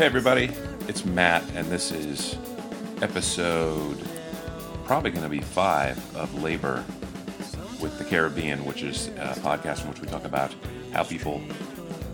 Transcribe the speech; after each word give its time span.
Hey, 0.00 0.06
everybody, 0.06 0.50
it's 0.88 1.04
Matt, 1.04 1.44
and 1.54 1.66
this 1.66 1.92
is 1.92 2.38
episode 3.02 4.02
probably 4.86 5.10
going 5.10 5.24
to 5.24 5.28
be 5.28 5.42
five 5.42 6.16
of 6.16 6.42
Labor 6.42 6.82
with 7.82 7.98
the 7.98 8.04
Caribbean, 8.06 8.64
which 8.64 8.82
is 8.82 9.08
a 9.08 9.34
podcast 9.40 9.82
in 9.82 9.90
which 9.90 10.00
we 10.00 10.08
talk 10.08 10.24
about 10.24 10.54
how 10.94 11.02
people 11.02 11.42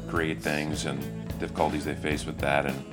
create 0.09 0.43
things 0.43 0.87
and 0.87 1.01
difficulties 1.39 1.85
they 1.85 1.95
face 1.95 2.27
with 2.27 2.39
that 2.39 2.67
and 2.67 2.85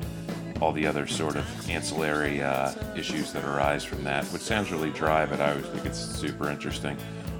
all 0.62 0.72
the 0.72 0.86
other 0.86 1.08
sort 1.08 1.38
of 1.38 1.70
ancillary 1.72 2.44
uh, 2.44 2.72
issues 2.96 3.34
that 3.34 3.44
arise 3.46 3.84
from 3.84 4.04
that, 4.04 4.24
which 4.26 4.44
sounds 4.44 4.72
really 4.72 4.92
dry, 4.92 5.26
but 5.26 5.42
I 5.42 5.54
always 5.54 5.66
think 5.66 5.88
it's 5.88 5.98
super 5.98 6.52
interesting. 6.52 6.96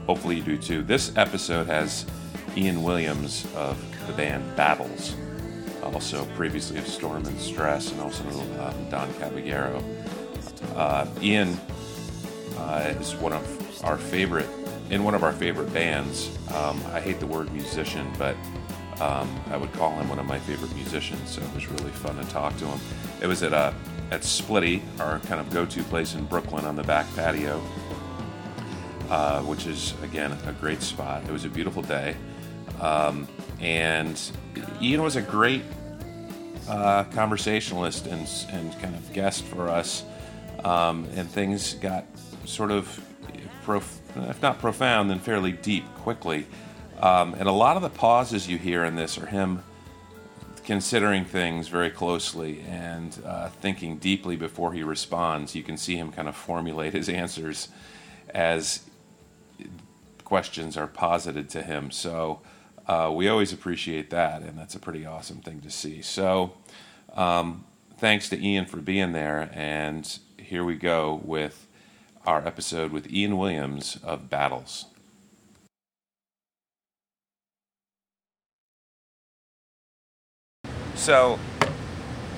Hopefully, 0.08 0.38
you 0.38 0.42
do 0.42 0.58
too. 0.58 0.82
This 0.82 1.16
episode 1.18 1.68
has 1.68 2.08
Ian 2.58 2.82
Williams 2.82 3.46
of 3.54 3.78
the 4.08 4.14
band 4.14 4.44
Battles, 4.56 5.16
also 5.94 6.26
previously 6.36 6.78
of 6.80 6.88
Storm 6.88 7.26
and 7.26 7.40
Stress, 7.40 7.92
and 7.92 8.02
also 8.02 8.24
um, 8.60 8.90
Don 8.90 9.14
Caballero. 9.16 9.84
Uh, 10.76 11.06
Ian 11.22 11.58
uh, 12.58 12.94
is 13.00 13.16
one 13.16 13.34
of 13.34 13.84
our 13.84 13.98
favorite, 13.98 14.50
in 14.90 15.04
one 15.04 15.14
of 15.14 15.24
our 15.24 15.34
favorite 15.34 15.72
bands. 15.74 16.30
Um, 16.54 16.82
I 16.94 17.00
hate 17.00 17.20
the 17.20 17.28
word 17.28 17.52
musician, 17.54 18.12
but 18.18 18.36
um, 19.00 19.30
I 19.50 19.58
would 19.58 19.72
call 19.74 19.92
him 19.92 20.10
one 20.10 20.20
of 20.20 20.26
my 20.26 20.40
favorite 20.40 20.74
musicians. 20.76 21.30
So 21.30 21.42
it 21.42 21.54
was 21.54 21.68
really 21.68 21.92
fun 21.92 22.16
to 22.18 22.24
talk 22.32 22.58
to 22.58 22.66
him. 22.66 22.80
It 23.22 23.28
was 23.28 23.44
at 23.44 23.54
uh, 23.54 23.74
at 24.12 24.22
Splitty, 24.22 24.82
our 25.00 25.20
kind 25.20 25.40
of 25.40 25.50
go-to 25.52 25.84
place 25.84 26.14
in 26.14 26.26
Brooklyn 26.26 26.66
on 26.66 26.76
the 26.76 26.84
back 26.84 27.08
patio, 27.16 27.62
uh, 29.10 29.42
which 29.44 29.66
is 29.66 29.94
again 30.04 30.32
a 30.48 30.54
great 30.54 30.82
spot. 30.82 31.24
It 31.24 31.32
was 31.32 31.46
a 31.46 31.50
beautiful 31.50 31.82
day, 31.82 32.16
um, 32.80 33.28
and 33.60 34.20
Ian 34.82 35.02
was 35.02 35.16
a 35.16 35.22
great 35.22 35.64
uh, 36.68 37.04
conversationalist 37.06 38.08
and 38.08 38.28
and 38.52 38.80
kind 38.80 38.96
of 38.96 39.14
guest 39.14 39.44
for 39.44 39.70
us, 39.70 40.04
um, 40.64 41.08
and 41.16 41.30
things 41.30 41.74
got 41.76 42.06
sort 42.46 42.72
of, 42.72 43.04
prof- 43.64 44.02
if 44.16 44.42
not 44.42 44.60
profound, 44.60 45.10
then 45.10 45.20
fairly 45.20 45.52
deep 45.52 45.86
quickly. 45.96 46.46
Um, 47.00 47.34
and 47.34 47.48
a 47.48 47.52
lot 47.52 47.76
of 47.76 47.82
the 47.82 47.90
pauses 47.90 48.48
you 48.48 48.58
hear 48.58 48.86
in 48.86 48.96
this 48.96 49.18
are 49.18 49.26
him 49.26 49.64
considering 50.64 51.26
things 51.26 51.68
very 51.68 51.90
closely 51.90 52.62
and 52.62 53.22
uh, 53.26 53.50
thinking 53.50 53.98
deeply 53.98 54.36
before 54.36 54.72
he 54.74 54.84
responds. 54.84 55.56
You 55.56 55.64
can 55.64 55.78
see 55.78 55.98
him 55.98 56.12
kind 56.12 56.28
of 56.28 56.36
formulate 56.36 56.94
his 56.94 57.10
answers 57.10 57.68
as 58.30 58.82
questions 60.24 60.78
are 60.78 60.88
posited 60.88 61.50
to 61.50 61.62
him. 61.62 61.92
So 61.92 62.40
uh, 62.88 63.12
we 63.14 63.28
always 63.28 63.54
appreciate 63.54 64.10
that, 64.10 64.42
and 64.42 64.58
that's 64.58 64.76
a 64.76 64.80
pretty 64.80 65.06
awesome 65.06 65.38
thing 65.38 65.62
to 65.62 65.70
see. 65.70 66.02
So 66.02 66.54
um, 67.14 67.66
thanks 67.98 68.30
to 68.30 68.42
Ian 68.42 68.66
for 68.66 68.78
being 68.78 69.14
there, 69.14 69.50
and 69.54 70.20
here 70.38 70.64
we 70.64 70.76
go 70.76 71.22
with 71.24 71.68
our 72.26 72.46
episode 72.46 72.92
with 72.92 73.12
Ian 73.12 73.38
Williams 73.38 73.98
of 74.04 74.30
Battles. 74.30 74.86
So, 80.96 81.40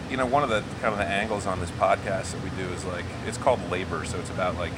you 0.09 0.17
know, 0.17 0.25
one 0.25 0.41
of 0.43 0.49
the 0.49 0.63
kind 0.81 0.93
of 0.93 0.97
the 0.97 1.05
angles 1.05 1.45
on 1.45 1.59
this 1.59 1.69
podcast 1.71 2.31
that 2.31 2.43
we 2.43 2.49
do 2.51 2.67
is 2.73 2.83
like 2.85 3.05
it's 3.27 3.37
called 3.37 3.59
labor, 3.69 4.05
so 4.05 4.19
it's 4.19 4.29
about 4.29 4.55
like 4.57 4.73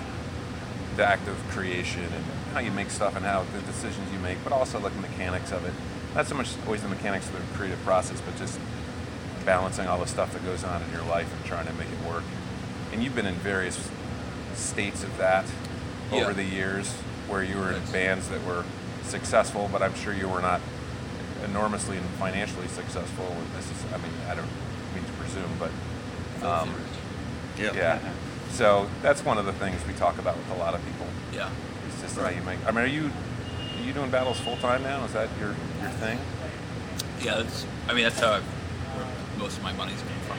the 0.95 1.05
act 1.05 1.27
of 1.27 1.37
creation 1.49 2.03
and 2.03 2.25
how 2.57 2.63
you 2.63 2.71
make 2.71 2.89
stuff 2.89 3.15
and 3.15 3.23
how 3.23 3.43
the 3.53 3.61
decisions 3.71 4.11
you 4.11 4.17
make, 4.17 4.35
but 4.43 4.51
also 4.51 4.79
like 4.79 4.91
the 4.95 5.01
mechanics 5.01 5.51
of 5.51 5.63
it. 5.63 5.73
Not 6.15 6.25
so 6.25 6.33
much 6.33 6.49
always 6.65 6.81
the 6.81 6.87
mechanics 6.87 7.27
of 7.29 7.33
the 7.33 7.55
creative 7.55 7.79
process, 7.83 8.19
but 8.21 8.35
just 8.35 8.59
balancing 9.45 9.85
all 9.87 9.99
the 9.99 10.07
stuff 10.07 10.33
that 10.33 10.43
goes 10.43 10.63
on 10.63 10.81
in 10.81 10.91
your 10.91 11.03
life 11.03 11.31
and 11.31 11.45
trying 11.45 11.67
to 11.67 11.73
make 11.73 11.87
it 11.87 12.11
work. 12.11 12.23
And 12.91 13.03
you've 13.03 13.13
been 13.13 13.27
in 13.27 13.35
various 13.35 13.91
states 14.55 15.03
of 15.03 15.15
that 15.19 15.45
over 16.11 16.29
Yeah. 16.31 16.33
the 16.33 16.43
years 16.45 16.89
where 17.27 17.43
you 17.43 17.57
were 17.57 17.69
in 17.71 17.83
Right. 17.83 17.91
bands 17.93 18.27
that 18.29 18.43
were 18.43 18.63
successful, 19.03 19.69
but 19.71 19.83
I'm 19.83 19.93
sure 19.93 20.11
you 20.13 20.27
were 20.27 20.41
not 20.41 20.59
enormously 21.45 21.97
and 21.97 22.09
financially 22.17 22.67
successful. 22.69 23.27
And 23.37 23.47
this 23.55 23.65
is, 23.69 23.85
I 23.93 23.97
mean, 23.97 24.13
I 24.27 24.33
don't 24.33 24.49
mean 24.95 25.05
to 25.05 25.11
presume, 25.21 25.51
but 25.59 25.69
um, 26.43 26.73
yeah. 27.55 27.99
So 28.51 28.89
that's 29.03 29.23
one 29.23 29.37
of 29.37 29.45
the 29.45 29.53
things 29.53 29.79
we 29.85 29.93
talk 29.93 30.17
about 30.17 30.35
with 30.37 30.49
a 30.49 30.55
lot 30.55 30.73
of 30.73 30.83
people. 30.83 31.05
Yeah. 31.31 31.49
It's 31.97 32.13
just 32.13 32.19
how 32.19 32.29
you 32.29 32.43
make. 32.43 32.59
I 32.67 32.71
mean, 32.71 32.83
are 32.83 32.85
you 32.85 33.05
are 33.07 33.83
you 33.83 33.91
doing 33.91 34.11
battles 34.11 34.39
full 34.39 34.57
time 34.57 34.83
now? 34.83 35.03
Is 35.05 35.13
that 35.13 35.29
your 35.39 35.55
your 35.81 35.89
thing? 35.97 36.19
Yeah, 37.21 37.37
that's, 37.37 37.65
I 37.87 37.95
mean, 37.95 38.03
that's 38.03 38.19
how 38.19 38.33
I've, 38.33 38.43
where 38.43 39.07
most 39.39 39.57
of 39.57 39.63
my 39.63 39.73
money's 39.73 39.99
come 40.01 40.19
from. 40.27 40.37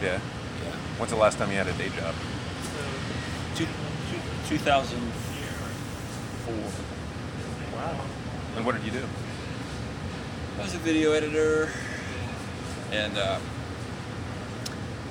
Yeah. 0.00 0.12
Yeah. 0.12 0.20
When's 0.98 1.10
the 1.10 1.18
last 1.18 1.38
time 1.38 1.50
you 1.50 1.56
had 1.56 1.66
a 1.66 1.72
day 1.72 1.88
job? 1.88 2.14
Two, 3.56 3.66
two, 3.66 4.20
2004. 4.48 6.54
Wow. 7.74 8.00
And 8.56 8.64
what 8.64 8.76
did 8.76 8.84
you 8.84 8.92
do? 8.92 9.04
I 10.60 10.62
was 10.62 10.74
a 10.74 10.78
video 10.78 11.10
editor, 11.10 11.70
and 12.92 13.18
uh, 13.18 13.40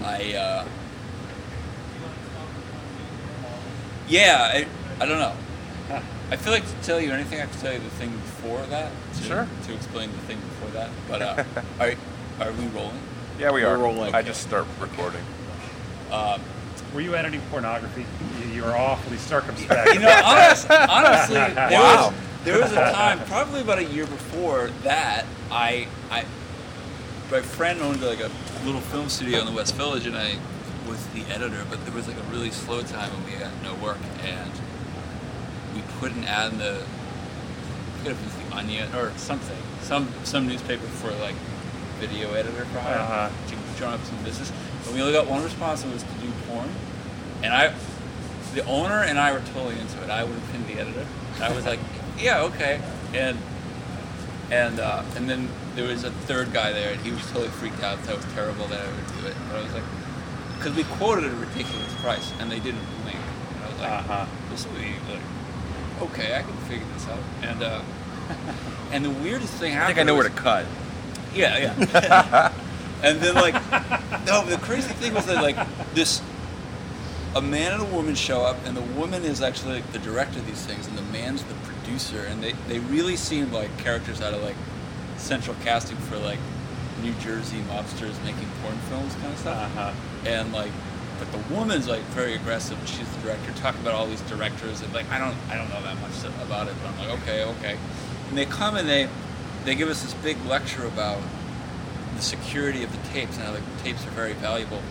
I, 0.06 0.34
uh, 0.34 0.66
yeah, 4.08 4.50
I, 4.53 4.66
I 5.02 5.06
don't 5.06 5.19
know. 5.19 5.35
I 6.31 6.38
feel 6.38 6.53
like 6.53 6.66
to 6.66 6.74
tell 6.84 7.00
you 7.00 7.12
anything, 7.12 7.40
I 7.40 7.42
have 7.42 7.52
to 7.52 7.62
tell 7.62 7.74
you 7.74 7.80
the 7.80 7.90
thing 7.92 8.09
before 8.12 8.62
that. 8.68 8.92
To, 9.18 9.24
Sure. 9.24 9.47
To 9.68 9.74
explain 9.75 10.12
the 10.12 10.18
thing 10.19 10.40
before 10.40 10.69
that. 10.69 10.90
But 11.09 11.22
uh, 11.22 11.44
are, 11.80 11.94
are 12.40 12.52
we 12.53 12.66
rolling? 12.68 13.00
Yeah, 13.38 13.52
we 13.52 13.62
We're 13.64 13.69
are. 13.69 13.78
rolling. 13.78 14.16
I 14.16 14.22
just 14.22 14.41
start 14.41 14.66
recording. 14.80 15.22
Um, 16.12 16.41
Were 16.94 17.02
you 17.02 17.16
editing 17.16 17.41
pornography? 17.52 18.06
You, 18.41 18.47
you 18.53 18.64
were 18.64 18.75
awfully 18.75 19.18
circumspect. 19.18 19.94
You 19.94 20.00
know, 20.02 20.22
honest, 20.24 20.70
honestly, 20.72 21.36
there, 21.36 21.70
Wow. 21.72 22.08
was, 22.08 22.14
there 22.46 22.62
was 22.62 22.72
a 22.72 22.91
time, 22.91 23.20
probably 23.25 23.62
about 23.62 23.80
a 23.80 23.86
year 23.86 24.06
before 24.06 24.70
that, 24.84 25.25
I, 25.52 25.88
I, 26.09 26.24
my 27.31 27.41
friend 27.41 27.81
owned 27.81 28.02
like 28.02 28.20
a 28.22 28.30
little 28.66 28.81
film 28.81 29.09
studio 29.09 29.40
in 29.40 29.46
the 29.46 29.52
West 29.53 29.75
Village, 29.75 30.06
and 30.06 30.16
I 30.18 30.38
was 30.88 31.06
the 31.08 31.22
editor. 31.34 31.66
But 31.70 31.84
there 31.86 31.94
was 31.94 32.08
like 32.08 32.18
a 32.18 32.24
really 32.31 32.52
slow 32.52 32.81
time 32.84 33.09
when 33.14 33.25
we 33.25 33.31
had 33.31 33.52
no 33.64 33.74
work, 33.75 33.97
and 34.24 34.52
we 34.53 34.60
put 36.01 36.12
an 36.13 36.23
ad 36.25 36.51
in 36.51 36.57
the, 36.57 36.81
forget 38.00 38.13
if 38.13 38.19
it 38.44 38.50
the 38.50 38.56
Onion 38.57 38.94
or 38.95 39.12
something, 39.17 39.56
some 39.81 40.09
some 40.23 40.47
newspaper 40.47 40.84
for 41.00 41.12
like 41.22 41.35
video 42.00 42.34
editor 42.34 42.66
for 42.66 42.79
hire 42.79 42.97
Uh-huh. 42.97 43.29
to 43.50 43.56
drum 43.78 43.94
up 43.94 44.03
some 44.03 44.17
business. 44.23 44.51
And 44.85 44.95
we 44.95 45.01
only 45.01 45.13
got 45.13 45.28
one 45.28 45.44
response, 45.44 45.84
and 45.84 45.91
it 45.91 45.94
was 45.95 46.03
to 46.03 46.13
do 46.19 46.31
porn. 46.47 46.67
And 47.44 47.53
I, 47.53 47.72
the 48.56 48.66
owner 48.66 49.03
and 49.03 49.19
I 49.19 49.31
were 49.31 49.41
totally 49.53 49.79
into 49.79 50.01
it. 50.03 50.09
I 50.09 50.23
would 50.23 50.34
have 50.34 50.51
been 50.51 50.66
the 50.75 50.81
editor. 50.81 51.06
I 51.40 51.53
was 51.56 51.66
like, 51.66 51.79
yeah, 52.19 52.41
okay. 52.50 52.81
And 53.13 53.38
and 54.51 54.79
uh, 54.79 55.03
and 55.16 55.29
then 55.29 55.47
there 55.75 55.88
was 55.88 56.03
a 56.03 56.11
third 56.11 56.51
guy 56.51 56.72
there, 56.73 56.91
and 56.94 57.01
he 57.01 57.11
was 57.11 57.22
totally 57.28 57.47
freaked 57.50 57.84
out 57.84 58.01
that 58.03 58.13
it 58.13 58.17
was 58.17 58.34
terrible 58.34 58.66
that 58.67 58.81
I 58.81 58.87
would 58.87 59.22
do 59.22 59.28
it. 59.28 59.35
But 59.49 59.59
I 59.59 59.64
was 59.64 59.73
like, 59.73 59.84
because 60.58 60.76
we 60.76 60.84
quoted 60.97 61.26
a 61.31 61.35
ridiculous 61.35 61.93
price, 62.02 62.34
and 62.40 62.52
they 62.52 62.59
didn't 62.59 62.85
blink. 63.03 63.17
And 63.55 63.64
I 63.64 63.67
was 63.72 63.79
like, 63.79 63.91
Uh-huh. 63.91 64.26
this 64.49 64.66
will 64.66 64.73
be 64.73 64.93
like, 65.09 65.22
okay, 66.02 66.36
I 66.38 66.42
can 66.42 66.56
figure 66.68 66.86
this 66.94 67.08
out. 67.08 67.20
And 67.44 67.64
uh, 67.64 67.82
and 68.92 69.06
the 69.06 69.09
weirdest 69.09 69.53
thing 69.53 69.76
I 69.78 69.86
think 69.88 70.00
I 70.00 70.03
know 70.03 70.16
where 70.16 70.24
to 70.28 70.30
cut. 70.36 70.66
yeah, 71.34 71.58
yeah. 71.58 72.52
and 73.03 73.20
then 73.20 73.36
like, 73.36 73.53
no, 74.26 74.46
the 74.46 74.58
crazy 74.62 74.94
thing 74.94 75.14
was 75.14 75.26
that 75.28 75.42
like 75.42 75.58
this, 75.94 76.22
a 77.36 77.42
man 77.42 77.74
and 77.74 77.82
a 77.82 77.86
woman 77.96 78.16
show 78.16 78.42
up, 78.42 78.58
and 78.66 78.76
the 78.76 78.82
woman 79.00 79.24
is 79.24 79.42
actually 79.42 79.76
like 79.76 79.92
the 79.92 80.00
director 80.00 80.40
of 80.40 80.46
these 80.46 80.66
things, 80.66 80.88
and 80.88 80.98
the 80.98 81.02
man's 81.03 81.44
the 81.44 81.53
producer, 81.64 82.26
and 82.26 82.42
they 82.44 82.53
they 82.68 82.80
really 82.80 83.16
seem 83.16 83.52
like 83.52 83.76
characters 83.78 84.22
out 84.22 84.34
of 84.34 84.42
like 84.44 84.56
central 85.18 85.56
casting 85.64 85.98
for 85.98 86.18
like 86.18 86.40
New 87.02 87.14
Jersey 87.16 87.58
mobsters 87.70 88.14
making 88.24 88.48
porn 88.62 88.78
films 88.90 89.14
kind 89.16 89.34
of 89.34 89.38
stuff, 89.40 89.78
Uh-huh. 89.78 89.92
and 90.30 90.52
like. 90.53 90.72
But 91.22 91.32
the 91.32 91.53
woman's 91.53 91.88
like 91.88 92.02
very 92.16 92.34
aggressive. 92.34 92.79
She's 92.85 93.08
the 93.16 93.22
director. 93.22 93.52
Talking 93.53 93.82
about 93.82 93.94
all 93.94 94.08
these 94.08 94.22
directors, 94.22 94.82
and 94.82 94.91
like 94.91 95.08
I 95.12 95.20
don't, 95.20 95.38
I 95.52 95.56
don't 95.56 95.70
know 95.70 95.82
that 95.84 96.02
much 96.02 96.18
about 96.41 96.68
it. 96.68 96.73
But 96.82 96.90
I'm 96.90 96.97
like, 96.97 97.22
okay, 97.22 97.44
okay. 97.44 97.78
And 98.29 98.38
they 98.38 98.46
come 98.46 98.76
and 98.76 98.90
they, 98.90 99.08
they 99.64 99.76
give 99.76 99.88
us 99.88 100.02
this 100.02 100.16
big 100.16 100.44
lecture 100.46 100.88
about 100.88 101.22
the 102.16 102.23
security 102.23 102.84
of 102.84 102.91
the 102.91 103.08
tapes 103.09 103.38
and 103.38 103.46
how 103.46 103.52
the 103.52 103.62
tapes 103.84 104.03
are 104.08 104.12
very 104.12 104.34
valuable 104.34 104.82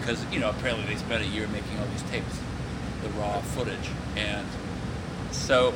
because 0.00 0.24
you 0.32 0.40
know 0.40 0.50
apparently 0.50 0.86
they 0.86 0.96
spent 0.96 1.22
a 1.22 1.26
year 1.26 1.46
making 1.48 1.78
all 1.78 1.86
these 1.86 2.02
tapes, 2.10 2.38
the 3.02 3.08
raw 3.10 3.40
footage, 3.40 3.90
and 4.16 4.46
so 5.32 5.74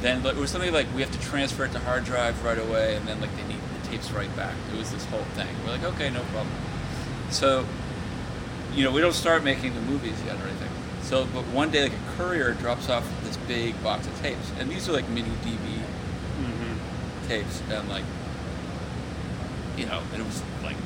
then 0.00 0.24
it 0.26 0.36
was 0.36 0.50
something 0.50 0.72
like 0.72 0.86
we 0.94 1.02
have 1.02 1.10
to 1.12 1.20
transfer 1.20 1.64
it 1.64 1.72
to 1.72 1.78
hard 1.78 2.04
drive 2.04 2.44
right 2.44 2.58
away, 2.58 2.96
and 2.96 3.06
then 3.06 3.20
like 3.20 3.34
they 3.36 3.42
need 3.44 3.60
the 3.80 3.88
tapes 3.88 4.10
right 4.10 4.34
back. 4.36 4.54
It 4.72 4.78
was 4.78 4.90
this 4.92 5.04
whole 5.06 5.24
thing. 5.34 5.48
We're 5.64 5.72
like, 5.72 5.84
okay, 5.84 6.10
no 6.10 6.22
problem. 6.24 6.54
So 7.30 7.66
you 8.74 8.84
know 8.84 8.90
we 8.90 9.00
don't 9.00 9.12
start 9.14 9.44
making 9.44 9.74
the 9.74 9.80
movies 9.82 10.20
yet 10.26 10.36
or 10.36 10.46
anything. 10.48 10.70
So 11.02 11.26
but 11.32 11.44
one 11.48 11.70
day 11.70 11.84
like 11.84 11.92
a 11.92 12.16
courier 12.16 12.52
drops 12.54 12.88
off 12.88 13.06
this 13.24 13.36
big 13.48 13.80
box 13.82 14.06
of 14.06 14.18
tapes, 14.20 14.50
and 14.58 14.68
these 14.70 14.88
are 14.88 14.92
like 14.92 15.08
mini 15.08 15.30
DV 15.44 15.58
Mm-hmm. 16.34 17.28
tapes 17.28 17.62
and 17.70 17.88
like 17.88 18.04
you 19.76 19.86
know 19.86 20.02
and 20.12 20.20
it 20.20 20.26
was 20.26 20.42
like 20.62 20.76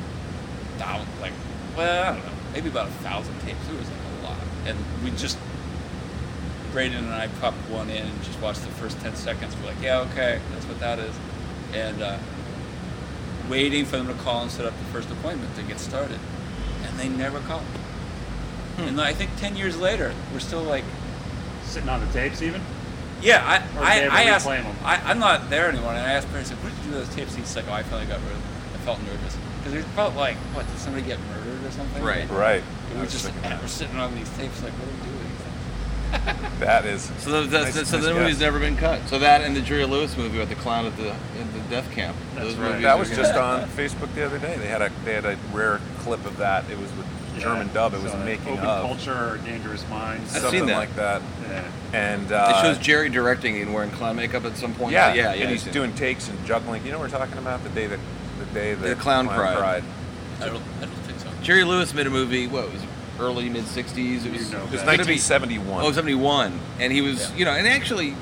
thousand, 0.77 1.09
like, 1.21 1.33
well, 1.77 2.13
I 2.13 2.15
don't 2.17 2.25
know, 2.25 2.33
maybe 2.53 2.69
about 2.69 2.89
a 2.89 2.91
thousand 3.03 3.35
tapes. 3.41 3.67
It 3.69 3.79
was 3.79 3.89
like 3.89 3.99
a 4.21 4.25
lot, 4.25 4.39
and 4.67 4.79
we 5.03 5.11
just 5.13 5.39
Braden 6.73 6.97
and 7.03 7.13
I 7.15 7.29
popped 7.41 7.57
one 7.71 7.89
in 7.91 8.07
and 8.07 8.23
just 8.23 8.39
watched 8.41 8.61
the 8.63 8.71
first 8.73 9.01
ten 9.01 9.17
seconds. 9.17 9.57
We're 9.57 9.69
like, 9.69 9.81
yeah, 9.83 10.01
okay, 10.13 10.39
that's 10.53 10.67
what 10.67 10.79
that 10.81 10.99
is, 10.99 11.15
and 11.73 12.03
uh, 12.03 12.19
waiting 13.49 13.85
for 13.87 13.97
them 13.97 14.07
to 14.09 14.15
call 14.15 14.43
and 14.43 14.51
set 14.51 14.67
up 14.67 14.79
the 14.79 14.85
first 14.93 15.11
appointment 15.11 15.55
to 15.57 15.63
get 15.63 15.81
started, 15.81 16.21
and 16.99 17.13
they 17.13 17.17
never 17.17 17.41
called. 17.41 17.63
Hmm. 18.77 18.89
And 18.89 19.01
I 19.01 19.13
think 19.13 19.31
ten 19.37 19.57
years 19.57 19.79
later, 19.79 20.15
we're 20.33 20.41
still 20.41 20.63
like, 20.63 20.85
Sitting 21.65 21.89
on 21.89 22.01
the 22.01 22.13
tapes 22.13 22.41
even? 22.41 22.63
yeah, 23.21 23.45
I, 23.45 23.79
I, 23.79 24.09
I 24.09 24.23
asked. 24.25 24.47
Them? 24.47 24.65
I, 24.85 24.97
I'm 25.05 25.19
not 25.19 25.51
there 25.51 25.69
anymore, 25.69 25.91
and 25.91 25.99
I 25.99 26.13
asked 26.13 26.29
Barry, 26.29 26.41
I 26.41 26.45
said, 26.45 26.57
what 26.63 26.75
did 26.75 26.85
you 26.85 26.93
do 26.93 26.99
with 26.99 27.07
those 27.07 27.17
tapes? 27.17 27.35
He's 27.35 27.55
like, 27.57 27.69
oh, 27.69 27.73
I 27.73 27.83
finally 27.83 28.07
got 28.07 28.21
rid 28.23 28.33
of 28.33 28.41
them. 28.41 28.53
I 28.75 28.79
felt 28.79 29.03
nervous. 29.03 29.37
Because 29.59 29.75
we 29.75 29.83
felt 29.93 30.15
like, 30.15 30.37
what, 30.55 30.67
did 30.67 30.79
somebody 30.79 31.05
get 31.05 31.19
murdered 31.29 31.63
or 31.65 31.71
something? 31.73 32.03
Right. 32.03 32.29
Right. 32.31 32.63
And 32.89 32.95
we 32.95 33.01
was 33.03 33.13
just, 33.13 33.25
thinking 33.27 33.43
that. 33.43 33.61
we're 33.61 33.69
sitting 33.69 33.97
on 33.99 34.15
these 34.15 34.31
tapes 34.39 34.63
like, 34.63 34.73
what 34.73 34.89
are 34.89 34.93
we 34.93 35.03
doing? 35.13 35.28
That 36.59 36.87
is. 36.87 37.03
So 37.19 37.31
the, 37.43 37.47
the, 37.49 37.61
Nice- 37.65 37.75
so 37.75 37.81
nice 37.99 38.07
the 38.07 38.15
movie's 38.15 38.35
guess. 38.35 38.41
never 38.41 38.59
been 38.59 38.77
cut. 38.77 39.07
So 39.09 39.19
that 39.21 39.43
and 39.43 39.55
the 39.55 39.61
Jerry 39.61 39.85
Lewis 39.85 40.17
movie 40.17 40.39
with 40.39 40.49
the 40.49 40.57
clown 40.57 40.87
at 40.87 40.97
the 40.97 41.11
at 41.13 41.53
the 41.53 41.61
death 41.71 41.89
camp. 41.93 42.17
That's 42.35 42.49
Those 42.49 42.57
right. 42.57 42.83
That 42.83 42.99
was 42.99 43.11
gonna- 43.11 43.23
just 43.23 43.35
on 43.37 43.69
Facebook 43.71 44.13
the 44.15 44.27
other 44.27 44.39
day. 44.39 44.57
They 44.59 44.67
had 44.67 44.83
a 44.83 44.91
they 45.05 45.15
had 45.15 45.25
a 45.25 45.39
rare 45.53 45.81
clip 46.01 46.25
of 46.27 46.37
that. 46.39 46.69
It 46.69 46.77
was 46.79 46.91
with 46.97 47.07
German 47.39 47.73
dub. 47.73 47.95
It 47.95 48.03
was 48.03 48.13
making 48.17 48.55
Open 48.55 48.65
of 48.67 48.87
Culture 48.89 49.13
or 49.35 49.39
Dangerous 49.45 49.89
Minds. 49.89 50.35
I've 50.35 50.43
something 50.43 50.59
seen 50.61 50.69
that. 50.69 50.77
like 50.79 50.97
that. 50.97 51.23
Yeah. 51.49 51.71
And 51.93 52.27
It 52.27 52.33
uh, 52.33 52.61
shows 52.63 52.79
Jerry 52.79 53.09
directing 53.09 53.63
and 53.63 53.73
wearing 53.73 53.91
clown 53.93 54.17
makeup 54.17 54.45
at 54.45 54.57
some 54.57 54.75
point. 54.75 54.93
yeah, 54.93 55.15
yeah, 55.15 55.35
yeah. 55.35 55.43
and 55.43 55.51
he's 55.53 55.63
seen 55.63 55.73
doing 55.73 55.95
takes 55.95 56.29
and 56.29 56.45
juggling. 56.45 56.85
You 56.85 56.91
know 56.91 56.99
what 56.99 57.13
we're 57.13 57.19
talking 57.19 57.39
about? 57.39 57.63
The 57.63 57.71
day 57.71 57.87
that 57.87 58.01
the 58.41 58.47
day 58.47 58.75
that 58.75 58.85
The 58.89 58.95
clown 58.97 59.29
cried. 59.29 59.85
I 60.41 60.47
don't, 60.47 60.63
I 60.79 60.81
don't 60.81 60.91
think 61.07 61.21
so. 61.21 61.29
Jerry 61.43 61.63
Lewis 61.63 61.95
made 61.95 62.09
a 62.09 62.11
movie. 62.11 62.49
What 62.49 62.73
was 62.73 62.83
it, 62.83 62.89
early 63.21 63.49
mid 63.49 63.65
'60s? 63.65 64.25
It 64.25 64.33
was 64.33 64.51
You 64.51 64.57
know 64.59 64.65
It 64.65 64.71
was 64.73 64.81
Gonna 64.83 65.05
be- 65.05 65.19
1971. 65.19 65.85
Oh, 65.85 65.93
71. 65.93 66.59
And 66.81 66.93
he 66.93 67.01
was, 67.01 67.31
Yeah. 67.31 67.37
you 67.37 67.45
know, 67.45 67.53
and 67.53 67.67
actually 67.67 68.15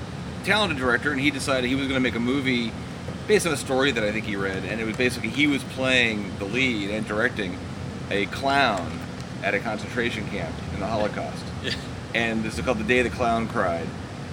talented 0.45 0.79
director, 0.79 1.11
and 1.13 1.21
he 1.21 1.31
decided 1.31 1.69
he 1.69 1.75
was 1.75 1.89
going 1.89 1.97
to 1.97 2.01
make 2.01 2.15
a 2.15 2.21
movie 2.21 2.73
based 3.27 3.47
on 3.47 3.53
a 3.53 3.57
story 3.57 3.91
that 3.93 4.05
I 4.05 4.13
think 4.13 4.25
he 4.27 4.37
read, 4.37 4.65
and 4.65 4.81
it 4.81 4.87
was 4.87 4.97
basically 4.97 5.31
he 5.31 5.47
was 5.49 5.63
playing 5.65 6.33
the 6.39 6.45
lead 6.45 6.91
and 6.91 7.07
directing 7.07 7.59
a 8.11 8.27
clown 8.27 9.01
at 9.43 9.55
a 9.55 9.59
concentration 9.59 10.25
camp 10.29 10.55
in 10.75 10.81
the 10.81 10.87
Holocaust. 10.87 11.45
Yeah. 11.65 11.73
And 12.15 12.45
this 12.45 12.57
is 12.59 12.65
called 12.65 12.79
The 12.79 12.85
Day 12.85 13.03
the 13.03 13.11
Clown 13.11 13.49
Cried. 13.49 13.87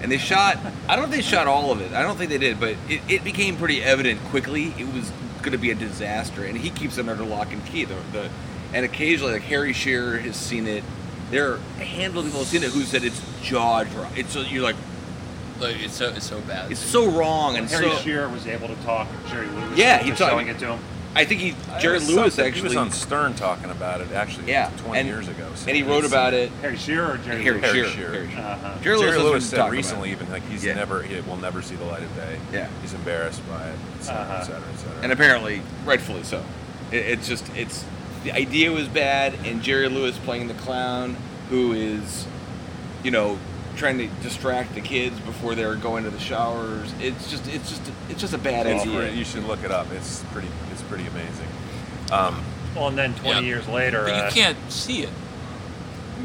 And 0.03 0.11
they 0.11 0.17
shot, 0.17 0.57
I 0.87 0.95
don't 0.95 1.09
think 1.09 1.23
they 1.23 1.29
shot 1.29 1.47
all 1.47 1.71
of 1.71 1.81
it. 1.81 1.91
I 1.93 2.03
don't 2.03 2.17
think 2.17 2.29
they 2.29 2.37
did, 2.37 2.59
but 2.59 2.75
it, 2.89 3.01
it 3.09 3.23
became 3.23 3.55
pretty 3.57 3.81
evident 3.81 4.21
quickly 4.25 4.73
it 4.77 4.93
was 4.93 5.11
going 5.41 5.53
to 5.53 5.57
be 5.57 5.71
a 5.71 5.75
disaster. 5.75 6.43
And 6.45 6.57
he 6.57 6.69
keeps 6.69 6.97
it 6.97 7.07
under 7.09 7.23
lock 7.23 7.51
and 7.51 7.65
key. 7.65 7.85
The, 7.85 7.95
the, 8.11 8.29
and 8.73 8.85
occasionally, 8.85 9.33
like 9.33 9.43
Harry 9.43 9.73
Shearer 9.73 10.17
has 10.17 10.35
seen 10.35 10.67
it. 10.67 10.83
There 11.31 11.51
are 11.53 11.59
a 11.79 11.83
handful 11.83 12.21
of 12.21 12.27
people 12.27 12.39
who've 12.39 12.47
seen 12.47 12.63
it 12.63 12.71
who 12.71 12.81
said 12.83 13.03
it's 13.03 13.21
jaw 13.41 13.83
drop. 13.83 14.15
It's 14.17 14.35
you're 14.35 14.63
like 14.63 14.75
Like, 15.59 15.81
it's 15.83 15.93
so, 15.95 16.09
it's 16.09 16.25
so 16.27 16.41
bad. 16.41 16.71
it's 16.71 16.79
so 16.79 17.09
wrong 17.09 17.57
and 17.57 17.67
Harry 17.69 17.89
so. 17.89 17.97
Shearer 17.97 18.27
was 18.29 18.45
able 18.47 18.67
to 18.67 18.75
talk 18.83 19.07
Jerry 19.29 19.47
Lewis. 19.47 19.77
Yeah, 19.77 19.93
into 19.99 20.03
he 20.05 20.09
talked- 20.11 20.19
selling 20.31 20.47
it 20.47 20.59
to 20.59 20.73
him. 20.73 20.79
I 21.15 21.25
think 21.25 21.41
he 21.41 21.55
Jerry 21.79 21.99
Lewis 21.99 22.33
something- 22.33 22.45
actually 22.45 22.61
He 22.61 22.67
was 22.69 22.75
on 22.77 22.91
Stern 22.91 23.35
talking 23.35 23.69
about 23.69 24.01
it 24.01 24.11
actually 24.13 24.47
yeah 24.49 24.71
20 24.77 24.99
and, 24.99 25.07
years 25.07 25.27
ago. 25.27 25.47
and 25.67 25.75
he 25.77 25.83
wrote 25.83 26.05
about 26.05 26.33
it. 26.33 26.49
Harry 26.61 26.75
Shearer 26.75 27.13
or 27.13 27.17
Jerry 27.17 27.43
Harry, 27.43 27.61
Lewis? 27.61 27.71
Shearer. 27.71 27.89
Shearer. 27.91 28.11
Harry 28.13 28.29
Shearer. 28.31 28.41
Uh-huh. 28.43 28.73
Jerry, 28.81 28.99
Jerry 28.99 29.11
Lewis, 29.19 29.23
Lewis 29.31 29.49
said 29.49 29.71
recently 29.71 30.09
even 30.11 30.29
like 30.31 30.41
he's 30.49 30.65
Yeah. 30.65 30.73
never 30.73 31.03
he 31.03 31.19
will 31.21 31.37
never 31.37 31.61
see 31.61 31.75
the 31.75 31.85
light 31.85 32.01
of 32.01 32.15
day. 32.15 32.39
Yeah. 32.51 32.67
He's 32.81 32.93
embarrassed 32.95 33.47
by 33.47 33.67
it, 33.67 33.75
et 33.99 34.03
cetera, 34.03 34.21
Uh-huh. 34.23 34.33
et 34.33 34.43
cetera, 34.43 34.61
et 34.73 34.77
cetera. 34.79 35.01
and 35.03 35.11
apparently 35.11 35.61
rightfully 35.85 36.23
so. 36.23 36.43
It, 36.91 36.97
it's 36.97 37.27
just 37.27 37.45
it's 37.55 37.85
the 38.23 38.31
idea 38.31 38.71
was 38.71 38.87
bad, 38.87 39.33
and 39.45 39.61
Jerry 39.61 39.87
Lewis 39.89 40.17
playing 40.19 40.47
the 40.47 40.53
clown 40.55 41.15
who 41.49 41.73
is, 41.73 42.25
you 43.03 43.11
know, 43.11 43.37
trying 43.75 43.97
to 43.97 44.07
distract 44.21 44.75
the 44.75 44.81
kids 44.81 45.19
before 45.21 45.55
they're 45.55 45.75
going 45.75 46.03
to 46.03 46.09
the 46.09 46.19
showers. 46.19 46.93
It's 47.01 47.29
just 47.29 47.47
it's 47.47 47.69
just 47.69 47.81
it's 48.09 48.21
just 48.21 48.33
a 48.33 48.37
bad 48.37 48.65
It's 48.67 48.83
idea. 48.83 48.95
pretty- 48.97 49.17
you 49.17 49.25
should 49.25 49.43
look 49.45 49.63
it 49.63 49.71
up. 49.71 49.87
It's 49.91 50.23
pretty 50.31 50.47
it's 50.71 50.81
pretty 50.83 51.05
amazing. 51.07 51.47
Um, 52.11 52.43
Well, 52.75 52.87
and 52.87 52.97
then 52.97 53.13
20 53.15 53.41
Yeah. 53.41 53.45
years 53.47 53.67
later, 53.67 54.03
But 54.05 54.13
uh, 54.13 54.25
you 54.27 54.31
can't 54.31 54.57
see 54.71 55.01
it. 55.03 55.09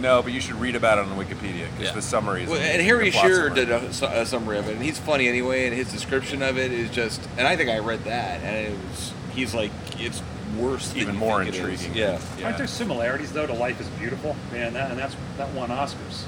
no, 0.01 0.23
but 0.23 0.33
you 0.33 0.41
should 0.41 0.55
read 0.61 0.77
about 0.77 0.99
it 0.99 1.05
on 1.07 1.17
Wikipedia 1.19 1.67
because 1.73 1.89
Yeah. 1.89 1.93
the 1.93 2.03
summary 2.03 2.45
is. 2.45 2.49
Well, 2.51 2.61
and 2.61 2.81
Harry 2.83 3.11
Shearer 3.11 3.51
did 3.51 3.71
a, 3.71 3.87
a 3.87 4.25
summary 4.27 4.59
of 4.59 4.69
it, 4.69 4.73
and 4.77 4.83
he's 4.83 4.99
funny 4.99 5.29
anyway. 5.29 5.67
And 5.67 5.75
his 5.77 5.91
description 5.91 6.43
of 6.43 6.57
it 6.59 6.71
is 6.73 6.91
just, 6.91 7.21
and 7.37 7.47
I 7.47 7.57
think 7.57 7.69
I 7.71 7.79
read 7.81 8.05
that, 8.05 8.41
and 8.43 8.67
it 8.69 8.79
was, 8.91 9.13
he's 9.35 9.55
like, 9.55 9.71
it's 9.99 10.23
worse, 10.57 10.95
even 10.97 11.15
you 11.15 11.21
more 11.21 11.45
think 11.45 11.55
it 11.55 11.59
is. 11.59 11.85
intriguing. 11.85 11.97
Yeah, 11.97 12.21
aren't 12.45 12.59
there 12.59 12.67
similarities 12.67 13.33
though 13.33 13.47
to 13.47 13.53
Life 13.53 13.81
is 13.81 13.89
Beautiful? 13.91 14.37
Man, 14.53 14.73
that, 14.75 14.91
and 14.91 14.99
that's 14.99 15.17
that 15.37 15.53
won 15.53 15.71
Oscars. 15.71 16.25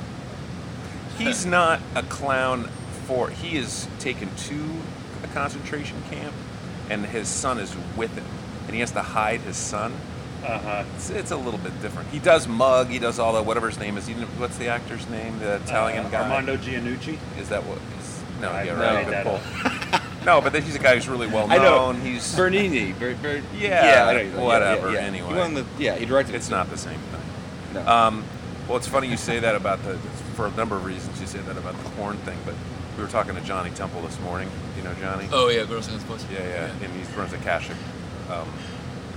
He's 1.18 1.46
not 1.58 1.80
a 1.94 2.02
clown 2.02 2.68
for. 3.06 3.30
He 3.30 3.56
is 3.56 3.88
taken 3.98 4.34
to 4.34 4.64
a 5.22 5.26
concentration 5.28 6.02
camp, 6.10 6.34
and 6.88 7.04
his 7.06 7.28
son 7.28 7.58
is 7.58 7.74
with 7.96 8.14
him, 8.14 8.24
and 8.66 8.74
he 8.74 8.80
has 8.80 8.92
to 8.92 9.02
hide 9.02 9.40
his 9.40 9.56
son. 9.56 9.92
Uh 10.44 10.58
huh. 10.58 10.84
It's, 10.96 11.10
it's 11.10 11.30
a 11.32 11.36
little 11.36 11.58
bit 11.60 11.80
different. 11.82 12.08
He 12.08 12.18
does 12.18 12.48
mug. 12.48 12.88
He 12.88 12.98
does 12.98 13.18
all 13.18 13.34
that. 13.34 13.44
Whatever 13.44 13.68
his 13.68 13.78
name 13.78 13.98
is. 13.98 14.06
He, 14.06 14.14
what's 14.14 14.56
the 14.56 14.68
actor's 14.68 15.08
name? 15.10 15.38
The 15.38 15.56
Italian 15.56 16.06
uh, 16.06 16.08
guy. 16.08 16.22
Armando 16.22 16.56
Giannucci. 16.56 17.18
Is 17.38 17.50
that 17.50 17.62
what? 17.66 17.78
Is, 18.00 18.40
no, 18.40 18.50
I 18.50 18.62
yeah, 18.62 18.74
made 18.74 18.80
right. 18.80 19.06
that 19.08 19.24
Good 19.24 19.34
up. 19.34 19.42
pull. 19.42 19.70
no, 20.24 20.40
but 20.40 20.54
he's 20.62 20.74
a 20.76 20.78
guy 20.78 20.94
who's 20.94 21.08
really 21.08 21.26
well 21.26 21.50
I 21.50 21.56
know. 21.56 21.92
known. 21.92 22.00
He's. 22.00 22.34
Bernini, 22.36 22.92
Ber, 22.92 23.14
Ber, 23.16 23.42
Yeah, 23.56 24.06
I 24.08 24.22
know 24.24 24.44
whatever, 24.44 24.88
Yeah, 24.92 25.00
yeah. 25.00 25.06
anyway. 25.06 25.28
he 25.32 25.34
won 25.38 25.54
the, 25.54 25.64
yeah, 25.78 25.96
he 25.96 26.04
directed. 26.06 26.34
It's 26.34 26.48
it. 26.48 26.52
not 26.52 26.68
the 26.70 26.76
same 26.78 26.98
thing. 26.98 27.20
No. 27.74 27.86
Um, 27.86 28.24
well, 28.68 28.76
it's 28.76 28.86
funny 28.88 29.08
you 29.08 29.16
say 29.16 29.38
that 29.40 29.54
about 29.54 29.82
the, 29.84 29.96
for 30.34 30.46
a 30.46 30.50
number 30.52 30.76
of 30.76 30.84
reasons. 30.84 31.20
You 31.20 31.26
say 31.26 31.38
that 31.40 31.56
about 31.56 31.76
the 31.82 31.90
porn 31.90 32.16
thing, 32.18 32.38
but 32.44 32.54
we 32.96 33.02
were 33.02 33.08
talking 33.10 33.34
to 33.34 33.40
Johnny 33.42 33.70
Temple 33.70 34.02
this 34.02 34.18
morning. 34.20 34.50
You 34.76 34.82
know 34.82 34.94
Johnny? 34.94 35.28
Oh 35.32 35.48
yeah, 35.48 35.64
Girls 35.64 35.86
Against 35.88 36.06
Boys. 36.08 36.24
Yeah, 36.32 36.40
yeah. 36.46 36.70
And 36.84 36.92
he 36.92 37.16
runs 37.16 37.32
Akashic, 37.32 37.76
um, 38.30 38.48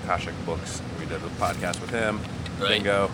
Akashic 0.04 0.34
Books. 0.46 0.82
We 1.00 1.06
did 1.06 1.18
a 1.18 1.28
podcast 1.40 1.82
with 1.82 1.90
him. 1.90 2.20
Right. 2.60 2.70
Bingo. 2.70 3.10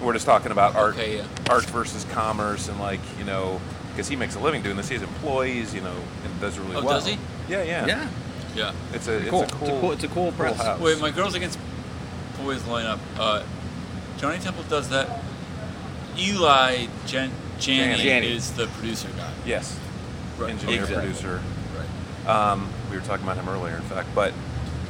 We're 0.00 0.12
just 0.14 0.24
talking 0.26 0.50
about 0.52 0.76
art, 0.76 0.94
Okay, 0.94 1.18
yeah. 1.18 1.24
art 1.50 1.64
versus 1.66 2.04
commerce, 2.12 2.68
and 2.68 2.80
like 2.80 3.00
you 3.18 3.24
know, 3.24 3.60
because 3.90 4.08
he 4.08 4.16
makes 4.16 4.34
a 4.36 4.40
living 4.40 4.62
doing 4.62 4.76
this. 4.76 4.88
He 4.88 4.94
has 4.94 5.02
employees, 5.02 5.74
you 5.74 5.80
know, 5.80 5.94
and 6.24 6.40
does 6.40 6.58
really 6.58 6.70
well. 6.72 6.82
Oh, 6.82 6.86
well. 6.86 6.94
does 7.00 7.06
he? 7.06 7.18
Yeah, 7.48 7.62
yeah. 7.62 7.86
yeah, 7.86 8.08
Yeah. 8.54 8.72
It's 8.92 9.08
a, 9.08 9.18
it's 9.18 9.30
cool. 9.30 9.42
a 9.42 9.46
cool. 9.48 9.92
It's 9.92 10.04
a 10.04 10.08
cool 10.08 10.32
press. 10.32 10.56
house. 10.56 10.80
Wait, 10.80 11.00
my 11.00 11.10
Girls 11.10 11.34
Against 11.34 11.58
Boys 12.42 12.62
lineup. 12.62 12.98
Uh, 13.18 13.42
Johnny 14.18 14.38
Temple 14.38 14.64
does 14.64 14.88
that. 14.90 15.08
Eli 16.18 16.86
Jan- 17.06 17.30
Janney, 17.58 18.02
Janney. 18.02 18.32
is 18.32 18.52
the 18.52 18.66
producer 18.68 19.08
guy. 19.16 19.30
Yes. 19.46 19.78
Right. 20.38 20.50
Engineer, 20.50 20.80
Exactly. 20.82 20.96
producer. 21.06 21.40
Right. 21.76 22.28
Um, 22.52 22.68
we 22.90 22.96
were 22.96 23.02
talking 23.02 23.24
about 23.24 23.36
him 23.36 23.48
earlier, 23.48 23.76
in 23.76 23.82
fact. 23.82 24.08
But 24.14 24.32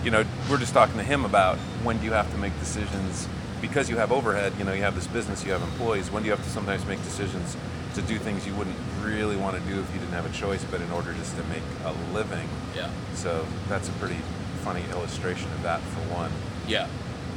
you 0.04 0.10
know, 0.10 0.24
we're 0.48 0.58
just 0.58 0.72
talking 0.72 0.96
to 0.96 1.02
him 1.02 1.24
about 1.24 1.56
when 1.84 1.98
do 1.98 2.04
you 2.04 2.12
have 2.12 2.30
to 2.32 2.38
make 2.38 2.58
decisions 2.60 3.28
because 3.60 3.90
you 3.90 3.96
have 3.96 4.12
overhead. 4.12 4.52
You 4.58 4.64
know, 4.64 4.72
you 4.72 4.82
have 4.82 4.94
this 4.94 5.06
business, 5.06 5.44
you 5.44 5.52
have 5.52 5.62
employees. 5.62 6.10
When 6.10 6.22
do 6.22 6.28
you 6.28 6.34
have 6.34 6.44
to 6.44 6.50
sometimes 6.50 6.84
make 6.86 7.02
decisions 7.02 7.56
to 7.94 8.02
do 8.02 8.18
things 8.18 8.46
you 8.46 8.54
wouldn't 8.54 8.76
really 9.02 9.36
want 9.36 9.56
to 9.56 9.62
do 9.70 9.80
if 9.80 9.92
you 9.94 9.98
didn't 10.00 10.12
have 10.14 10.26
a 10.26 10.32
choice, 10.36 10.64
but 10.70 10.80
in 10.80 10.90
order 10.92 11.12
just 11.14 11.36
to 11.36 11.42
make 11.44 11.62
a 11.84 11.92
living. 12.14 12.48
Yeah. 12.76 12.90
So 13.14 13.46
that's 13.68 13.88
a 13.88 13.92
pretty 13.92 14.18
funny 14.62 14.84
illustration 14.92 15.50
of 15.52 15.62
that 15.62 15.80
for 15.80 16.00
one. 16.14 16.30
Yeah. 16.68 16.86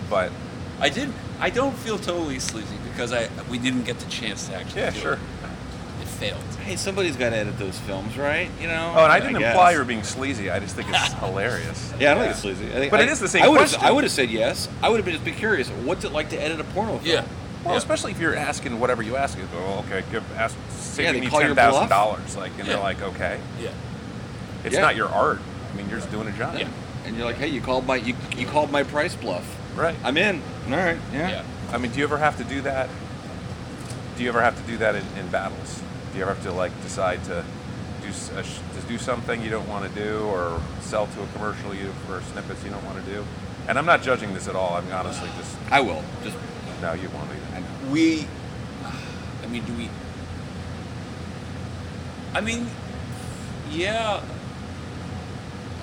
But 0.09 0.31
I 0.79 0.89
did. 0.89 1.11
I 1.39 1.49
don't 1.49 1.75
feel 1.77 1.97
totally 1.97 2.39
sleazy 2.39 2.75
because 2.91 3.11
I 3.13 3.29
we 3.49 3.57
didn't 3.57 3.83
get 3.83 3.99
the 3.99 4.09
chance 4.09 4.47
to 4.47 4.55
actually. 4.55 4.81
yeah, 4.81 4.89
do 4.91 4.99
sure. 4.99 5.13
It. 5.13 5.19
it 6.01 6.07
failed. 6.07 6.41
Hey, 6.63 6.75
somebody's 6.75 7.15
got 7.15 7.31
to 7.31 7.35
edit 7.37 7.57
those 7.57 7.77
films, 7.79 8.17
right? 8.17 8.49
You 8.61 8.67
know. 8.67 8.93
Oh, 8.95 9.03
and 9.03 9.11
I 9.11 9.19
didn't 9.19 9.39
guess. 9.39 9.53
imply 9.53 9.71
you 9.71 9.79
were 9.79 9.85
being 9.85 10.03
sleazy. 10.03 10.49
I 10.49 10.59
just 10.59 10.75
think 10.75 10.89
it's 10.89 11.13
hilarious. 11.19 11.93
Yeah, 11.99 12.11
I 12.11 12.13
don't 12.13 12.23
think 12.23 12.31
it's 12.33 12.41
sleazy. 12.41 12.67
I 12.67 12.75
think, 12.75 12.91
But 12.91 12.99
I, 12.99 13.03
it 13.03 13.09
is 13.09 13.19
the 13.19 13.27
same 13.27 13.43
I 13.43 13.47
would've- 13.47 13.59
question. 13.69 13.81
I 13.83 13.91
would 13.91 14.03
have 14.03 14.11
said 14.13 14.29
yes. 14.29 14.69
I 14.81 14.89
would 14.89 14.97
have 14.97 15.05
been 15.05 15.13
just 15.15 15.25
been 15.25 15.35
curious. 15.35 15.69
What's 15.69 16.05
it 16.05 16.11
like 16.11 16.29
to 16.29 16.41
edit 16.41 16.59
a 16.59 16.63
porno 16.65 16.97
film? 16.99 17.05
Yeah. 17.05 17.25
Well, 17.63 17.73
Yeah. 17.73 17.77
especially 17.77 18.11
if 18.11 18.19
you're 18.19 18.35
asking 18.35 18.79
whatever 18.79 19.01
you 19.01 19.15
ask, 19.15 19.37
you 19.37 19.45
go, 19.45 19.57
oh, 19.59 19.85
okay, 19.87 20.03
give, 20.11 20.23
ask, 20.37 20.55
say 20.69 21.03
yeah, 21.03 21.11
me 21.13 21.27
ten 21.29 21.55
thousand 21.55 21.89
dollars, 21.89 22.35
like, 22.35 22.51
and 22.59 22.67
Yeah. 22.67 22.73
they're 22.75 22.83
like, 22.83 23.01
okay, 23.01 23.39
Yeah. 23.59 23.69
it's 24.63 24.75
Yeah. 24.75 24.81
not 24.81 24.95
your 24.95 25.09
art. 25.09 25.39
I 25.71 25.77
mean, 25.77 25.89
you're 25.89 25.99
just 25.99 26.11
doing 26.11 26.27
a 26.27 26.31
job. 26.31 26.55
Yeah. 26.57 26.67
And 27.05 27.15
you're 27.17 27.25
like, 27.25 27.37
hey, 27.37 27.47
you 27.47 27.61
called 27.61 27.85
my 27.87 27.95
you, 27.97 28.15
you 28.37 28.45
called 28.45 28.71
my 28.71 28.83
price 28.83 29.15
bluff. 29.15 29.45
Right. 29.75 29.95
I'm 30.03 30.17
in. 30.17 30.41
All 30.69 30.77
right. 30.77 30.97
Yeah. 31.13 31.29
Yeah. 31.29 31.43
I 31.71 31.77
mean, 31.77 31.91
do 31.91 31.99
you 31.99 32.03
ever 32.05 32.17
have 32.17 32.37
to 32.37 32.43
do 32.43 32.61
that? 32.61 32.89
Do 34.17 34.23
you 34.23 34.29
ever 34.29 34.41
have 34.41 34.55
to 34.61 34.63
do 34.71 34.77
that 34.77 34.95
in, 34.95 35.03
in 35.17 35.27
battles? 35.29 35.81
Do 36.11 36.17
you 36.17 36.23
ever 36.23 36.33
have 36.35 36.43
to 36.43 36.51
like 36.51 36.71
decide 36.83 37.23
to 37.25 37.43
do 38.01 38.09
a 38.37 38.43
to 38.43 38.87
do 38.87 38.97
something 38.97 39.41
you 39.41 39.49
don't 39.49 39.67
want 39.67 39.91
to 39.91 39.99
do, 39.99 40.19
or 40.25 40.61
sell 40.81 41.07
to 41.07 41.23
a 41.23 41.27
commercial 41.33 41.73
you 41.73 41.91
for 42.07 42.21
snippets 42.31 42.63
you 42.63 42.69
don't 42.69 42.85
want 42.85 43.03
to 43.03 43.11
do? 43.11 43.25
And 43.67 43.79
I'm 43.79 43.85
not 43.85 44.03
judging 44.03 44.33
this 44.33 44.47
at 44.47 44.55
all. 44.55 44.75
I'm 44.75 44.91
honestly 44.91 45.29
just 45.37 45.55
I 45.71 45.79
will. 45.81 46.03
Just 46.23 46.37
no, 46.81 46.93
you 46.93 47.09
won't 47.09 47.29
either. 47.29 47.39
We. 47.93 48.25
I 49.43 49.47
mean, 49.47 49.63
do 49.65 49.73
we? 49.73 49.87
I 52.33 52.41
mean, 52.41 52.65
yeah. 53.69 54.19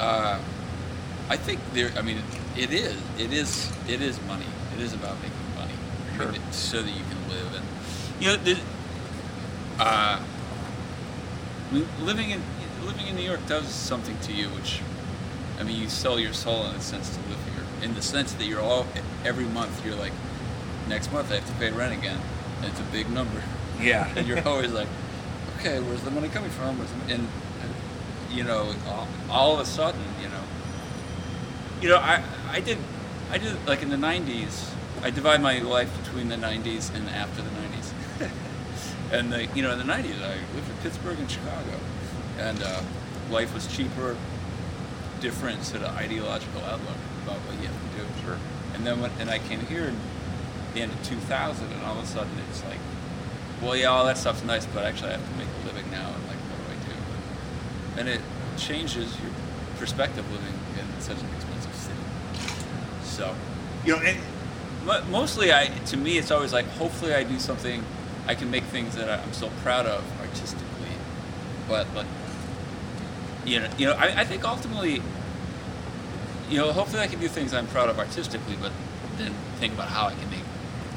Uh, 0.00 0.40
I 1.28 1.36
think 1.36 1.60
there. 1.72 1.92
I 1.96 2.02
mean, 2.02 2.20
it 2.56 2.72
is. 2.72 2.96
It 3.16 3.32
is. 3.32 3.70
It 3.88 4.02
is 4.02 4.20
money. 4.26 4.46
It 4.74 4.80
is 4.82 4.92
about 4.92 5.18
making 5.22 5.54
money, 5.54 5.74
I 6.14 6.16
Sure. 6.16 6.32
mean, 6.32 6.42
so 6.50 6.82
that 6.82 6.90
you 6.90 7.04
can 7.04 7.28
live. 7.28 7.54
And 7.54 7.64
you 8.20 8.26
know, 8.26 8.36
the, 8.38 8.58
uh, 9.78 10.18
living 12.00 12.30
in 12.30 12.42
living 12.84 13.06
in 13.06 13.14
New 13.14 13.22
York 13.22 13.46
does 13.46 13.68
something 13.68 14.18
to 14.22 14.32
you, 14.32 14.48
which 14.48 14.80
I 15.60 15.62
mean, 15.62 15.80
you 15.80 15.88
sell 15.88 16.18
your 16.18 16.32
soul 16.32 16.66
in 16.66 16.74
a 16.74 16.80
sense 16.80 17.10
to 17.10 17.20
live 17.30 17.38
here. 17.54 17.84
In 17.88 17.94
the 17.94 18.02
sense 18.02 18.32
that 18.32 18.46
you're 18.46 18.60
all 18.62 18.84
every 19.24 19.44
month 19.44 19.86
you're 19.86 19.94
like, 19.94 20.12
next 20.90 21.12
month 21.12 21.30
I 21.30 21.37
have 21.37 21.47
to 21.47 21.54
pay 21.54 21.70
rent 21.70 21.97
again, 21.97 22.20
and 22.59 22.66
it's 22.66 22.80
a 22.80 22.85
big 22.85 23.09
number, 23.11 23.42
Yeah. 23.80 24.12
and 24.16 24.26
you're 24.26 24.47
always 24.47 24.73
like, 24.73 24.88
okay, 25.59 25.80
where's 25.80 26.02
the 26.02 26.11
money 26.11 26.28
coming 26.28 26.50
from? 26.50 26.78
Where's 26.78 26.90
the, 26.90 27.14
and, 27.14 27.28
and 27.62 27.75
you 28.30 28.44
know, 28.44 28.75
all, 28.87 29.09
all 29.30 29.54
of 29.54 29.61
a 29.61 29.64
sudden, 29.64 30.02
you 30.20 30.28
know, 30.28 30.42
you 31.80 31.88
know, 31.88 31.97
I 31.97 32.23
I 32.50 32.61
did 32.61 32.76
I 33.30 33.38
did 33.38 33.56
like 33.66 33.82
in 33.82 33.88
the 33.88 33.97
'90s. 33.97 34.68
I 35.02 35.09
divide 35.11 35.40
my 35.40 35.61
life 35.61 35.90
between 36.02 36.28
the 36.28 36.37
'90s 36.37 36.94
and 36.94 37.09
after 37.09 37.40
the 37.40 37.49
'90s. 37.49 38.30
and 39.12 39.32
the, 39.32 39.47
you 39.54 39.62
know, 39.62 39.73
in 39.73 39.78
the 39.78 39.90
'90s, 39.90 40.20
I 40.23 40.35
lived 40.54 40.68
in 40.68 40.76
Pittsburgh 40.82 41.18
and 41.18 41.30
Chicago, 41.30 41.78
and 42.38 42.62
uh, 42.62 42.82
life 43.30 43.54
was 43.54 43.66
cheaper, 43.75 44.16
different 45.20 45.64
sort 45.64 45.82
of 45.82 45.97
ideological 45.97 46.62
outlook 46.64 46.99
about 47.25 47.38
what 47.47 47.56
you 47.62 47.68
have 47.68 47.80
to 47.80 47.97
do. 47.97 48.26
Sure. 48.26 48.38
And 48.75 48.87
then 48.87 49.00
when 49.00 49.11
and 49.18 49.30
I 49.30 49.38
came 49.38 49.61
here 49.61 49.87
in 49.87 49.97
the 50.74 50.82
end 50.82 50.92
of 50.92 51.02
2000, 51.04 51.72
and 51.72 51.84
all 51.84 51.98
of 51.98 52.04
a 52.04 52.06
sudden 52.06 52.32
it's 52.48 52.64
like, 52.64 52.78
well, 53.62 53.76
yeah, 53.76 53.86
all 53.86 54.04
that 54.06 54.16
stuff's 54.16 54.44
nice, 54.44 54.66
but 54.66 54.84
actually 54.84 55.10
I 55.10 55.12
have 55.18 55.28
to 55.28 55.36
make 55.36 55.48
a 55.62 55.66
living 55.66 55.90
now, 55.90 56.08
and 56.14 56.26
like, 56.28 56.36
what 56.36 56.58
do 56.58 56.72
I 56.72 56.76
do? 56.88 58.00
And 58.00 58.08
it 58.08 58.20
changes 58.56 59.18
your 59.20 59.30
perspective 59.78 60.30
living 60.30 60.54
in 60.78 61.00
such 61.00 61.20
an 61.20 61.28
expensive 61.36 61.74
city. 61.74 61.98
So, 63.04 63.34
you 63.84 63.96
know, 63.96 64.02
and 64.02 64.18
mo- 64.84 65.04
mostly, 65.10 65.52
I 65.52 65.66
to 65.66 65.96
me, 65.96 66.18
it's 66.18 66.30
always 66.30 66.52
like, 66.52 66.66
hopefully, 66.66 67.14
I 67.14 67.22
do 67.22 67.38
something, 67.38 67.84
I 68.26 68.34
can 68.34 68.50
make 68.50 68.64
things 68.64 68.94
that 68.96 69.10
I'm 69.10 69.32
so 69.32 69.50
proud 69.62 69.86
of 69.86 70.04
artistically, 70.20 70.94
but 71.68 71.86
but 71.94 72.06
you 73.44 73.60
know, 73.60 73.68
you 73.78 73.86
know, 73.86 73.94
I, 73.94 74.20
I 74.20 74.24
think 74.24 74.44
ultimately, 74.44 75.02
you 76.48 76.58
know, 76.58 76.72
hopefully, 76.72 77.02
I 77.02 77.06
can 77.06 77.20
do 77.20 77.28
things 77.28 77.52
I'm 77.52 77.66
proud 77.66 77.88
of 77.88 77.98
artistically, 77.98 78.56
but 78.60 78.72
then 79.18 79.34
think 79.56 79.74
about 79.74 79.88
how 79.88 80.06
I 80.06 80.14
can 80.14 80.29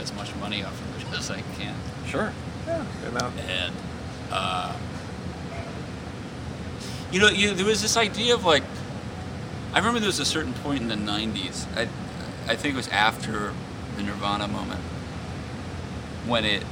as 0.03 0.13
much 0.13 0.35
money 0.35 0.63
off 0.63 0.79
of 0.79 1.13
it 1.13 1.17
as 1.17 1.31
I 1.31 1.41
can 1.57 1.75
Sure. 2.13 2.31
Yeah. 2.67 2.85
And 3.05 3.13
now, 3.15 3.31
and 3.47 3.73
uh, 4.31 4.75
you 7.11 7.19
know, 7.19 7.29
you, 7.29 7.55
there 7.55 7.65
was 7.65 7.81
this 7.81 7.97
idea 7.97 8.35
of 8.35 8.45
like, 8.45 8.61
I 9.73 9.79
remember 9.79 9.99
there 9.99 10.05
was 10.05 10.19
a 10.19 10.25
certain 10.25 10.53
point 10.53 10.81
in 10.81 10.87
the 10.89 10.95
'90s. 10.95 11.65
I, 11.75 11.87
I 12.47 12.55
think 12.55 12.75
it 12.75 12.77
was 12.77 12.87
after 12.89 13.53
the 13.95 14.03
Nirvana 14.03 14.47
moment 14.47 14.81
when 16.27 16.45
it, 16.45 16.63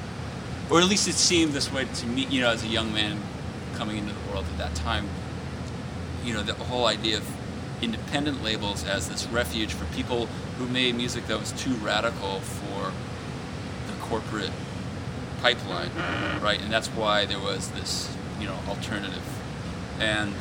or 0.69 0.79
at 0.79 0.85
least 0.85 1.07
it 1.07 1.15
seemed 1.15 1.53
this 1.53 1.73
way 1.73 1.85
to 1.85 2.05
me. 2.05 2.27
You 2.27 2.41
know, 2.41 2.51
as 2.51 2.63
a 2.63 2.67
young 2.67 2.93
man 2.93 3.19
coming 3.73 3.97
into 3.97 4.13
the 4.13 4.31
world 4.31 4.45
at 4.45 4.57
that 4.59 4.75
time, 4.75 5.09
you 6.23 6.35
know, 6.35 6.43
the 6.43 6.53
whole 6.53 6.85
idea 6.85 7.17
of 7.17 7.27
independent 7.81 8.43
labels 8.43 8.83
as 8.85 9.09
this 9.09 9.25
refuge 9.27 9.73
for 9.73 9.85
people 9.95 10.27
who 10.59 10.67
made 10.67 10.93
music 10.93 11.25
that 11.25 11.39
was 11.39 11.51
too 11.53 11.73
radical 11.77 12.41
for 12.41 12.91
the 12.91 13.10
corporate 14.11 14.51
pipeline, 15.41 15.89
right? 16.41 16.61
And 16.61 16.69
that's 16.71 16.89
why 16.89 17.25
there 17.25 17.39
was 17.39 17.71
this, 17.71 18.13
you 18.41 18.45
know, 18.45 18.57
alternative. 18.67 19.23
And 19.99 20.33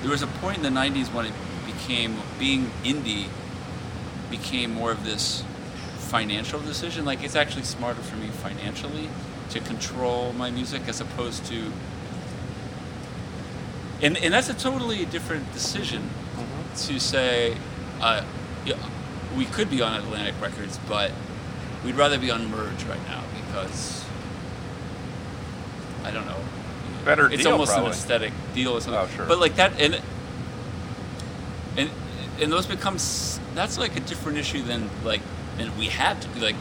there 0.00 0.10
was 0.10 0.22
a 0.22 0.26
point 0.26 0.56
in 0.58 0.62
the 0.64 0.80
90s 0.80 1.14
when 1.14 1.26
it 1.26 1.32
became, 1.64 2.16
being 2.40 2.72
indie 2.82 3.28
became 4.30 4.74
more 4.74 4.90
of 4.90 5.04
this 5.04 5.44
financial 5.98 6.58
decision. 6.58 7.04
Like, 7.04 7.22
it's 7.22 7.36
actually 7.36 7.62
smarter 7.62 8.02
for 8.02 8.16
me 8.16 8.26
financially 8.26 9.08
to 9.50 9.60
control 9.60 10.32
my 10.32 10.50
music 10.50 10.82
as 10.88 11.00
opposed 11.00 11.46
to. 11.46 11.72
And, 14.02 14.16
and 14.16 14.34
that's 14.34 14.48
a 14.48 14.54
totally 14.54 15.04
different 15.04 15.52
decision 15.52 16.10
to 16.86 16.98
say, 16.98 17.56
uh, 18.00 18.24
yeah, 18.66 18.74
we 19.36 19.44
could 19.44 19.70
be 19.70 19.80
on 19.80 19.94
Atlantic 19.94 20.34
Records, 20.40 20.80
but 20.88 21.12
we'd 21.84 21.94
rather 21.96 22.18
be 22.18 22.30
on 22.30 22.50
Merge 22.50 22.84
right 22.84 23.02
now 23.08 23.22
because 23.46 24.04
I 26.04 26.10
don't 26.10 26.26
know. 26.26 26.36
Better 27.04 27.30
It's 27.30 27.42
deal, 27.42 27.52
almost 27.52 27.72
probably. 27.72 27.90
an 27.90 27.96
aesthetic 27.96 28.32
deal 28.54 28.72
or 28.72 28.80
something. 28.80 29.00
Oh, 29.02 29.08
sure. 29.16 29.26
But 29.26 29.38
like 29.38 29.56
that, 29.56 29.80
and 29.80 30.00
and 31.76 31.90
and 32.40 32.52
those 32.52 32.66
becomes 32.66 33.40
that's 33.54 33.78
like 33.78 33.96
a 33.96 34.00
different 34.00 34.38
issue 34.38 34.62
than 34.62 34.88
like 35.04 35.20
and 35.58 35.76
we 35.76 35.86
had 35.86 36.20
to 36.22 36.28
be 36.28 36.40
like 36.40 36.56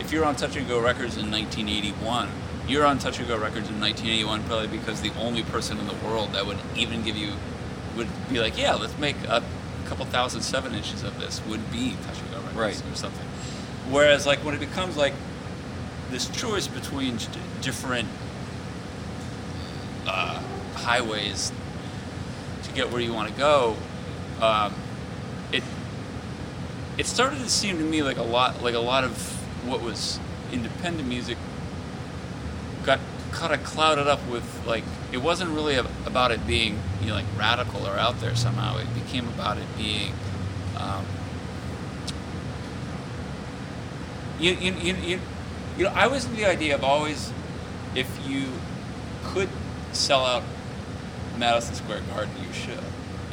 if 0.00 0.10
you're 0.12 0.24
on 0.24 0.36
Touch 0.36 0.56
and 0.56 0.66
Go 0.68 0.80
Records 0.80 1.16
in 1.16 1.30
1981. 1.30 2.28
You're 2.68 2.86
on 2.86 2.98
Touch 2.98 3.18
and 3.18 3.26
Go 3.26 3.34
Records 3.36 3.68
in 3.68 3.80
1981 3.80 4.44
probably 4.44 4.68
because 4.68 5.00
the 5.02 5.12
only 5.18 5.42
person 5.42 5.78
in 5.78 5.86
the 5.88 5.94
world 6.06 6.32
that 6.32 6.46
would 6.46 6.58
even 6.76 7.02
give 7.02 7.16
you 7.16 7.32
would 7.96 8.06
be 8.30 8.38
like, 8.38 8.56
yeah, 8.56 8.74
let's 8.74 8.96
make 8.98 9.16
a 9.28 9.42
couple 9.86 10.04
thousand 10.06 10.42
seven 10.42 10.72
inches 10.72 11.02
of 11.02 11.18
this 11.18 11.42
would 11.48 11.72
be 11.72 11.96
Touch 12.06 12.20
and 12.20 12.30
Go 12.30 12.36
Records 12.38 12.56
Right. 12.56 12.82
or 12.92 12.94
something. 12.94 13.26
Whereas 13.90 14.26
like 14.26 14.38
when 14.44 14.54
it 14.54 14.60
becomes 14.60 14.96
like 14.96 15.14
this 16.10 16.28
choice 16.30 16.68
between 16.68 17.16
d- 17.16 17.26
different 17.60 18.08
uh, 20.06 20.40
highways 20.74 21.52
to 22.64 22.72
get 22.72 22.90
where 22.90 23.00
you 23.00 23.12
want 23.12 23.30
to 23.30 23.36
go, 23.36 23.76
um, 24.40 24.74
it 25.52 25.62
it 26.98 27.06
started 27.06 27.38
to 27.38 27.48
seem 27.48 27.78
to 27.78 27.84
me 27.84 28.02
like 28.02 28.18
a 28.18 28.22
lot 28.22 28.62
like 28.62 28.74
a 28.74 28.80
lot 28.80 29.04
of 29.04 29.16
what 29.66 29.80
was 29.82 30.18
independent 30.52 31.08
music 31.08 31.38
got 32.84 33.00
kind 33.30 33.54
of 33.54 33.64
clouded 33.64 34.06
up 34.06 34.20
with 34.28 34.44
like 34.66 34.84
it 35.10 35.18
wasn't 35.18 35.50
really 35.50 35.74
a, 35.76 35.86
about 36.06 36.30
it 36.30 36.46
being 36.46 36.78
you 37.00 37.08
know 37.08 37.14
like 37.14 37.24
radical 37.36 37.86
or 37.86 37.96
out 37.98 38.20
there 38.20 38.34
somehow. 38.34 38.78
It 38.78 38.92
became 38.94 39.28
about 39.28 39.58
it 39.58 39.66
being 39.76 40.12
um, 40.76 41.04
you, 44.42 44.54
you, 44.54 44.72
you, 44.72 44.94
you, 44.94 45.20
you 45.78 45.84
know, 45.84 45.92
I 45.94 46.08
was 46.08 46.26
in 46.26 46.34
the 46.34 46.44
idea 46.44 46.74
of 46.74 46.82
always, 46.82 47.32
if 47.94 48.08
you 48.28 48.48
could 49.24 49.48
sell 49.92 50.24
out 50.26 50.42
Madison 51.38 51.74
Square 51.76 52.02
Garden, 52.12 52.34
you 52.44 52.52
should. 52.52 52.80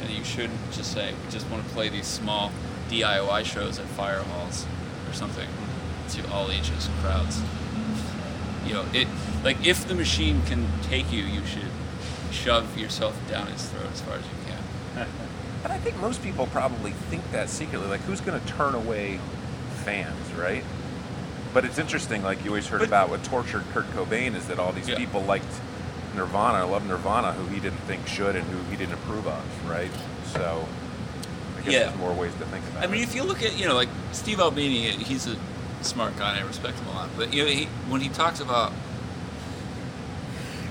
And 0.00 0.08
you 0.08 0.24
shouldn't 0.24 0.58
just 0.72 0.92
say, 0.92 1.12
we 1.12 1.30
just 1.30 1.48
want 1.50 1.66
to 1.66 1.74
play 1.74 1.88
these 1.88 2.06
small 2.06 2.52
DIY 2.88 3.44
shows 3.44 3.78
at 3.78 3.86
fire 3.86 4.22
halls 4.22 4.66
or 5.08 5.12
something 5.12 5.48
to 6.10 6.32
all 6.32 6.50
ages 6.50 6.86
and 6.86 6.96
crowds. 6.98 7.42
You 8.66 8.74
know, 8.74 8.84
it 8.94 9.08
like 9.42 9.66
if 9.66 9.86
the 9.86 9.94
machine 9.94 10.42
can 10.46 10.66
take 10.82 11.12
you, 11.12 11.24
you 11.24 11.44
should 11.44 11.70
shove 12.30 12.78
yourself 12.78 13.18
down 13.28 13.48
its 13.48 13.66
throat 13.68 13.90
as 13.92 14.00
far 14.00 14.14
as 14.14 14.24
you 14.24 14.30
can. 14.46 15.08
and 15.64 15.72
I 15.72 15.78
think 15.78 15.96
most 15.98 16.22
people 16.22 16.46
probably 16.46 16.92
think 16.92 17.30
that 17.32 17.48
secretly. 17.48 17.88
Like, 17.88 18.00
who's 18.02 18.20
going 18.20 18.40
to 18.40 18.46
turn 18.46 18.74
away 18.74 19.18
fans, 19.84 20.32
right? 20.34 20.64
But 21.52 21.64
it's 21.64 21.78
interesting, 21.78 22.22
like 22.22 22.44
you 22.44 22.50
always 22.50 22.66
heard 22.68 22.78
But- 22.80 22.88
about 22.88 23.08
what 23.10 23.24
tortured 23.24 23.64
Kurt 23.72 23.90
Cobain 23.94 24.36
is 24.36 24.46
that 24.46 24.58
all 24.58 24.72
these 24.72 24.88
Yeah. 24.88 24.96
people 24.96 25.22
liked 25.22 25.52
Nirvana, 26.14 26.66
loved 26.66 26.86
Nirvana, 26.88 27.32
who 27.32 27.46
he 27.46 27.60
didn't 27.60 27.82
think 27.86 28.06
should 28.06 28.36
and 28.36 28.44
who 28.48 28.58
he 28.70 28.76
didn't 28.76 28.94
approve 28.94 29.26
of, 29.26 29.42
right? 29.68 29.90
So, 30.32 30.66
I 31.58 31.62
guess 31.62 31.72
Yeah. 31.72 31.78
there's 31.84 31.96
more 31.98 32.12
ways 32.12 32.32
to 32.38 32.44
think 32.46 32.64
about 32.68 32.82
it. 32.82 32.86
I 32.88 32.90
mean, 32.90 33.02
if 33.02 33.14
you 33.14 33.22
look 33.22 33.42
at 33.42 33.56
you 33.58 33.66
know 33.66 33.74
like 33.74 33.88
Steve 34.12 34.40
Albini, 34.40 34.90
he's 34.92 35.26
a 35.26 35.36
smart 35.82 36.16
guy 36.18 36.32
and 36.36 36.40
I 36.44 36.46
respect 36.46 36.78
him 36.78 36.88
a 36.88 36.92
lot. 36.92 37.08
But 37.16 37.32
you 37.34 37.44
know, 37.44 37.50
he, 37.50 37.66
when 37.88 38.00
he 38.00 38.08
talks 38.08 38.40
about 38.40 38.72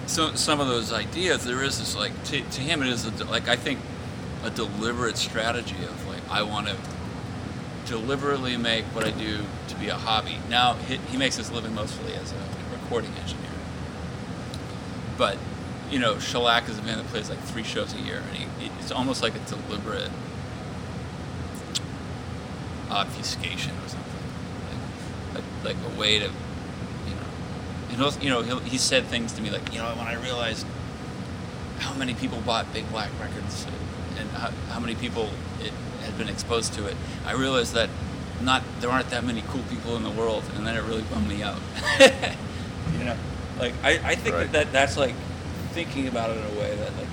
so, 0.07 0.33
some 0.35 0.59
of 0.59 0.67
those 0.67 0.91
ideas, 0.91 1.43
there 1.45 1.63
is 1.63 1.79
this 1.79 1.95
like 1.95 2.11
to, 2.25 2.41
to 2.41 2.61
him 2.61 2.81
it 2.81 2.89
is 2.89 3.05
a, 3.05 3.25
like 3.25 3.47
I 3.47 3.55
think 3.55 3.79
a 4.43 4.49
deliberate 4.49 5.17
strategy 5.17 5.75
of 5.83 6.07
like 6.07 6.21
I 6.31 6.41
want 6.43 6.67
to 6.67 6.75
deliberately 7.89 8.55
make 8.55 8.85
what 8.93 9.03
I 9.03 9.09
do 9.09 9.39
to 9.67 9.75
be 9.75 9.89
a 9.89 9.95
hobby. 9.95 10.37
Now 10.47 10.75
he, 10.75 10.97
he 10.97 11.17
makes 11.17 11.35
his 11.35 11.51
living 11.51 11.73
mostly 11.73 12.13
as 12.13 12.31
a 12.31 12.35
recording 12.71 13.11
engineer, 13.15 13.49
but 15.17 15.37
you 15.89 15.97
know, 15.97 16.19
Shellac 16.19 16.69
is 16.69 16.77
a 16.77 16.83
band 16.83 16.99
that 16.99 17.07
plays 17.07 17.31
like 17.31 17.39
three 17.39 17.63
shows 17.63 17.95
a 17.95 17.97
year, 17.97 18.21
and 18.27 18.37
he, 18.37 18.71
it's 18.79 18.91
almost 18.91 19.23
like 19.23 19.33
a 19.33 19.39
deliberate 19.39 20.11
obfuscation 22.91 23.71
or 23.83 23.89
something, 23.89 24.23
like, 25.33 25.43
like, 25.63 25.75
like 25.75 25.93
a 25.95 25.99
way 25.99 26.19
to, 26.19 26.25
you 26.25 27.97
know, 27.97 28.07
and 28.07 28.23
you 28.23 28.29
know, 28.29 28.43
he'll, 28.43 28.59
he 28.59 28.77
said 28.77 29.05
things 29.05 29.33
to 29.33 29.41
me 29.41 29.49
like, 29.49 29.73
you 29.73 29.79
know, 29.79 29.89
when 29.95 30.07
I 30.07 30.13
realized 30.21 30.65
how 31.79 31.95
many 31.95 32.13
people 32.13 32.39
bought 32.41 32.71
Big 32.71 32.87
Black 32.91 33.09
records 33.19 33.65
and 34.19 34.29
how, 34.31 34.51
how 34.71 34.79
many 34.79 34.93
people 34.93 35.31
it 35.59 35.73
had 36.09 36.17
been 36.17 36.29
exposed 36.29 36.73
to 36.73 36.85
it, 36.87 36.95
I 37.25 37.33
realized 37.33 37.73
that 37.73 37.89
not 38.41 38.63
there 38.79 38.89
aren't 38.89 39.09
that 39.09 39.23
many 39.23 39.43
cool 39.49 39.61
people 39.69 39.95
in 39.95 40.03
the 40.03 40.09
world, 40.09 40.43
and 40.55 40.65
then 40.65 40.75
it 40.75 40.83
really 40.83 41.01
bummed 41.03 41.27
me 41.27 41.43
out. 41.43 41.59
you 42.97 43.03
know, 43.05 43.15
like 43.59 43.73
I, 43.83 43.99
I 44.03 44.15
think 44.15 44.35
Right. 44.35 44.51
that, 44.51 44.65
that 44.65 44.71
that's 44.71 44.97
like 44.97 45.15
thinking 45.71 46.07
about 46.07 46.29
it 46.31 46.37
in 46.37 46.43
a 46.57 46.59
way 46.59 46.75
that 46.75 46.91
like. 46.97 47.07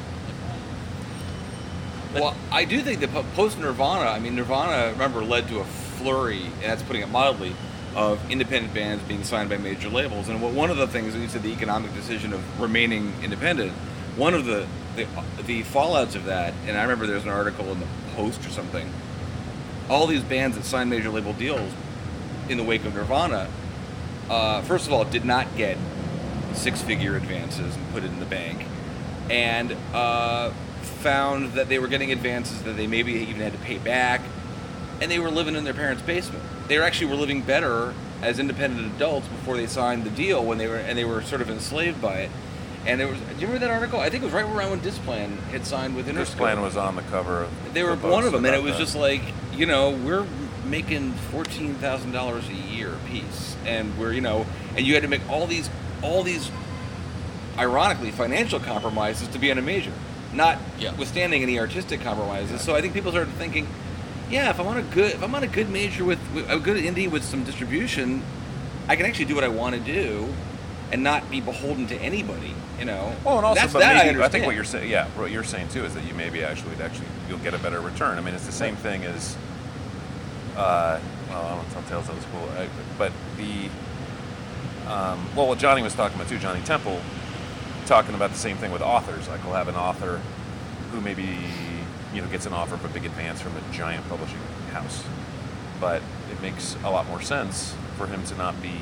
Well, 2.15 2.37
I 2.51 2.65
do 2.65 2.81
think 2.81 3.01
that 3.01 3.11
post 3.35 3.59
Nirvana, 3.59 4.09
I 4.09 4.19
mean, 4.19 4.37
Nirvana, 4.37 4.93
remember, 4.93 5.23
led 5.23 5.49
to 5.49 5.59
a 5.61 5.65
flurry, 5.65 6.45
and 6.45 6.63
that's 6.63 6.83
putting 6.83 7.03
it 7.03 7.11
mildly, 7.11 7.55
of 7.95 8.31
independent 8.31 8.73
bands 8.73 9.03
being 9.05 9.23
signed 9.25 9.51
by 9.51 9.59
major 9.59 9.91
labels. 9.91 10.29
And 10.29 10.41
what 10.41 10.53
one 10.55 10.71
of 10.71 10.79
the 10.79 10.87
things, 10.87 11.15
you 11.15 11.29
said 11.29 11.43
the 11.43 11.53
economic 11.53 11.93
decision 11.95 12.33
of 12.33 12.61
remaining 12.61 13.13
independent, 13.23 13.73
one 14.17 14.33
of 14.33 14.47
the, 14.47 14.67
the 14.97 15.07
the 15.43 15.63
fallouts 15.63 16.15
of 16.15 16.25
that, 16.25 16.55
and 16.67 16.77
I 16.77 16.83
remember 16.83 17.07
there's 17.07 17.25
an 17.25 17.31
article 17.31 17.71
in 17.73 17.81
the 17.81 17.87
Post 18.15 18.45
or 18.47 18.51
something. 18.51 18.91
All 19.89 20.07
these 20.07 20.23
bands 20.23 20.57
that 20.57 20.65
signed 20.65 20.91
major 20.91 21.11
label 21.11 21.33
deals 21.35 21.73
in 22.49 22.57
the 22.57 22.65
wake 22.65 22.85
of 22.85 22.95
Nirvana, 22.95 23.49
uh, 24.31 24.63
first 24.63 24.87
of 24.87 24.93
all, 24.93 25.05
did 25.05 25.25
not 25.25 25.47
get 25.57 25.77
six-figure 26.55 27.15
advances 27.15 27.77
and 27.77 27.93
put 27.93 28.03
it 28.03 28.07
in 28.07 28.19
the 28.19 28.27
bank, 28.27 28.65
and 29.31 29.77
uh, 29.93 30.51
found 30.83 31.53
that 31.53 31.69
they 31.69 31.79
were 31.79 31.89
getting 31.89 32.11
advances 32.11 32.63
that 32.63 32.77
they 32.77 32.87
maybe 32.87 33.13
even 33.13 33.43
had 33.43 33.53
to 33.53 33.59
pay 33.59 33.79
back, 33.79 34.23
and 35.01 35.11
they 35.11 35.19
were 35.19 35.31
living 35.31 35.55
in 35.55 35.65
their 35.65 35.75
parents' 35.75 36.03
basement. 36.03 36.43
They 36.69 36.79
actually 36.79 37.11
were 37.11 37.17
living 37.17 37.43
better 37.43 37.95
as 38.23 38.39
independent 38.39 38.95
adults 38.97 39.29
before 39.29 39.57
they 39.57 39.67
signed 39.67 40.05
the 40.05 40.11
deal 40.11 40.45
when 40.45 40.59
they 40.59 40.67
were 40.67 40.79
and 40.79 40.97
they 40.97 41.05
were 41.05 41.21
sort 41.23 41.43
of 41.43 41.51
enslaved 41.51 42.01
by 42.01 42.21
it. 42.21 42.31
And 42.87 43.01
there 43.01 43.09
was, 43.09 43.19
do 43.19 43.25
you 43.41 43.47
remember 43.49 43.59
that 43.67 43.71
article? 43.71 43.99
I 44.01 44.11
think 44.11 44.23
it 44.23 44.27
was 44.27 44.35
right 44.35 44.45
around 44.45 44.71
when 44.71 44.81
Displan 44.81 45.39
had 45.51 45.67
signed 45.67 45.97
with 45.97 46.07
This 46.07 46.15
Interscope. 46.31 46.37
plan 46.37 46.61
was 46.63 46.77
on 46.77 46.95
the 46.95 47.03
cover 47.03 47.43
of. 47.45 47.75
They 47.75 47.83
were 47.83 47.97
the 47.97 48.07
one 48.09 48.25
of 48.25 48.33
them, 48.33 48.45
and 48.45 48.55
it 48.55 48.63
was 48.63 48.75
that. 48.75 48.79
just 48.79 48.95
like, 48.95 49.23
you 49.53 49.67
know, 49.67 49.91
we're 49.91 50.25
making 50.65 51.13
fourteen 51.31 51.75
thousand 51.75 52.13
dollars 52.13 52.49
a 52.49 52.53
year 52.55 52.93
a 52.95 53.09
piece, 53.09 53.57
and 53.67 53.97
we're, 53.99 54.13
you 54.13 54.21
know, 54.21 54.47
and 54.77 54.87
you 54.87 54.95
had 54.95 55.03
to 55.03 55.09
make 55.09 55.29
all 55.29 55.47
these, 55.49 55.69
all 56.03 56.23
these, 56.23 56.51
ironically, 57.59 58.11
financial 58.13 58.61
compromises 58.61 59.27
to 59.29 59.39
be 59.39 59.51
in 59.51 59.59
a 59.59 59.63
major, 59.63 59.93
not 60.33 60.59
Yeah. 60.79 60.95
withstanding 60.95 61.43
any 61.43 61.59
artistic 61.59 62.01
compromises. 62.03 62.61
So 62.61 62.75
I 62.77 62.81
think 62.81 62.95
people 62.95 63.11
started 63.11 63.33
thinking, 63.35 63.67
yeah, 64.31 64.51
if 64.51 64.61
I'm 64.61 64.67
on 64.69 64.77
a 64.77 64.83
good, 64.83 65.13
if 65.13 65.23
I'm 65.23 65.35
on 65.35 65.43
a 65.43 65.49
good 65.49 65.71
major 65.71 66.05
with, 66.05 66.21
with 66.35 66.49
a 66.49 66.59
good 66.59 66.77
indie 66.83 67.11
with 67.11 67.25
some 67.25 67.43
distribution, 67.45 68.23
I 68.89 68.95
can 68.97 69.07
actually 69.07 69.25
do 69.27 69.35
what 69.35 69.45
I 69.45 69.49
want 69.49 69.75
to 69.75 69.81
do, 69.81 70.29
and 70.93 71.03
not 71.03 71.31
be 71.31 71.41
beholden 71.41 71.87
to 71.89 71.97
anybody. 71.97 72.55
You 72.79 72.85
know. 72.85 73.15
Well, 73.25 73.39
and 73.39 73.47
also, 73.47 73.61
That's, 73.61 73.73
but 73.73 73.79
that 73.81 73.93
I, 73.93 73.95
maybe, 73.95 74.07
I, 74.07 74.09
understand. 74.11 74.33
think 74.33 74.47
what 74.47 74.55
you're 74.55 74.65
saying, 74.65 74.91
yeah, 74.91 75.09
what 75.11 75.31
you're 75.31 75.45
saying 75.45 75.69
too 75.69 75.85
is 75.85 75.95
that 75.95 76.05
you 76.05 76.15
maybe 76.15 76.45
actually, 76.45 76.75
actually, 76.83 77.07
you'll 77.29 77.39
get 77.39 77.55
a 77.55 77.59
better 77.59 77.81
return. 77.81 78.19
I 78.19 78.21
mean, 78.21 78.35
it's 78.35 78.47
the 78.47 78.53
same 78.53 78.77
thing 78.77 79.05
as, 79.05 79.37
uh, 80.57 81.01
well, 81.29 81.45
I 81.45 81.55
don't 81.57 81.71
tell 81.71 81.83
tales 81.85 82.09
of 82.09 82.17
the 82.17 82.23
school, 82.23 82.49
but 82.99 83.13
the, 83.37 83.69
um, 84.93 85.27
well, 85.35 85.49
what 85.49 85.59
Johnny 85.59 85.83
was 85.83 85.95
talking 85.95 86.17
about 86.17 86.29
too, 86.29 86.39
Johnny 86.39 86.61
Temple, 86.63 87.01
talking 87.87 88.15
about 88.15 88.31
the 88.31 88.39
same 88.39 88.57
thing 88.57 88.73
with 88.73 88.83
authors. 88.83 89.29
Like, 89.29 89.43
we'll 89.45 89.55
have 89.55 89.69
an 89.69 89.75
author 89.75 90.21
who 90.93 91.01
maybe, 91.01 91.39
you 92.13 92.21
know, 92.21 92.29
gets 92.29 92.47
an 92.47 92.53
offer 92.53 92.75
of 92.75 92.85
a 92.85 92.89
big 92.89 93.07
advance 93.07 93.41
from 93.41 93.53
a 93.57 93.73
giant 93.73 94.07
publishing 94.09 94.39
house, 94.73 95.03
but 95.81 96.03
it 96.31 96.41
makes 96.43 96.77
a 96.85 96.91
lot 96.91 97.07
more 97.09 97.23
sense 97.23 97.75
for 97.97 98.07
him 98.07 98.23
to 98.25 98.37
not 98.37 98.61
be 98.61 98.73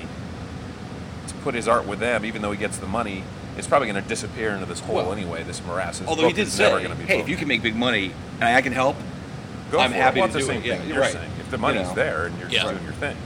put 1.45 1.55
his 1.55 1.69
art 1.69 1.87
with 1.87 2.01
them, 2.01 2.25
even 2.25 2.43
though 2.43 2.51
he 2.51 2.59
gets 2.59 2.79
the 2.79 2.87
money, 2.87 3.23
it's 3.57 3.69
probably 3.69 3.87
going 3.89 4.03
to 4.03 4.09
disappear 4.09 4.51
into 4.51 4.67
this 4.67 4.81
hole 4.81 4.97
Well, 4.97 5.13
anyway. 5.13 5.45
This 5.45 5.65
morass. 5.65 6.01
This 6.01 6.09
Although 6.09 6.27
he 6.27 6.33
did 6.33 6.49
is 6.49 6.53
say, 6.55 6.65
never 6.65 6.79
going 6.79 6.91
to 6.91 6.97
be. 6.97 7.05
"Hey, 7.05 7.21
if 7.21 7.29
you 7.29 7.37
can 7.37 7.47
make 7.47 7.63
big 7.63 7.77
money 7.77 8.13
and 8.41 8.45
I 8.45 8.61
can 8.63 8.73
help, 8.73 8.97
go 9.71 9.79
I'm 9.79 9.91
for 9.93 9.97
happy 9.97 10.21
it. 10.21 10.27
To 10.29 10.33
the 10.33 10.39
do 10.41 10.45
same 10.47 10.63
it. 10.63 10.67
Yeah, 10.67 10.77
thing 10.79 10.87
you're 10.89 10.95
you're 10.97 11.03
right. 11.05 11.13
saying. 11.13 11.31
If 11.39 11.51
the 11.51 11.57
You 11.57 11.61
money's 11.63 11.89
know. 11.89 11.95
there 11.95 12.27
and 12.27 12.39
you're 12.39 12.49
Yeah. 12.49 12.63
doing 12.73 12.83
your 12.83 12.93
thing, 12.95 13.17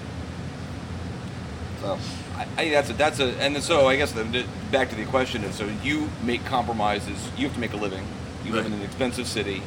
So 1.81 1.98
I, 2.37 2.42
I 2.42 2.44
think 2.46 2.72
that's 2.72 2.90
a, 2.90 2.92
that's 2.94 3.20
a 3.20 3.26
and 3.40 3.62
so 3.62 3.87
I 3.87 3.96
guess 3.96 4.12
the, 4.12 4.44
back 4.72 4.90
to 4.90 4.96
the 4.96 5.04
question 5.07 5.44
is 5.44 5.54
so 5.54 5.68
you 5.83 6.11
make 6.24 6.44
compromises. 6.44 7.31
You 7.37 7.44
have 7.46 7.54
to 7.54 7.61
make 7.61 7.72
a 7.72 7.76
living. 7.76 8.04
You 8.44 8.52
live 8.52 8.66
in 8.66 8.72
an 8.72 8.83
expensive 8.83 9.26
city. 9.26 9.62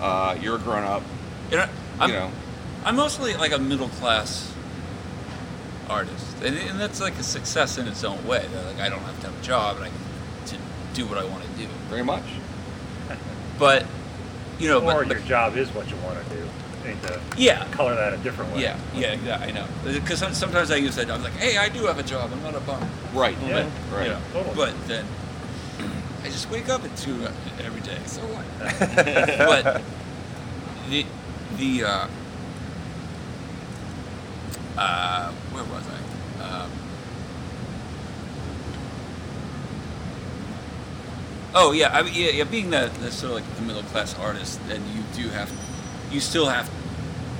Uh, 0.00 0.36
you're 0.40 0.56
a 0.56 0.58
grown 0.58 0.84
up. 0.84 1.02
You 1.50 1.58
know, 1.58 1.66
I'm, 2.00 2.08
you 2.10 2.16
know. 2.16 2.30
I'm 2.84 2.96
mostly 2.96 3.34
like 3.34 3.52
a 3.52 3.58
middle 3.58 3.88
class 3.88 4.52
artist, 5.88 6.36
and, 6.42 6.56
and 6.56 6.78
that's 6.80 7.00
like 7.00 7.16
a 7.18 7.22
success 7.22 7.78
in 7.78 7.86
its 7.88 8.04
own 8.04 8.24
way. 8.26 8.46
That, 8.52 8.66
like 8.66 8.80
I 8.80 8.88
don't 8.88 9.00
have 9.00 9.20
to 9.20 9.26
have 9.28 9.38
a 9.38 9.42
job, 9.42 9.76
and 9.76 9.86
I 9.86 9.88
get 9.88 10.46
to 10.48 10.56
do 10.94 11.06
what 11.06 11.18
I 11.18 11.24
want 11.24 11.42
to 11.44 11.50
do. 11.58 11.66
Very 11.88 12.02
much. 12.04 12.24
But 13.58 13.86
you 14.58 14.68
know, 14.68 14.78
or 14.78 14.84
but, 15.04 15.08
but 15.08 15.16
your 15.18 15.26
job 15.26 15.56
is 15.56 15.68
what 15.70 15.88
you 15.90 15.96
want 15.98 16.18
to 16.22 16.34
do. 16.34 16.42
To 17.06 17.20
yeah, 17.38 17.66
color 17.70 17.94
that 17.94 18.12
a 18.12 18.18
different 18.18 18.52
way. 18.52 18.60
yeah, 18.62 18.78
yeah, 18.94 19.14
yeah. 19.24 19.38
I 19.38 19.50
know 19.52 19.66
because 19.84 20.18
sometimes 20.36 20.70
I 20.70 20.76
use 20.76 20.96
that. 20.96 21.10
I'm 21.10 21.22
like, 21.22 21.32
hey, 21.34 21.56
I 21.56 21.70
do 21.70 21.86
have 21.86 21.98
a 21.98 22.02
job. 22.02 22.30
I'm 22.30 22.42
not 22.42 22.54
a 22.54 22.60
bum. 22.60 22.86
Right. 23.14 23.36
Yeah. 23.46 23.68
But, 23.90 23.96
Right. 23.96 24.06
you 24.06 24.12
know, 24.12 24.20
Totally. 24.34 24.54
but 24.54 24.86
then 24.88 25.06
I 26.24 26.26
just 26.26 26.50
wake 26.50 26.68
up 26.68 26.84
at 26.84 26.94
two 26.96 27.26
every 27.64 27.80
day. 27.80 27.98
So 28.06 28.20
what? 28.22 28.44
but 29.38 29.82
the 30.90 31.06
the 31.56 31.84
uh, 31.84 32.06
uh, 34.76 35.30
where 35.52 35.64
was 35.64 35.84
I? 35.86 36.44
Um, 36.44 36.70
oh 41.54 41.72
yeah, 41.72 41.90
I 41.92 42.02
mean, 42.02 42.14
yeah, 42.14 42.30
yeah. 42.30 42.44
Being 42.44 42.70
that, 42.70 42.92
that 42.94 43.12
sort 43.12 43.32
of 43.32 43.36
like 43.38 43.56
the 43.56 43.62
middle 43.62 43.82
class 43.84 44.18
artist, 44.18 44.60
then 44.68 44.82
you 44.94 45.02
do 45.22 45.28
have, 45.30 45.52
you 46.10 46.20
still 46.20 46.46
have, 46.46 46.70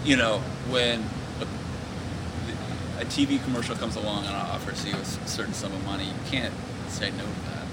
you 0.05 0.17
know, 0.17 0.39
when 0.69 1.05
a, 1.41 3.03
a 3.03 3.05
TV 3.07 3.43
commercial 3.43 3.77
comes 3.77 3.97
along 3.97 4.25
and 4.27 4.35
offers 4.35 4.85
you 4.87 4.95
a 4.95 5.05
certain 5.05 5.55
sum 5.55 5.73
of 5.73 5.85
money, 5.85 6.05
you 6.05 6.15
can't 6.31 6.55
say 6.89 7.11
no 7.11 7.25
to 7.25 7.41
that. 7.51 7.67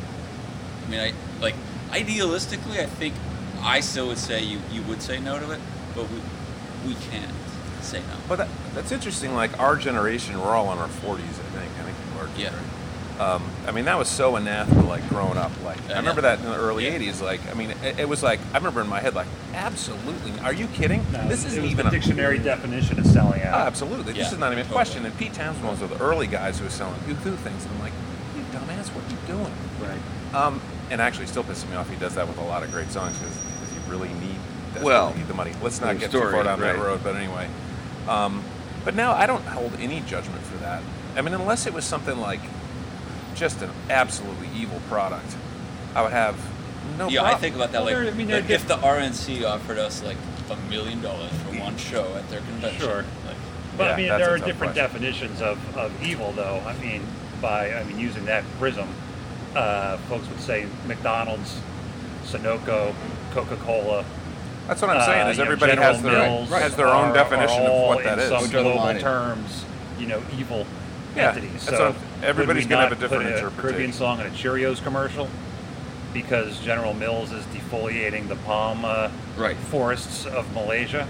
I 0.86 0.89
mean, 0.89 1.00
I 1.00 1.13
like 1.41 1.56
idealistically, 1.89 2.80
I 2.80 2.86
think 2.86 3.13
I 3.62 3.80
still 3.80 4.08
would 4.08 4.17
say 4.17 4.43
you 4.43 4.60
you 4.71 4.82
would 4.84 5.02
say 5.02 5.19
no 5.19 5.39
to 5.39 5.52
it, 5.52 5.60
but 5.95 6.10
we 6.10 6.19
we 6.88 6.95
can't 6.95 7.32
say 7.84 8.00
no. 8.00 8.15
but 8.28 8.38
that, 8.38 8.48
that's 8.74 8.91
interesting. 8.91 9.34
Like 9.36 9.60
our 9.60 9.76
generation, 9.76 10.39
we're 10.39 10.56
all 10.56 10.72
in 10.72 10.78
our 10.78 10.88
40s, 10.88 11.20
I 11.20 11.50
think. 11.58 11.72
I 11.80 11.84
think 11.84 11.98
we're 12.17 12.41
Yeah. 12.41 12.52
Um, 13.20 13.44
I 13.67 13.72
mean, 13.72 13.86
that 13.86 14.00
was 14.00 14.08
so 14.08 14.36
anathema, 14.36 14.84
like 14.88 15.08
growing 15.10 15.38
up. 15.38 15.52
Like 15.63 15.78
I 15.89 15.94
I 15.94 15.98
remember 15.98 16.22
know. 16.24 16.30
that 16.36 16.39
in 16.39 16.46
the 16.46 16.56
early 16.56 16.86
Yeah. 16.86 16.98
'80s. 16.98 17.22
Like 17.22 17.39
I 17.52 17.54
mean, 17.54 17.70
it, 17.84 18.00
it 18.00 18.10
was 18.10 18.24
like 18.24 18.39
I 18.52 18.58
remember 18.58 18.82
in 18.82 18.88
my 18.88 19.00
head, 19.00 19.13
like 19.13 19.28
absolutely. 19.54 20.32
Are 20.39 20.54
you 20.54 20.65
kidding? 20.67 21.06
No, 21.12 21.28
this 21.28 21.46
isn't 21.46 21.62
was 21.62 21.72
even 21.72 21.86
the 21.86 21.91
a 21.91 21.91
dictionary 21.91 22.39
definition 22.39 22.98
of 23.00 23.06
selling 23.06 23.41
Oh, 23.44 23.48
out. 23.50 23.67
absolutely. 23.67 24.13
Yeah, 24.13 24.24
this 24.24 24.32
is 24.34 24.39
not 24.39 24.48
even 24.54 24.60
a 24.60 24.62
totally. 24.63 24.74
question. 24.76 25.06
And 25.06 25.15
Pete 25.20 25.34
Townshend 25.34 25.67
was 25.67 25.82
one 25.82 25.91
of 25.91 26.00
the 26.00 26.04
early 26.04 26.26
guys 26.26 26.58
who 26.58 26.65
was 26.65 26.74
selling 26.74 27.00
Uku 27.08 27.36
things. 27.36 27.63
And 27.65 27.74
I'm 27.76 27.80
like, 27.82 27.94
you 28.36 28.41
dumbass, 28.58 28.88
what 28.96 29.06
are 29.06 29.10
you 29.12 29.17
doing? 29.28 29.54
Right. 29.80 30.36
Um, 30.36 30.60
and 30.89 31.00
actually, 31.00 31.28
still 31.28 31.44
pisses 31.44 31.70
me 31.70 31.76
off. 31.76 31.89
He 31.91 31.98
does 31.98 32.15
that 32.15 32.28
with 32.28 32.39
a 32.39 32.44
lot 32.44 32.63
of 32.63 32.72
great 32.72 32.89
songs 32.89 33.15
because 33.20 33.38
you 33.76 33.82
really 33.91 34.10
need 34.15 34.36
Well, 34.82 35.13
need 35.13 35.28
the 35.28 35.36
money. 35.36 35.52
Let's 35.62 35.80
not 35.80 36.00
get 36.00 36.10
story, 36.10 36.26
too 36.26 36.32
far 36.32 36.44
down 36.44 36.60
that 36.62 36.80
road. 36.80 37.02
But 37.04 37.15
anyway, 37.17 37.48
um, 38.12 38.43
but 38.84 38.95
now 38.95 39.13
I 39.13 39.26
don't 39.26 39.43
hold 39.45 39.74
any 39.80 40.02
judgment 40.02 40.41
for 40.43 40.58
that. 40.58 40.82
I 41.15 41.21
mean, 41.21 41.34
unless 41.34 41.65
it 41.67 41.74
was 41.74 41.86
something 41.86 42.19
like 42.19 42.41
just 43.36 43.62
an 43.62 43.69
absolutely 43.89 44.50
evil 44.56 44.82
product, 44.89 45.36
I 45.95 46.02
would 46.02 46.12
have 46.12 46.36
no. 46.97 47.08
yeah, 47.10 47.24
I 47.24 47.36
think 47.36 47.56
about 47.56 47.71
that. 47.71 47.84
Well, 47.84 47.93
Like, 47.93 48.04
there- 48.04 48.13
I 48.13 48.17
mean, 48.17 48.30
like 48.30 48.50
if 48.50 48.67
the 48.67 48.76
RNC 48.78 49.43
offered 49.45 49.78
us 49.78 50.04
like 50.04 50.17
a 50.50 50.56
million 50.69 51.02
dollars 51.02 51.32
for 51.43 51.58
one 51.60 51.78
show 51.78 52.15
at 52.15 52.28
their 52.30 52.41
convention, 52.41 52.82
Sure. 52.82 53.06
like, 53.26 53.38
But 53.78 53.84
Yeah, 53.86 53.93
I 53.93 53.97
mean, 53.97 54.08
there 54.10 54.34
are 54.34 54.38
different 54.38 54.74
question. 54.74 54.76
definitions 54.76 55.41
of, 55.41 55.78
of 55.78 55.91
evil, 56.04 56.34
though. 56.34 56.62
I 56.65 56.74
mean, 56.84 57.04
by 57.41 57.74
I 57.74 57.84
mean 57.84 57.97
using 58.00 58.26
that 58.26 58.43
prism, 58.60 58.88
uh, 59.56 59.97
folks 60.10 60.28
would 60.28 60.41
say 60.41 60.65
McDonald's, 60.88 61.58
Sunoco, 62.26 62.93
Coca-Cola. 63.34 64.04
That's 64.67 64.82
what 64.82 64.91
I'm 64.91 65.06
saying. 65.06 65.28
uh, 65.28 65.30
Is 65.32 65.38
you 65.38 65.43
know, 65.43 65.52
everybody 65.52 65.71
General 65.74 65.93
has 65.93 66.02
their 66.04 66.12
Mills 66.12 66.50
has 66.50 66.76
their 66.76 66.88
are- 66.88 67.06
own 67.08 67.13
definition 67.13 67.62
are 67.62 67.65
of 67.65 67.69
all 67.71 67.88
what 67.89 68.04
that 68.04 68.13
in 68.19 68.24
is. 68.26 68.30
Some 68.30 68.41
Which 68.43 68.52
global 68.52 69.00
terms, 69.00 69.65
you 70.00 70.08
know, 70.08 70.21
evil 70.38 70.65
Yeah, 71.15 71.30
entities. 71.30 71.65
that's 71.65 71.78
So 71.78 71.88
what 71.91 71.95
everybody's 72.24 72.67
gonna 72.67 72.84
have 72.84 72.91
a 72.91 72.95
not 72.95 73.02
different 73.02 73.24
put 73.24 73.32
a 73.34 73.36
interpretation. 73.38 73.62
Caribbean 73.62 73.93
song 73.93 74.19
in 74.21 74.28
a 74.28 74.30
Cheerios 74.30 74.82
commercial 74.84 75.28
because 76.13 76.60
General 76.60 76.93
Mills 76.93 77.32
is 77.32 77.43
defoliating 77.45 78.28
the 78.28 78.36
palm 78.38 78.84
uh, 78.86 79.10
Right. 79.38 79.58
forests 79.58 80.26
of 80.26 80.52
Malaysia. 80.54 81.08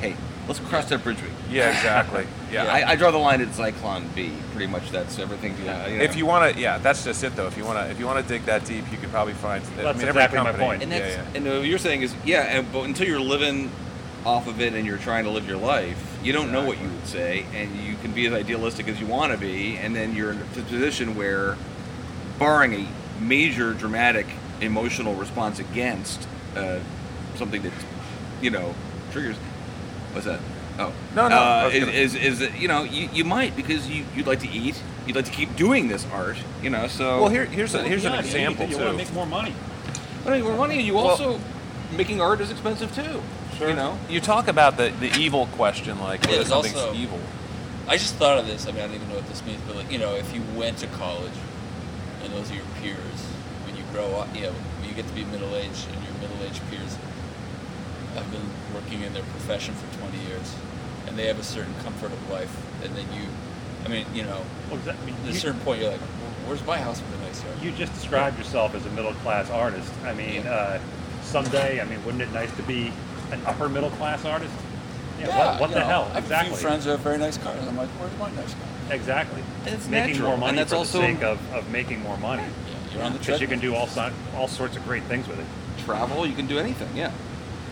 Hey, 0.00 0.14
let's 0.46 0.60
cross 0.60 0.86
that 0.90 1.02
bridge. 1.02 1.18
we- 1.22 1.54
Yeah, 1.56 1.70
exactly. 1.70 2.26
Yeah. 2.48 2.64
I, 2.72 2.90
I 2.92 2.96
draw 2.96 3.10
the 3.10 3.18
line 3.18 3.40
at 3.40 3.48
Zyklon 3.48 4.14
B. 4.14 4.30
Pretty 4.52 4.68
much 4.68 4.90
that's 4.92 5.18
everything. 5.18 5.56
Yeah. 5.64 5.88
you 5.88 5.98
know. 5.98 6.04
If 6.04 6.14
you 6.14 6.26
want 6.26 6.54
to, 6.54 6.60
yeah, 6.60 6.78
that's 6.78 7.02
just 7.04 7.22
it 7.24 7.34
though. 7.34 7.48
If 7.48 7.56
you 7.58 7.64
want 7.64 7.78
to, 7.80 7.90
if 7.90 7.98
you 7.98 8.06
want 8.06 8.24
to 8.24 8.32
dig 8.32 8.44
that 8.46 8.64
deep, 8.64 8.84
you 8.92 8.98
could 8.98 9.10
probably 9.10 9.34
find. 9.34 9.64
I 9.64 9.82
That's 9.82 9.98
mean, 9.98 10.06
exactly 10.08 10.38
my 10.38 10.48
every 10.48 10.52
company, 10.52 10.64
point. 10.64 10.82
And 10.84 10.92
that's 10.92 11.16
yeah. 11.16 11.24
and 11.34 11.44
what 11.44 11.66
you're 11.66 11.78
saying 11.80 12.02
is 12.02 12.14
yeah, 12.24 12.42
and, 12.42 12.72
but 12.72 12.82
until 12.82 13.08
you're 13.08 13.20
living 13.20 13.72
off 14.24 14.46
of 14.46 14.60
it 14.60 14.74
and 14.74 14.86
you're 14.86 14.96
trying 14.96 15.24
to 15.24 15.30
live 15.30 15.48
your 15.48 15.58
life, 15.58 16.18
you 16.22 16.32
don't 16.32 16.52
know 16.52 16.64
what 16.64 16.80
you 16.80 16.88
would 16.88 17.06
say, 17.06 17.44
and 17.52 17.74
you 17.80 17.96
can 17.96 18.12
be 18.12 18.26
as 18.26 18.32
idealistic 18.32 18.86
as 18.86 19.00
you 19.00 19.06
want 19.06 19.32
to 19.32 19.38
be, 19.38 19.76
and 19.76 19.94
then 19.94 20.14
you're 20.14 20.30
in 20.32 20.40
a 20.40 20.44
position 20.44 21.16
where, 21.16 21.56
barring 22.38 22.74
a 22.74 22.88
major 23.20 23.74
dramatic 23.74 24.26
emotional 24.60 25.14
response 25.16 25.58
against 25.58 26.26
uh, 26.56 26.78
something 27.34 27.60
that 27.62 27.72
you 28.40 28.50
know 28.50 28.72
triggers. 29.10 29.36
What's 30.16 30.24
that? 30.26 30.40
Oh 30.78 30.92
No, 31.14 31.28
no, 31.28 31.36
Uh, 31.36 31.70
is, 31.70 31.80
gonna- 31.84 31.92
is 31.92 32.14
is 32.14 32.38
that 32.38 32.58
you 32.58 32.68
know 32.68 32.84
you, 32.84 33.10
you 33.12 33.22
might 33.22 33.54
because 33.54 33.86
you 33.86 34.06
you'd 34.16 34.26
like 34.26 34.40
to 34.40 34.48
eat, 34.48 34.80
you'd 35.06 35.14
like 35.14 35.26
to 35.26 35.30
keep 35.30 35.54
doing 35.56 35.88
this 35.88 36.06
art, 36.10 36.38
you 36.62 36.70
know. 36.70 36.86
So 36.88 37.20
Well, 37.20 37.28
here, 37.28 37.44
here's 37.44 37.74
a, 37.74 37.82
here's 37.82 38.02
Yeah, 38.02 38.10
an 38.14 38.14
you- 38.14 38.20
example 38.20 38.66
you, 38.66 38.76
too. 38.76 38.84
want 38.84 38.92
to 38.92 39.04
make 39.04 39.12
more 39.12 39.26
money. 39.26 39.52
But 40.24 40.32
I 40.32 40.36
mean, 40.36 40.46
we're 40.46 40.54
running. 40.54 40.80
You 40.80 40.94
Well- 40.94 41.08
also 41.08 41.38
making 41.94 42.22
art 42.22 42.40
is 42.40 42.50
expensive 42.50 42.94
too. 42.94 43.20
Sure. 43.58 43.68
You 43.68 43.76
know, 43.76 43.98
you 44.08 44.20
talk 44.22 44.48
about 44.48 44.78
the, 44.78 44.88
the 45.00 45.14
evil 45.18 45.46
question, 45.52 45.98
like 46.00 46.24
Yeah, 46.24 46.30
whether 46.32 46.44
something's 46.46 46.76
also- 46.76 46.94
evil. 46.94 47.20
I 47.88 47.98
just 47.98 48.14
thought 48.14 48.38
of 48.38 48.46
this. 48.46 48.66
I 48.66 48.72
mean, 48.72 48.80
I 48.82 48.86
don't 48.86 48.96
even 48.96 49.08
know 49.10 49.16
what 49.16 49.28
this 49.28 49.44
means, 49.44 49.60
but 49.66 49.76
like, 49.76 49.92
you 49.92 49.98
know, 49.98 50.14
if 50.14 50.34
you 50.34 50.42
went 50.56 50.78
to 50.78 50.86
college 50.88 51.36
and 52.24 52.32
those 52.32 52.50
are 52.50 52.54
your 52.54 52.64
peers, 52.82 53.20
when 53.66 53.76
you 53.76 53.84
grow 53.92 54.16
up, 54.16 54.34
you 54.34 54.42
know, 54.48 54.52
you 54.82 54.94
get 54.94 55.06
to 55.08 55.12
be 55.14 55.24
middle 55.24 55.54
aged 55.54 55.86
and 55.92 56.02
your 56.04 56.14
middle 56.20 56.40
aged 56.44 56.60
peers 56.70 56.96
have 58.16 58.30
been 58.32 58.48
working 58.86 59.02
in 59.02 59.12
their 59.14 59.22
profession 59.24 59.74
for 59.74 59.98
20 59.98 60.16
years 60.28 60.54
and 61.08 61.18
they 61.18 61.26
have 61.26 61.38
a 61.38 61.42
certain 61.42 61.74
comfort 61.82 62.12
of 62.12 62.30
life, 62.30 62.50
and 62.84 62.94
then 62.96 63.04
you, 63.12 63.22
I 63.84 63.88
mean, 63.88 64.06
you 64.14 64.22
know, 64.24 64.40
Well, 64.70 64.78
that- 64.84 64.96
I 65.00 65.04
mean, 65.06 65.14
at 65.24 65.30
a 65.30 65.34
certain 65.34 65.60
point 65.60 65.80
you're 65.80 65.90
like, 65.90 66.00
where's 66.46 66.64
my 66.66 66.78
house 66.78 67.00
with 67.00 67.20
a 67.20 67.24
nice 67.24 67.42
yard? 67.44 67.56
You 67.62 67.70
just 67.72 67.92
described 67.94 68.38
yourself 68.38 68.74
as 68.74 68.84
a 68.86 68.90
middle 68.90 69.12
class 69.14 69.48
artist. 69.50 69.90
I 70.04 70.12
mean, 70.14 70.42
Yeah. 70.44 70.50
uh, 70.50 70.78
someday, 71.24 71.80
I 71.80 71.84
mean, 71.84 72.04
wouldn't 72.04 72.22
it 72.22 72.32
nice 72.32 72.50
to 72.56 72.62
be 72.64 72.92
an 73.32 73.40
upper 73.46 73.68
middle 73.68 73.90
class 73.90 74.24
artist? 74.24 74.52
Yeah, 75.20 75.28
Yeah, 75.28 75.50
what, 75.52 75.60
what 75.62 75.70
the 75.70 75.80
know, 75.80 75.86
hell? 75.86 76.08
I 76.10 76.14
have 76.14 76.24
exactly. 76.24 76.52
a 76.52 76.56
few 76.56 76.68
friends 76.68 76.84
who 76.84 76.90
have 76.90 77.00
very 77.00 77.18
nice 77.18 77.38
cars. 77.38 77.56
I'm 77.66 77.76
like, 77.76 77.88
where's 78.00 78.16
my 78.18 78.30
nice 78.40 78.52
car? 78.54 78.68
Exactly. 78.90 79.42
And 79.64 79.74
it's 79.74 79.88
making 79.88 80.10
natural, 80.12 80.26
more 80.26 80.34
and 80.34 80.40
money 80.42 80.56
that's 80.58 80.70
for 80.72 80.76
also- 80.78 81.00
the 81.00 81.06
sake 81.06 81.22
of, 81.22 81.38
of 81.54 81.70
making 81.70 82.02
more 82.02 82.16
money. 82.18 82.42
Yeah, 82.42 82.94
you're 82.94 83.02
on 83.04 83.12
the 83.14 83.18
Because 83.20 83.40
you 83.40 83.48
can 83.48 83.58
do 83.60 83.74
all 83.74 83.86
si- 83.86 84.12
all 84.36 84.48
sorts 84.48 84.76
of 84.76 84.84
great 84.84 85.02
things 85.04 85.26
with 85.28 85.38
it. 85.40 85.46
travel. 85.84 86.26
You 86.26 86.34
can 86.34 86.46
do 86.46 86.58
anything. 86.58 86.88
Yeah. 86.96 87.12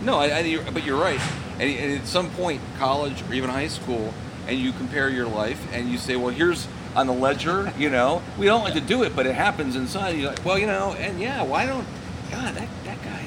No, 0.03 0.17
I, 0.19 0.29
I, 0.29 0.39
you're- 0.41 0.65
but 0.73 0.85
you're 0.85 1.01
right. 1.01 1.21
And, 1.59 1.63
and 1.71 2.01
at 2.01 2.07
some 2.07 2.31
point, 2.31 2.61
college 2.79 3.23
or 3.29 3.35
even 3.35 3.51
high 3.51 3.69
school, 3.69 4.13
and 4.47 4.59
you 4.59 4.73
compare 4.73 5.09
your 5.09 5.27
life, 5.27 5.65
and 5.73 5.91
you 5.91 5.99
say, 5.99 6.17
well, 6.17 6.29
here's 6.31 6.67
on 6.97 7.07
the 7.07 7.13
ledger. 7.13 7.73
You 7.79 7.91
know, 7.91 8.23
we 8.39 8.47
don't 8.47 8.63
like 8.65 8.75
to 8.75 8.81
do 8.81 9.03
it, 9.05 9.15
but 9.17 9.27
it 9.27 9.35
happens 9.35 9.77
inside. 9.77 10.11
You're 10.17 10.31
like, 10.31 10.45
well, 10.45 10.59
you 10.59 10.67
know, 10.67 10.95
and 10.99 11.21
yeah, 11.21 11.43
why 11.43 11.67
don't? 11.67 11.87
God, 12.31 12.55
that 12.55 12.69
that 12.85 13.03
guy. 13.03 13.25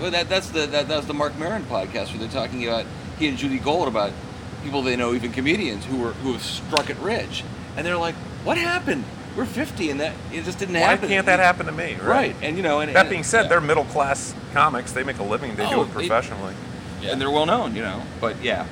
Well, 0.00 0.10
that 0.10 0.28
that's 0.28 0.48
the 0.50 0.66
that, 0.66 0.88
that's 0.88 1.06
the 1.06 1.14
Marc 1.14 1.38
Maron 1.38 1.64
podcast 1.64 2.10
where 2.10 2.18
they're 2.18 2.28
talking 2.28 2.66
about 2.66 2.86
he 3.18 3.28
and 3.28 3.36
Judy 3.36 3.58
Gold 3.58 3.88
about 3.88 4.12
people 4.64 4.82
they 4.82 4.96
know, 4.96 5.12
even 5.14 5.32
comedians 5.32 5.84
who 5.84 5.98
were 5.98 6.12
who 6.12 6.32
have 6.32 6.42
struck 6.42 6.88
it 6.90 6.96
rich, 6.98 7.44
and 7.76 7.86
they're 7.86 7.96
like, 7.98 8.14
what 8.44 8.56
happened? 8.58 9.04
We're 9.36 9.44
50, 9.46 9.90
and 9.90 10.00
that 10.00 10.14
it 10.32 10.44
just 10.44 10.58
didn't 10.58 10.74
Why 10.74 10.80
happen. 10.80 11.02
Why 11.08 11.14
can't 11.14 11.26
that 11.26 11.38
happen 11.38 11.66
to 11.66 11.72
me? 11.72 11.94
Right. 11.94 12.02
Right, 12.02 12.36
and 12.42 12.56
you 12.56 12.62
know, 12.62 12.80
and 12.80 12.94
That 12.94 13.02
and- 13.02 13.10
being 13.10 13.22
said, 13.22 13.42
yeah. 13.42 13.48
they're 13.48 13.60
middle 13.60 13.84
class 13.84 14.34
comics. 14.52 14.92
They 14.92 15.04
make 15.04 15.18
a 15.18 15.22
living. 15.22 15.54
They 15.56 15.68
do 15.68 15.76
Oh, 15.76 15.82
it 15.82 15.86
they- 15.86 15.92
professionally. 16.08 16.54
Yeah. 17.00 17.12
and 17.12 17.20
they're 17.20 17.30
well 17.30 17.46
known, 17.46 17.76
you 17.76 17.82
know. 17.82 18.02
But 18.20 18.42
yeah, 18.42 18.66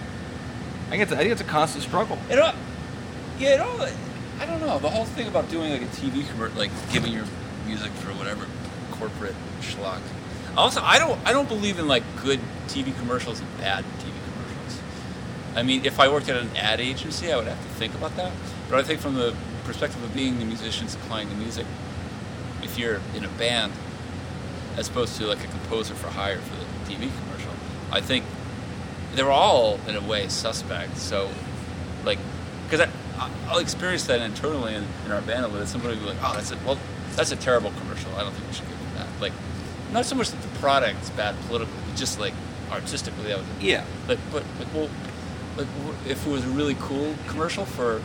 I 0.89 0.91
think 0.91 1.03
it's, 1.05 1.13
I 1.13 1.17
think 1.19 1.31
it's 1.31 1.41
a 1.41 1.45
constant 1.45 1.85
struggle. 1.85 2.19
It 2.29 2.41
all, 2.41 2.53
yeah, 3.39 3.51
it 3.55 3.61
all, 3.61 3.81
I 4.41 4.47
don't 4.47 4.61
know. 4.61 4.79
The 4.81 4.91
whole 4.91 5.05
thing 5.05 5.29
about 5.29 5.49
doing 5.49 5.71
like 5.71 5.83
a 5.83 5.87
TV 5.87 6.29
commercial, 6.31 6.59
like 6.59 6.73
giving 6.93 7.13
your 7.13 7.25
music 7.67 7.93
for 7.93 8.11
whatever 8.15 8.45
corporate 8.91 9.37
schlock. 9.61 10.01
Also, 10.57 10.81
I 10.83 10.99
don't, 10.99 11.21
I 11.25 11.33
don't 11.33 11.49
believe 11.49 11.79
in 11.79 11.87
like 11.87 12.03
good 12.25 12.41
TV 12.67 12.97
commercials 12.99 13.39
and 13.39 13.59
bad 13.59 13.85
TV 14.01 14.11
commercials. 14.33 14.81
I 15.55 15.63
mean, 15.63 15.85
if 15.85 16.01
I 16.01 16.09
worked 16.09 16.29
at 16.29 16.37
an 16.37 16.51
ad 16.57 16.81
agency, 16.81 17.33
I 17.33 17.37
would 17.37 17.47
have 17.47 17.63
to 17.63 17.69
think 17.75 17.95
about 17.95 18.17
that. 18.17 18.33
But 18.69 18.81
I 18.81 18.83
think 18.83 19.01
from 19.01 19.15
the 19.15 19.37
perspective 19.67 20.03
of 20.03 20.15
being 20.15 20.39
the 20.39 20.45
musician 20.45 20.89
supplying 20.89 21.29
the 21.29 21.35
music, 21.35 21.67
if 22.63 22.79
you're 22.79 23.01
in 23.15 23.25
a 23.25 23.29
band, 23.29 23.73
as 24.77 24.89
opposed 24.89 25.17
to 25.17 25.27
like 25.27 25.43
a 25.45 25.49
composer 25.49 25.95
for 25.95 26.09
hire 26.09 26.39
for 26.39 26.55
the 26.57 26.65
TV 26.95 27.11
commercial, 27.25 27.53
I 27.91 28.01
think 28.01 28.25
they're 29.15 29.31
all 29.31 29.79
in 29.89 29.97
a 29.97 30.01
way 30.01 30.29
suspect. 30.29 30.99
So, 30.99 31.31
like, 32.05 32.19
because 32.65 32.81
I, 32.81 32.91
I- 33.19 33.31
I'll 33.49 33.59
experience 33.59 34.05
that 34.07 34.21
internally 34.21 34.75
in, 34.75 34.85
in 35.07 35.13
our 35.13 35.21
band. 35.23 35.45
a 35.45 35.49
little 35.49 35.61
bit. 35.61 35.69
somebody 35.69 35.95
will 35.97 36.03
be 36.03 36.09
like, 36.11 36.19
"Oh, 36.23 36.35
that's 36.35 36.51
a 36.53 36.57
well, 36.67 36.79
that's 37.15 37.33
a 37.33 37.37
terrible 37.37 37.73
commercial. 37.81 38.15
I 38.17 38.21
don't 38.23 38.33
think 38.33 38.47
we 38.49 38.53
should 38.55 38.69
give 38.69 38.77
it 38.77 38.99
that." 38.99 39.09
Like, 39.21 39.33
not 39.93 40.05
so 40.05 40.15
much 40.17 40.31
that 40.31 40.43
the 40.43 40.59
product's 40.59 41.11
bad 41.11 41.35
politically, 41.47 41.73
but 41.89 41.97
just 41.97 42.19
like 42.21 42.35
artistically, 42.71 43.25
that 43.29 43.39
was 43.39 43.47
Yeah. 43.61 43.85
like, 44.09 44.19
but 44.33 44.43
like, 44.59 44.75
well, 44.75 44.91
like, 45.57 45.69
if 46.07 46.27
it 46.27 46.31
was 46.31 46.45
a 46.45 46.49
really 46.49 46.77
cool 46.81 47.15
commercial 47.29 47.65
for 47.65 48.03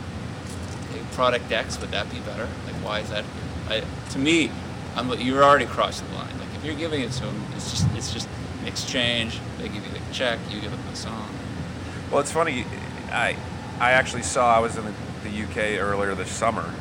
product 1.12 1.50
X, 1.50 1.80
would 1.80 1.90
that 1.90 2.10
be 2.10 2.18
better? 2.20 2.48
Like, 2.66 2.74
why 2.84 3.00
is 3.00 3.10
that? 3.10 3.24
I, 3.68 3.82
to 4.10 4.18
me, 4.18 4.50
I'm 4.96 5.10
you're 5.20 5.44
already 5.44 5.66
crossing 5.66 6.08
the 6.08 6.14
line. 6.16 6.38
Like, 6.38 6.48
if 6.56 6.64
you're 6.64 6.74
giving 6.74 7.00
it 7.00 7.12
to 7.12 7.26
them, 7.26 7.44
it's 7.56 7.70
just 7.70 7.86
it's 7.94 8.12
just 8.12 8.28
an 8.60 8.68
exchange. 8.68 9.38
They 9.58 9.68
give 9.68 9.84
you 9.86 9.92
the 9.92 10.00
check, 10.12 10.38
you 10.50 10.60
give 10.60 10.70
them 10.70 10.80
the 10.90 10.96
song. 10.96 11.28
Well, 12.10 12.20
it's 12.20 12.32
funny. 12.32 12.64
I 13.10 13.36
I 13.80 13.92
actually 13.92 14.22
saw. 14.22 14.54
I 14.56 14.60
was 14.60 14.76
in 14.76 14.84
the, 14.84 14.94
the 15.24 15.42
UK 15.44 15.80
earlier 15.80 16.14
this 16.14 16.30
summer, 16.30 16.74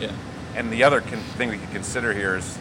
Yeah. 0.00 0.12
and 0.54 0.70
the 0.72 0.82
other 0.84 1.00
con- 1.00 1.20
thing 1.36 1.50
we 1.50 1.58
could 1.58 1.70
consider 1.70 2.12
here 2.12 2.36
is 2.36 2.58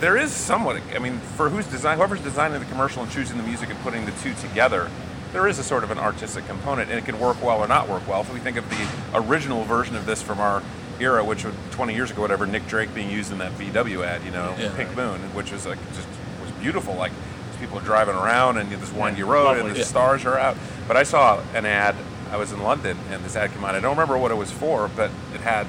there 0.00 0.16
is 0.16 0.32
somewhat. 0.32 0.80
I 0.94 0.98
mean, 0.98 1.18
for 1.36 1.48
who's 1.48 1.66
design, 1.66 1.98
whoever's 1.98 2.20
designing 2.20 2.58
the 2.60 2.66
commercial 2.66 3.02
and 3.02 3.10
choosing 3.12 3.36
the 3.36 3.42
music 3.42 3.70
and 3.70 3.78
putting 3.80 4.04
the 4.06 4.12
two 4.12 4.34
together, 4.34 4.90
there 5.32 5.46
is 5.46 5.58
a 5.58 5.64
sort 5.64 5.84
of 5.84 5.90
an 5.90 5.98
artistic 5.98 6.46
component, 6.46 6.90
and 6.90 6.98
it 6.98 7.04
can 7.04 7.18
work 7.20 7.42
well 7.42 7.58
or 7.58 7.68
not 7.68 7.88
work 7.88 8.06
well. 8.08 8.20
If 8.22 8.32
we 8.32 8.40
think 8.40 8.56
of 8.56 8.68
the 8.70 8.88
original 9.18 9.64
version 9.64 9.96
of 9.96 10.06
this 10.06 10.20
from 10.22 10.40
our 10.40 10.62
era, 10.98 11.24
which 11.24 11.44
was 11.44 11.54
20 11.72 11.94
years 11.94 12.10
ago, 12.10 12.20
whatever, 12.20 12.46
Nick 12.46 12.66
Drake 12.66 12.94
being 12.94 13.10
used 13.10 13.32
in 13.32 13.38
that 13.38 13.52
VW 13.52 14.04
ad, 14.04 14.22
you 14.24 14.30
know, 14.32 14.54
Yeah. 14.58 14.70
Pink 14.76 14.94
Moon, 14.96 15.20
which 15.34 15.52
was 15.52 15.66
like 15.66 15.78
just 15.94 16.06
was 16.42 16.50
beautiful. 16.60 16.94
Like 16.94 17.12
these 17.52 17.60
people 17.60 17.78
are 17.78 17.82
driving 17.82 18.14
around 18.16 18.58
and 18.58 18.70
you 18.70 18.76
this 18.76 18.92
windy 18.92 19.22
road, 19.22 19.44
lovely. 19.44 19.60
and 19.62 19.70
the 19.74 19.78
Yeah. 19.78 19.84
stars 19.84 20.24
are 20.24 20.38
out. 20.38 20.56
But 20.88 20.96
I 20.96 21.04
saw 21.04 21.40
an 21.54 21.64
ad. 21.64 21.94
I 22.32 22.36
was 22.36 22.52
in 22.52 22.62
London, 22.62 22.96
and 23.10 23.24
this 23.24 23.34
ad 23.36 23.52
came 23.52 23.64
out. 23.64 23.74
I 23.74 23.80
don't 23.80 23.92
remember 23.96 24.16
what 24.18 24.30
it 24.30 24.36
was 24.36 24.50
for, 24.50 24.88
but 24.94 25.10
it 25.34 25.40
had 25.40 25.66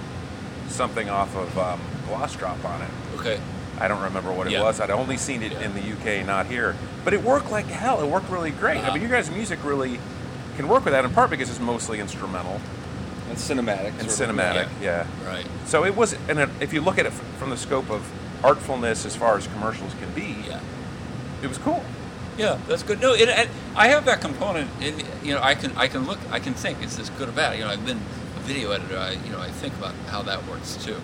something 0.70 1.10
off 1.10 1.36
of 1.36 1.58
um, 1.58 1.80
Gloss 2.08 2.36
Drop 2.36 2.64
on 2.66 2.82
it. 2.82 2.90
Okay. 3.20 3.40
I 3.82 3.88
don't 3.88 4.02
remember 4.04 4.32
what 4.32 4.46
it 4.46 4.54
Yeah. 4.54 4.62
was. 4.62 4.80
I'd 4.80 4.92
only 4.92 5.18
seen 5.18 5.42
it 5.42 5.54
Yeah. 5.54 5.62
in 5.62 5.74
the 5.74 5.82
UK, 5.82 6.24
not 6.24 6.46
here. 6.46 6.76
But 7.04 7.14
it 7.14 7.24
worked 7.24 7.50
like 7.52 7.66
hell. 7.66 8.00
It 8.02 8.06
worked 8.08 8.30
really 8.30 8.52
great. 8.52 8.78
I 8.78 8.82
Uh-huh. 8.82 8.94
mean, 8.94 9.02
you 9.02 9.08
guys' 9.10 9.32
music 9.32 9.58
really 9.64 10.00
can 10.56 10.68
work 10.68 10.86
with 10.86 10.94
that 10.94 11.04
in 11.04 11.12
part 11.12 11.32
because 11.32 11.50
it's 11.50 11.60
mostly 11.60 12.00
instrumental 12.00 12.62
And 13.30 13.38
cinematic. 13.40 13.94
and 14.00 14.08
cinematic. 14.08 14.68
Yeah. 14.82 15.06
Right. 15.28 15.48
So 15.66 15.84
it 15.84 15.96
was, 15.96 16.16
and 16.30 16.40
if 16.60 16.74
you 16.74 16.82
look 16.82 17.00
at 17.00 17.08
it 17.08 17.14
from 17.40 17.50
the 17.50 17.58
scope 17.58 17.90
of 17.90 18.04
artfulness 18.44 19.04
as 19.06 19.16
far 19.16 19.36
as 19.38 19.48
commercials 19.48 19.94
can 20.00 20.12
be, 20.14 20.46
Yeah. 20.48 20.60
it 21.42 21.48
was 21.50 21.58
cool. 21.58 21.84
Yeah, 22.38 22.58
that's 22.68 22.84
good. 22.84 23.02
No, 23.02 23.14
it, 23.14 23.30
and 23.30 23.50
I 23.76 23.88
have 23.88 24.06
that 24.06 24.22
component. 24.22 24.70
In, 24.80 25.02
you 25.24 25.34
know, 25.34 25.42
I 25.42 25.56
can 25.56 25.72
I 25.76 25.88
can 25.88 26.06
look, 26.06 26.20
I 26.32 26.40
can 26.40 26.54
think, 26.54 26.84
is 26.84 26.98
this 26.98 27.10
good 27.18 27.30
or 27.30 27.32
bad? 27.34 27.58
You 27.58 27.66
know, 27.66 27.72
I've 27.72 27.86
been 27.86 28.00
a 28.38 28.40
video 28.48 28.72
editor. 28.72 28.98
I 28.98 29.12
you 29.26 29.32
know 29.32 29.40
I 29.42 29.50
think 29.50 29.74
about 29.76 29.94
how 30.10 30.22
that 30.24 30.46
works 30.48 30.78
too. 30.84 30.96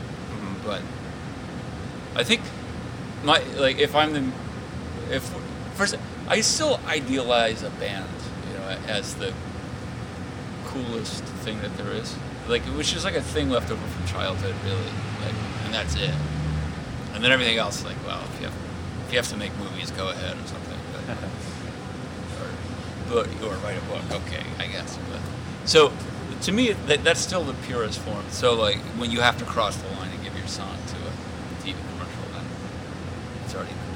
But 0.65 0.81
I 2.15 2.23
think 2.23 2.41
my 3.23 3.39
like 3.57 3.79
if 3.79 3.95
I'm 3.95 4.13
the 4.13 4.31
if 5.13 5.23
first 5.75 5.95
I 6.27 6.41
still 6.41 6.79
idealize 6.87 7.63
a 7.63 7.69
band, 7.71 8.09
you 8.47 8.53
know, 8.57 8.77
as 8.87 9.15
the 9.15 9.33
coolest 10.65 11.23
thing 11.23 11.59
that 11.61 11.75
there 11.77 11.91
is. 11.91 12.15
Like 12.47 12.61
which 12.63 12.95
is 12.95 13.03
like 13.03 13.15
a 13.15 13.21
thing 13.21 13.49
left 13.49 13.71
over 13.71 13.85
from 13.85 14.07
childhood, 14.07 14.55
really. 14.63 14.91
Like, 15.25 15.35
and 15.65 15.73
that's 15.73 15.95
it. 15.95 16.13
And 17.13 17.23
then 17.23 17.31
everything 17.31 17.57
else, 17.57 17.83
like, 17.83 17.97
well, 18.05 18.21
if 18.33 18.39
you 18.39 18.47
have 18.47 18.55
if 19.07 19.13
you 19.13 19.17
have 19.17 19.27
to 19.29 19.37
make 19.37 19.57
movies, 19.57 19.91
go 19.91 20.09
ahead 20.09 20.37
or 20.37 20.47
something. 20.47 20.77
But, 20.93 21.17
or, 22.41 23.23
book, 23.23 23.27
or 23.43 23.55
write 23.63 23.77
a 23.77 23.81
book, 23.85 24.03
okay, 24.23 24.43
I 24.59 24.67
guess. 24.67 24.97
But, 25.09 25.21
so 25.65 25.91
to 26.41 26.51
me, 26.51 26.73
that, 26.87 27.03
that's 27.03 27.19
still 27.19 27.43
the 27.43 27.53
purest 27.65 27.99
form. 27.99 28.23
So 28.29 28.53
like 28.53 28.77
when 28.99 29.11
you 29.11 29.21
have 29.21 29.37
to 29.39 29.45
cross 29.45 29.75
the 29.77 29.89
line 29.95 30.11
and 30.11 30.23
give 30.23 30.37
your 30.37 30.47
song 30.47 30.77
to 30.87 30.95
a 30.95 31.63
TV 31.63 31.75
commercial, 31.91 32.23
then 32.33 32.45
it's 33.47 33.55
already 33.55 33.86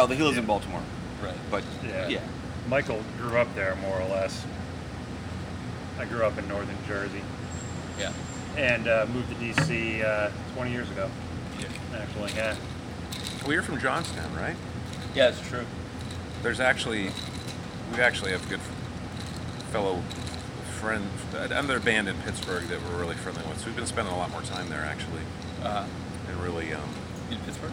Oh, 0.00 0.06
the 0.06 0.14
he 0.14 0.22
lives 0.22 0.38
in 0.38 0.46
Baltimore, 0.46 0.80
Right. 1.22 1.34
but 1.50 1.62
Yeah. 1.86 2.08
yeah. 2.08 2.20
Michael 2.68 3.02
grew 3.18 3.36
up 3.36 3.54
there 3.54 3.76
more 3.82 4.00
or 4.00 4.04
less. 4.08 4.46
I 5.98 6.06
grew 6.06 6.24
up 6.24 6.38
in 6.38 6.48
northern 6.48 6.78
Jersey 6.88 7.20
Yeah. 7.98 8.10
and 8.56 8.88
uh, 8.88 9.04
moved 9.12 9.28
to 9.28 9.34
DC 9.34 10.02
uh, 10.02 10.30
20 10.54 10.70
years 10.72 10.90
ago. 10.90 11.10
Yeah. 11.58 11.66
Actually, 12.00 12.32
yeah. 12.34 12.54
Well, 13.42 13.52
you're 13.52 13.62
from 13.62 13.78
Johnstown, 13.78 14.34
right? 14.36 14.56
Yeah, 15.14 15.28
it's 15.28 15.46
true. 15.46 15.66
There's 16.42 16.60
actually, 16.60 17.10
we 17.92 18.00
actually 18.00 18.30
have 18.30 18.48
good 18.48 18.60
fellow 19.70 20.02
friends, 20.80 21.10
another 21.34 21.78
band 21.78 22.08
in 22.08 22.16
Pittsburgh 22.22 22.64
that 22.68 22.80
we're 22.84 22.98
really 23.00 23.16
friendly 23.16 23.42
with. 23.46 23.58
So 23.60 23.66
we've 23.66 23.76
been 23.76 23.84
spending 23.86 24.14
a 24.14 24.16
lot 24.16 24.30
more 24.30 24.40
time 24.40 24.70
there 24.70 24.80
actually, 24.80 25.20
Uh, 25.62 25.84
and 26.30 26.42
really, 26.42 26.72
um, 26.72 26.88
in 27.30 27.36
Pittsburgh. 27.40 27.72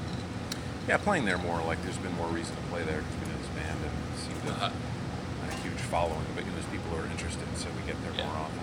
Yeah, 0.88 0.97
playing 0.97 1.26
there 1.26 1.38
more. 1.38 1.62
Like 1.63 1.82
there's 1.84 1.97
been 1.97 2.15
more 2.15 2.28
reason 2.28 2.56
to 2.56 2.62
play 2.63 2.84
there 2.84 3.02
because 3.02 3.15
we 3.19 3.28
know 3.32 3.38
this 3.39 3.52
band 3.56 3.80
and 3.84 3.93
seem 4.19 4.41
to 4.41 4.52
Uh-huh. 4.52 4.69
have 4.69 5.52
a 5.54 5.62
huge 5.62 5.82
following. 5.91 6.26
But 6.36 6.45
you 6.45 6.52
know, 6.52 6.58
there's 6.58 6.71
people 6.71 6.89
who 6.91 7.04
are 7.04 7.12
interested, 7.12 7.45
so 7.58 7.67
we 7.76 7.86
get 7.86 8.02
there 8.04 8.13
Yeah. 8.17 8.26
more 8.28 8.38
often. 8.47 8.60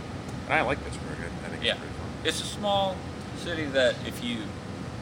And 0.49 0.55
I 0.55 0.61
like 0.63 0.83
Pittsburgh. 0.85 1.19
I, 1.21 1.47
I 1.47 1.51
think 1.51 1.65
Yeah. 1.65 1.73
it's 1.73 1.81
pretty 1.81 1.95
fun. 1.95 2.09
It's 2.25 2.41
a 2.41 2.47
small 2.47 2.97
city 3.39 3.65
that 3.67 3.95
if 4.07 4.23
you 4.25 4.39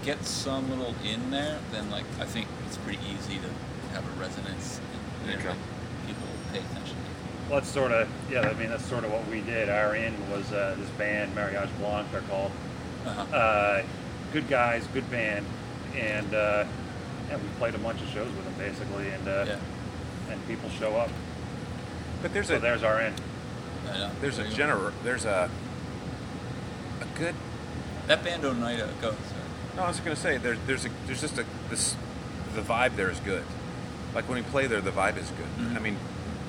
get 0.04 0.24
some 0.24 0.68
little 0.70 0.94
in 1.04 1.30
there, 1.30 1.58
then 1.70 1.90
like 1.90 2.04
I 2.20 2.24
think 2.26 2.48
it's 2.66 2.76
pretty 2.78 2.98
easy 3.06 3.38
to 3.38 3.48
have 3.94 4.04
a 4.06 4.20
resonance 4.20 4.80
and 5.22 5.30
you 5.30 5.36
know, 5.36 5.40
Okay. 5.40 5.48
like, 5.50 6.06
people 6.06 6.26
pay 6.52 6.58
attention. 6.58 6.96
Well, 7.48 7.60
that's 7.60 7.70
sort 7.70 7.92
of, 7.92 8.08
yeah, 8.30 8.40
I 8.40 8.54
mean, 8.54 8.70
that's 8.70 8.86
sort 8.86 9.04
of 9.04 9.12
what 9.12 9.26
we 9.28 9.40
did. 9.42 9.68
Our 9.68 9.94
in 9.94 10.14
was 10.30 10.50
uh, 10.52 10.74
this 10.78 10.88
band, 10.90 11.34
Mariage 11.34 11.68
Blanc, 11.78 12.10
they're 12.10 12.22
called. 12.22 12.50
Uh-huh. 13.06 13.36
Uh, 13.36 13.82
good 14.32 14.48
guys, 14.48 14.86
good 14.94 15.08
band. 15.10 15.44
And 15.94 16.34
uh, 16.34 16.64
yeah, 17.32 17.38
we 17.42 17.48
played 17.58 17.74
a 17.74 17.78
bunch 17.78 18.00
of 18.02 18.08
shows 18.08 18.30
with 18.34 18.44
them 18.44 18.54
basically, 18.58 19.08
and 19.08 19.26
uh, 19.26 19.44
yeah. 19.48 20.32
and 20.32 20.46
people 20.46 20.68
show 20.70 20.96
up. 20.96 21.08
But 22.20 22.32
there's 22.34 22.48
So 22.48 22.56
a 22.56 22.58
there's 22.58 22.82
our 22.82 23.00
end. 23.00 23.20
I 23.90 24.10
there's 24.20 24.38
a 24.38 24.42
There 24.42 24.50
you 24.50 24.56
go. 24.56 24.64
gener 24.64 24.92
there's 25.02 25.24
a 25.24 25.50
a 27.00 27.18
good 27.18 27.34
That 28.06 28.22
band 28.22 28.44
Oneida 28.44 28.88
goes. 29.00 29.14
No, 29.76 29.84
I 29.84 29.88
was 29.88 30.00
gonna 30.00 30.14
say 30.16 30.36
there's 30.36 30.58
there's 30.66 30.84
a 30.84 30.90
there's 31.06 31.20
just 31.22 31.38
a 31.38 31.44
this 31.70 31.96
the 32.54 32.60
vibe 32.60 32.96
there 32.96 33.10
is 33.10 33.18
good. 33.20 33.44
Like 34.14 34.28
when 34.28 34.36
we 34.36 34.42
play 34.50 34.66
there, 34.66 34.80
the 34.82 34.90
vibe 34.90 35.16
is 35.16 35.30
good. 35.30 35.66
Mhm. 35.66 35.76
I 35.76 35.78
mean, 35.80 35.96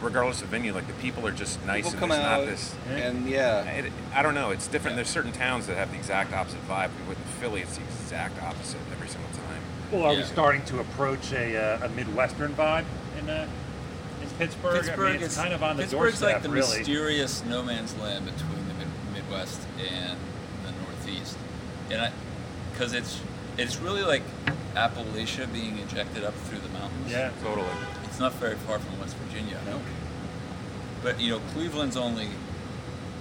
regardless 0.02 0.42
of 0.42 0.50
venue, 0.50 0.74
like 0.74 0.88
the 0.88 0.94
people 1.02 1.26
are 1.26 1.32
just 1.32 1.66
nice 1.66 1.86
People 1.86 1.92
and 1.92 2.00
come 2.00 2.10
there's 2.10 2.22
out 2.26 2.40
not 2.42 2.46
this. 2.46 2.76
and 2.90 3.28
yeah. 3.30 3.64
It, 3.64 3.92
I 4.14 4.22
don't 4.22 4.36
know. 4.36 4.52
It's 4.52 4.68
different. 4.68 4.94
Yeah. 4.94 5.04
There's 5.04 5.10
certain 5.10 5.32
towns 5.32 5.68
that 5.68 5.78
have 5.78 5.92
the 5.92 5.98
exact 5.98 6.34
opposite 6.34 6.68
vibe. 6.68 6.90
With 7.08 7.18
Philly, 7.40 7.62
it's 7.62 7.78
the 7.78 7.84
exact 7.84 8.42
opposite 8.44 8.82
every 8.92 9.08
single 9.08 9.30
time. 9.32 9.53
Well, 9.94 10.06
are 10.06 10.16
we 10.16 10.24
starting 10.24 10.64
to 10.66 10.80
approach 10.80 11.32
a, 11.34 11.56
uh, 11.56 11.86
a 11.86 11.90
Midwestern 11.90 12.54
vibe 12.56 12.86
in, 13.20 13.30
uh, 13.30 13.48
in 14.24 14.30
Pittsburgh? 14.40 14.82
Pittsburgh 14.82 15.10
I 15.10 15.14
mean, 15.14 15.22
it's 15.22 15.34
is 15.34 15.38
kind 15.38 15.54
of 15.54 15.62
on 15.62 15.78
the 15.78 15.84
Pittsburgh's 15.84 16.20
doorstep, 16.20 16.34
like 16.34 16.42
the 16.42 16.50
really. 16.50 16.80
mysterious 16.80 17.44
no 17.46 17.62
man's 17.62 17.96
land 17.98 18.26
between 18.26 18.68
the 18.68 18.74
mid- 18.74 18.88
Midwest 19.14 19.62
and 19.78 20.18
the 20.66 20.72
Northeast, 20.84 21.38
and 21.92 22.02
I, 22.02 22.12
because 22.72 22.94
it's 22.94 23.22
it's 23.60 23.78
really 23.78 24.02
like 24.02 24.24
Appalachia 24.74 25.52
being 25.54 25.78
ejected 25.78 26.24
up 26.24 26.34
through 26.34 26.60
the 26.60 26.70
mountains. 26.70 27.12
Yeah. 27.12 27.30
Totally. 27.44 27.68
it's 28.06 28.20
not 28.20 28.34
very 28.34 28.56
far 28.56 28.80
from 28.80 29.00
West 29.00 29.16
Virginia. 29.18 29.60
No. 29.68 29.80
But 31.04 31.22
you 31.22 31.30
know, 31.30 31.40
Cleveland's 31.54 31.98
only 31.98 32.30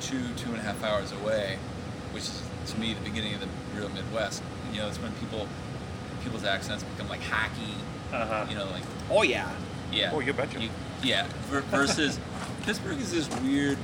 two 0.00 0.22
two 0.38 0.48
and 0.48 0.56
a 0.56 0.62
half 0.62 0.82
hours 0.82 1.12
away, 1.12 1.58
which 2.12 2.22
is 2.22 2.42
to 2.68 2.80
me 2.80 2.94
the 2.94 3.00
beginning 3.02 3.34
of 3.34 3.40
the 3.40 3.48
real 3.76 3.90
Midwest. 3.90 4.42
You 4.72 4.78
know, 4.78 4.88
it's 4.88 4.98
when 4.98 5.12
people 5.14 5.46
people's 6.22 6.44
accents 6.44 6.82
become 6.84 7.08
like 7.08 7.20
hacky. 7.20 7.74
Uh-huh. 8.12 8.46
You 8.48 8.56
know, 8.56 8.66
like 8.66 8.82
Oh 9.10 9.22
yeah. 9.22 9.50
yeah. 9.92 10.10
Oh, 10.12 10.20
you 10.20 10.32
betcha. 10.32 10.68
yeah. 11.02 11.26
Versus 11.48 12.18
Pittsburgh 12.64 12.98
is 12.98 13.10
this 13.12 13.28
weird, 13.40 13.78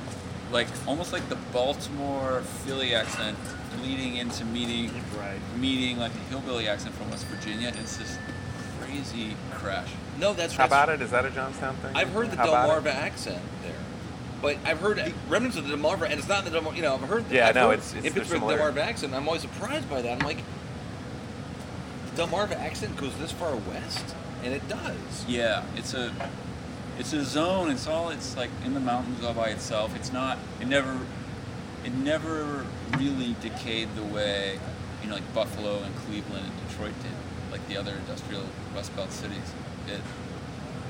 like 0.53 0.67
almost 0.87 1.13
like 1.13 1.29
the 1.29 1.37
Baltimore 1.53 2.41
Philly 2.65 2.95
accent 2.95 3.37
bleeding 3.79 4.17
into 4.17 4.45
meeting 4.47 4.91
Right. 5.19 5.39
meeting 5.59 5.99
like 5.99 6.13
a 6.15 6.19
hillbilly 6.31 6.69
accent 6.69 6.95
from 6.95 7.11
West 7.11 7.27
Virginia. 7.27 7.73
It's 7.81 7.97
this 7.97 8.19
crazy 8.81 9.35
crash. 9.53 9.89
No, 10.19 10.33
that's 10.33 10.55
How 10.55 10.67
that's- 10.67 10.85
about 10.85 10.89
it? 10.95 11.03
Is 11.03 11.11
that 11.11 11.25
a 11.25 11.31
Johnstown 11.31 11.75
thing? 11.77 11.95
I've 11.97 12.11
heard 12.11 12.31
the 12.31 12.37
How 12.37 12.47
Delmarva 12.47 12.87
accent 12.95 13.43
there, 13.63 13.73
but 14.43 14.57
I've 14.65 14.81
heard 14.81 15.13
remnants 15.29 15.57
of 15.57 15.67
the 15.69 15.75
Delmarva, 15.77 16.03
and 16.11 16.15
it's 16.15 16.29
not 16.29 16.45
the 16.45 16.51
Delmarva. 16.51 16.77
You 16.77 16.83
know, 16.83 16.95
I've 16.95 17.01
heard. 17.03 17.25
Yeah, 17.31 17.49
I've 17.49 17.55
no, 17.55 17.69
heard 17.69 17.75
it's- 17.79 17.91
it's- 17.93 18.07
in 18.07 18.13
Pittsburgh 18.15 18.41
similar. 18.41 18.59
Delmarva 18.59 18.79
accent. 18.79 19.15
I'm 19.15 19.27
always 19.27 19.43
surprised 19.43 19.89
by 19.91 20.03
that. 20.03 20.13
I'm 20.13 20.27
like, 20.27 20.39
the 20.39 20.43
Delmarva 22.19 22.57
accent 22.57 22.97
goes 22.97 23.17
this 23.19 23.31
far 23.31 23.55
west, 23.55 24.17
and 24.43 24.53
it 24.53 24.69
does. 24.69 25.25
Yeah, 25.29 25.63
it's 25.77 25.95
a 25.95 26.13
it's 26.99 27.13
a 27.13 27.25
zone. 27.25 27.71
It's 27.71 27.87
all 27.87 28.11
it's 28.11 28.37
like 28.37 28.51
in 28.65 28.75
the 28.75 28.81
mountains 28.81 29.25
all 29.25 29.35
by 29.35 29.51
itself. 29.51 29.95
It's 29.95 30.13
not. 30.13 30.37
It 30.61 30.67
never 30.67 30.99
it 31.85 31.95
never 31.95 32.67
really 32.97 33.37
decayed 33.41 33.95
the 33.95 34.03
way 34.03 34.59
you 35.01 35.09
know 35.09 35.15
like 35.15 35.33
Buffalo 35.33 35.81
and 35.85 35.95
Cleveland 35.99 36.45
and 36.45 36.69
Detroit 36.69 36.95
did, 37.05 37.53
like 37.53 37.65
the 37.69 37.77
other 37.77 37.93
industrial 37.93 38.43
Rust 38.75 38.97
Belt 38.97 39.13
cities. 39.13 39.55
It 39.87 40.01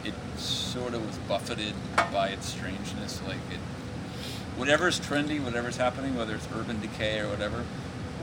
it 0.08 0.14
sort 0.40 0.94
of 0.94 1.06
was 1.06 1.18
buffeted 1.28 1.74
by 2.10 2.28
its 2.28 2.48
strangeness. 2.48 3.20
Like 3.26 3.36
it, 3.52 3.60
whatever's 4.56 4.98
trendy, 4.98 5.44
whatever's 5.44 5.76
happening, 5.76 6.16
whether 6.16 6.36
it's 6.36 6.48
urban 6.56 6.80
decay 6.80 7.20
or 7.20 7.28
whatever, 7.28 7.66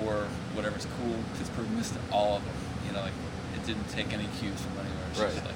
or 0.04 0.26
whatever's 0.56 0.88
cool, 0.98 1.18
Pittsburgh 1.38 1.70
missed 1.70 1.94
all 2.12 2.38
of 2.38 2.48
it. 2.48 2.64
You 2.96 3.02
know, 3.02 3.06
like 3.08 3.14
it 3.56 3.66
didn't 3.66 3.90
take 3.90 4.14
any 4.14 4.28
cues 4.40 4.60
from 4.62 4.72
anywhere. 4.80 5.06
It's 5.12 5.20
just 5.20 5.36
Right. 5.38 5.46
like 5.46 5.56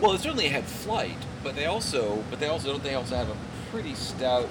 Well, 0.00 0.12
it 0.12 0.20
certainly 0.20 0.48
had 0.48 0.64
flight, 0.64 1.16
but 1.42 1.54
they 1.56 1.66
also, 1.66 2.22
but 2.30 2.38
they 2.40 2.46
also 2.48 2.68
don't 2.72 2.82
they 2.84 2.94
also 2.94 3.16
have 3.16 3.28
a 3.28 3.36
pretty 3.70 3.94
stout 3.94 4.48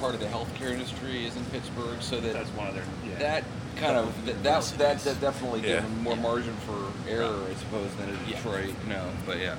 part 0.00 0.14
of 0.14 0.20
the 0.20 0.26
healthcare 0.26 0.70
industry 0.70 1.26
is 1.26 1.36
in 1.36 1.44
Pittsburgh, 1.46 2.00
so 2.00 2.20
that 2.20 2.32
That's 2.32 2.50
one 2.50 2.68
of 2.68 2.74
their. 2.74 2.84
Yeah. 3.06 3.18
that 3.18 3.44
kind 3.76 3.96
of 3.96 4.26
that 4.26 4.42
that, 4.42 4.64
that, 4.78 4.98
that 5.00 5.20
definitely 5.20 5.60
Yeah. 5.60 5.74
gave 5.80 5.82
them 5.82 6.02
more 6.02 6.14
Yeah. 6.16 6.22
margin 6.22 6.54
for 6.66 6.92
error, 7.10 7.44
I 7.50 7.54
suppose, 7.54 7.90
than 7.98 8.08
in 8.10 8.18
Yeah. 8.26 8.36
Detroit. 8.36 8.74
No, 8.88 9.04
but 9.26 9.38
yeah, 9.38 9.56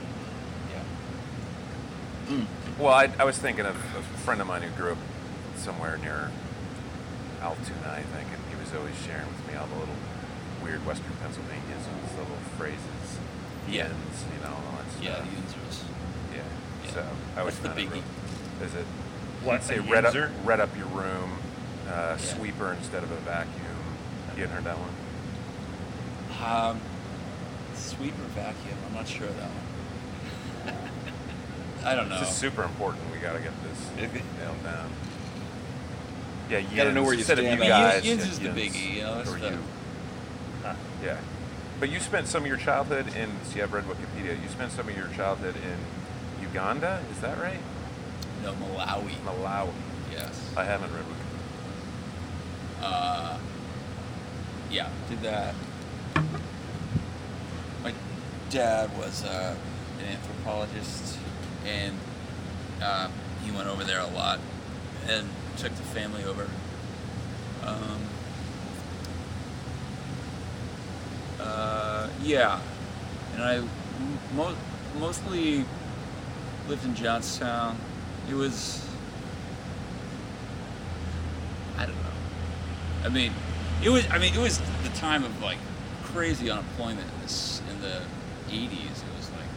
yeah. 0.74 0.84
Hmm. 2.36 2.82
Well, 2.82 2.94
I, 2.94 3.10
I 3.20 3.26
was 3.26 3.38
thinking 3.38 3.66
of 3.66 3.76
a 3.76 4.02
friend 4.20 4.42
of 4.42 4.48
mine 4.48 4.62
who 4.64 4.70
grew 4.72 4.94
up 4.94 4.98
somewhere 5.58 5.98
near 5.98 6.32
Altoona, 7.42 7.90
I 7.92 8.02
think, 8.02 8.28
and 8.34 8.42
he 8.50 8.56
was 8.60 8.74
always 8.74 8.96
sharing 9.06 9.28
with 9.28 9.48
me 9.48 9.56
all 9.56 9.68
the 9.68 9.76
little 9.76 9.96
weird 10.70 10.86
Western 10.86 11.14
Pennsylvaniaisms, 11.24 12.14
the 12.16 12.22
little 12.22 12.38
phrases, 12.58 13.18
Yeah. 13.68 13.86
yens, 13.86 14.18
you 14.34 14.40
know, 14.44 14.54
all 14.54 14.78
that 14.78 15.04
Yeah, 15.04 15.16
stuff. 15.16 15.26
the 15.26 15.36
Yinzers. 15.36 15.84
Yeah. 16.36 16.42
Yeah. 16.86 16.92
So 16.94 17.06
I 17.38 17.44
was 17.44 17.58
the 17.60 17.70
biggie? 17.70 18.04
Is 18.64 18.76
it 18.76 18.86
What, 19.44 19.64
say 19.64 19.80
red 19.80 20.06
up, 20.06 20.14
red 20.44 20.60
up 20.60 20.76
your 20.78 20.88
room, 20.88 21.40
uh, 21.88 21.92
Yeah. 21.92 22.18
sweeper 22.18 22.74
instead 22.74 23.04
of 23.04 23.12
a 23.12 23.16
vacuum? 23.18 23.56
You 24.36 24.44
hadn't 24.46 24.56
heard 24.56 24.66
that 24.66 24.78
one? 24.78 24.94
Um, 26.46 26.82
sweep 27.76 28.14
or 28.14 28.28
vacuum? 28.36 28.78
I'm 28.88 28.94
not 28.94 29.08
sure 29.08 29.28
of 29.28 29.38
that 29.38 29.50
one. 29.50 30.76
I 31.86 31.96
don't 31.96 32.10
know. 32.10 32.20
This 32.20 32.30
is 32.30 32.36
super 32.36 32.64
important. 32.64 33.04
We 33.12 33.18
got 33.20 33.34
to 33.34 33.40
get 33.40 33.54
this 33.64 34.12
nailed 34.40 34.64
down. 34.64 34.90
Yeah, 36.50 36.60
you 36.60 36.76
Gotta 36.76 36.94
know 36.94 37.04
where 37.04 37.14
you 37.14 37.20
instead 37.20 37.40
of 37.40 37.46
stand 37.46 37.60
you 37.64 37.72
on 37.72 37.72
I 37.72 37.84
mean, 37.84 37.92
guys. 37.92 38.06
Yins 38.06 38.26
yeah, 38.26 38.32
is 38.32 38.40
the 38.40 38.50
biggie, 38.50 38.96
you 38.96 39.02
know, 39.04 39.24
that's 40.76 40.80
or 40.80 41.02
the- 41.02 41.06
you. 41.06 41.12
Huh. 41.12 41.16
Yeah, 41.16 41.18
but 41.80 41.90
you 41.90 42.00
spent 42.00 42.28
some 42.28 42.44
of 42.44 42.48
your 42.48 42.58
childhood 42.58 43.08
in. 43.16 43.30
See, 43.44 43.62
I've 43.62 43.74
read 43.74 43.86
Wikipedia. 43.86 44.42
You 44.42 44.50
spent 44.50 44.72
some 44.72 44.88
of 44.88 44.96
your 44.96 45.08
childhood 45.16 45.56
in 45.56 46.44
Uganda. 46.44 47.02
Is 47.12 47.20
that 47.22 47.38
right? 47.40 47.60
No, 48.44 48.54
Malawi. 48.54 49.14
Malawi. 49.26 49.72
Yes. 50.12 50.52
I 50.58 50.64
haven't 50.64 50.92
read 50.94 51.04
Wikipedia. 51.04 52.84
Uh, 52.84 53.38
yeah, 54.72 54.90
did 55.10 55.22
that. 55.22 55.54
My 57.84 57.94
dad 58.50 58.98
was 58.98 59.24
uh, 59.24 59.56
an 60.00 60.06
anthropologist, 60.06 61.18
and 61.66 61.96
uh, 62.82 63.10
he 63.44 63.52
went 63.52 63.68
over 63.68 63.84
there 63.84 64.00
a 64.00 64.08
lot, 64.08 64.40
and 65.08 65.28
took 65.58 65.74
the 65.76 65.84
family 65.84 66.24
over. 66.24 66.48
Um, 67.66 68.00
uh, 71.40 72.09
yeah, 72.24 72.60
and 73.34 73.44
I 73.44 73.62
mo- 74.36 74.56
mostly 75.00 75.66
lived 76.68 76.86
in 76.86 76.96
Johnstown. 76.96 77.78
It 78.30 78.36
was 78.36 78.86
I 81.78 81.86
don't 81.86 81.96
know. 81.96 83.06
I 83.06 83.10
mean, 83.10 83.32
it 83.84 83.90
was. 83.90 84.06
I 84.12 84.18
mean, 84.18 84.34
it 84.34 84.40
was 84.40 84.60
the 84.84 84.90
time 84.96 85.24
of 85.24 85.42
like 85.42 85.58
crazy 86.04 86.50
unemployment 86.50 87.08
in 87.16 87.22
this 87.22 87.62
in 87.70 87.82
the 87.82 88.02
'80s. 88.50 88.74
It 88.74 89.16
was 89.18 89.30
like 89.32 89.48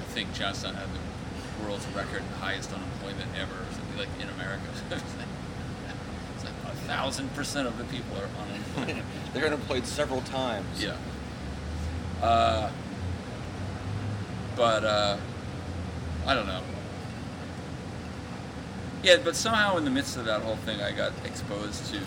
I 0.00 0.04
think 0.12 0.32
Johnstown 0.34 0.74
had 0.74 0.88
the 0.92 1.64
world's 1.64 1.86
record 1.88 2.22
highest 2.40 2.72
unemployment 2.72 3.30
ever, 3.40 3.54
or 3.54 3.72
something 3.72 3.98
like 3.98 4.08
in 4.20 4.28
America. 4.28 4.62
it's 4.70 4.90
like 4.90 5.00
it's 6.36 6.44
like 6.44 6.54
a 6.72 6.76
thousand 6.86 7.34
percent 7.34 7.66
of 7.66 7.78
the 7.78 7.84
people 7.84 8.16
are 8.18 8.28
unemployed. 8.42 9.02
They're 9.32 9.46
unemployed 9.46 9.86
several 9.86 10.20
times. 10.22 10.82
yeah. 10.82 10.96
Uh, 12.22 12.70
but 14.54 14.84
uh, 14.84 15.16
I 16.26 16.34
don't 16.34 16.46
know. 16.46 16.60
Yeah, 19.02 19.16
but 19.24 19.34
somehow 19.34 19.76
in 19.76 19.84
the 19.84 19.90
midst 19.90 20.16
of 20.16 20.24
that 20.26 20.42
whole 20.42 20.54
thing, 20.56 20.80
I 20.80 20.92
got 20.92 21.12
exposed 21.24 21.92
to, 21.92 21.98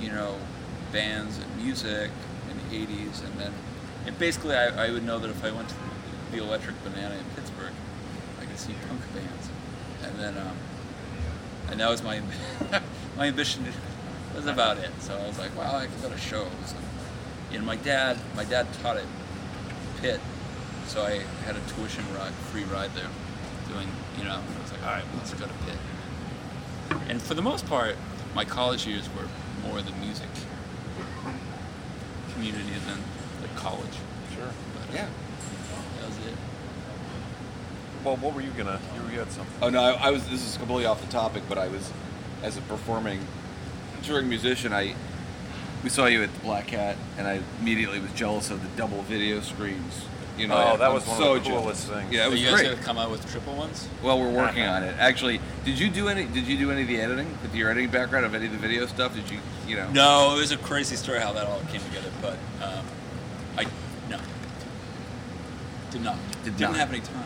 you 0.00 0.08
know, 0.10 0.36
bands 0.90 1.38
and 1.38 1.62
music 1.62 2.10
in 2.50 2.56
the 2.56 2.86
'80s, 2.86 3.22
and 3.22 3.38
then, 3.38 3.52
and 4.06 4.18
basically, 4.18 4.54
I, 4.56 4.86
I 4.86 4.90
would 4.90 5.04
know 5.04 5.18
that 5.18 5.28
if 5.28 5.44
I 5.44 5.50
went 5.50 5.68
to 5.68 5.74
the 6.32 6.38
Electric 6.38 6.82
Banana 6.82 7.14
in 7.14 7.24
Pittsburgh, 7.36 7.72
I 8.40 8.46
could 8.46 8.58
see 8.58 8.72
punk 8.88 9.02
bands, 9.12 9.48
and 10.04 10.18
then, 10.18 10.38
um, 10.38 10.56
and 11.70 11.80
that 11.80 11.90
was 11.90 12.02
my 12.02 12.22
my 13.18 13.26
ambition. 13.26 13.66
Was 14.34 14.46
about 14.46 14.78
it. 14.78 14.90
So 15.00 15.16
I 15.16 15.26
was 15.26 15.38
like, 15.38 15.56
wow, 15.56 15.76
I 15.76 15.86
can 15.86 16.00
go 16.00 16.08
to 16.10 16.18
shows. 16.18 16.46
And, 16.76 16.84
you 17.52 17.58
know, 17.58 17.64
my 17.64 17.76
dad, 17.76 18.16
my 18.36 18.44
dad 18.44 18.66
taught 18.82 18.96
at 18.96 19.04
Pitt, 20.00 20.20
so 20.86 21.02
I 21.02 21.22
had 21.44 21.56
a 21.56 21.60
tuition 21.74 22.04
ride, 22.14 22.32
free 22.52 22.64
ride 22.64 22.94
there, 22.94 23.08
doing, 23.68 23.88
you 24.16 24.24
know, 24.24 24.34
I 24.36 24.62
was 24.62 24.70
like, 24.72 24.82
all 24.84 24.92
right, 24.92 25.04
let's 25.16 25.32
go 25.34 25.46
to 25.46 25.52
Pitt. 25.66 27.00
And 27.08 27.20
for 27.20 27.34
the 27.34 27.42
most 27.42 27.66
part, 27.66 27.96
my 28.34 28.44
college 28.44 28.86
years 28.86 29.08
were 29.16 29.26
more 29.68 29.82
the 29.82 29.92
music 29.92 30.28
community 32.34 32.74
than 32.86 32.98
the 33.42 33.48
college. 33.58 33.96
Sure. 34.34 34.46
But, 34.74 34.94
uh, 34.94 34.96
Yeah. 35.02 35.08
that 36.00 36.06
was 36.08 36.16
it. 36.18 36.34
Well, 38.04 38.16
what 38.16 38.34
were 38.34 38.40
you 38.40 38.50
gonna? 38.50 38.78
You 38.94 39.12
you 39.12 39.18
had 39.18 39.32
something. 39.32 39.52
Oh 39.60 39.70
no, 39.70 39.82
I, 39.82 40.08
I 40.08 40.10
was. 40.10 40.28
This 40.28 40.46
is 40.46 40.56
completely 40.56 40.86
off 40.86 41.00
the 41.00 41.10
topic, 41.10 41.42
but 41.48 41.58
I 41.58 41.66
was, 41.66 41.90
as 42.44 42.56
a 42.56 42.60
performing, 42.62 43.20
touring 44.02 44.28
musician, 44.28 44.72
I, 44.72 44.94
we 45.82 45.90
saw 45.90 46.06
you 46.06 46.22
at 46.22 46.32
the 46.34 46.40
Black 46.40 46.66
Cat, 46.68 46.96
and 47.16 47.26
I 47.26 47.40
immediately 47.60 48.00
was 48.00 48.12
jealous 48.12 48.50
of 48.50 48.62
the 48.62 48.68
double 48.76 49.02
video 49.02 49.40
screens. 49.40 50.04
You 50.36 50.46
know, 50.46 50.54
Oh, 50.54 50.76
that 50.76 50.88
I'm 50.88 50.94
was 50.94 51.04
one 51.06 51.16
so 51.18 51.34
of 51.34 51.42
the 51.42 51.48
jealous. 51.50 51.62
coolest 51.86 51.88
things. 51.88 52.12
Yeah, 52.12 52.20
it 52.22 52.24
So 52.26 52.30
was 52.30 52.40
you 52.42 52.46
guys 52.48 52.60
great. 52.60 52.70
gonna 52.70 52.82
come 52.82 52.96
out 52.98 53.10
with 53.10 53.28
triple 53.30 53.56
ones? 53.56 53.88
Well, 54.04 54.20
we're 54.20 54.30
working 54.30 54.62
on 54.64 54.84
it. 54.84 54.94
Actually, 54.98 55.40
did 55.64 55.78
you 55.80 55.90
do 55.90 56.08
any? 56.08 56.26
Did 56.26 56.46
you 56.46 56.56
do 56.56 56.70
any 56.70 56.82
of 56.82 56.88
the 56.88 57.00
editing 57.00 57.26
with 57.42 57.54
your 57.56 57.70
editing 57.70 57.90
background 57.90 58.24
of 58.24 58.34
any 58.36 58.46
of 58.46 58.52
the 58.52 58.58
video 58.58 58.86
stuff? 58.86 59.14
Did 59.16 59.28
you, 59.30 59.40
you 59.66 59.74
know? 59.76 59.90
No, 59.90 60.36
it 60.36 60.38
was 60.40 60.52
a 60.52 60.56
crazy 60.56 60.94
story 60.94 61.18
how 61.18 61.32
that 61.32 61.46
all 61.48 61.60
came 61.72 61.80
together, 61.80 62.10
but 62.22 62.34
um, 62.62 62.84
I 63.56 63.64
no 64.08 64.18
did 65.90 66.02
not 66.02 66.16
Did 66.44 66.56
didn't 66.56 66.60
not. 66.72 66.76
have 66.76 66.90
any 66.90 67.00
time. 67.00 67.24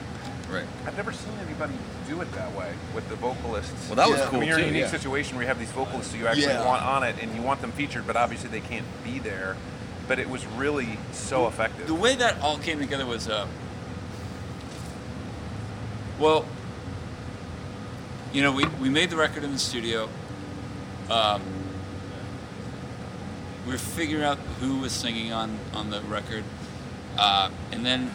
Right. 0.53 0.67
I've 0.87 0.97
never 0.97 1.13
seen 1.13 1.33
anybody 1.47 1.73
do 2.07 2.21
it 2.21 2.31
that 2.33 2.55
way 2.55 2.75
with 2.95 3.09
the 3.09 3.17
vocalists. 3.17 3.89
Well, 3.89 3.97
that 3.97 4.09
was 4.09 4.21
I 4.21 4.27
cool 4.27 4.41
mean, 4.41 4.51
you're 4.51 4.59
in 4.59 4.65
a 4.65 4.67
unique 4.67 4.83
yeah. 4.83 4.89
situation 4.91 5.35
where 5.37 5.45
you 5.45 5.49
have 5.49 5.59
these 5.59 5.71
vocalists 5.71 6.13
who 6.13 6.19
you 6.19 6.27
actually 6.27 6.43
Yeah. 6.45 6.67
want 6.67 6.83
on 6.83 7.03
it, 7.05 7.17
and 7.23 7.35
you 7.35 7.41
want 7.41 7.63
them 7.63 7.73
featured, 7.73 8.07
but 8.07 8.17
obviously 8.17 8.51
they 8.51 8.61
can't 8.61 8.85
be 9.03 9.19
there. 9.19 9.57
But 10.09 10.19
it 10.19 10.29
was 10.29 10.45
really 10.47 10.99
so 11.13 11.47
effective. 11.47 11.87
The 11.87 11.95
way 11.95 12.17
that 12.17 12.39
all 12.43 12.59
came 12.59 12.79
together 12.79 13.07
was, 13.07 13.29
uh, 13.29 13.47
well, 16.19 16.45
you 18.33 18.43
know, 18.43 18.53
we, 18.53 18.67
we 18.81 18.91
made 18.91 19.09
the 19.11 19.17
record 19.17 19.45
in 19.45 19.53
the 19.53 19.59
studio. 19.59 20.09
Um, 21.11 21.41
we 23.65 23.73
were 23.73 23.79
figuring 23.79 24.25
out 24.25 24.39
who 24.61 24.81
was 24.81 24.93
singing 24.93 25.33
on, 25.33 25.59
on 25.73 25.91
the 25.91 26.01
record. 26.03 26.45
Uh, 27.17 27.51
and 27.71 27.87
then, 27.87 28.15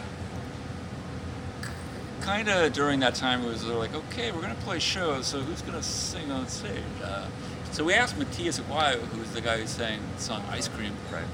kind 2.20 2.48
of 2.48 2.72
during 2.72 3.00
that 3.00 3.14
time, 3.14 3.44
it 3.44 3.48
was 3.48 3.64
like, 3.64 3.94
okay, 3.94 4.32
we're 4.32 4.42
going 4.42 4.54
to 4.54 4.62
play 4.62 4.78
shows, 4.78 5.26
so 5.26 5.40
who's 5.40 5.62
going 5.62 5.74
to 5.74 5.82
sing 5.82 6.30
on 6.30 6.48
stage? 6.48 6.82
Uh, 7.02 7.26
so 7.72 7.84
we 7.84 7.94
asked 7.94 8.18
Matias 8.18 8.58
Aguayo, 8.58 8.98
who 8.98 9.20
was 9.20 9.32
the 9.32 9.40
guy 9.40 9.58
who 9.58 9.66
sang 9.66 10.00
the 10.16 10.22
song 10.22 10.42
Ice 10.50 10.68
Cream, 10.68 10.92
right. 11.12 11.24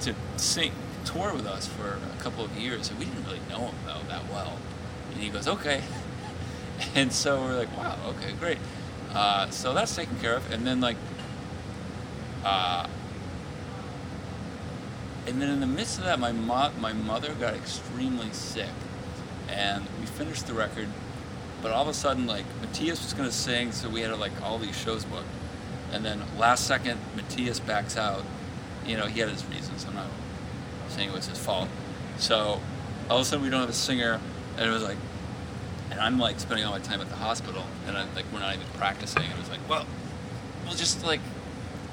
to 0.00 0.14
sing 0.36 0.72
tour 1.04 1.32
with 1.34 1.46
us 1.46 1.66
for 1.66 1.98
a 2.18 2.22
couple 2.22 2.44
of 2.44 2.56
years 2.56 2.90
and 2.90 2.98
we 2.98 3.04
didn't 3.04 3.24
really 3.24 3.40
know 3.48 3.66
him 3.66 3.74
though 3.86 4.00
that 4.08 4.22
well 4.30 4.58
and 5.12 5.20
he 5.20 5.28
goes 5.28 5.48
okay 5.48 5.82
and 6.94 7.12
so 7.12 7.40
we're 7.40 7.56
like 7.56 7.74
wow 7.76 7.96
okay 8.06 8.32
great 8.38 8.58
uh, 9.12 9.48
so 9.50 9.74
that's 9.74 9.94
taken 9.96 10.16
care 10.18 10.36
of 10.36 10.52
and 10.52 10.66
then 10.66 10.80
like 10.80 10.96
uh, 12.44 12.86
and 15.26 15.40
then 15.40 15.50
in 15.50 15.60
the 15.60 15.66
midst 15.66 15.98
of 15.98 16.04
that 16.04 16.18
my 16.18 16.32
mo- 16.32 16.72
my 16.78 16.92
mother 16.92 17.34
got 17.34 17.54
extremely 17.54 18.30
sick 18.32 18.68
and 19.50 19.86
we 20.00 20.06
finished 20.06 20.46
the 20.46 20.54
record 20.54 20.88
but 21.62 21.70
all 21.72 21.82
of 21.82 21.88
a 21.88 21.94
sudden 21.94 22.26
like 22.26 22.44
Matias 22.60 23.02
was 23.02 23.12
to 23.12 23.32
sing 23.32 23.72
so 23.72 23.88
we 23.88 24.00
had 24.00 24.16
like 24.18 24.32
all 24.42 24.58
these 24.58 24.76
shows 24.76 25.04
booked 25.04 25.26
and 25.92 26.04
then 26.04 26.22
last 26.38 26.66
second 26.66 26.98
Matias 27.16 27.60
backs 27.60 27.96
out 27.96 28.24
you 28.86 28.96
know, 28.96 29.06
he 29.06 29.20
had 29.20 29.28
his 29.28 29.44
reasons. 29.46 29.84
I'm 29.86 29.94
not 29.94 30.08
saying 30.88 31.10
it 31.10 31.14
was 31.14 31.26
his 31.26 31.38
fault. 31.38 31.68
So 32.18 32.60
all 33.08 33.16
of 33.16 33.22
a 33.22 33.24
sudden 33.24 33.44
we 33.44 33.50
don't 33.50 33.60
have 33.60 33.70
a 33.70 33.74
singer, 33.74 34.20
and 34.56 34.66
it 34.66 34.72
was 34.72 34.82
like, 34.82 34.96
and 35.90 36.00
I'm 36.00 36.18
like 36.18 36.40
spending 36.40 36.64
all 36.64 36.72
my 36.72 36.80
time 36.80 37.00
at 37.00 37.08
the 37.08 37.16
hospital, 37.16 37.64
and 37.86 37.96
I'm 37.96 38.12
like, 38.14 38.24
we're 38.32 38.40
not 38.40 38.54
even 38.54 38.66
practicing. 38.74 39.22
And 39.22 39.32
it 39.32 39.38
was 39.38 39.50
like, 39.50 39.60
well, 39.68 39.86
we'll 40.64 40.74
just 40.74 41.04
like 41.04 41.20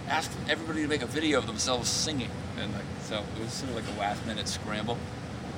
ask 0.08 0.32
everybody 0.50 0.82
to 0.82 0.88
make 0.88 1.02
a 1.02 1.08
video 1.08 1.38
of 1.40 1.48
themselves 1.48 1.90
singing, 1.90 2.32
and 2.60 2.74
like, 2.74 2.86
so 3.02 3.24
it 3.38 3.44
was 3.44 3.54
sort 3.54 3.72
of 3.72 3.76
like 3.76 3.96
a 3.96 4.00
last 4.00 4.26
minute 4.26 4.48
scramble, 4.48 4.98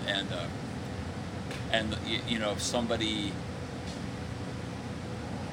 and 0.08 0.32
uh, 0.32 0.45
and 1.72 1.97
you 2.28 2.39
know 2.39 2.55
somebody, 2.57 3.32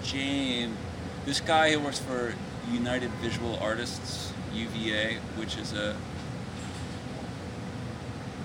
James, 0.03 0.77
this 1.25 1.41
guy 1.41 1.73
who 1.73 1.81
works 1.81 1.99
for 1.99 2.35
United 2.71 3.11
Visual 3.23 3.59
Artists 3.59 4.33
UVA, 4.55 5.17
which 5.37 5.57
is 5.57 5.73
a 5.73 5.95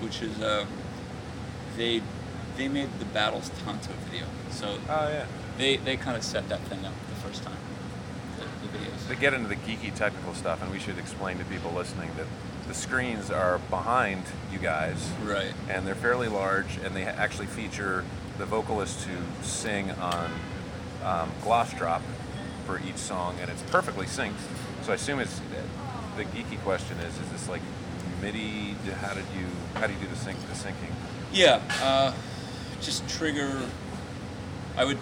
which 0.00 0.22
is 0.22 0.40
a 0.40 0.66
they 1.76 2.02
they 2.56 2.68
made 2.68 2.88
the 2.98 3.04
Battles 3.06 3.50
Tonto 3.64 3.92
video. 4.10 4.26
So 4.50 4.78
Oh 4.88 5.08
yeah. 5.08 5.26
they 5.58 5.76
they 5.76 5.96
kind 5.96 6.16
of 6.16 6.22
set 6.22 6.48
that 6.48 6.60
thing 6.62 6.84
up 6.84 6.92
the 7.08 7.16
first 7.26 7.42
time. 7.42 7.56
The, 8.38 8.44
the 8.66 8.78
videos. 8.78 9.08
To 9.08 9.16
get 9.16 9.32
into 9.34 9.48
the 9.48 9.56
geeky 9.56 9.94
technical 9.94 10.34
stuff, 10.34 10.62
and 10.62 10.70
we 10.70 10.78
should 10.78 10.98
explain 10.98 11.38
to 11.38 11.44
people 11.44 11.72
listening 11.72 12.10
that 12.16 12.26
the 12.68 12.74
screens 12.74 13.30
are 13.30 13.58
behind 13.70 14.22
you 14.52 14.58
guys, 14.58 15.10
Right. 15.24 15.52
and 15.68 15.86
they're 15.86 15.94
fairly 15.94 16.28
large, 16.28 16.76
and 16.84 16.94
they 16.94 17.04
actually 17.04 17.46
feature 17.46 18.04
the 18.38 18.46
vocalists 18.46 19.04
who 19.04 19.16
sing 19.42 19.90
on 19.92 20.30
um, 21.04 21.30
gloss 21.42 21.72
drop 21.74 22.02
for 22.66 22.78
each 22.80 22.96
song, 22.96 23.36
and 23.40 23.50
it's 23.50 23.62
perfectly 23.64 24.06
synced. 24.06 24.34
So 24.84 24.92
I 24.92 24.94
assume 24.94 25.18
it's 25.18 25.40
the 26.16 26.24
geeky 26.24 26.60
question 26.62 26.98
is: 26.98 27.14
Is 27.18 27.28
this 27.30 27.48
like 27.48 27.62
MIDI? 28.20 28.76
How 29.00 29.14
did 29.14 29.24
you 29.36 29.46
how 29.74 29.86
do 29.86 29.92
you 29.92 29.98
do 29.98 30.06
the 30.06 30.16
sync 30.16 30.38
the 30.48 30.54
syncing? 30.54 30.92
Yeah, 31.32 31.60
uh, 31.82 32.12
just 32.80 33.08
trigger. 33.08 33.62
I 34.76 34.84
would 34.84 34.98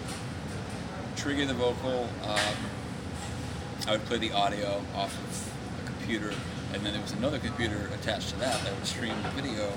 trigger 1.15 1.45
the 1.45 1.53
vocal. 1.53 2.09
Um, 2.23 2.55
I 3.87 3.91
would 3.91 4.05
play 4.05 4.17
the 4.17 4.31
audio 4.33 4.81
off 4.95 5.13
of 5.17 5.83
a 5.83 5.87
computer, 5.87 6.33
and 6.73 6.85
then 6.85 6.93
there 6.93 7.01
was 7.01 7.11
another 7.13 7.39
computer 7.39 7.89
attached 7.93 8.29
to 8.29 8.39
that 8.39 8.63
that 8.63 8.73
would 8.73 8.85
stream 8.85 9.13
the 9.23 9.29
video. 9.41 9.71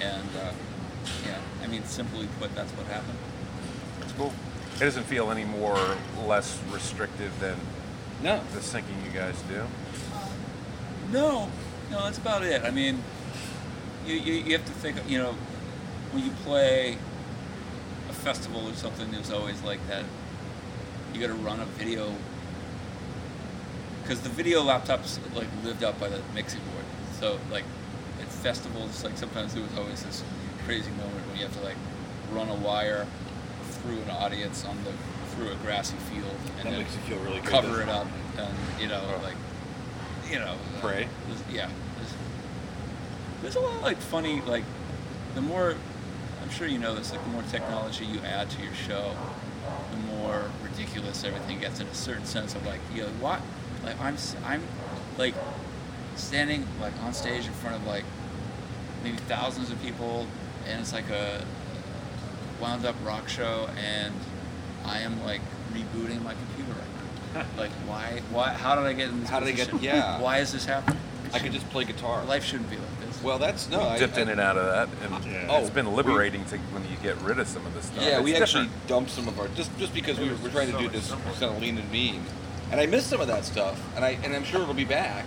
And 0.00 0.28
uh, 0.42 0.52
yeah, 1.26 1.38
I 1.62 1.66
mean, 1.66 1.84
simply 1.84 2.28
put, 2.38 2.54
that's 2.54 2.70
what 2.72 2.86
happened. 2.86 3.18
It's 4.02 4.12
cool. 4.12 4.32
It 4.76 4.80
doesn't 4.80 5.04
feel 5.04 5.30
any 5.30 5.44
more 5.44 5.76
or 5.76 6.26
less 6.26 6.60
restrictive 6.70 7.32
than 7.40 7.56
No. 8.22 8.40
the 8.52 8.60
syncing 8.60 9.04
you 9.04 9.10
guys 9.12 9.40
do. 9.48 9.62
No, 11.12 11.48
no, 11.90 12.04
that's 12.04 12.18
about 12.18 12.42
it. 12.44 12.62
I 12.62 12.70
mean, 12.70 13.02
you, 14.06 14.14
you, 14.14 14.32
you 14.34 14.52
have 14.56 14.66
to 14.66 14.72
think, 14.72 14.96
you 15.08 15.18
know, 15.18 15.34
when 16.12 16.24
you 16.24 16.30
play 16.44 16.98
a 18.10 18.12
festival 18.12 18.68
or 18.68 18.74
something, 18.74 19.10
there's 19.10 19.30
always 19.30 19.62
like 19.62 19.84
that, 19.88 20.04
you 21.14 21.20
got 21.20 21.28
to 21.28 21.34
run 21.34 21.60
a 21.60 21.64
video. 21.64 22.12
Because 24.06 24.20
the 24.20 24.28
video 24.28 24.62
laptops 24.62 25.18
like 25.34 25.48
lived 25.64 25.82
up 25.82 25.98
by 25.98 26.08
the 26.08 26.20
mixing 26.34 26.60
board. 26.60 26.84
So 27.18 27.38
like 27.50 27.64
at 28.20 28.28
festivals, 28.28 29.02
like 29.02 29.16
sometimes 29.18 29.52
there 29.54 29.62
was 29.62 29.76
always 29.76 30.02
this 30.04 30.22
crazy 30.64 30.90
moment 30.92 31.26
when 31.28 31.36
you 31.38 31.42
have 31.44 31.56
to 31.56 31.62
like 31.64 31.76
run 32.32 32.48
a 32.48 32.54
wire 32.54 33.06
through 33.82 33.98
an 34.02 34.10
audience 34.10 34.64
on 34.64 34.76
the 34.84 34.92
through 35.34 35.50
a 35.50 35.54
grassy 35.56 35.96
field 36.10 36.24
and 36.58 36.66
That 36.66 36.70
then 36.70 36.78
makes 36.78 36.94
you 36.94 37.00
feel 37.02 37.18
really 37.18 37.40
cover 37.40 37.68
doesn't 37.68 37.88
it 37.88 37.92
up 37.92 38.06
and 38.38 38.54
you 38.80 38.88
know 38.88 39.00
Oh. 39.04 39.22
like 39.22 39.34
you 40.30 40.38
know 40.38 40.54
uh, 40.54 40.80
Pray? 40.80 41.06
there's- 41.28 41.42
yeah 41.52 41.68
there's, 41.98 42.14
there's 43.42 43.56
a 43.56 43.60
lot 43.60 43.74
of 43.76 43.82
like 43.82 43.98
funny 43.98 44.40
like 44.42 44.64
the 45.34 45.42
more 45.42 45.74
i'm 46.42 46.50
sure 46.50 46.66
you 46.66 46.78
know 46.78 46.94
this 46.94 47.12
like 47.12 47.22
the 47.22 47.28
more 47.30 47.42
technology 47.50 48.04
you 48.06 48.18
add 48.20 48.48
to 48.50 48.62
your 48.62 48.72
show 48.74 49.14
the 49.92 49.98
more 50.16 50.50
ridiculous 50.64 51.22
everything 51.22 51.60
gets 51.60 51.78
in 51.80 51.86
a 51.86 51.94
certain 51.94 52.24
sense 52.24 52.54
of 52.54 52.64
like 52.66 52.80
you 52.94 53.02
know 53.02 53.08
what 53.20 53.40
like 53.84 53.98
i'm 54.00 54.14
s- 54.14 54.36
i'm 54.44 54.62
like 55.18 55.34
standing 56.16 56.66
like 56.80 56.92
on 57.02 57.12
stage 57.12 57.46
in 57.46 57.52
front 57.52 57.76
of 57.76 57.86
like 57.86 58.04
maybe 59.04 59.16
thousands 59.28 59.70
of 59.70 59.80
people 59.82 60.26
and 60.68 60.80
it's 60.80 60.92
like 60.92 61.08
a 61.10 61.44
wound 62.60 62.84
up 62.86 62.96
rock 63.04 63.28
show 63.28 63.68
and 63.78 64.14
i 64.84 64.98
am 65.00 65.22
like 65.24 65.40
rebooting 65.72 66.22
my 66.22 66.34
computer 66.34 66.72
right 66.78 67.34
now 67.34 67.44
like 67.62 67.70
why 67.86 68.20
why 68.30 68.48
how 68.50 68.74
did 68.74 68.84
i 68.84 68.92
get 68.92 69.08
in 69.10 69.20
this 69.20 69.28
How 69.30 69.40
did 69.40 69.48
I 69.48 69.52
get- 69.52 69.68
position? 69.68 69.84
yeah. 69.84 70.20
why 70.26 70.38
is 70.38 70.52
this 70.52 70.64
happening 70.64 71.00
I 71.34 71.40
could 71.40 71.50
just 71.50 71.68
play 71.70 71.82
guitar. 71.84 72.24
Life 72.24 72.44
shouldn't 72.44 72.70
be 72.70 72.76
like 72.76 73.00
this. 73.00 73.20
Well, 73.20 73.40
that's 73.40 73.68
no. 73.68 73.80
we 73.80 73.84
I, 73.86 73.98
dipped 73.98 74.16
I- 74.16 74.20
in 74.22 74.28
and 74.28 74.40
out 74.40 74.56
of 74.56 74.64
that, 74.66 74.88
and 75.04 75.24
Yeah. 75.26 75.58
it's 75.58 75.68
Oh, 75.70 75.74
been 75.74 75.90
we- 75.90 75.96
liberating 75.96 76.44
to 76.46 76.56
when 76.72 76.84
you 76.84 76.96
get 77.02 77.20
rid 77.20 77.40
of 77.40 77.48
some 77.48 77.66
of 77.66 77.74
this 77.74 77.86
stuff. 77.86 78.00
Yeah, 78.00 78.18
It's 78.18 78.24
we 78.24 78.36
actually 78.36 78.66
different. 78.66 78.86
dumped 78.86 79.10
some 79.10 79.26
of 79.26 79.38
our 79.40 79.48
just 79.48 79.76
just 79.76 79.92
because 79.92 80.20
we 80.20 80.28
were, 80.30 80.36
we're 80.36 80.50
trying 80.50 80.70
to 80.70 80.78
do 80.78 80.88
this 80.88 81.10
kind 81.10 81.42
of 81.42 81.60
lean 81.60 81.78
and 81.78 81.90
mean, 81.90 82.22
and 82.70 82.80
I 82.80 82.86
missed 82.86 83.08
some 83.08 83.20
of 83.20 83.28
that 83.28 83.44
stuff, 83.44 83.80
and 83.96 84.04
I 84.04 84.10
and 84.24 84.34
I'm 84.34 84.44
sure 84.44 84.62
it'll 84.62 84.74
be 84.74 84.84
back, 84.84 85.24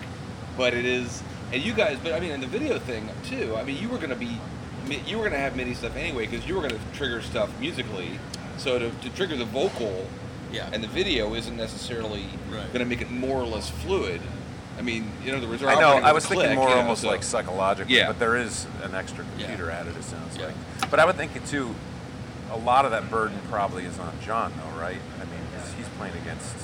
but 0.58 0.74
it 0.74 0.86
is, 0.86 1.24
and 1.54 1.62
you 1.64 1.74
guys, 1.74 1.98
but 2.04 2.14
I 2.14 2.20
mean, 2.20 2.32
in 2.32 2.42
the 2.42 2.48
video 2.48 2.80
thing 2.80 3.10
too. 3.26 3.56
I 3.56 3.64
mean, 3.64 3.82
you 3.82 3.90
were 3.90 3.98
gonna 3.98 4.16
be, 4.16 4.38
you 5.06 5.18
were 5.18 5.24
gonna 5.24 5.38
have 5.38 5.56
MIDI 5.56 5.74
stuff 5.74 5.96
anyway 5.96 6.26
because 6.28 6.48
you 6.48 6.56
were 6.56 6.62
gonna 6.62 6.80
trigger 6.94 7.22
stuff 7.22 7.50
musically, 7.60 8.20
so 8.58 8.80
to, 8.80 8.90
to 8.92 9.10
trigger 9.12 9.36
the 9.38 9.46
vocal 9.46 10.08
yeah. 10.52 10.70
and 10.74 10.84
the 10.84 10.88
video 10.88 11.34
isn't 11.36 11.56
necessarily 11.56 12.26
Right. 12.52 12.72
gonna 12.74 12.86
make 12.86 13.02
it 13.02 13.12
more 13.12 13.40
or 13.42 13.46
less 13.46 13.70
fluid. 13.70 14.22
I 14.78 14.82
mean, 14.82 15.12
in 15.26 15.36
other 15.36 15.48
words, 15.48 15.62
they're 15.62 15.70
I 15.70 15.76
know. 15.80 15.92
I 15.98 16.14
was 16.14 16.24
a 16.26 16.30
thinking 16.30 16.46
click, 16.48 16.56
more 16.58 16.70
you 16.70 16.76
know, 16.76 16.82
almost 16.82 17.02
so- 17.02 17.08
like 17.10 17.22
psychologically, 17.24 17.96
Yeah. 17.98 18.08
but 18.08 18.18
there 18.20 18.38
is 18.38 18.66
an 18.84 18.96
extra 18.96 19.26
Yeah. 19.38 19.46
computer 19.48 19.70
added. 19.72 19.96
It 19.98 20.04
sounds 20.04 20.38
Yeah. 20.38 20.46
like. 20.48 20.90
But 20.90 21.00
I 21.00 21.06
would 21.06 21.18
think 21.18 21.36
it 21.36 21.46
too. 21.46 21.76
A 22.52 22.58
lot 22.58 22.86
of 22.86 22.92
that 22.92 23.12
burden 23.12 23.38
probably 23.50 23.84
is 23.86 24.00
on 24.00 24.12
John, 24.26 24.54
though, 24.58 24.80
right? 24.82 24.98
I 25.22 25.26
mean, 25.26 25.44
'cause 25.54 25.72
he's 25.78 25.88
playing 25.98 26.16
against 26.24 26.56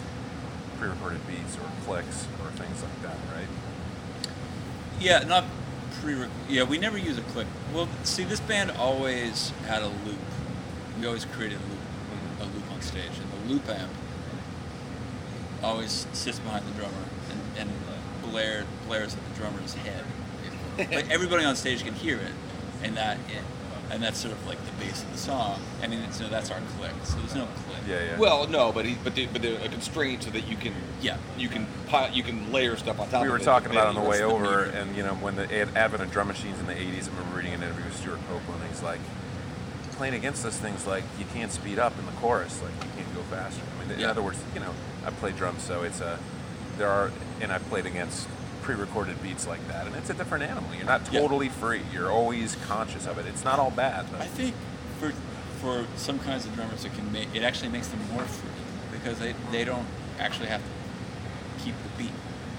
pre-recorded 0.80 1.26
beats 1.28 1.58
or 1.58 1.70
clicks 1.86 2.28
or 2.44 2.50
things 2.52 2.82
like 2.82 3.02
that, 3.04 3.18
right? 3.36 3.48
Yeah, 5.00 5.20
not 5.20 5.46
pre. 6.02 6.16
Yeah, 6.50 6.64
we 6.64 6.78
never 6.78 6.98
use 6.98 7.18
a 7.18 7.22
click. 7.22 7.48
Well, 7.74 7.88
see, 8.04 8.24
this 8.24 8.40
band 8.40 8.72
always 8.72 9.50
had 9.68 9.82
a 9.82 9.88
loop. 9.88 10.18
We 11.00 11.08
always 11.08 11.26
created 11.26 11.58
a 11.60 11.62
loop, 11.62 11.80
Mm-hmm. 12.06 12.42
a 12.42 12.46
loop 12.46 12.72
on 12.72 12.82
stage, 12.82 13.12
and 13.20 13.32
the 13.48 13.54
loop 13.54 13.68
amp 13.70 13.92
always 15.64 16.06
sits 16.14 16.40
behind 16.40 16.66
the 16.68 16.72
drummer 16.72 16.94
and, 17.32 17.42
and 17.58 17.72
blared, 18.32 18.66
blares 18.88 19.16
at 19.16 19.20
the 19.30 19.40
drummer's 19.40 19.74
head. 19.74 20.04
but 20.78 21.10
everybody 21.10 21.44
on 21.44 21.56
stage 21.56 21.84
can 21.84 21.94
hear 21.94 22.18
it, 22.18 22.32
and 22.84 22.96
that 22.98 23.18
and 23.92 24.02
that's 24.02 24.18
sort 24.20 24.34
of 24.34 24.48
like 24.48 24.58
the 24.66 24.72
base 24.84 25.04
of 25.04 25.12
the 25.12 25.18
song. 25.18 25.60
I 25.84 25.88
mean, 25.88 26.12
so 26.12 26.28
that's 26.28 26.52
our 26.52 26.60
click. 26.78 26.92
So 27.04 27.18
there's 27.18 27.36
no 27.36 27.46
click. 27.46 27.78
Yeah, 27.88 28.04
yeah. 28.04 28.18
Well, 28.20 28.48
no, 28.48 28.72
but 28.72 28.86
he, 28.86 28.96
but 29.04 29.16
the, 29.16 29.28
but 29.28 29.42
they're 29.42 29.60
a 29.64 29.70
constraint 29.70 30.24
so 30.24 30.32
that 30.32 30.48
you 30.48 30.56
can 30.58 30.74
Yeah. 31.02 31.18
you 31.38 31.50
can 31.50 31.68
pi- 31.88 32.10
you 32.10 32.24
can 32.24 32.52
layer 32.52 32.76
stuff 32.78 33.00
on 33.00 33.10
top. 33.10 33.22
we 33.22 33.28
of 33.28 33.34
were 33.34 33.40
it. 33.40 33.44
talking 33.44 33.72
about 33.72 33.88
on 33.88 33.96
the 33.96 34.02
way 34.02 34.20
that's 34.20 34.32
over, 34.32 34.66
medium. 34.66 34.76
and 34.88 34.98
you 34.98 35.04
know, 35.04 35.14
when 35.16 35.36
the 35.36 35.44
advent 35.78 36.02
of 36.04 36.12
drum 36.12 36.28
machines 36.28 36.60
in 36.60 36.66
the 36.68 36.74
'80s, 36.74 37.08
I 37.08 37.12
remember 37.18 37.38
reading 37.38 37.54
an 37.54 37.64
interview 37.64 37.86
with 37.86 37.96
Stewart 37.98 38.20
Copeland. 38.30 38.62
He's 38.70 38.82
like, 38.82 39.00
playing 39.94 40.14
against 40.16 40.44
those 40.44 40.58
things, 40.58 40.86
like 40.86 41.04
you 41.18 41.26
can't 41.34 41.52
speed 41.52 41.80
up 41.80 41.98
in 41.98 42.06
the 42.06 42.12
chorus, 42.14 42.62
like 42.62 42.74
you 42.84 42.90
can't 43.04 43.16
go 43.16 43.22
faster. 43.24 43.62
I 43.78 43.84
mean, 43.84 43.94
in 43.94 44.00
Yeah. 44.02 44.10
other 44.10 44.22
words, 44.22 44.40
you 44.54 44.60
know, 44.60 44.72
I 45.06 45.12
play 45.12 45.32
drums, 45.32 45.64
so 45.64 45.84
it's 45.84 46.02
a 46.02 46.20
there 46.78 46.90
are, 46.90 47.12
and 47.40 47.54
I've 47.54 47.64
played 47.70 47.86
against 47.86 48.28
pre-recorded 48.66 49.22
beats 49.22 49.46
like 49.46 49.66
that, 49.68 49.86
and 49.86 49.96
it's 49.96 50.10
a 50.10 50.14
different 50.16 50.44
animal. 50.44 50.74
You're 50.76 50.88
not 50.88 51.02
Yeah. 51.12 51.20
totally 51.20 51.50
free. 51.50 51.82
You're 51.94 52.12
always 52.12 52.58
conscious 52.68 53.06
of 53.06 53.20
it. 53.20 53.28
It's 53.28 53.44
not 53.44 53.60
all 53.60 53.70
bad. 53.70 54.08
But 54.12 54.22
I 54.22 54.26
think 54.26 54.56
for 55.00 55.14
for 55.62 55.86
some 55.96 56.20
kinds 56.20 56.46
of 56.46 56.54
drummers, 56.56 56.84
it 56.84 56.94
can 56.96 57.12
make 57.12 57.28
it 57.34 57.44
actually 57.44 57.70
makes 57.70 57.88
them 57.88 58.00
more 58.12 58.24
free 58.24 58.50
because 58.92 59.20
they, 59.20 59.34
they 59.52 59.64
don't 59.64 59.86
actually 60.20 60.48
have 60.48 60.62
to 60.62 61.64
keep 61.64 61.76
the 61.84 62.04
beat. 62.04 62.12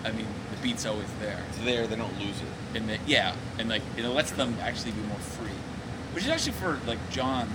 I 0.05 0.13
mean, 0.13 0.27
the 0.53 0.57
beat's 0.63 0.87
always 0.87 1.07
there, 1.21 1.41
it's 1.51 1.59
there. 1.59 1.87
They 1.89 1.97
don't 1.97 2.19
lose 2.21 2.41
it. 2.41 2.79
and 2.79 2.89
they, 2.89 3.01
yeah, 3.07 3.35
and 3.59 3.69
like 3.69 3.83
it 3.97 4.07
lets 4.07 4.31
them 4.31 4.57
actually 4.63 4.93
be 4.93 5.03
more 5.03 5.19
free, 5.19 5.59
which 6.15 6.25
is 6.25 6.31
actually 6.31 6.53
for 6.53 6.79
like 6.87 6.99
John, 7.11 7.49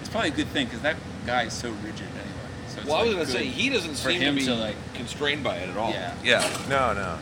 it's 0.00 0.10
probably 0.10 0.28
a 0.30 0.34
good 0.34 0.48
thing 0.48 0.66
because 0.66 0.82
that 0.82 0.96
guy 1.26 1.44
is 1.44 1.54
so 1.54 1.70
rigid 1.70 2.08
anyway. 2.08 2.50
So 2.68 2.80
it's 2.80 2.86
Well, 2.88 2.98
I 2.98 3.04
was 3.04 3.14
gonna 3.14 3.26
say 3.26 3.46
he 3.46 3.70
doesn't 3.70 3.94
seem 3.96 4.20
to 4.20 4.32
be 4.32 4.44
to 4.44 4.54
like 4.54 4.76
constrained 4.94 5.42
by 5.42 5.56
it 5.56 5.70
at 5.70 5.76
all. 5.78 5.90
Yeah. 5.90 6.14
yeah. 6.22 6.58
no, 6.68 6.92
no. 6.92 7.18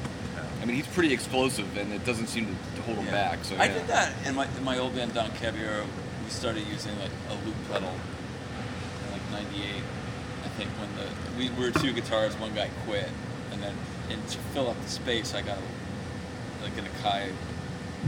I 0.61 0.65
mean, 0.65 0.77
he's 0.77 0.87
pretty 0.89 1.13
explosive, 1.13 1.77
and 1.77 1.93
it 1.93 2.05
doesn't 2.05 2.27
seem 2.27 2.47
to, 2.47 2.77
to 2.77 2.83
hold 2.83 2.99
him 2.99 3.07
Yeah. 3.07 3.13
back. 3.31 3.45
So 3.45 3.55
I 3.57 3.65
yeah. 3.67 3.75
did 3.75 3.87
that 3.89 4.13
in 4.27 4.35
my 4.35 4.47
in 4.57 4.65
my 4.65 4.79
old 4.79 4.95
band 4.95 5.15
Don 5.15 5.31
Caballero. 5.33 5.85
We 6.25 6.31
started 6.31 6.67
using 6.67 6.99
like 6.99 7.11
a 7.31 7.35
loop 7.47 7.57
pedal 7.71 7.91
in 7.91 9.13
like 9.13 9.45
'98. 9.53 9.83
I 10.45 10.49
think 10.59 10.71
when 10.81 10.91
the 10.97 11.07
we 11.39 11.51
were 11.61 11.71
two 11.71 11.93
guitars, 11.93 12.35
one 12.39 12.55
guy 12.55 12.71
quit, 12.87 13.09
and 13.53 13.63
then 13.63 13.75
and 14.11 14.27
to 14.29 14.39
fill 14.53 14.69
up 14.69 14.81
the 14.83 14.89
space, 14.89 15.35
I 15.35 15.43
got 15.43 15.59
a, 15.59 16.65
like 16.65 16.77
an 16.79 16.85
Akai 16.87 17.31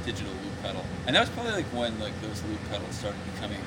digital 0.04 0.32
loop 0.32 0.62
pedal, 0.62 0.84
and 1.06 1.14
that 1.14 1.20
was 1.20 1.30
probably 1.30 1.52
like 1.52 1.66
when 1.66 1.98
like 2.00 2.18
those 2.20 2.42
loop 2.44 2.58
pedals 2.70 2.94
started 2.96 3.20
becoming 3.34 3.60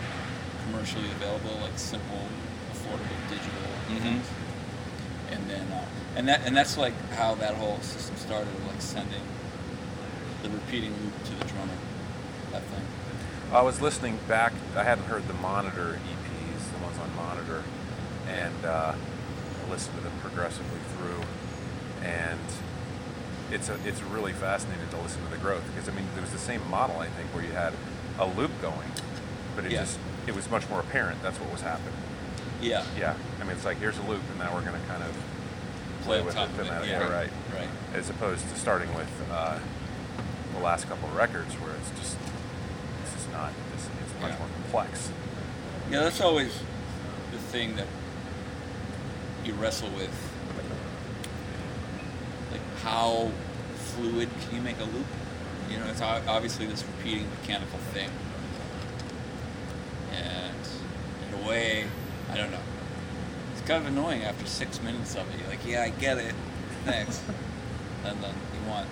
commercially 0.66 1.10
available, 1.12 1.58
like 1.62 1.78
simple, 1.78 2.20
affordable 2.74 3.20
digital. 3.30 3.64
Mhm. 3.92 4.20
And 5.54 5.74
uh, 5.74 5.86
and 6.16 6.28
that 6.28 6.42
and 6.46 6.56
that's 6.56 6.78
like 6.78 6.94
how 7.12 7.36
that 7.36 7.56
whole 7.56 7.80
system 7.82 8.16
started, 8.18 8.48
like 8.68 8.82
sending 8.82 9.22
the 10.42 10.50
repeating 10.50 10.92
loop 11.04 11.24
to 11.26 11.32
the 11.36 11.46
drummer. 11.46 11.74
That 12.52 12.64
thing. 12.64 12.86
I 13.52 13.62
was 13.62 13.82
listening 13.82 14.18
back. 14.28 14.54
I 14.76 14.84
hadn't 14.84 15.06
heard 15.06 15.28
the 15.28 15.34
Monitor 15.36 16.00
EPs, 16.00 16.72
the 16.78 16.84
ones 16.84 16.98
on 17.00 17.16
Monitor, 17.16 17.64
and 18.28 18.66
uh, 18.66 18.94
I 18.96 19.70
listened 19.70 19.96
to 19.98 20.04
them 20.04 20.14
progressively 20.22 20.80
through. 20.98 21.22
And 22.08 22.40
it's 23.52 23.70
a, 23.70 23.78
it's 23.86 24.02
really 24.04 24.34
fascinating 24.34 24.88
to 24.90 24.98
listen 24.98 25.24
to 25.24 25.30
the 25.30 25.38
growth 25.38 25.64
because 25.74 25.88
I 25.88 25.94
mean 25.94 26.06
there 26.14 26.22
was 26.22 26.32
the 26.32 26.40
same 26.40 26.68
model 26.70 26.98
I 27.00 27.08
think 27.08 27.30
where 27.34 27.44
you 27.44 27.52
had 27.52 27.74
a 28.20 28.26
loop 28.28 28.52
going, 28.62 28.90
but 29.56 29.66
it 29.66 29.72
Yeah. 29.72 29.82
just 29.82 30.00
it 30.28 30.36
was 30.36 30.50
much 30.50 30.68
more 30.70 30.80
apparent. 30.80 31.22
That's 31.22 31.40
what 31.40 31.52
was 31.52 31.62
happening. 31.62 31.94
Yeah. 32.62 32.84
Yeah, 32.98 33.16
I 33.40 33.44
mean 33.44 33.52
it's 33.54 33.66
like 33.66 33.78
here's 33.78 33.98
a 33.98 34.04
loop, 34.04 34.22
and 34.32 34.40
now 34.40 34.54
we're 34.54 34.62
going 34.66 34.80
to 34.80 34.88
kind 34.88 35.04
of 35.04 35.16
Play 36.04 36.22
with 36.22 36.36
it. 36.36 36.42
of 36.42 36.58
that- 36.58 36.88
yeah. 36.88 37.00
right. 37.10 37.30
Right. 37.54 37.68
As 37.94 38.10
opposed 38.10 38.48
to 38.50 38.56
starting 38.56 38.94
with 38.94 39.10
uh, 39.32 39.60
the 40.54 40.60
last 40.60 40.88
couple 40.90 41.08
of 41.10 41.16
records 41.16 41.54
where 41.56 41.74
it's 41.76 41.90
just 42.00 42.18
it's 43.04 43.14
just 43.14 43.32
not. 43.32 43.52
It's, 43.74 43.88
it's 44.04 44.22
much 44.22 44.32
Yeah. 44.32 44.40
more 44.40 44.48
complex. 44.62 45.10
Yeah, 45.90 46.00
that's 46.02 46.22
always 46.22 46.54
the 47.32 47.38
thing 47.38 47.76
that 47.78 47.88
you 49.46 49.54
wrestle 49.54 49.90
with. 49.92 50.12
Like, 52.52 52.62
how 52.84 53.32
fluid 53.76 54.30
can 54.46 54.56
you 54.56 54.62
make 54.62 54.80
a 54.80 54.84
loop? 54.86 55.06
You 55.70 55.78
know, 55.80 55.86
it's 55.88 56.02
obviously 56.02 56.66
this 56.66 56.84
repeating 56.98 57.28
mechanical 57.42 57.80
thing. 57.94 58.10
And 60.12 60.56
in 61.28 61.44
a 61.44 61.48
way, 61.48 61.86
I 62.32 62.38
don't 62.38 62.52
know. 62.52 62.60
Kind 63.66 63.86
of 63.86 63.94
annoying 63.94 64.24
after 64.24 64.46
six 64.46 64.82
minutes 64.82 65.16
of 65.16 65.34
it. 65.34 65.40
You're 65.40 65.50
like, 65.50 65.66
yeah, 65.66 65.84
I 65.84 65.90
get 65.90 66.18
it. 66.18 66.36
Thanks. 66.84 67.22
and 68.06 68.22
then 68.22 68.34
you 68.54 68.70
want, 68.70 68.88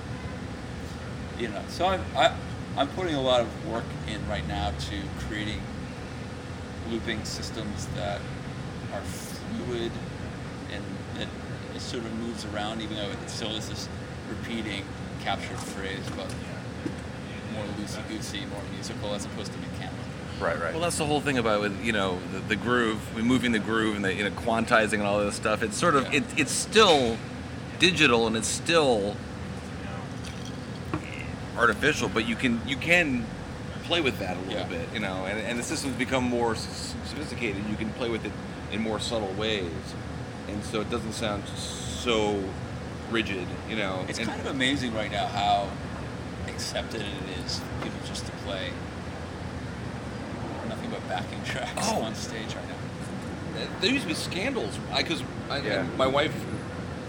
you 1.37 1.49
know. 1.49 1.61
So 1.67 1.87
I'm, 1.87 2.01
I, 2.15 2.33
I'm 2.77 2.87
putting 2.89 3.15
a 3.15 3.21
lot 3.21 3.41
of 3.41 3.67
work 3.67 3.83
in 4.07 4.25
right 4.29 4.47
now 4.47 4.71
to 4.71 5.01
creating 5.27 5.61
looping 6.89 7.23
systems 7.25 7.87
that 7.95 8.21
are 8.93 9.01
fluid 9.01 9.91
and 10.73 10.83
that 11.15 11.27
it 11.75 11.81
sort 11.81 12.05
of 12.05 12.13
moves 12.19 12.45
around, 12.45 12.81
even 12.81 12.95
though 12.95 13.09
it 13.09 13.29
still 13.29 13.51
is 13.51 13.67
this 13.67 13.89
repeating 14.29 14.85
captured 15.21 15.59
phrase, 15.59 16.05
but 16.15 16.33
more 17.53 17.65
loosey 17.77 18.07
goosey, 18.07 18.45
more 18.45 18.63
musical 18.73 19.13
as 19.13 19.25
opposed 19.25 19.51
to 19.51 19.57
mechanical. 19.59 19.90
Right, 20.41 20.59
right. 20.59 20.73
Well, 20.73 20.81
that's 20.81 20.97
the 20.97 21.05
whole 21.05 21.21
thing 21.21 21.37
about 21.37 21.61
with 21.61 21.83
you 21.85 21.91
know 21.91 22.19
the, 22.33 22.39
the 22.39 22.55
groove, 22.55 22.99
moving 23.23 23.51
the 23.51 23.59
groove 23.59 23.95
and 23.95 24.03
the 24.03 24.13
you 24.13 24.23
know 24.23 24.31
quantizing 24.31 24.93
and 24.93 25.03
all 25.03 25.19
this 25.19 25.35
stuff. 25.35 25.61
It's 25.61 25.77
sort 25.77 25.95
of 25.95 26.03
Yeah. 26.05 26.19
it, 26.19 26.23
it's 26.37 26.51
still 26.51 27.17
digital 27.79 28.27
and 28.27 28.35
it's 28.35 28.47
still 28.47 29.15
artificial, 31.57 32.09
but 32.09 32.27
you 32.27 32.35
can 32.35 32.59
you 32.65 32.75
can 32.75 33.25
play 33.83 34.01
with 34.01 34.19
that 34.19 34.37
a 34.37 34.39
little 34.41 34.53
Yeah. 34.53 34.67
bit, 34.67 34.87
you 34.93 34.99
know. 34.99 35.25
And, 35.25 35.39
and 35.39 35.59
the 35.59 35.63
systems 35.63 35.95
become 35.95 36.23
more 36.23 36.55
sophisticated. 36.55 37.63
You 37.69 37.75
can 37.75 37.91
play 37.93 38.09
with 38.09 38.25
it 38.25 38.31
in 38.71 38.81
more 38.81 38.99
subtle 38.99 39.33
ways, 39.33 39.69
and 40.47 40.63
so 40.63 40.81
it 40.81 40.89
doesn't 40.89 41.13
sound 41.13 41.43
so 41.55 42.43
rigid, 43.11 43.45
you 43.69 43.75
know. 43.75 44.05
It's 44.07 44.17
and, 44.19 44.27
kind 44.27 44.39
of 44.41 44.47
amazing 44.47 44.93
right 44.95 45.11
now 45.11 45.27
how 45.27 45.69
accepted 46.47 47.01
it 47.01 47.39
is 47.45 47.59
for 47.59 47.83
people 47.83 47.99
just 48.07 48.25
to 48.25 48.31
play 48.45 48.69
backing 51.11 51.43
tracks 51.43 51.73
Oh. 51.91 52.01
on 52.03 52.15
stage 52.15 52.55
right 52.55 52.67
now. 52.69 53.65
There 53.81 53.89
used 53.91 54.03
to 54.03 54.07
be 54.07 54.13
scandals. 54.13 54.77
Because 54.95 55.21
I, 55.49 55.59
Yeah. 55.59 55.83
my 55.97 56.07
wife, 56.07 56.31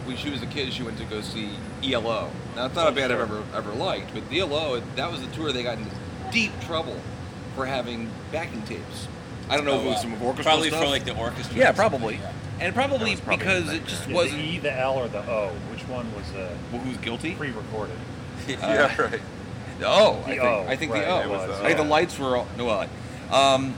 when 0.05 0.17
she 0.17 0.29
was 0.31 0.43
a 0.43 0.47
kid, 0.47 0.73
she 0.73 0.83
went 0.83 0.99
to 0.99 1.05
go 1.05 1.21
see 1.21 1.51
ELO. 1.85 2.31
Now 2.57 2.67
it's 2.67 2.75
not 2.75 2.89
a 2.89 2.93
band 2.93 3.13
I've 3.13 3.21
ever 3.21 3.43
ever 3.55 3.73
liked, 3.73 4.13
but 4.13 4.25
ELO 4.37 4.83
that 4.97 5.11
was 5.11 5.21
the 5.21 5.29
tour 5.29 5.53
they 5.53 5.63
got 5.63 5.79
into 5.79 5.91
deep 6.33 6.51
trouble 6.67 6.97
for 7.55 7.65
having 7.67 8.11
backing 8.33 8.63
tapes. 8.63 9.07
I 9.49 9.57
don't 9.57 9.65
know 9.67 9.77
if 9.79 9.83
it 9.85 9.87
was 9.87 9.95
wow. 9.97 10.03
some 10.03 10.13
orchestral 10.15 10.45
Probably 10.45 10.69
stuff. 10.69 10.83
for 10.83 10.89
like 10.89 11.05
the 11.05 11.17
orchestra. 11.17 11.57
yeah, 11.57 11.73
probably, 11.73 12.15
yeah. 12.17 12.33
and 12.61 12.75
probably, 12.75 13.17
probably 13.17 13.37
because 13.37 13.73
it 13.73 13.87
just 13.87 14.09
Yeah, 14.09 14.15
wasn't. 14.15 14.39
the 14.39 14.45
E, 14.49 14.59
the 14.59 14.73
L, 14.79 14.95
or 14.95 15.09
the 15.09 15.21
O? 15.31 15.49
Which 15.71 15.87
one 15.89 16.13
was 16.15 16.25
uh, 16.35 16.51
well, 16.73 16.81
who's 16.83 16.97
guilty? 16.99 17.35
pre-recorded? 17.35 17.97
yeah, 18.49 19.01
right. 19.01 19.21
Oh, 19.85 20.15
I 20.15 20.19
The 20.21 20.25
think, 20.27 20.43
O, 20.43 20.67
I 20.69 20.77
think 20.77 20.93
right, 20.93 21.05
the 21.05 21.11
O. 21.11 21.21
it 21.21 21.29
was 21.29 21.47
the 21.59 21.65
I 21.65 21.67
think 21.69 21.77
the 21.79 21.85
lights 21.85 22.19
were 22.19 22.37
all, 22.37 22.47
no 22.59 22.65
what, 22.65 22.89
um, 23.33 23.75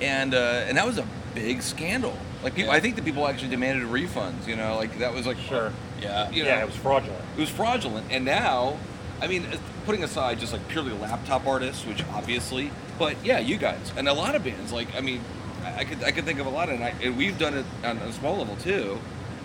and 0.00 0.34
uh, 0.34 0.64
and 0.66 0.76
that 0.76 0.86
was 0.86 0.98
a 0.98 1.06
big 1.34 1.62
scandal. 1.62 2.16
Like 2.42 2.54
people, 2.54 2.70
Yeah. 2.70 2.76
I 2.76 2.80
think 2.80 2.96
the 2.96 3.02
people 3.02 3.26
actually 3.26 3.48
demanded 3.50 3.86
refunds. 3.88 4.46
You 4.46 4.56
know, 4.56 4.76
like 4.76 4.98
that 4.98 5.14
was 5.14 5.26
like 5.26 5.38
Sure. 5.38 5.72
Yeah. 6.00 6.30
You 6.30 6.44
yeah, 6.44 6.62
it 6.62 6.66
was 6.66 6.76
fraudulent. 6.76 7.22
It 7.36 7.40
was 7.40 7.50
fraudulent, 7.50 8.06
and 8.10 8.24
now 8.24 8.76
I 9.20 9.28
mean, 9.28 9.46
uh, 9.46 9.56
putting 9.86 10.04
aside 10.04 10.38
just 10.40 10.52
like 10.52 10.66
purely 10.68 10.92
laptop 10.92 11.46
artists, 11.46 11.86
which 11.86 12.04
obviously, 12.12 12.70
but 12.98 13.16
yeah, 13.24 13.38
you 13.38 13.56
guys 13.56 13.92
and 13.96 14.08
a 14.08 14.12
lot 14.12 14.34
of 14.34 14.44
bands. 14.44 14.72
Like, 14.72 14.94
I 14.94 15.00
mean, 15.00 15.22
I 15.64 15.84
could 15.84 16.04
I 16.04 16.10
could 16.12 16.24
think 16.24 16.38
of 16.38 16.46
a 16.46 16.50
lot, 16.50 16.68
and, 16.68 16.84
I, 16.84 16.92
and 17.02 17.16
we've 17.16 17.38
done 17.38 17.54
it 17.54 17.64
on 17.82 17.96
a 17.98 18.12
small 18.12 18.36
level 18.36 18.56
too, 18.56 18.98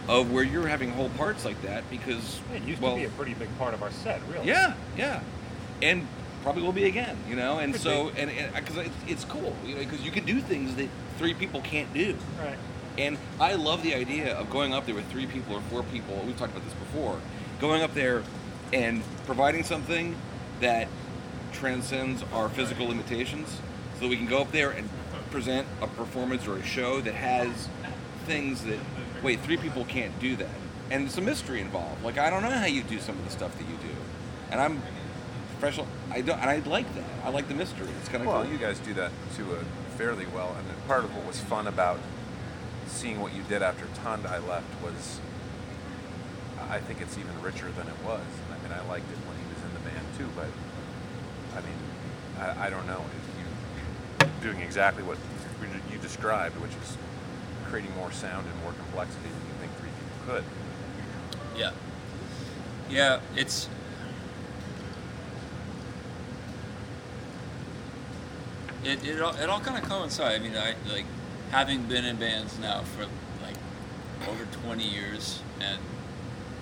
of 0.09 0.29
where 0.31 0.43
you're 0.43 0.67
having 0.67 0.91
whole 0.91 1.09
parts 1.11 1.45
like 1.45 1.61
that 1.61 1.89
because 1.89 2.41
It 2.53 2.63
used 2.63 2.81
well, 2.81 2.95
to 2.95 2.99
be 2.99 3.05
a 3.05 3.09
pretty 3.09 3.33
big 3.33 3.47
part 3.57 3.73
of 3.73 3.81
our 3.81 3.91
set, 3.91 4.19
really. 4.31 4.45
yeah, 4.47 4.73
yeah, 4.97 5.21
and 5.81 6.05
probably 6.43 6.63
will 6.63 6.71
be 6.71 6.85
again, 6.85 7.17
you 7.27 7.35
know. 7.35 7.59
And 7.59 7.73
Could 7.73 7.81
so, 7.81 8.09
and 8.17 8.31
because 8.55 8.77
it's, 8.77 8.95
it's 9.07 9.25
cool, 9.25 9.55
you 9.65 9.75
know, 9.75 9.81
because 9.81 10.01
you 10.01 10.11
can 10.11 10.25
do 10.25 10.41
things 10.41 10.75
that 10.75 10.89
three 11.17 11.33
people 11.33 11.61
can't 11.61 11.93
do. 11.93 12.17
Right. 12.39 12.57
And 12.97 13.17
I 13.39 13.55
love 13.55 13.83
the 13.83 13.95
idea 13.95 14.35
of 14.35 14.49
going 14.49 14.73
up 14.73 14.85
there 14.85 14.95
with 14.95 15.09
three 15.09 15.25
people 15.25 15.55
or 15.55 15.61
four 15.61 15.83
people. 15.83 16.21
We've 16.25 16.37
talked 16.37 16.51
about 16.51 16.65
this 16.65 16.73
before. 16.73 17.19
Going 17.59 17.81
up 17.81 17.93
there 17.93 18.23
and 18.73 19.01
providing 19.25 19.63
something 19.63 20.15
that 20.59 20.87
transcends 21.53 22.23
our 22.33 22.49
physical 22.49 22.87
limitations 22.87 23.49
so 23.95 24.01
that 24.01 24.07
we 24.07 24.17
can 24.17 24.25
go 24.25 24.41
up 24.41 24.51
there 24.51 24.71
and 24.71 24.89
present 25.29 25.67
a 25.81 25.87
performance 25.87 26.47
or 26.47 26.57
a 26.57 26.63
show 26.63 27.01
that 27.01 27.13
has 27.13 27.69
things 28.25 28.63
that, 28.65 28.79
wait, 29.23 29.39
three 29.41 29.57
people 29.57 29.85
can't 29.85 30.17
do 30.19 30.35
that. 30.35 30.49
And 30.89 31.03
there's 31.03 31.13
some 31.13 31.25
mystery 31.25 31.61
involved. 31.61 32.03
Like, 32.03 32.17
I 32.17 32.29
don't 32.29 32.41
know 32.41 32.49
how 32.49 32.65
you 32.65 32.83
do 32.83 32.99
some 32.99 33.17
of 33.17 33.23
the 33.23 33.31
stuff 33.31 33.57
that 33.57 33.63
you 33.63 33.77
do. 33.77 33.95
And 34.51 34.59
I'm 34.59 34.81
professional. 35.59 35.87
I 36.11 36.21
don't, 36.21 36.39
and 36.39 36.49
I 36.49 36.57
like 36.69 36.93
that. 36.95 37.03
I 37.23 37.29
like 37.29 37.47
the 37.47 37.53
mystery. 37.55 37.87
It's 37.99 38.09
kind 38.09 38.21
of 38.21 38.27
Well, 38.27 38.43
cool. 38.43 38.51
you 38.51 38.57
guys 38.57 38.79
do 38.79 38.93
that 38.95 39.11
to 39.37 39.53
a 39.55 39.59
fairly 39.97 40.25
well, 40.27 40.53
and 40.57 40.67
then 40.67 40.75
part 40.87 41.03
of 41.05 41.15
what 41.15 41.25
was 41.25 41.39
fun 41.39 41.67
about 41.67 41.99
seeing 42.87 43.21
what 43.21 43.33
you 43.33 43.43
did 43.43 43.61
after 43.61 43.85
Tyondai 44.03 44.45
left 44.47 44.67
was, 44.83 45.19
I 46.69 46.79
think 46.79 47.01
it's 47.01 47.17
even 47.17 47.41
richer 47.41 47.69
than 47.71 47.87
it 47.87 47.95
was. 48.05 48.21
I 48.51 48.61
mean, 48.63 48.73
I 48.77 48.85
liked 48.89 49.09
it 49.09 49.17
when 49.27 49.37
he 49.37 49.45
was 49.53 49.63
in 49.63 49.73
the 49.73 49.79
band 49.89 50.05
too, 50.17 50.27
but 50.35 50.47
I 51.57 51.61
mean, 51.61 51.79
I, 52.39 52.67
I 52.67 52.69
don't 52.69 52.85
know. 52.87 53.01
If 54.19 54.25
you 54.43 54.51
doing 54.51 54.61
exactly 54.61 55.03
what 55.03 55.17
you 55.91 55.97
described, 55.99 56.59
which 56.61 56.71
is 56.71 56.97
creating 57.65 57.95
more 57.95 58.11
sound 58.11 58.45
and 58.51 58.61
more 58.63 58.73
complexity 58.73 59.29
than 59.29 59.41
you 59.47 59.55
think 59.59 59.71
three 59.79 59.89
people 59.89 60.33
could. 60.35 60.43
Yeah. 61.57 61.71
Yeah, 62.89 63.19
it's. 63.35 63.69
It, 68.83 69.05
it 69.05 69.21
all, 69.21 69.35
it 69.35 69.49
all 69.49 69.59
kind 69.59 69.81
of 69.81 69.89
coincides. 69.89 70.39
I 70.39 70.39
mean, 70.39 70.57
I 70.57 70.75
like 70.91 71.05
having 71.51 71.83
been 71.83 72.05
in 72.05 72.15
bands 72.17 72.57
now 72.59 72.81
for 72.81 73.05
like 73.43 73.55
over 74.27 74.45
20 74.63 74.83
years, 74.83 75.41
and 75.59 75.79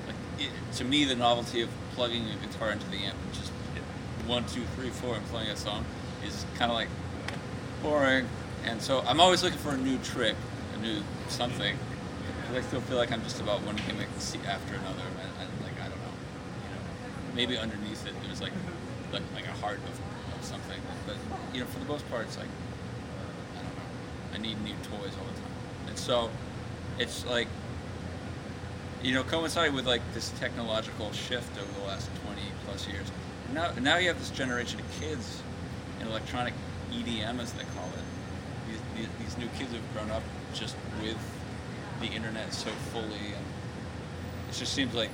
like 0.06 0.16
it, 0.38 0.52
to 0.78 0.84
me, 0.84 1.06
the 1.06 1.16
novelty 1.16 1.62
of 1.62 1.70
plugging 1.96 2.26
a 2.30 2.46
guitar 2.46 2.72
into 2.72 2.90
the 2.90 2.98
amp 2.98 3.16
and 3.24 3.34
just 3.34 3.52
one, 4.30 4.46
two, 4.46 4.62
three, 4.76 4.90
four, 4.90 5.16
and 5.16 5.26
playing 5.28 5.50
a 5.50 5.56
song 5.56 5.84
is 6.26 6.46
kind 6.56 6.72
of 6.72 6.76
like 6.76 6.90
boring. 7.82 8.28
And 8.66 8.82
so 8.82 9.02
I'm 9.08 9.20
always 9.20 9.42
looking 9.42 9.58
for 9.58 9.72
a 9.72 9.78
new 9.78 9.98
trick, 10.00 10.36
a 10.76 10.78
new 10.78 11.02
something. 11.30 11.78
I 12.54 12.62
still 12.62 12.82
feel 12.82 12.98
like 12.98 13.12
I'm 13.12 13.24
just 13.24 13.40
about 13.42 13.62
one 13.62 13.76
gimmick 13.88 14.08
after 14.48 14.76
another, 14.76 15.06
and, 15.06 15.32
and 15.42 15.50
like 15.64 15.80
I 15.80 15.88
don't 15.88 16.02
know, 16.02 16.18
you 16.64 16.70
know, 16.74 17.36
maybe 17.36 17.58
underneath 17.58 18.06
it 18.08 18.14
there's 18.24 18.42
like 18.42 18.54
like, 19.14 19.22
like 19.36 19.46
a 19.46 19.52
heart 19.62 19.78
of, 19.78 19.99
you 21.60 21.66
know, 21.66 21.72
for 21.72 21.80
the 21.80 21.92
most 21.92 22.10
part, 22.10 22.26
it's 22.26 22.38
like 22.38 22.48
uh, 22.48 23.60
I 23.60 23.64
don't 23.64 23.76
know, 23.76 23.84
I 24.34 24.38
need 24.38 24.64
new 24.64 24.76
toys 24.84 25.12
all 25.20 25.28
the 25.28 25.42
time, 25.42 25.88
and 25.90 25.98
so 25.98 26.30
it's 26.98 27.26
like 27.26 27.50
you 29.04 29.14
know, 29.14 29.24
coinciding 29.24 29.76
with 29.76 29.86
like 29.86 30.02
this 30.14 30.30
technological 30.40 31.12
shift 31.12 31.52
over 31.58 31.80
the 31.80 31.86
last 31.86 32.10
20 32.26 32.42
plus 32.66 32.88
years. 32.88 33.08
Now, 33.54 33.72
now 33.74 33.98
you 33.98 34.08
have 34.08 34.20
this 34.20 34.30
generation 34.30 34.80
of 34.80 34.86
kids 35.02 35.42
in 36.00 36.08
electronic 36.08 36.54
EDM, 36.92 37.40
as 37.40 37.52
they 37.54 37.64
call 37.76 37.88
it. 37.88 38.68
These, 38.68 38.80
these, 38.96 39.08
these 39.20 39.38
new 39.38 39.48
kids 39.58 39.74
have 39.74 39.94
grown 39.94 40.12
up 40.12 40.24
just 40.54 40.76
with 41.02 41.18
the 42.00 42.08
internet 42.08 42.54
so 42.54 42.70
fully, 42.92 43.34
and 43.36 43.46
it 44.50 44.54
just 44.54 44.74
seems 44.74 44.94
like 44.94 45.10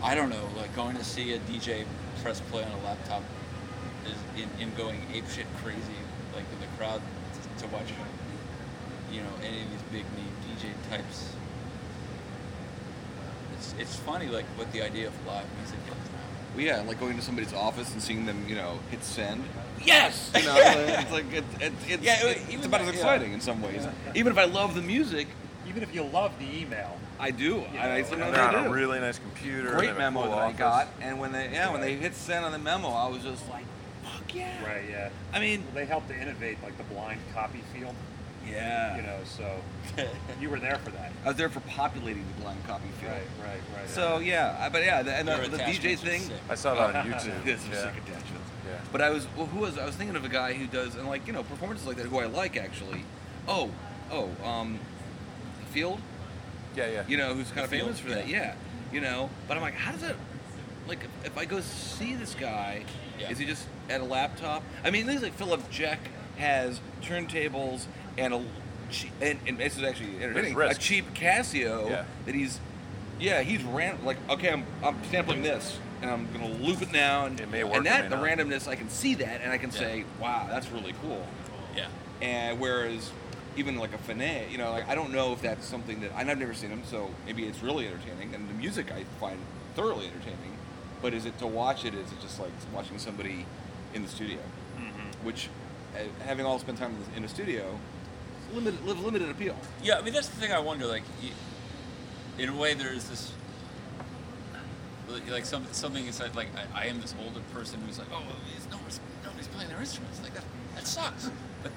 I 0.00 0.14
don't 0.14 0.30
know, 0.30 0.48
like 0.56 0.74
going 0.76 0.96
to 0.96 1.04
see 1.04 1.32
a 1.32 1.40
DJ 1.40 1.84
press 2.22 2.40
play 2.40 2.62
on 2.62 2.70
a 2.70 2.84
laptop 2.84 3.22
is 4.08 4.42
in, 4.42 4.48
in 4.60 4.74
going 4.74 5.00
apeshit 5.12 5.46
crazy, 5.62 5.98
like 6.34 6.44
with 6.50 6.60
the 6.60 6.76
crowd 6.76 7.00
to, 7.58 7.62
to 7.66 7.72
watch, 7.74 7.88
you 9.12 9.20
know, 9.20 9.30
any 9.44 9.62
of 9.62 9.70
these 9.70 9.82
big 9.92 10.04
name 10.16 10.32
DJ 10.56 10.90
types 10.90 11.32
it's 13.54 13.74
it's 13.78 13.96
funny 13.96 14.26
like 14.26 14.44
what 14.56 14.70
the 14.72 14.82
idea 14.82 15.08
of 15.08 15.26
live 15.26 15.44
music 15.58 15.78
is 15.86 15.88
now. 16.12 16.18
Well, 16.54 16.64
yeah, 16.64 16.80
like 16.88 17.00
going 17.00 17.16
to 17.16 17.22
somebody's 17.22 17.52
office 17.52 17.92
and 17.92 18.02
seeing 18.02 18.24
them, 18.26 18.44
you 18.48 18.54
know, 18.54 18.78
hit 18.90 19.02
send. 19.04 19.44
Yes, 19.84 20.30
you 20.36 20.44
know, 20.44 20.54
it's 20.60 21.10
like 21.12 21.32
it, 21.32 21.44
it, 21.60 21.72
it's, 21.88 22.02
Yeah, 22.02 22.24
it- 22.26 22.42
it's 22.48 22.66
about 22.66 22.80
as 22.80 22.86
like- 22.86 22.96
yeah. 22.96 23.00
exciting 23.02 23.32
in 23.32 23.40
some 23.40 23.60
ways. 23.62 23.86
Even 24.14 24.32
if 24.32 24.38
I 24.38 24.44
love 24.44 24.74
the 24.74 24.82
music, 24.82 25.28
Even 25.68 25.82
if 25.82 25.94
you 25.94 26.02
love 26.02 26.32
the 26.38 26.46
email, 26.60 26.96
I 27.20 27.30
do. 27.30 27.44
You 27.72 27.78
I, 27.78 27.96
I 27.96 28.02
sometimes 28.02 28.38
I 28.38 28.54
on 28.54 28.64
do. 28.64 28.70
a 28.70 28.72
really 28.72 29.00
nice 29.00 29.18
computer. 29.18 29.72
Great 29.74 29.96
memo 29.98 30.22
cool 30.22 30.30
that 30.30 30.38
I 30.38 30.52
got, 30.52 30.88
and 31.02 31.18
when 31.20 31.32
they 31.32 31.50
yeah 31.52 31.70
when 31.72 31.80
they 31.80 31.94
hit 31.96 32.14
send 32.14 32.44
on 32.44 32.52
the 32.52 32.58
memo, 32.58 32.88
I 32.88 33.08
was 33.08 33.22
just 33.22 33.46
like, 33.50 33.64
fuck 33.64 33.67
yeah. 34.34 34.64
right? 34.66 34.84
Yeah. 34.88 35.08
I 35.32 35.40
mean, 35.40 35.62
Well, 35.66 35.74
they 35.74 35.84
helped 35.86 36.08
to 36.08 36.16
innovate 36.20 36.62
like 36.62 36.76
the 36.76 36.84
blind 36.84 37.20
copy 37.34 37.62
field. 37.74 37.94
yeah. 38.48 38.96
You 38.96 39.02
know, 39.02 39.18
so 39.24 39.60
you 40.40 40.48
were 40.50 40.58
there 40.60 40.76
for 40.78 40.90
that. 40.90 41.12
I 41.24 41.28
was 41.28 41.36
there 41.36 41.48
for 41.48 41.60
populating 41.60 42.24
the 42.36 42.42
blind 42.42 42.64
copy 42.66 42.88
field. 43.00 43.12
Right, 43.12 43.22
right, 43.48 43.60
right. 43.80 43.88
So 43.88 44.18
yeah, 44.18 44.56
I- 44.60 44.68
but 44.68 44.82
yeah, 44.84 45.02
the, 45.02 45.12
and 45.14 45.28
Your 45.28 45.38
the, 45.48 45.56
the 45.56 45.58
DJ 45.58 45.98
thing. 45.98 46.22
sick. 46.22 46.36
I 46.48 46.54
saw 46.54 46.74
that 46.74 46.94
on 46.96 47.06
YouTube. 47.12 47.44
This 47.44 47.62
is 47.62 47.68
yeah. 47.70 47.82
sick 47.82 47.94
attachments. 48.04 48.50
Yeah. 48.66 48.78
But 48.92 49.00
I 49.02 49.10
was 49.10 49.26
well, 49.36 49.46
who 49.46 49.60
was 49.60 49.78
I 49.78 49.84
was 49.86 49.96
thinking 49.96 50.16
of 50.16 50.24
a 50.24 50.28
guy 50.28 50.52
who 50.52 50.66
does 50.66 50.94
and 50.94 51.08
like 51.08 51.26
you 51.26 51.32
know 51.32 51.42
performances 51.42 51.86
like 51.86 51.96
that 51.96 52.06
who 52.06 52.18
I 52.18 52.26
like 52.26 52.56
actually. 52.56 53.04
Oh, 53.46 53.70
oh, 54.10 54.28
um, 54.46 54.78
Field. 55.70 56.00
Yeah, 56.76 56.88
yeah. 56.90 57.04
You 57.08 57.16
know 57.16 57.34
who's 57.34 57.48
kind 57.50 57.64
of 57.64 57.70
Field, 57.70 57.82
famous 57.84 58.00
for 58.00 58.10
that. 58.10 58.28
Yeah. 58.28 58.54
You 58.92 59.00
know, 59.00 59.28
but 59.46 59.56
I'm 59.56 59.62
like, 59.62 59.74
how 59.74 59.92
does 59.92 60.00
that? 60.02 60.16
Like, 60.86 61.00
if- 61.04 61.26
if 61.26 61.38
I 61.38 61.44
go 61.44 61.60
see 61.60 62.14
this 62.14 62.34
guy, 62.34 62.84
Yeah. 63.18 63.30
is 63.30 63.38
he 63.38 63.44
just 63.44 63.66
at 63.88 64.00
a 64.00 64.04
laptop? 64.04 64.62
I 64.84 64.90
mean, 64.90 65.06
things 65.06 65.22
like 65.22 65.34
Philip 65.34 65.68
Jeck 65.70 65.98
has 66.36 66.80
turntables 67.02 67.84
and 68.16 68.34
a 68.34 68.44
and, 69.20 69.38
and 69.46 69.58
this 69.58 69.76
is 69.76 69.82
actually 69.82 70.22
entertaining. 70.22 70.58
A 70.58 70.74
cheap 70.74 71.12
Casio 71.14 71.90
Yeah. 71.90 72.04
that 72.24 72.34
he's 72.34 72.58
yeah 73.20 73.42
he's 73.42 73.62
ran 73.64 74.02
like 74.04 74.16
okay 74.30 74.50
I'm 74.50 74.64
I'm 74.82 74.96
sampling 75.10 75.42
this 75.42 75.76
and 76.00 76.10
I'm 76.10 76.26
gonna 76.32 76.48
loop 76.48 76.80
it 76.80 76.92
now 76.92 77.26
and 77.26 77.38
It 77.40 77.50
may 77.50 77.64
work, 77.64 77.76
and 77.76 77.86
that 77.86 78.08
the 78.08 78.16
not. 78.16 78.24
randomness 78.24 78.66
I 78.68 78.76
can 78.76 78.88
see 78.88 79.14
that 79.16 79.40
and 79.42 79.52
I 79.52 79.58
can 79.58 79.70
Yeah. 79.72 79.78
say 79.78 80.04
wow 80.20 80.46
that's 80.48 80.70
really 80.70 80.94
cool 81.02 81.26
Yeah. 81.76 81.88
and 82.22 82.58
whereas 82.60 83.10
even 83.56 83.76
like 83.76 83.90
a 83.92 83.98
Finet, 83.98 84.50
you 84.52 84.56
know, 84.56 84.70
like 84.70 84.88
I 84.88 84.94
don't 84.94 85.12
know 85.12 85.32
if 85.32 85.42
that's 85.42 85.66
something 85.66 86.00
that 86.00 86.12
and 86.16 86.30
I've 86.30 86.38
never 86.38 86.54
seen 86.54 86.70
him, 86.70 86.82
so 86.88 87.10
maybe 87.26 87.44
it's 87.44 87.60
really 87.60 87.88
entertaining. 87.88 88.32
And 88.34 88.48
the 88.48 88.54
music 88.54 88.92
I 88.92 89.02
find 89.18 89.36
thoroughly 89.74 90.06
entertaining. 90.06 90.56
But 91.02 91.12
is 91.12 91.26
it 91.26 91.36
to 91.40 91.46
watch 91.48 91.84
it? 91.84 91.92
Is 91.92 92.10
it 92.12 92.20
just 92.22 92.38
like 92.38 92.52
watching 92.72 92.98
somebody 93.00 93.46
in 93.94 94.02
the 94.02 94.08
studio? 94.08 94.38
Mm-hmm. 94.76 95.26
Which, 95.26 95.48
uh, 95.94 96.00
having 96.24 96.46
all 96.46 96.58
spent 96.58 96.78
time 96.78 96.96
in 97.16 97.24
a 97.24 97.28
studio, 97.28 97.78
limited 98.52 98.84
limited 98.84 99.28
appeal. 99.28 99.56
Yeah, 99.82 99.98
I 99.98 100.02
mean 100.02 100.14
that's 100.14 100.28
the 100.28 100.40
thing 100.40 100.52
I 100.52 100.58
wonder. 100.58 100.86
Like, 100.86 101.02
in 102.38 102.48
a 102.48 102.54
way, 102.56 102.74
there 102.74 102.92
is 102.92 103.08
this, 103.08 103.32
like- 105.28 105.44
some, 105.44 105.66
something 105.72 106.06
inside. 106.06 106.34
Like, 106.36 106.48
I, 106.74 106.82
I 106.82 106.86
am 106.86 107.00
this 107.00 107.14
older 107.24 107.40
person 107.52 107.80
who's 107.86 107.98
like, 107.98 108.08
oh, 108.12 108.20
nobody's, 108.20 109.00
nobody's 109.24 109.48
playing 109.48 109.70
their 109.70 109.80
instruments. 109.80 110.20
Like 110.22 110.34
that, 110.34 110.44
that 110.74 110.86
sucks. 110.86 111.30
But, 111.62 111.72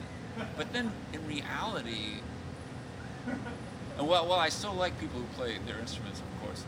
but 0.58 0.74
then 0.74 0.92
in 1.14 1.28
reality, 1.28 2.22
and 3.98 4.08
while, 4.08 4.28
while 4.28 4.40
I 4.40 4.50
still 4.50 4.74
like 4.74 5.00
people 5.00 5.20
who 5.20 5.26
play 5.36 5.58
their 5.66 5.80
instruments, 5.80 6.20
of 6.22 6.42
course, 6.46 6.64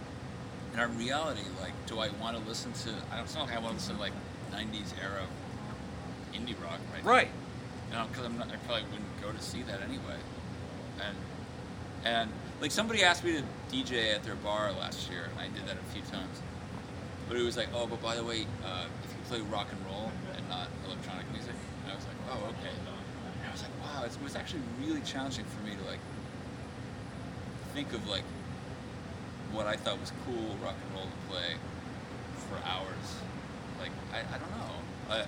in 0.74 0.80
our 0.80 0.88
reality, 0.88 1.42
like, 1.62 1.74
do 1.86 2.00
I 2.00 2.10
want 2.22 2.38
to 2.38 2.44
listen 2.48 2.74
to? 2.74 2.90
I 3.12 3.16
don't. 3.18 3.26
It's 3.26 3.36
not 3.36 3.48
like 3.48 3.56
I 3.56 3.60
want 3.60 3.70
to 3.70 3.76
listen 3.76 3.96
to 3.96 4.02
like 4.02 4.14
'90s 4.54 4.94
era 5.02 5.26
indie 6.34 6.56
rock 6.62 6.80
right 6.94 7.04
now. 7.04 7.10
Right. 7.10 7.30
You 7.90 7.98
know, 7.98 8.06
because 8.08 8.26
I'm 8.26 8.38
not, 8.38 8.50
I 8.52 8.58
probably 8.66 8.84
wouldn't 8.92 9.22
go 9.22 9.32
to 9.32 9.42
see 9.42 9.64
that 9.64 9.82
anyway. 9.82 10.20
And 11.02 11.18
and 12.06 12.32
like 12.62 12.72
somebody 12.72 13.04
asked 13.04 13.24
me 13.24 13.34
to 13.34 13.44
DJ 13.72 14.14
at 14.14 14.24
their 14.24 14.36
bar 14.36 14.72
last 14.72 15.10
year, 15.10 15.30
and 15.32 15.40
I 15.40 15.48
did 15.48 15.68
that 15.68 15.78
a 15.78 15.94
few 15.94 16.02
times. 16.04 16.42
But 17.28 17.38
it 17.38 17.44
was 17.44 17.58
like, 17.58 17.70
oh, 17.74 17.88
but 17.88 18.02
by 18.02 18.16
the 18.16 18.24
way, 18.24 18.46
uh, 18.66 18.86
if 19.04 19.12
you 19.12 19.20
play 19.30 19.42
rock 19.52 19.68
and 19.72 19.80
roll 19.86 20.12
and 20.36 20.50
not 20.50 20.68
electronic 20.86 21.30
music, 21.32 21.56
and 21.84 21.92
I 21.92 21.96
was 21.96 22.06
like, 22.06 22.18
oh, 22.30 22.50
okay. 22.60 22.70
And 22.70 23.48
I 23.48 23.52
was 23.52 23.62
like, 23.62 23.72
wow, 23.82 24.04
it 24.04 24.12
was 24.24 24.36
actually 24.36 24.62
really 24.82 25.02
challenging 25.02 25.46
for 25.46 25.64
me 25.66 25.76
to 25.76 25.84
like 25.90 26.00
think 27.74 27.94
of 27.94 28.08
like 28.08 28.24
what 29.52 29.66
I 29.66 29.76
thought 29.76 30.00
was 30.00 30.12
cool 30.26 30.58
rock 30.64 30.76
and 30.84 30.96
roll 30.96 31.06
to 31.06 31.32
play 31.32 31.56
for 32.50 32.58
hours. 32.68 33.08
I, 34.14 34.20
I 34.20 34.38
don't 34.38 34.52
know. 34.52 34.74
I, 35.10 35.26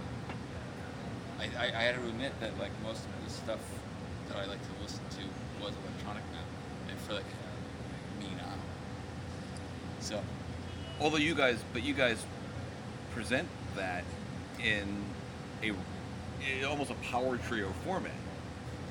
I, 1.39 1.79
I, 1.79 1.81
had 1.83 1.95
to 1.95 2.01
admit 2.07 2.39
that 2.39 2.57
like 2.59 2.71
most 2.83 3.03
of 3.03 3.25
the 3.25 3.31
stuff 3.31 3.59
that 4.29 4.37
I 4.37 4.45
like 4.45 4.61
to 4.61 4.81
listen 4.81 5.01
to 5.11 5.63
was 5.63 5.73
electronic 5.83 6.23
now, 6.31 6.89
and 6.89 6.99
for 7.01 7.13
like 7.13 7.25
me 8.19 8.27
now. 8.37 8.53
So 9.99 10.21
although 11.01 11.17
you 11.17 11.35
guys, 11.35 11.57
but 11.73 11.83
you 11.83 11.93
guys 11.93 12.23
present 13.11 13.47
that 13.75 14.03
in 14.63 14.85
a, 15.63 16.63
almost 16.65 16.91
a 16.91 16.95
power 16.95 17.37
trio 17.37 17.69
format. 17.83 18.11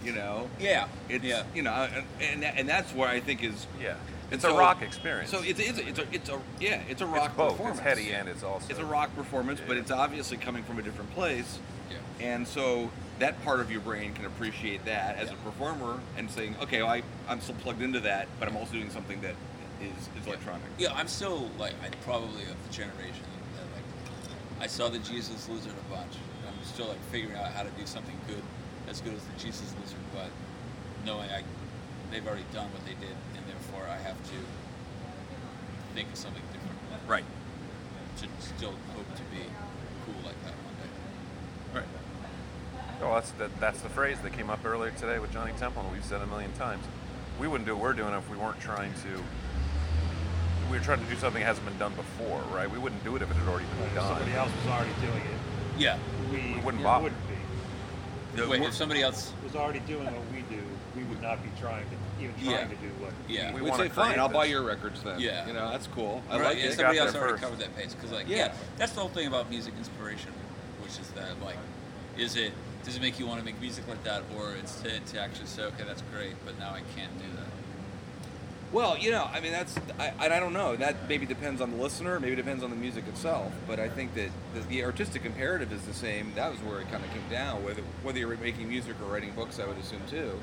You 0.05 0.13
know, 0.13 0.51
Yeah. 0.61 0.89
it's 1.09 1.25
yeah. 1.25 1.45
you 1.55 1.63
know, 1.63 1.73
and 1.73 2.05
and, 2.21 2.45
and 2.45 2.69
that's 2.69 2.93
where 2.93 3.09
I 3.09 3.21
think 3.21 3.43
is 3.43 3.67
Yeah. 3.81 3.95
And 4.31 4.35
It's 4.35 4.45
a 4.45 4.53
rock 4.53 4.83
experience. 4.83 5.31
So 5.31 5.43
it's 5.43 5.61
it's 5.61 5.79
a, 5.79 5.89
it's 5.89 5.99
a, 5.99 6.07
it's 6.13 6.29
a 6.29 6.41
yeah, 6.61 6.83
it's 6.89 7.03
a 7.03 7.07
rock 7.07 7.27
it's 7.31 7.37
both. 7.37 7.53
performance. 7.53 7.79
It's 7.79 7.87
heady 7.87 8.13
and 8.13 8.29
it's 8.29 8.43
also 8.43 8.67
It's 8.71 8.79
a 8.79 8.85
rock 8.85 9.15
performance, 9.15 9.61
but 9.67 9.77
it's 9.77 9.91
obviously 9.91 10.37
coming 10.37 10.63
from 10.65 10.79
a 10.79 10.83
different 10.83 11.13
place. 11.15 11.59
Yeah. 11.91 11.97
And 12.21 12.47
so 12.47 12.91
that 13.19 13.43
part 13.45 13.61
of 13.61 13.71
your 13.71 13.81
brain 13.81 14.13
can 14.15 14.25
appreciate 14.27 14.85
that 14.87 15.17
as 15.17 15.31
a 15.31 15.35
performer 15.37 16.01
and 16.17 16.31
saying, 16.31 16.57
okay, 16.63 16.83
well, 16.83 16.91
I, 16.91 17.03
I'm 17.29 17.41
still 17.41 17.55
plugged 17.57 17.83
into 17.83 18.01
that, 18.01 18.27
but 18.41 18.49
I'm 18.49 18.57
also 18.57 18.73
doing 18.73 18.91
something 18.91 19.21
that 19.21 19.35
is, 19.81 20.09
is 20.21 20.27
electronic. 20.27 20.63
Yeah, 20.79 20.93
I'm 20.95 21.09
still 21.09 21.49
like 21.59 21.75
I'm 21.85 21.93
probably 22.03 22.43
of 22.45 22.67
the 22.67 22.73
generation 22.73 23.25
that 23.57 23.67
like 23.75 23.85
I 24.61 24.67
saw 24.67 24.89
the 24.89 24.99
Jesus 24.99 25.49
Lizard 25.49 25.73
a 25.73 25.95
bunch. 25.95 26.15
I'm 26.47 26.65
still 26.65 26.89
like 26.89 27.03
figuring 27.11 27.37
out 27.37 27.53
how 27.53 27.63
to 27.63 27.71
do 27.71 27.87
something 27.87 28.19
good, 28.27 28.43
as 28.89 29.01
good 29.01 29.15
as 29.15 29.23
the 29.25 29.39
Jesus 29.39 29.75
Lizard, 29.81 29.99
but 30.13 30.31
knowing 31.05 31.29
I 31.31 31.43
they've 32.11 32.27
already 32.27 32.45
done 32.53 32.71
what 32.73 32.85
they 32.87 32.95
did, 32.95 33.17
and 33.37 33.43
therefore 33.75 33.91
I 33.93 33.99
have 34.03 34.17
to 34.25 34.35
think 35.95 36.09
of 36.11 36.17
something 36.17 36.43
different. 36.53 37.09
Right. 37.09 37.25
To 38.19 38.27
still 38.41 38.73
hope 38.95 39.15
to 39.17 39.23
be 39.25 39.43
cool 40.07 40.15
like 40.25 40.41
that 40.45 40.55
one 40.65 40.75
day. 40.81 41.81
Right. 41.81 43.01
Well, 43.01 43.15
that's 43.15 43.31
the, 43.33 43.51
that's 43.61 43.81
the 43.81 43.89
phrase 43.89 44.19
that 44.23 44.33
came 44.33 44.51
up 44.51 44.65
earlier 44.65 44.93
today 44.93 45.19
with 45.19 45.33
Johnny 45.33 45.53
Temple, 45.59 45.83
and 45.83 45.93
we've 45.93 46.05
said 46.05 46.23
a 46.23 46.27
million 46.27 46.53
times. 46.53 46.85
We 47.41 47.49
wouldn't 47.49 47.67
do 47.67 47.75
what 47.75 47.83
we're 47.83 47.93
doing 47.95 48.15
if 48.15 48.29
we 48.31 48.37
weren't 48.37 48.61
trying 48.61 48.93
to. 49.03 49.23
We 50.71 50.79
were 50.79 50.85
trying 50.85 51.01
to 51.05 51.11
do 51.11 51.17
something 51.17 51.41
that 51.41 51.47
hasn't 51.47 51.67
been 51.67 51.79
done 51.79 51.95
before, 51.95 52.41
right? 52.55 52.71
We 52.71 52.79
wouldn't 52.79 53.03
do 53.05 53.17
it 53.17 53.23
if 53.23 53.31
it 53.31 53.35
had 53.37 53.49
already 53.49 53.67
been 53.67 53.87
If 53.89 53.95
done. 53.95 54.09
somebody 54.09 54.33
else 54.37 54.51
was 54.63 54.73
already 54.73 54.93
doing 55.01 55.19
it, 55.23 55.39
Yeah. 55.79 55.99
we, 56.31 56.37
We 56.55 56.61
wouldn't 56.61 56.79
we 56.79 56.83
bother. 56.85 57.03
wouldn't 57.05 57.29
be. 57.29 58.41
The- 58.41 58.49
Wait, 58.49 58.63
if 58.63 58.75
somebody 58.75 59.03
else, 59.03 59.33
was 59.43 59.55
already 59.57 59.81
doing 59.81 60.07
what 60.07 60.23
we 60.33 60.43
do, 60.55 60.63
we 60.97 61.05
would 61.05 61.21
not 61.23 61.43
be 61.43 61.49
trying 61.61 61.85
to 61.85 62.23
even 62.23 62.35
trying 62.37 62.51
Yeah. 62.51 62.65
to 62.69 62.77
do 62.77 62.89
what. 63.01 63.13
Yeah. 63.29 63.55
We 63.55 63.63
we'd 63.63 63.75
say, 63.75 63.89
fine, 63.89 64.07
create 64.07 64.19
I'll 64.19 64.29
buy 64.29 64.45
your 64.47 64.63
records 64.63 65.03
then. 65.03 65.19
Yeah. 65.19 65.47
You 65.47 65.53
know, 65.53 65.71
that's 65.71 65.87
cool. 65.89 66.23
I 66.31 66.37
right? 66.39 66.45
like 66.49 66.59
yeah, 66.59 66.65
it. 66.65 66.73
somebody 66.75 66.99
else 66.99 67.15
already 67.15 67.33
first. 67.33 67.43
covered 67.43 67.59
that 67.61 67.77
pace 67.77 67.95
because, 67.95 68.13
like, 68.13 68.29
Yeah. 68.29 68.37
yeah. 68.37 68.53
that's 68.77 68.93
the 68.93 69.01
whole 69.01 69.09
thing 69.11 69.27
about 69.27 69.51
music 69.51 69.75
inspiration, 69.77 70.33
which 70.83 70.99
is 70.99 71.09
that, 71.11 71.41
like, 71.43 71.57
is 72.17 72.37
it 72.37 72.53
does 72.85 72.97
it 72.97 73.03
make 73.03 73.19
you 73.19 73.27
want 73.27 73.41
to 73.41 73.45
make 73.47 73.59
music 73.61 73.89
like 73.89 74.05
that, 74.05 74.23
or 74.37 74.53
it's 74.53 74.83
to, 74.83 75.01
to 75.01 75.19
actually 75.19 75.47
say, 75.47 75.63
okay, 75.63 75.85
that's 75.87 76.03
great, 76.13 76.35
but 76.45 76.59
now 76.59 76.69
I 76.71 76.83
can't 76.95 77.17
do 77.19 77.25
that. 77.37 77.47
Well, 78.73 78.99
you 78.99 79.11
know, 79.11 79.29
I 79.33 79.41
mean, 79.41 79.53
that's, 79.53 79.75
I, 79.99 80.13
and 80.21 80.35
I 80.35 80.41
don't 80.41 80.53
know. 80.53 80.75
That 80.77 81.09
maybe 81.09 81.27
depends 81.27 81.61
on 81.61 81.71
the 81.71 81.77
listener, 81.77 82.19
maybe 82.21 82.35
depends 82.35 82.63
on 82.65 82.71
the 82.71 82.77
music 82.77 83.07
itself. 83.07 83.53
But 83.69 83.79
I 83.79 83.89
think 83.89 84.15
that 84.17 84.31
the, 84.53 84.61
the 84.69 84.85
artistic 84.85 85.25
imperative 85.25 85.73
is 85.73 85.83
the 85.83 85.95
same. 85.95 86.33
That 86.35 86.51
was 86.51 86.61
where 86.61 86.81
it 86.81 86.91
kind 86.91 87.05
of 87.05 87.11
came 87.13 87.23
down. 87.31 87.63
Whether 87.65 87.83
whether 88.03 88.19
you're 88.19 88.37
making 88.37 88.69
music 88.69 88.97
or 89.01 89.13
writing 89.13 89.31
books, 89.31 89.61
I 89.61 89.67
would 89.67 89.79
assume 89.79 90.03
too. 90.11 90.41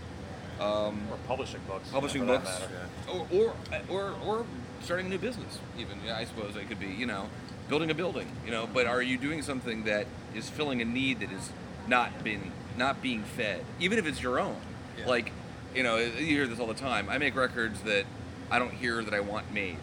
Um, 0.61 1.01
Or 1.11 1.17
publishing 1.27 1.61
books. 1.67 1.89
publishing 1.89 2.25
books, 2.27 2.47
matter. 2.47 3.25
or, 3.31 3.53
or 3.89 3.89
or 3.89 4.15
or 4.25 4.45
starting 4.83 5.07
a 5.07 5.09
new 5.09 5.17
business. 5.17 5.59
Even 5.77 5.97
yeah, 6.05 6.17
I 6.17 6.25
suppose 6.25 6.55
it 6.55 6.67
could 6.69 6.79
be. 6.79 6.87
You 6.87 7.07
know, 7.07 7.29
building 7.67 7.89
a 7.89 7.95
building. 7.95 8.31
You 8.45 8.51
know, 8.51 8.67
but 8.71 8.85
are 8.85 9.01
you 9.01 9.17
doing 9.17 9.41
something 9.41 9.85
that 9.85 10.05
is 10.35 10.49
filling 10.49 10.81
a 10.81 10.85
need 10.85 11.19
that 11.21 11.31
is 11.31 11.51
not 11.87 12.23
being 12.23 12.51
not 12.77 13.01
being 13.01 13.23
fed, 13.23 13.63
even 13.79 13.97
if 13.97 14.05
it's 14.05 14.21
your 14.21 14.39
own? 14.39 14.55
Yeah. 14.97 15.07
Like, 15.07 15.31
you 15.75 15.81
know, 15.83 15.97
you 15.97 16.25
hear 16.25 16.47
this 16.47 16.59
all 16.59 16.67
the 16.67 16.73
time. 16.75 17.09
I 17.09 17.17
make 17.17 17.35
records 17.35 17.81
that 17.81 18.05
I 18.51 18.59
don't 18.59 18.73
hear 18.73 19.03
that 19.03 19.13
I 19.13 19.19
want 19.21 19.51
made, 19.51 19.77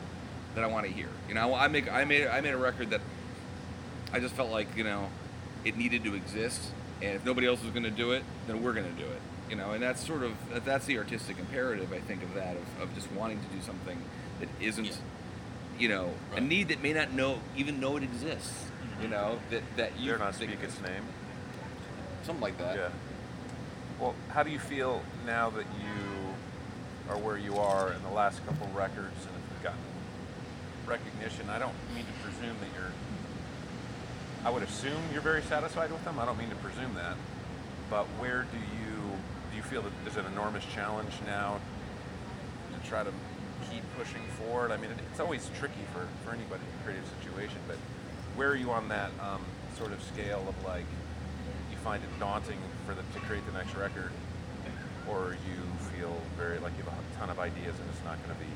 that 0.55 0.63
I 0.63 0.69
want 0.69 0.87
to 0.87 0.93
hear. 0.93 1.09
You 1.29 1.35
know, 1.35 1.55
I 1.55 1.67
make 1.69 1.91
I 1.93 2.05
made 2.05 2.29
I 2.29 2.41
made 2.41 2.55
a 2.55 2.59
record 2.59 2.91
that 2.91 3.01
I 4.13 4.21
just 4.21 4.35
felt 4.35 4.51
like 4.51 4.69
you 4.77 4.85
know 4.85 5.09
it 5.65 5.77
needed 5.77 6.05
to 6.05 6.15
exist, 6.15 6.61
and 7.03 7.17
if 7.17 7.25
nobody 7.25 7.49
else 7.49 7.63
was 7.63 7.73
going 7.73 7.83
to 7.83 7.91
do 7.91 8.13
it, 8.13 8.23
then 8.47 8.63
we're 8.63 8.73
going 8.75 8.87
to 8.87 9.03
do 9.03 9.09
it. 9.09 9.21
You 9.49 9.57
know, 9.57 9.71
and 9.73 9.83
that's 9.83 10.07
sort 10.07 10.23
of 10.23 10.33
that's 10.65 10.85
the 10.85 10.99
artistic 10.99 11.39
imperative 11.39 11.93
I 11.93 12.01
think 12.01 12.23
of 12.23 12.35
that 12.35 12.57
of, 12.57 12.83
of 12.83 12.95
just 12.95 13.11
wanting 13.13 13.41
to 13.41 13.47
do 13.47 13.63
something 13.63 13.99
that 14.41 14.49
isn't, 14.61 14.85
Yeah. 14.85 14.93
you 15.79 15.89
know, 15.89 16.11
a 16.37 16.41
need 16.41 16.69
that 16.69 16.83
may 16.83 16.93
not 16.93 17.13
know 17.13 17.41
even 17.57 17.81
know 17.81 17.97
it 17.97 18.03
exists. 18.03 18.67
You 19.01 19.05
mm-hmm. 19.05 19.13
know 19.13 19.39
that 19.51 19.63
that 19.77 19.99
you 19.99 20.11
Dare 20.11 20.19
not 20.19 20.35
think 20.35 20.53
speak 20.53 20.65
its 20.65 20.81
name. 20.83 21.03
something 22.25 22.43
like 22.43 22.59
that. 22.59 22.77
Yeah. 22.77 22.89
Well, 23.99 24.15
how 24.29 24.43
do 24.43 24.51
you 24.51 24.59
feel 24.59 25.03
now 25.27 25.51
that 25.51 25.67
you 25.81 27.11
are 27.11 27.19
where 27.19 27.39
you 27.39 27.57
are 27.57 27.93
in 27.93 28.03
the 28.03 28.11
last 28.11 28.45
couple 28.47 28.69
records 28.75 29.27
and 29.27 29.35
have 29.55 29.63
gotten 29.63 29.81
recognition? 30.87 31.49
I 31.49 31.59
don't 31.59 31.75
mean 31.95 32.05
to 32.05 32.13
presume 32.23 32.57
that 32.61 32.69
you're. 32.79 32.93
I 34.45 34.51
would 34.51 34.63
assume 34.63 35.03
you're 35.13 35.23
very 35.23 35.43
satisfied 35.43 35.91
with 35.91 36.05
them. 36.05 36.19
I 36.19 36.27
don't 36.27 36.39
mean 36.39 36.51
to 36.51 36.57
presume 36.57 36.95
that. 36.95 37.17
But 37.91 38.05
where 38.21 38.43
do 38.53 38.59
you 38.59 38.88
feel 39.69 39.83
that 39.83 39.93
there's 40.03 40.17
an 40.17 40.31
enormous 40.33 40.65
challenge 40.75 41.13
now 41.27 41.61
to 42.73 42.89
try 42.89 43.05
to 43.05 43.13
keep 43.71 43.83
pushing 43.99 44.23
forward? 44.41 44.71
I 44.71 44.79
mean, 44.79 44.91
it's 45.11 45.21
always 45.21 45.51
tricky 45.59 45.85
for, 45.93 46.09
for 46.25 46.35
anybody 46.35 46.63
in 46.65 46.81
a 46.81 46.85
creative 46.85 47.05
situation, 47.21 47.59
but 47.67 47.77
where 48.35 48.49
are 48.49 48.57
you 48.57 48.71
on 48.71 48.89
that 48.89 49.11
um, 49.21 49.45
sort 49.77 49.93
of 49.93 50.03
scale 50.03 50.45
of 50.49 50.65
like 50.65 50.87
you 51.71 51.77
find 51.85 52.03
it 52.03 52.09
daunting 52.19 52.59
for 52.87 52.95
the, 52.95 53.03
to 53.13 53.27
create 53.27 53.45
the 53.47 53.53
next 53.53 53.75
record, 53.77 54.11
or 55.09 55.37
you 55.47 55.61
feel 55.93 56.17
very 56.37 56.59
like 56.59 56.73
you 56.79 56.85
have 56.85 56.95
a 56.95 57.19
ton 57.19 57.29
of 57.29 57.39
ideas 57.39 57.75
and 57.79 57.89
it's 57.91 58.05
not 58.05 58.17
going 58.25 58.35
to 58.35 58.45
be 58.45 58.51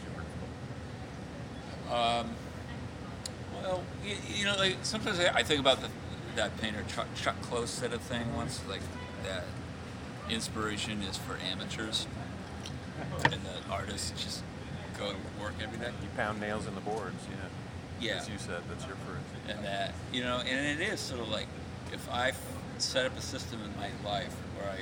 super 0.00 0.22
difficult? 0.24 1.92
Um, 1.92 2.30
well, 3.60 3.82
you, 4.04 4.16
you 4.34 4.44
know, 4.44 4.56
like 4.56 4.76
sometimes 4.82 5.20
I, 5.20 5.42
think 5.42 5.60
about 5.60 5.82
the, 5.82 5.88
that 6.36 6.56
painter 6.58 6.84
Chuck, 6.88 7.08
Chuck 7.14 7.40
Close 7.42 7.70
said 7.70 7.92
a 7.92 7.98
thing 7.98 8.34
once, 8.34 8.62
like 8.68 8.80
that 9.24 9.44
inspiration 10.30 11.02
is 11.02 11.16
for 11.16 11.36
amateurs, 11.50 12.06
and 13.24 13.32
the 13.32 13.70
artists 13.72 14.10
just 14.22 14.42
go 14.98 15.10
to 15.12 15.42
work 15.42 15.54
every 15.62 15.78
day. 15.78 15.92
You 16.02 16.08
pound 16.16 16.40
nails 16.40 16.66
in 16.66 16.74
the 16.74 16.80
boards, 16.80 17.26
yeah. 17.30 17.36
Yeah. 18.00 18.20
As 18.20 18.28
you 18.28 18.38
said, 18.38 18.62
that's 18.68 18.86
your 18.86 18.96
phrase. 18.96 19.56
and 19.56 19.64
that 19.64 19.94
you 20.12 20.22
know 20.22 20.38
and 20.38 20.80
it 20.80 20.86
is 20.86 21.00
sort 21.00 21.20
of 21.20 21.28
like 21.28 21.46
if 21.92 22.06
I 22.10 22.32
set 22.78 23.06
up 23.06 23.16
a 23.16 23.20
system 23.20 23.60
in 23.62 23.74
my 23.76 23.88
life 24.10 24.34
where 24.56 24.68
i 24.68 24.78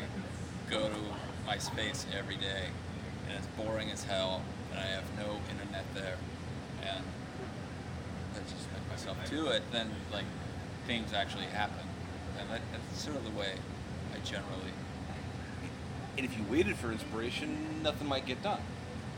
go 0.70 0.88
to 0.88 0.96
my 1.46 1.58
space 1.58 2.06
every 2.18 2.36
day 2.36 2.68
and 3.28 3.36
it's 3.36 3.46
boring 3.48 3.90
as 3.90 4.02
hell 4.04 4.40
and 4.70 4.80
i 4.80 4.84
have 4.86 5.04
no 5.18 5.38
internet 5.50 5.84
there 5.94 6.16
and 6.82 7.04
i 8.34 8.38
just 8.38 8.66
make 8.72 8.88
myself 8.88 9.16
to 9.28 9.48
it 9.48 9.62
then 9.72 9.90
like 10.10 10.24
things 10.86 11.12
actually 11.12 11.44
happen 11.44 11.84
and 12.40 12.48
that, 12.48 12.60
that's 12.72 13.02
sort 13.02 13.14
of 13.16 13.24
the 13.24 13.38
way 13.38 13.52
i 14.14 14.18
generally 14.24 14.71
And 16.16 16.26
if 16.26 16.36
you 16.36 16.44
waited 16.50 16.76
for 16.76 16.92
inspiration, 16.92 17.82
nothing 17.82 18.06
might 18.08 18.26
get 18.26 18.42
done. 18.42 18.60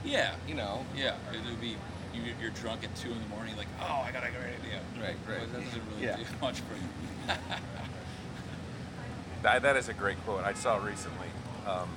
yeah 0.05 0.35
You 0.47 0.55
know. 0.55 0.85
yeah 0.97 1.17
it 1.33 1.41
would 1.51 1.61
be 1.61 1.77
you, 2.15 2.23
you're 2.41 2.51
drunk 2.51 2.85
at 2.85 2.95
two 2.95 3.11
in 3.11 3.21
the 3.21 3.27
morning 3.27 3.57
like 3.57 3.67
oh 3.81 4.03
i 4.07 4.13
got 4.13 4.23
a 4.23 4.31
great 4.31 4.55
idea 4.63 4.79
Right, 5.01 5.17
right. 5.29 5.53
That 5.53 5.65
doesn't 5.65 5.83
really 5.91 6.05
Yeah. 6.07 6.17
do 6.17 6.23
much 6.41 6.61
for 6.61 6.75
you 6.75 7.35
That, 9.43 9.63
that 9.63 9.77
is 9.77 9.89
a 9.89 9.93
great 9.95 10.17
quote. 10.25 10.45
I 10.45 10.55
saw 10.55 10.83
recently. 10.83 11.29
Um, 11.67 11.89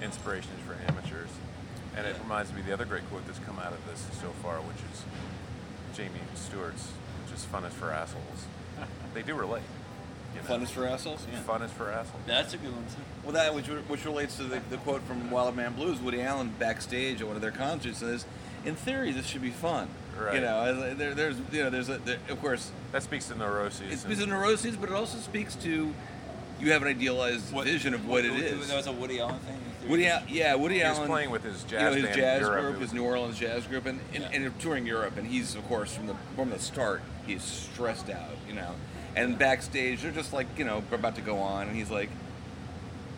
inspiration 0.00 0.50
is 0.58 0.64
for 0.66 0.76
amateurs, 0.90 1.28
and 1.96 2.06
it 2.06 2.16
reminds 2.22 2.52
me 2.52 2.60
of 2.60 2.66
the 2.66 2.72
other 2.72 2.84
great 2.84 3.08
quote 3.10 3.26
that's 3.26 3.38
come 3.40 3.58
out 3.58 3.72
of 3.72 3.84
this 3.88 4.06
so 4.20 4.28
far, 4.42 4.58
which 4.58 4.76
is 4.92 5.02
Jamie 5.96 6.20
Stewart's, 6.34 6.90
which 7.24 7.34
is 7.36 7.44
"Fun 7.44 7.64
is 7.64 7.72
for 7.74 7.90
assholes." 7.90 8.46
they 9.14 9.22
do 9.22 9.34
relate. 9.34 9.62
You 10.34 10.40
know? 10.40 10.46
Fun 10.46 10.62
is 10.62 10.70
for 10.70 10.86
assholes. 10.86 11.26
Fun 11.46 11.62
is 11.62 11.70
for 11.72 11.90
assholes. 11.90 12.22
that's 12.26 12.54
a 12.54 12.56
good 12.56 12.72
one 12.72 12.84
too 12.86 13.02
Well, 13.24 13.32
that 13.32 13.54
which, 13.54 13.66
which 13.66 14.04
relates 14.04 14.36
to 14.38 14.44
the, 14.44 14.60
the 14.70 14.78
quote 14.78 15.02
from 15.02 15.30
Wild 15.30 15.56
Man 15.56 15.74
Blues. 15.74 16.00
Woody 16.00 16.22
Allen 16.22 16.52
backstage 16.58 17.20
at 17.20 17.26
one 17.26 17.36
of 17.36 17.42
their 17.42 17.50
concerts 17.50 17.98
says, 17.98 18.24
"In 18.64 18.74
theory, 18.74 19.12
this 19.12 19.26
should 19.26 19.42
be 19.42 19.50
fun." 19.50 19.88
Right. 20.18 20.36
You 20.36 20.40
know, 20.42 20.94
there, 20.94 21.14
there's 21.14 21.36
you 21.50 21.64
know, 21.64 21.70
there's 21.70 21.88
a, 21.88 21.98
there, 21.98 22.18
of 22.28 22.40
course, 22.40 22.70
That 22.92 23.02
speaks 23.02 23.28
to 23.28 23.34
neuroses. 23.36 23.92
it 23.92 23.98
speaks 23.98 24.20
to 24.20 24.26
neuroses, 24.26 24.76
but 24.76 24.90
it 24.90 24.94
also 24.94 25.18
speaks 25.18 25.54
to 25.56 25.92
you 26.60 26.70
have 26.70 26.82
an 26.82 26.88
idealized 26.88 27.46
vision 27.64 27.92
of 27.92 28.06
what, 28.06 28.24
it 28.24 28.32
is. 28.34 28.68
That 28.68 28.76
was 28.76 28.86
a 28.86 28.92
Woody 28.92 29.20
Allen 29.20 29.40
thing. 29.40 29.58
Woody, 29.88 30.06
Al- 30.06 30.22
yeah, 30.28 30.54
Woody 30.54 30.76
He 30.76 30.84
was 30.84 30.96
Allen 30.98 31.08
playing 31.08 31.30
with 31.30 31.42
his 31.42 31.64
you 31.64 31.70
jazz 31.70 31.82
know, 31.82 31.92
his 31.92 32.02
band 32.04 32.14
jazz 32.16 32.40
Europe. 32.42 32.60
group, 32.62 32.76
It 32.76 32.80
his 32.82 32.92
New 32.92 33.02
Orleans 33.04 33.36
jazz 33.38 33.66
group, 33.66 33.86
and, 33.86 33.98
and, 34.14 34.22
Yeah. 34.22 34.30
and 34.32 34.60
touring 34.60 34.86
Europe. 34.86 35.16
And 35.16 35.26
he's, 35.26 35.56
of 35.56 35.66
course, 35.66 35.92
from 35.94 36.06
the 36.06 36.14
from 36.36 36.50
the 36.50 36.58
start, 36.60 37.02
he's 37.26 37.42
stressed 37.42 38.08
out, 38.10 38.30
you 38.46 38.54
know. 38.54 38.74
And 39.14 39.38
backstage, 39.38 40.02
they're 40.02 40.10
just 40.12 40.32
like, 40.32 40.46
you 40.58 40.64
know, 40.64 40.82
about 40.92 41.16
to 41.16 41.20
go 41.20 41.38
on, 41.38 41.68
and 41.68 41.76
he's 41.76 41.90
like, 41.90 42.08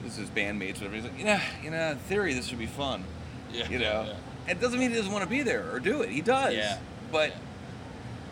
this 0.03 0.13
is 0.13 0.19
his 0.19 0.31
bandmates, 0.31 0.75
whatever. 0.75 0.95
He's 0.97 1.05
like, 1.05 1.19
you 1.19 1.25
know, 1.25 1.41
you 1.63 1.71
know, 1.71 1.91
in 1.93 1.99
theory, 1.99 2.35
this 2.35 2.47
should 2.47 2.59
be 2.59 2.67
fun, 2.67 3.05
Yeah, 3.53 3.69
you 3.69 3.79
know. 3.79 4.05
yeah. 4.09 4.15
It 4.53 4.61
doesn't 4.61 4.79
mean 4.79 4.91
he 4.91 4.97
doesn't 4.97 5.13
want 5.13 5.25
to 5.25 5.31
be 5.31 5.43
there 5.43 5.71
or 5.73 5.81
do 5.81 6.03
it. 6.03 6.11
He 6.11 6.21
does. 6.21 6.53
Yeah. 6.55 6.79
But 7.13 7.33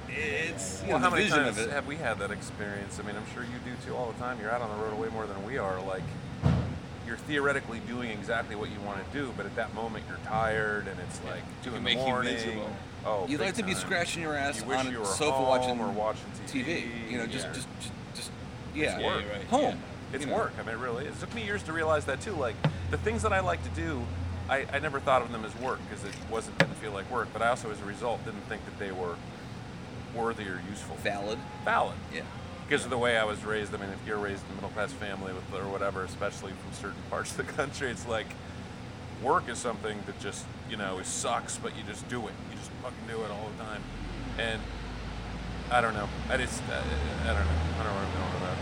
it's 0.08 0.82
you 0.82 0.88
Well, 0.90 0.98
know, 0.98 1.04
how 1.04 1.10
the 1.10 1.16
many 1.16 1.30
times 1.30 1.56
of 1.58 1.64
it. 1.68 1.70
have 1.70 1.86
we 1.86 1.96
had 1.96 2.18
that 2.18 2.30
experience? 2.30 2.98
I 2.98 3.06
mean, 3.06 3.16
I'm 3.16 3.24
sure 3.32 3.44
you 3.44 3.58
do 3.64 3.72
too 3.86 3.96
all 3.96 4.12
the 4.12 4.18
time. 4.18 4.38
You're 4.40 4.50
out 4.50 4.60
on 4.60 4.76
the 4.76 4.84
road 4.84 4.98
way 4.98 5.08
more 5.08 5.26
than 5.26 5.42
we 5.46 5.56
are. 5.56 5.80
Like, 5.80 6.02
you're 7.06 7.16
theoretically 7.16 7.80
doing 7.88 8.10
exactly 8.10 8.56
what 8.56 8.70
you 8.70 8.80
want 8.84 8.98
to 9.10 9.18
do, 9.18 9.32
but 9.36 9.46
at 9.46 9.56
that 9.56 9.72
moment 9.74 10.04
you're 10.08 10.18
tired 10.26 10.86
and 10.88 10.98
it's 11.00 11.20
like 11.24 11.42
two 11.62 11.70
can 11.70 11.78
in 11.78 11.84
make 11.84 11.96
the 11.98 12.04
you 12.04 12.10
morning. 12.10 12.36
Miserable. 13.02 13.24
Oh, 13.24 13.28
You'd 13.30 13.38
big 13.38 13.46
like 13.48 13.54
to 13.56 13.62
be 13.64 13.74
scratching 13.74 14.22
your 14.22 14.34
ass 14.36 14.60
You 14.60 14.66
wish 14.66 14.78
on 14.78 14.90
you 14.90 14.98
a 14.98 15.00
were 15.00 15.06
sofa 15.06 15.32
home 15.32 15.48
watching 15.48 15.80
or 15.80 15.88
watching 15.90 16.24
TV. 16.46 16.64
TV. 16.64 17.10
You 17.10 17.18
know, 17.18 17.26
just 17.26 17.46
Yeah. 17.46 17.52
just 17.54 17.68
just, 17.80 17.92
just 18.14 18.30
yeah, 18.74 18.96
It's 18.96 19.04
work. 19.04 19.24
Yeah, 19.26 19.32
right, 19.36 19.46
home. 19.46 19.62
yeah. 19.62 20.14
It's 20.16 20.24
you 20.24 20.30
know. 20.30 20.36
work. 20.36 20.52
I 20.58 20.62
mean, 20.62 20.74
it 20.74 20.78
really 20.78 21.06
is. 21.06 21.16
It 21.16 21.20
took 21.20 21.34
me 21.34 21.44
years 21.44 21.62
to 21.64 21.72
realize 21.72 22.04
that 22.06 22.20
too. 22.20 22.32
Like 22.32 22.54
the 22.90 22.98
things 22.98 23.22
that 23.22 23.32
I 23.32 23.40
like 23.40 23.62
to 23.64 23.70
do, 23.70 24.02
I, 24.48 24.66
I 24.72 24.78
never 24.78 25.00
thought 25.00 25.22
of 25.22 25.32
them 25.32 25.44
as 25.44 25.54
work 25.56 25.78
because 25.88 26.04
it 26.04 26.14
wasn't 26.30 26.58
didn't 26.58 26.74
feel 26.76 26.92
like 26.92 27.10
work. 27.10 27.28
But 27.32 27.42
I 27.42 27.48
also, 27.48 27.70
as 27.70 27.80
a 27.80 27.84
result, 27.84 28.24
didn't 28.24 28.42
think 28.48 28.64
that 28.66 28.78
they 28.78 28.92
were 28.92 29.16
worthy 30.14 30.44
or 30.44 30.60
useful. 30.68 30.96
Valid. 30.96 31.38
Valid. 31.64 31.96
Yeah. 32.14 32.22
Because 32.68 32.84
of 32.84 32.90
the 32.90 32.98
way 32.98 33.18
I 33.18 33.24
was 33.24 33.44
raised. 33.44 33.74
I 33.74 33.78
mean, 33.78 33.90
if 33.90 34.06
you're 34.06 34.18
raised 34.18 34.44
in 34.46 34.52
a 34.52 34.54
middle 34.56 34.70
class 34.70 34.92
family 34.92 35.32
with 35.32 35.44
or 35.54 35.68
whatever, 35.70 36.04
especially 36.04 36.52
from 36.52 36.72
certain 36.72 37.02
parts 37.10 37.30
of 37.32 37.38
the 37.38 37.52
country, 37.52 37.90
it's 37.90 38.06
like 38.06 38.26
work 39.22 39.48
is 39.48 39.58
something 39.58 39.98
that 40.06 40.18
just 40.20 40.44
you 40.70 40.76
know 40.76 40.98
it 40.98 41.06
sucks, 41.06 41.58
but 41.58 41.76
you 41.76 41.82
just 41.84 42.08
do 42.08 42.18
it. 42.26 42.34
You 42.50 42.58
just 42.58 42.70
fucking 42.82 43.06
do 43.08 43.22
it 43.22 43.30
all 43.30 43.48
the 43.56 43.64
time. 43.64 43.82
And 44.38 44.60
I 45.70 45.80
don't 45.80 45.94
know. 45.94 46.08
I 46.28 46.36
just 46.36 46.62
uh, 46.70 46.82
I 47.22 47.26
don't 47.26 47.36
know. 47.36 47.40
I 47.40 47.76
don't 47.78 47.86
know 47.86 47.92
where 47.92 48.04
I'm 48.04 48.12
going 48.12 48.32
with 48.32 48.42
that. 48.42 48.56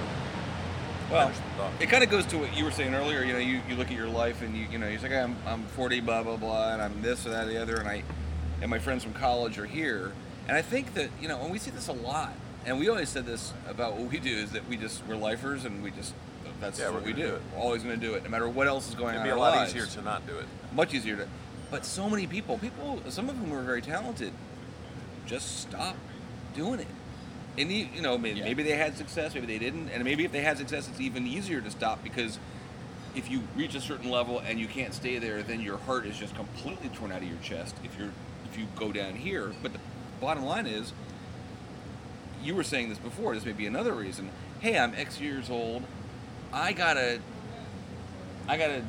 Well, 1.11 1.27
Finish 1.29 1.39
the 1.39 1.57
thought. 1.63 1.73
it 1.81 1.87
kind 1.89 2.05
of 2.05 2.11
goes 2.11 2.25
to 2.27 2.39
what 2.39 2.57
you 2.57 2.65
were 2.65 2.71
saying 2.71 2.95
earlier. 2.95 3.25
You 3.25 3.33
know, 3.33 3.39
you, 3.41 3.61
you 3.69 3.75
look 3.75 3.89
at 3.89 3.97
your 3.97 4.09
life 4.09 4.43
and 4.43 4.57
you 4.57 4.67
you 4.71 4.79
know 4.79 4.87
you're 4.89 5.01
like 5.01 5.13
I'm 5.13 5.37
I'm 5.47 5.65
40 5.65 6.01
blah 6.01 6.23
blah 6.23 6.37
blah 6.37 6.73
and 6.73 6.81
I'm 6.83 7.03
this 7.03 7.27
or 7.27 7.31
that 7.31 7.47
or 7.47 7.51
the 7.51 7.61
other 7.61 7.77
and 7.77 7.89
I 7.89 8.05
and 8.63 8.71
my 8.71 8.79
friends 8.79 9.03
from 9.03 9.15
college 9.15 9.59
are 9.59 9.67
here 9.67 10.13
and 10.47 10.57
I 10.57 10.63
think 10.63 10.95
that 10.95 11.11
you 11.21 11.27
know 11.27 11.41
and 11.41 11.51
we 11.51 11.59
see 11.59 11.73
this 11.73 11.89
a 11.89 11.93
lot 11.93 12.33
and 12.65 12.79
we 12.79 12.89
always 12.89 13.09
said 13.09 13.27
this 13.27 13.53
about 13.69 13.97
what 13.97 14.09
we 14.11 14.19
do 14.19 14.37
is 14.37 14.53
that 14.53 14.69
we 14.69 14.77
just 14.77 15.05
we're 15.09 15.17
lifers 15.17 15.65
and 15.65 15.83
we 15.83 15.91
just 15.91 16.15
that's 16.61 16.79
Yeah, 16.79 16.91
what 16.91 17.03
we 17.05 17.13
do. 17.13 17.35
it. 17.37 17.43
We're 17.55 17.61
always 17.61 17.83
going 17.83 17.99
to 17.99 18.07
do 18.07 18.15
it 18.15 18.23
no 18.25 18.31
matter 18.31 18.49
what 18.49 18.67
else 18.67 18.89
is 18.89 18.95
going 18.95 19.15
It'd 19.15 19.21
on. 19.21 19.27
be 19.27 19.31
a 19.31 19.37
lot 19.37 19.55
lives. 19.57 19.75
easier 19.75 19.87
to 19.87 20.03
not 20.03 20.27
do 20.27 20.37
it. 20.39 20.47
much 20.73 20.95
easier 20.95 21.17
to 21.17 21.27
but 21.71 21.85
so 21.85 22.09
many 22.11 22.27
people 22.27 22.59
people 22.59 23.01
some 23.11 23.29
of 23.29 23.37
whom 23.37 23.53
are 23.53 23.63
very 23.63 23.81
talented 23.83 24.33
just 25.27 25.61
stop 25.61 25.95
doing 26.55 26.81
it 26.81 26.87
and 27.59 27.71
you, 27.71 27.87
you 27.95 28.03
know 28.03 28.19
maybe, 28.19 28.39
Yeah. 28.41 28.45
maybe 28.47 28.63
they 28.65 28.77
had 28.77 28.97
success 28.97 29.35
maybe 29.35 29.47
they 29.47 29.59
didn't 29.59 29.89
and 29.91 30.03
maybe 30.05 30.25
if 30.25 30.33
they 30.33 30.41
had 30.43 30.59
success 30.59 30.89
it's 30.89 31.01
even 31.01 31.27
easier 31.27 31.61
to 31.61 31.71
stop 31.71 32.03
because 32.03 32.39
if 33.15 33.31
you 33.31 33.43
reach 33.57 33.75
a 33.75 33.81
certain 33.81 34.11
level 34.11 34.41
and 34.41 34.59
you 34.59 34.67
can't 34.67 34.95
stay 34.95 35.19
there 35.19 35.43
then 35.43 35.61
your 35.61 35.79
heart 35.79 36.07
is 36.07 36.17
just 36.19 36.35
completely 36.35 36.89
torn 36.91 37.13
out 37.13 37.19
of 37.23 37.29
your 37.29 37.39
chest 37.43 37.77
if 37.85 37.97
you're 37.99 38.11
if 38.51 38.59
you 38.59 38.67
go 38.77 38.91
down 38.93 39.15
here 39.15 39.53
but 39.63 39.73
the 39.73 39.79
bottom 40.21 40.45
line 40.45 40.67
is 40.67 40.93
you 42.43 42.55
were 42.55 42.65
saying 42.65 42.89
this 42.89 42.99
before 42.99 43.35
this 43.35 43.45
may 43.45 43.53
be 43.53 43.67
another 43.67 43.93
reason 43.93 44.29
hey 44.61 44.77
i'm 44.79 44.93
x 44.95 45.21
years 45.21 45.51
old 45.51 45.83
i 46.53 46.73
gotta 46.73 47.21
I 48.49 48.57
gotta, 48.57 48.83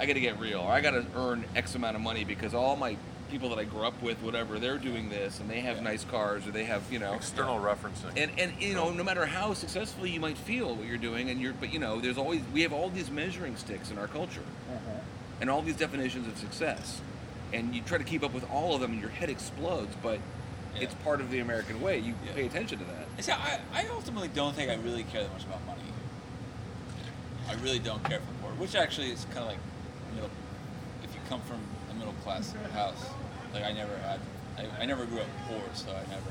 I 0.00 0.06
gotta 0.06 0.20
get 0.20 0.40
real, 0.40 0.60
or 0.60 0.72
I 0.72 0.80
gotta 0.80 1.06
earn 1.14 1.44
X 1.54 1.74
amount 1.76 1.94
of 1.96 2.02
money 2.02 2.24
because 2.24 2.54
all 2.54 2.74
my 2.76 2.96
people 3.30 3.48
that 3.50 3.58
I 3.58 3.64
grew 3.64 3.84
up 3.84 4.00
with, 4.02 4.20
whatever, 4.22 4.58
they're 4.58 4.78
doing 4.78 5.08
this, 5.08 5.38
and 5.38 5.48
they 5.48 5.60
have 5.60 5.76
Yeah. 5.76 5.82
nice 5.84 6.04
cars, 6.04 6.46
or 6.46 6.50
they 6.50 6.64
have, 6.64 6.82
you 6.90 6.98
know, 6.98 7.14
External 7.14 7.60
referencing. 7.60 8.16
and 8.16 8.32
and 8.38 8.52
you 8.60 8.74
know, 8.74 8.90
no 8.90 9.04
matter 9.04 9.26
how 9.26 9.54
successfully 9.54 10.10
you 10.10 10.18
might 10.20 10.36
feel 10.38 10.74
what 10.74 10.86
you're 10.86 10.98
doing, 10.98 11.30
and 11.30 11.40
you're, 11.40 11.52
but 11.52 11.72
you 11.72 11.78
know, 11.78 12.00
there's 12.00 12.18
always 12.18 12.40
we 12.52 12.62
have 12.62 12.72
all 12.72 12.88
these 12.90 13.10
measuring 13.10 13.56
sticks 13.56 13.90
in 13.90 13.98
our 13.98 14.08
culture, 14.08 14.42
mm-hmm. 14.70 14.98
and 15.40 15.50
all 15.50 15.62
these 15.62 15.76
definitions 15.76 16.26
of 16.26 16.36
success, 16.36 17.00
and 17.52 17.74
you 17.74 17.82
try 17.82 17.98
to 17.98 18.04
keep 18.04 18.24
up 18.24 18.32
with 18.32 18.48
all 18.50 18.74
of 18.74 18.80
them, 18.80 18.92
and 18.92 19.00
your 19.00 19.10
head 19.10 19.30
explodes, 19.30 19.94
but. 20.02 20.18
Yeah. 20.74 20.82
It's 20.82 20.94
part 20.96 21.22
of 21.22 21.30
the 21.30 21.38
American 21.38 21.80
way. 21.80 22.00
You 22.00 22.12
Yeah. 22.26 22.32
pay 22.34 22.44
attention 22.44 22.78
to 22.80 22.84
that. 22.84 23.24
See, 23.24 23.32
I, 23.32 23.60
I 23.72 23.86
ultimately 23.88 24.28
don't 24.28 24.54
think 24.54 24.70
I 24.70 24.74
really 24.74 25.04
care 25.04 25.22
that 25.22 25.32
much 25.32 25.44
about 25.44 25.64
money. 25.64 25.80
I 27.48 27.54
really 27.62 27.78
don't 27.78 28.02
care 28.04 28.20
for 28.20 28.32
poor, 28.42 28.50
which 28.58 28.74
actually 28.74 29.10
is 29.10 29.24
kind 29.26 29.38
of 29.38 29.46
like 29.46 29.58
middle. 30.14 30.30
If 31.04 31.14
you 31.14 31.20
come 31.28 31.40
from 31.42 31.60
a 31.90 31.94
middle 31.94 32.14
class 32.24 32.52
house, 32.72 33.06
like 33.54 33.64
I 33.64 33.72
never 33.72 33.96
had, 33.98 34.20
I, 34.58 34.82
I 34.82 34.86
never 34.86 35.04
grew 35.06 35.20
up 35.20 35.26
poor, 35.48 35.60
so 35.74 35.90
I 35.90 36.00
never. 36.10 36.30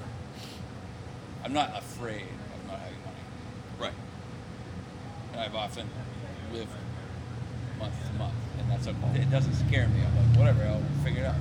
I'm 1.43 1.53
not 1.53 1.77
afraid 1.77 2.23
of 2.25 2.67
not 2.67 2.79
having 2.79 2.97
money, 3.05 3.23
Right. 3.79 3.93
and 5.33 5.41
I've 5.41 5.55
often 5.55 5.87
lived 6.51 6.69
month 7.79 7.93
to 8.07 8.13
month, 8.17 8.33
and 8.59 8.69
that's 8.71 8.87
okay. 8.87 9.21
It 9.21 9.29
doesn't 9.31 9.53
scare 9.67 9.87
me. 9.87 10.01
I'm 10.01 10.15
like, 10.29 10.37
whatever, 10.39 10.63
I'll 10.65 10.81
figure 11.03 11.21
it 11.23 11.27
out. 11.27 11.35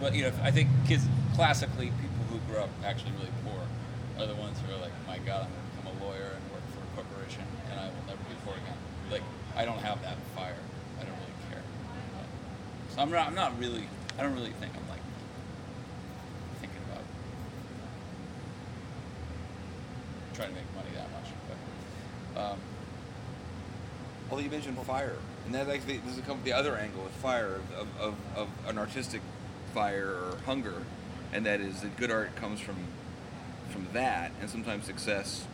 But 0.00 0.14
you 0.14 0.22
know, 0.24 0.32
I 0.42 0.50
think 0.50 0.68
kids 0.88 1.04
classically, 1.34 1.92
people 2.00 2.24
who 2.30 2.38
grew 2.50 2.62
up 2.62 2.70
actually 2.84 3.12
really 3.12 3.32
poor 3.44 3.60
are 4.18 4.26
the 4.26 4.34
ones 4.34 4.58
who 4.66 4.72
are 4.74 4.80
like, 4.80 4.92
my 5.06 5.18
God, 5.18 5.44
I'm 5.46 5.52
going 5.52 5.60
to 5.60 5.76
become 5.76 5.92
a 6.00 6.04
lawyer 6.08 6.30
and 6.34 6.42
work 6.52 6.64
for 6.72 6.80
a 6.80 6.90
corporation, 6.96 7.44
and 7.70 7.80
I 7.80 7.84
will 7.92 8.06
never 8.08 8.22
be 8.24 8.36
poor 8.44 8.54
again. 8.54 8.76
Like, 9.12 9.22
I 9.56 9.64
don't 9.64 9.78
have 9.78 10.00
that 10.02 10.16
fire. 10.34 10.54
I 11.00 11.04
don't 11.04 11.12
really 11.14 11.50
care. 11.50 11.62
So 12.94 13.00
I'm 13.02 13.10
not. 13.10 13.26
I'm 13.26 13.34
not 13.34 13.58
really. 13.58 13.84
I 14.18 14.22
don't 14.22 14.34
really 14.34 14.52
think 14.52 14.72
I'm 14.76 14.88
like 14.88 15.00
thinking 16.60 16.78
about 16.90 17.02
trying 20.34 20.48
to 20.50 20.54
make 20.54 20.74
money 20.74 20.90
that 20.96 21.10
much. 21.12 21.30
But 22.34 22.40
um, 22.52 22.58
Although 24.30 24.44
you 24.44 24.50
mentioned 24.50 24.78
fire, 24.78 25.16
and 25.44 25.54
that 25.54 25.68
actually 25.68 25.98
this 25.98 26.16
is 26.16 26.24
come 26.24 26.38
the 26.44 26.52
other 26.52 26.76
angle 26.76 27.02
with 27.02 27.12
fire 27.14 27.56
of, 27.56 27.72
of, 27.72 27.88
of, 28.00 28.14
of 28.36 28.48
an 28.68 28.78
artistic 28.78 29.22
fire 29.74 30.06
or 30.06 30.36
hunger, 30.46 30.82
and 31.32 31.44
that 31.46 31.60
is 31.60 31.80
that 31.80 31.96
good 31.96 32.10
art 32.12 32.36
comes 32.36 32.60
from 32.60 32.76
from 33.70 33.88
that, 33.92 34.30
and 34.40 34.48
sometimes 34.48 34.84
success 34.84 35.46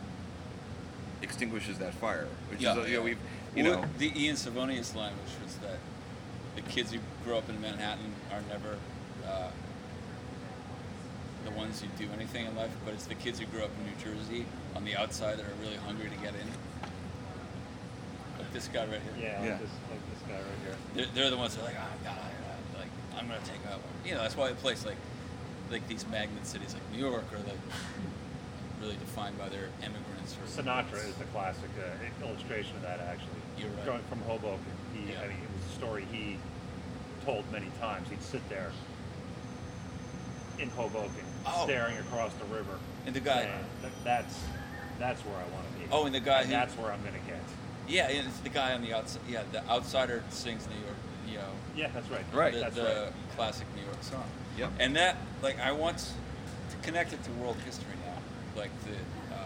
extinguishes 1.23 1.79
that 1.79 1.93
fire. 1.95 2.27
Which 2.51 2.61
Yeah, 2.61 2.77
is 2.77 2.89
you 2.89 2.97
know 2.97 3.03
we've 3.03 3.17
you 3.57 3.63
Well, 3.63 3.81
know 3.81 3.87
the 3.97 4.11
Ian 4.19 4.35
Svenonius 4.35 4.95
line, 4.95 5.13
which 5.23 5.43
was 5.43 5.55
that 5.57 5.79
the 6.55 6.61
kids 6.61 6.91
who 6.91 6.99
grow 7.25 7.37
up 7.37 7.49
in 7.49 7.59
Manhattan 7.59 8.13
are 8.31 8.41
never 8.49 8.77
uh, 9.27 9.49
the 11.45 11.51
ones 11.51 11.81
who 11.81 11.87
do 12.03 12.11
anything 12.13 12.45
in 12.45 12.55
life, 12.55 12.71
but 12.85 12.93
it's 12.93 13.05
the 13.05 13.15
kids 13.15 13.39
who 13.39 13.45
grew 13.47 13.63
up 13.63 13.71
in 13.79 13.85
New 13.85 13.97
Jersey 14.15 14.45
on 14.75 14.85
the 14.85 14.95
outside 14.95 15.37
that 15.37 15.45
are 15.45 15.57
really 15.61 15.77
hungry 15.77 16.09
to 16.09 16.15
get 16.17 16.33
in. 16.35 16.47
Like 18.37 18.53
this 18.53 18.67
guy 18.67 18.85
right 18.85 19.01
here. 19.01 19.13
Yeah, 19.19 19.43
Yeah. 19.43 19.51
Like, 19.51 19.61
this, 19.61 19.69
like 19.89 20.09
this 20.13 20.21
guy 20.27 20.35
right 20.35 20.61
here. 20.63 20.75
They're, 20.93 21.05
they're 21.15 21.29
the 21.31 21.37
ones 21.37 21.55
that 21.55 21.61
are 21.63 21.65
like, 21.65 21.77
oh 21.79 22.03
god, 22.03 22.17
I, 22.17 22.79
like 22.79 22.89
I'm 23.17 23.27
gonna 23.27 23.39
take 23.41 23.65
out. 23.71 23.81
You 24.05 24.13
know, 24.15 24.21
that's 24.21 24.37
why 24.37 24.49
a 24.49 24.53
place 24.55 24.85
like 24.85 24.97
like 25.71 25.87
these 25.87 26.07
magnet 26.07 26.45
cities 26.45 26.73
like 26.73 26.83
New 26.91 26.99
York 26.99 27.25
are 27.33 27.39
like 27.39 27.59
really 28.81 28.95
defined 28.95 29.37
by 29.37 29.49
their 29.49 29.69
immigrants. 29.81 30.35
Or 30.37 30.61
Sinatra 30.63 31.07
is 31.07 31.15
the 31.15 31.25
classic 31.25 31.69
uh, 31.79 32.25
illustration 32.25 32.75
of 32.75 32.83
that. 32.83 32.99
Actually, 32.99 33.41
You're 33.57 33.69
right. 33.69 33.85
Going 33.85 34.03
from 34.09 34.19
Hoboken, 34.21 34.59
he, 34.93 35.11
Yeah. 35.11 35.19
I 35.21 35.27
mean, 35.27 35.37
it 35.37 35.49
was 35.55 35.65
a 35.71 35.75
story 35.75 36.05
he 36.11 36.37
told 37.25 37.49
many 37.51 37.67
times. 37.79 38.09
He'd 38.09 38.21
sit 38.21 38.47
there 38.49 38.71
in 40.59 40.69
Hoboken, 40.71 41.11
Oh. 41.45 41.63
staring 41.65 41.97
across 41.97 42.33
the 42.35 42.45
river, 42.45 42.79
And 43.05 43.15
the 43.15 43.19
guy- 43.19 43.43
saying, 43.43 43.65
"Th- 43.81 43.93
"That's 44.03 44.35
that's 44.99 45.21
where 45.21 45.37
I 45.37 45.43
want 45.53 45.71
to 45.71 45.79
be." 45.79 45.87
Oh, 45.91 46.05
and 46.07 46.15
the 46.15 46.19
guy 46.19 46.39
And 46.39 46.47
who- 46.47 46.53
that's 46.53 46.73
where 46.75 46.91
I'm 46.91 47.01
going 47.03 47.13
to 47.13 47.19
get. 47.27 47.39
Yeah, 47.87 48.07
and 48.09 48.27
it's 48.27 48.39
the 48.39 48.49
guy 48.49 48.73
on 48.73 48.81
the 48.81 48.93
outside. 48.95 49.21
Yeah, 49.29 49.43
the 49.51 49.63
outsider 49.69 50.23
sings 50.31 50.67
New 50.67 50.75
York. 50.83 50.97
You 51.27 51.37
know, 51.37 51.51
Yeah, 51.75 51.89
that's 51.93 52.09
right. 52.09 52.25
Right. 52.33 52.53
the, 52.53 52.59
That's 52.61 52.75
the 52.75 52.83
right. 53.13 53.35
classic 53.35 53.67
New 53.75 53.83
York 53.83 54.01
song. 54.01 54.23
Yep. 54.57 54.71
And 54.79 54.95
that, 54.95 55.17
like, 55.43 55.59
I 55.59 55.71
want 55.71 55.99
to 55.99 56.75
connect 56.81 57.13
it 57.13 57.23
to 57.25 57.31
world 57.33 57.57
history 57.65 57.93
now. 58.05 58.59
Like 58.59 58.71
the 58.85 59.35
uh, 59.35 59.39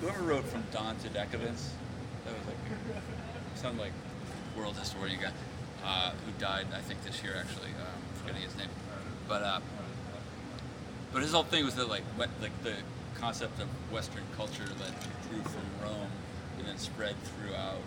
whoever 0.00 0.22
wrote 0.22 0.44
From 0.46 0.64
Dawn 0.72 0.96
to 1.02 1.08
Decadence, 1.10 1.70
that 2.24 2.34
was 2.34 2.46
like 2.46 3.02
some 3.54 3.78
like 3.78 3.92
world 4.56 4.76
historian 4.76 5.20
guy 5.20 5.32
uh, 5.84 6.10
who 6.10 6.32
died, 6.38 6.66
I 6.74 6.80
think, 6.80 7.02
this 7.04 7.22
year 7.22 7.34
actually. 7.38 7.70
Uh, 7.78 7.84
I'm 7.84 8.20
forgetting 8.20 8.42
his 8.42 8.56
name, 8.56 8.68
but 9.28 9.42
uh, 9.42 9.60
but 11.12 11.22
his 11.22 11.32
whole 11.32 11.42
thing 11.42 11.64
was 11.64 11.74
that 11.76 11.88
like 11.88 12.04
what, 12.16 12.28
like 12.40 12.62
the 12.62 12.74
concept 13.20 13.60
of 13.60 13.68
Western 13.92 14.24
culture 14.36 14.64
that 14.64 14.92
grew 15.28 15.42
from 15.42 15.62
Rome 15.82 16.10
and 16.58 16.66
then 16.66 16.78
spread 16.78 17.14
throughout 17.22 17.80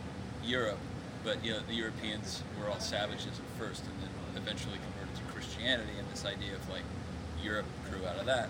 Europe. 0.44 0.80
But 1.24 1.44
you 1.44 1.54
know, 1.54 1.60
the 1.68 1.74
Europeans 1.74 2.44
were 2.60 2.70
all 2.70 2.80
savages 2.80 3.40
at 3.40 3.60
first, 3.60 3.84
and 3.84 3.94
then 4.02 4.42
eventually 4.42 4.78
converted 4.78 5.16
to 5.16 5.34
Christianity. 5.34 5.94
And 5.98 6.08
this 6.12 6.26
idea 6.26 6.56
of 6.56 6.70
like 6.70 6.84
Europe 7.42 7.66
grew 7.90 8.06
out 8.06 8.18
of 8.18 8.26
that. 8.26 8.50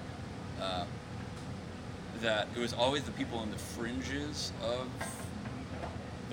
Uh, 0.61 0.85
that 2.21 2.47
it 2.55 2.59
was 2.59 2.73
always 2.73 3.03
the 3.03 3.11
people 3.11 3.43
in 3.43 3.51
the 3.51 3.57
fringes 3.57 4.53
of 4.63 4.87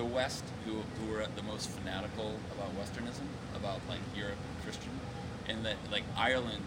the 0.00 0.06
West 0.06 0.44
who, 0.64 0.80
who 0.96 1.12
were 1.12 1.26
the 1.36 1.42
most 1.42 1.68
fanatical 1.68 2.34
about 2.56 2.70
Westernism, 2.80 3.28
about 3.54 3.80
like 3.86 4.00
Europe 4.16 4.38
and 4.48 4.64
Christian, 4.64 4.98
and 5.46 5.62
that 5.66 5.76
like 5.92 6.04
Ireland 6.16 6.64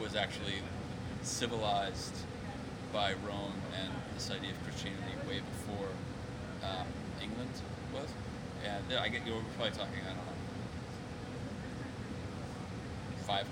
was 0.00 0.16
actually 0.16 0.58
civilized 1.22 2.16
by 2.92 3.12
Rome 3.24 3.54
and 3.80 3.92
this 4.14 4.32
idea 4.32 4.50
of 4.50 4.60
Christianity 4.64 5.14
way 5.28 5.38
before 5.38 5.90
um, 6.64 6.88
England 7.22 7.52
was. 7.94 8.08
And 8.66 8.82
yeah, 8.90 9.00
I 9.00 9.08
get 9.08 9.24
you. 9.24 9.34
We're 9.34 9.42
probably 9.54 9.78
talking. 9.78 10.02
I 10.02 10.08
don't 10.08 10.16
know, 10.16 10.32
500 13.28 13.46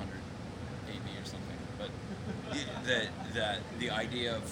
AD 0.89 1.23
or 1.23 1.25
something. 1.25 1.61
But 1.79 1.91
that 2.85 3.07
that 3.35 3.59
the 3.79 3.91
idea 3.91 4.35
of 4.35 4.43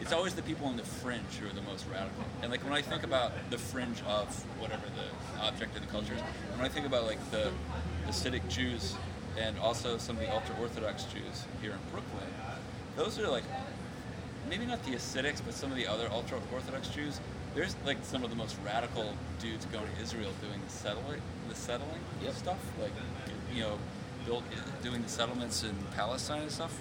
it's 0.00 0.12
always 0.12 0.34
the 0.34 0.42
people 0.42 0.66
on 0.66 0.76
the 0.76 0.82
fringe 0.82 1.36
who 1.40 1.46
are 1.46 1.52
the 1.52 1.62
most 1.62 1.86
radical. 1.90 2.24
And 2.42 2.50
like 2.50 2.62
when 2.64 2.72
I 2.72 2.82
think 2.82 3.04
about 3.04 3.32
the 3.50 3.58
fringe 3.58 4.02
of 4.06 4.28
whatever 4.60 4.82
the 4.86 5.42
object 5.42 5.76
of 5.76 5.82
the 5.82 5.88
culture 5.88 6.14
is, 6.14 6.20
when 6.56 6.64
I 6.64 6.68
think 6.68 6.86
about 6.86 7.04
like 7.04 7.18
the 7.30 7.50
Hasidic 8.06 8.46
Jews 8.48 8.94
and 9.38 9.58
also 9.58 9.98
some 9.98 10.16
of 10.16 10.22
the 10.22 10.32
ultra 10.32 10.54
Orthodox 10.60 11.04
Jews 11.04 11.44
here 11.62 11.72
in 11.72 11.78
Brooklyn, 11.90 12.28
those 12.96 13.18
are 13.18 13.28
like 13.28 13.44
maybe 14.48 14.66
not 14.66 14.84
the 14.84 14.92
Hasidics, 14.92 15.40
but 15.44 15.54
some 15.54 15.70
of 15.70 15.76
the 15.76 15.86
other 15.86 16.08
ultra 16.10 16.38
Orthodox 16.52 16.88
Jews. 16.88 17.20
There's 17.54 17.76
like 17.86 17.98
some 18.02 18.24
of 18.24 18.30
the 18.30 18.36
most 18.36 18.56
radical 18.64 19.14
dudes 19.38 19.64
going 19.66 19.86
to 19.86 20.02
Israel 20.02 20.32
doing 20.40 20.60
the 20.66 20.72
settling, 20.72 21.20
the 21.48 21.54
settling 21.54 22.00
stuff, 22.32 22.58
like 22.80 22.90
you 23.54 23.62
know, 23.62 23.78
build, 24.26 24.42
doing 24.82 25.02
the 25.02 25.08
settlements 25.08 25.62
in 25.62 25.74
Palestine 25.94 26.42
and 26.42 26.50
stuff. 26.50 26.76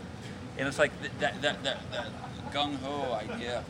And 0.58 0.68
it's 0.68 0.80
like 0.80 0.92
th- 1.00 1.12
that 1.20 1.42
that 1.42 1.64
that, 1.64 1.80
that 1.92 2.08
gung 2.54 2.76
ho 2.76 3.14
idea. 3.14 3.64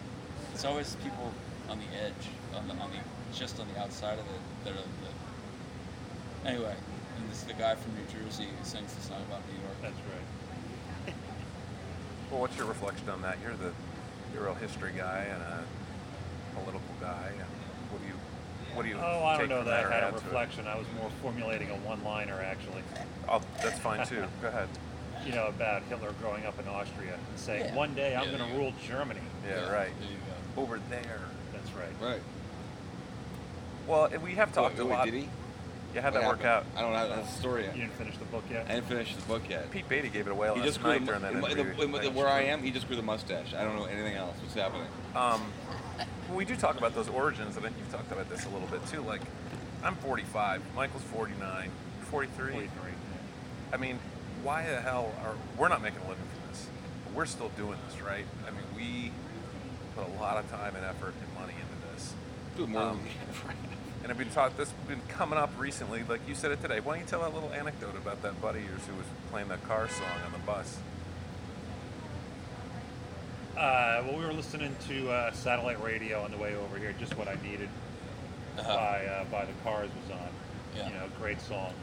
It's 0.54 0.66
always 0.66 0.96
people 0.96 1.32
on 1.70 1.80
the 1.80 1.90
edge, 2.04 2.28
on 2.56 2.68
the 2.68 2.74
on 2.76 2.92
the 2.92 2.98
just 3.36 3.60
on 3.60 3.68
the 3.74 3.80
outside 3.80 4.20
of 4.20 4.26
it 4.26 4.42
that 4.66 4.74
are 4.74 4.76
the. 4.76 6.50
Anyway, 6.50 6.76
and 7.18 7.30
this 7.30 7.38
is 7.38 7.46
the 7.46 7.54
guy 7.54 7.76
from 7.76 7.94
New 7.96 8.06
Jersey 8.12 8.44
who 8.44 8.66
sings 8.66 8.94
the 8.94 9.02
song 9.02 9.22
about 9.30 9.42
New 9.48 9.60
York. 9.62 9.78
That's 9.82 9.96
right. 10.12 11.16
Well, 12.30 12.42
what's 12.42 12.58
your 12.58 12.68
reflection 12.68 13.10
on 13.10 13.22
that? 13.22 13.38
You're 13.42 13.56
the 13.56 13.72
you're 14.34 14.44
a 14.44 14.46
real 14.48 14.56
history 14.56 14.92
guy 14.98 15.28
and 15.32 15.42
a 15.42 15.64
political 16.56 16.96
guy. 17.00 17.30
And 17.32 17.48
what 17.90 18.02
do 18.02 18.08
you 18.08 18.16
what 18.76 18.84
do 18.84 18.90
you? 18.90 18.98
Oh, 18.98 19.24
I 19.24 19.38
don't 19.38 19.50
know 19.50 19.60
from 19.60 19.68
that 19.68 19.86
I 19.86 19.94
had 19.94 20.10
a 20.10 20.14
reflection. 20.14 20.68
I 20.68 20.78
was 20.78 20.88
more 21.00 21.10
formulating 21.22 21.70
a 21.70 21.76
one-liner, 21.76 22.42
actually. 22.42 22.82
Oh, 23.30 23.42
that's 23.62 23.80
fine 23.80 24.06
too. 24.06 24.26
Go 24.42 24.50
ahead. 24.50 24.68
You 25.26 25.32
know, 25.34 25.48
about 25.48 25.84
Hitler 25.84 26.12
growing 26.22 26.46
up 26.46 26.60
in 26.60 26.68
Austria 26.68 27.14
and 27.14 27.40
saying, 27.40 27.66
Yeah. 27.66 27.76
"One 27.76 27.94
day 27.94 28.16
I'm 28.16 28.24
Yeah, 28.30 28.38
going 28.38 28.44
to 28.50 28.50
there 28.50 28.58
rule 28.60 28.74
Germany." 28.88 29.22
Yeah, 29.48 29.54
right. 29.72 29.90
There 30.00 30.10
you 30.10 30.18
go. 30.56 30.62
Over 30.62 30.80
there. 30.90 31.22
That's 31.54 31.72
right. 31.72 31.94
Right. 32.02 32.22
Well, 33.88 34.10
we 34.24 34.36
have 34.36 34.54
talked 34.54 34.78
Wait, 34.78 34.84
a 34.84 34.88
lot. 34.88 35.06
did 35.06 35.14
he? 35.14 35.30
Yeah, 35.94 36.02
how'd 36.02 36.14
that 36.14 36.26
work 36.28 36.44
out? 36.44 36.66
I 36.76 36.82
don't 36.82 36.94
have 36.96 37.10
the 37.10 37.26
story 37.28 37.64
yet. 37.66 37.76
You 37.76 37.82
didn't 37.84 37.98
finish 37.98 38.18
the 38.18 38.26
book 38.26 38.44
yet. 38.50 38.66
I 38.68 38.76
didn't 38.76 38.88
finish 38.88 39.16
the 39.16 39.22
book 39.24 39.44
yet. 39.48 39.70
Pete 39.72 39.88
Beatty 39.88 40.10
gave 40.10 40.26
it 40.26 40.32
away 40.32 40.50
last 40.50 40.58
He 40.60 40.64
just 40.66 40.82
grew 40.82 40.92
night 40.92 41.00
the, 41.02 41.06
during 41.06 41.22
that 41.22 41.34
in, 41.34 41.38
interview. 41.44 41.88
the- 41.88 42.00
the- 42.00 42.12
where 42.12 42.28
I 42.28 42.42
am. 42.44 42.64
He 42.64 42.72
just 42.72 42.88
grew 42.88 42.96
the 42.96 43.04
mustache. 43.04 43.54
I 43.54 43.64
don't 43.64 43.76
know 43.76 43.86
anything 43.86 44.16
else. 44.16 44.36
What's 44.42 44.56
happening? 44.56 44.88
Um, 45.16 45.52
well, 46.28 46.38
we 46.38 46.46
do 46.46 46.56
talk 46.56 46.78
about 46.78 46.96
those 46.96 47.10
origins, 47.10 47.56
and 47.58 47.66
you've 47.66 47.92
talked 47.92 48.12
about 48.12 48.28
this 48.30 48.46
a 48.46 48.50
little 48.50 48.68
bit 48.70 48.86
too. 48.88 49.02
Like, 49.02 49.22
I'm 49.84 49.96
45, 49.98 50.62
Michael's 50.76 51.04
49, 51.04 51.70
43. 52.10 52.52
43. 52.54 52.70
I 53.72 53.78
mean, 53.78 54.00
why 54.44 54.66
the 54.70 54.82
hell 54.82 55.12
are 55.24 55.36
we're 55.58 55.70
not 55.70 55.82
making 55.82 56.00
a 56.00 56.10
living 56.10 56.24
from 56.34 56.50
this? 56.52 56.68
But 57.06 57.14
we're 57.16 57.26
still 57.26 57.50
doing 57.58 57.78
this, 57.90 58.02
right? 58.02 58.26
I 58.48 58.52
mean, 58.52 58.64
we 58.76 59.12
put 59.96 60.08
a 60.08 60.20
lot 60.22 60.38
of 60.38 60.50
time 60.52 60.76
and 60.76 60.86
effort 60.86 61.14
and 61.20 61.40
money 61.40 61.54
into 61.54 61.94
this. 61.94 62.14
Dude, 62.58 62.70
more 62.70 62.82
Um, 62.82 63.00
than 63.00 63.56
And 64.04 64.12
I've 64.12 64.18
been 64.18 64.30
taught 64.32 64.58
this 64.58 64.70
been 64.88 65.00
coming 65.08 65.40
up 65.40 65.52
recently. 65.58 66.04
Like 66.04 66.22
you 66.28 66.36
said 66.36 66.52
it 66.52 66.62
today. 66.62 66.80
Why 66.82 66.94
don't 66.96 67.02
you 67.04 67.08
tell 67.10 67.22
that 67.22 67.34
little 67.34 67.54
anecdote 67.54 67.96
about 67.96 68.22
that 68.24 68.42
buddy 68.42 68.60
of 68.60 68.66
yours 68.66 68.82
who 68.86 68.96
was 68.98 69.06
playing 69.32 69.48
that 69.48 69.64
car 69.66 69.88
song 69.88 70.08
on 70.26 70.32
the 70.34 70.40
bus? 70.40 70.78
Uh, 73.58 74.02
well, 74.06 74.18
we 74.18 74.26
were 74.26 74.34
listening 74.34 74.76
to 74.88 75.10
uh, 75.12 75.32
satellite 75.32 75.82
radio 75.82 76.22
on 76.24 76.32
the 76.32 76.38
way 76.38 76.56
over 76.56 76.78
here. 76.78 76.94
Just 77.00 77.18
what 77.18 77.28
I 77.28 77.36
needed 77.44 77.70
Uh-huh. 78.58 78.68
by 78.76 79.06
uh, 79.06 79.24
by 79.26 79.46
the 79.46 79.54
Cars 79.64 79.90
was 80.02 80.12
on. 80.18 80.28
Yeah. 80.76 80.88
You 80.88 80.94
know, 80.96 81.06
great 81.20 81.40
song. 81.42 81.74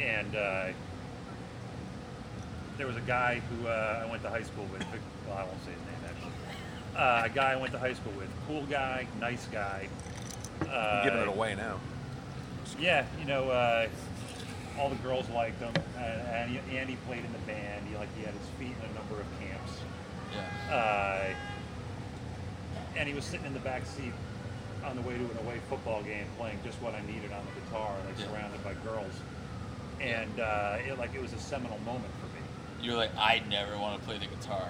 And 0.00 0.34
uh, 0.36 0.68
there 2.76 2.86
was 2.86 2.96
a 2.96 3.00
guy 3.02 3.40
who 3.40 3.66
uh, 3.68 4.02
I 4.06 4.10
went 4.10 4.22
to 4.22 4.30
high 4.30 4.42
school 4.42 4.64
with. 4.72 4.84
Well, 5.26 5.36
I 5.36 5.44
won't 5.44 5.62
say 5.64 5.72
his 5.72 5.80
name 5.80 6.04
actually. 6.08 6.32
Uh, 6.96 7.22
a 7.24 7.28
guy 7.28 7.52
I 7.52 7.56
went 7.56 7.72
to 7.72 7.78
high 7.78 7.94
school 7.94 8.12
with. 8.16 8.28
Cool 8.46 8.62
guy, 8.66 9.06
nice 9.20 9.46
guy. 9.46 9.88
Uh, 10.68 11.04
Giving 11.04 11.20
it 11.20 11.28
away 11.28 11.54
now. 11.54 11.78
Yeah, 12.78 13.04
you 13.18 13.26
know, 13.26 13.48
uh, 13.50 13.88
all 14.78 14.88
the 14.88 14.96
girls 14.96 15.28
liked 15.30 15.60
him, 15.60 15.72
and, 15.98 16.50
he, 16.50 16.76
and 16.76 16.88
he 16.88 16.96
played 17.06 17.24
in 17.24 17.32
the 17.32 17.38
band. 17.40 17.86
He 17.88 17.96
like 17.96 18.08
he 18.16 18.24
had 18.24 18.34
his 18.34 18.46
feet 18.58 18.74
in 18.82 18.90
a 18.90 18.94
number 18.94 19.20
of 19.20 19.26
camps. 19.40 19.72
Yeah. 20.34 20.74
Uh, 20.74 21.34
and 22.96 23.08
he 23.08 23.14
was 23.14 23.24
sitting 23.24 23.46
in 23.46 23.52
the 23.54 23.60
back 23.60 23.86
seat 23.86 24.12
on 24.84 24.96
the 24.96 25.02
way 25.02 25.16
to 25.16 25.24
an 25.24 25.38
away 25.46 25.60
football 25.68 26.02
game, 26.02 26.26
playing 26.38 26.58
just 26.64 26.80
what 26.82 26.94
I 26.94 27.00
needed 27.06 27.32
on 27.32 27.44
the 27.44 27.60
guitar, 27.60 27.94
like 28.06 28.18
Yeah. 28.18 28.26
surrounded 28.26 28.64
by 28.64 28.74
girls. 28.84 29.12
And 30.00 30.40
uh, 30.40 30.78
it 30.86 30.98
like 30.98 31.14
it 31.14 31.22
was 31.22 31.32
a 31.32 31.38
seminal 31.38 31.78
moment 31.86 32.12
for. 32.20 32.25
You're 32.82 32.96
like, 32.96 33.10
I 33.18 33.42
never 33.48 33.76
want 33.78 33.98
to 34.00 34.06
play 34.06 34.18
the 34.18 34.26
guitar 34.26 34.68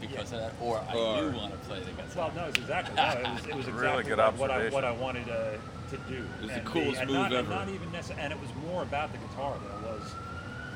because 0.00 0.32
of 0.32 0.40
that, 0.40 0.52
or 0.60 0.78
I 0.88 0.94
Or- 0.96 1.30
do 1.30 1.36
want 1.36 1.52
to 1.52 1.58
play 1.68 1.80
the 1.80 1.90
guitar. 1.92 2.06
Well, 2.16 2.32
no, 2.34 2.44
it's 2.48 2.58
exactly 2.58 2.94
no, 2.96 3.08
it 3.10 3.28
was 3.34 3.46
it 3.46 3.54
was 3.54 3.66
Really 3.66 3.78
exactly 3.78 4.04
good 4.04 4.18
like 4.18 4.38
what 4.38 4.50
I 4.50 4.68
what 4.70 4.84
I 4.84 4.90
wanted 4.92 5.28
uh, 5.28 5.52
to 5.90 5.96
do. 6.08 6.24
was 6.40 6.50
the 6.50 6.56
And 6.56 6.66
coolest 6.66 7.00
and 7.00 7.10
move 7.10 7.18
not, 7.18 7.32
ever. 7.32 7.50
not 7.50 7.68
even 7.68 7.88
necess- 7.90 8.16
and 8.18 8.32
it 8.32 8.40
was 8.40 8.50
more 8.66 8.82
about 8.82 9.12
the 9.12 9.18
guitar 9.18 9.54
than 9.54 9.70
it 9.84 9.92
was 10.00 10.14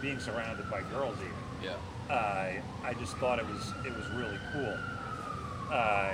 being 0.01 0.21
surrounded 0.21 0.71
by 0.71 0.83
girls 0.93 1.17
even. 1.21 1.33
yeah. 2.09 2.15
uh, 2.15 2.53
I 2.85 2.95
just 2.95 3.17
thought 3.17 3.39
it 3.39 3.47
was 3.47 3.73
it 3.85 3.97
was 3.97 4.07
really 4.11 4.39
cool. 4.53 4.77
Uh, 5.73 6.13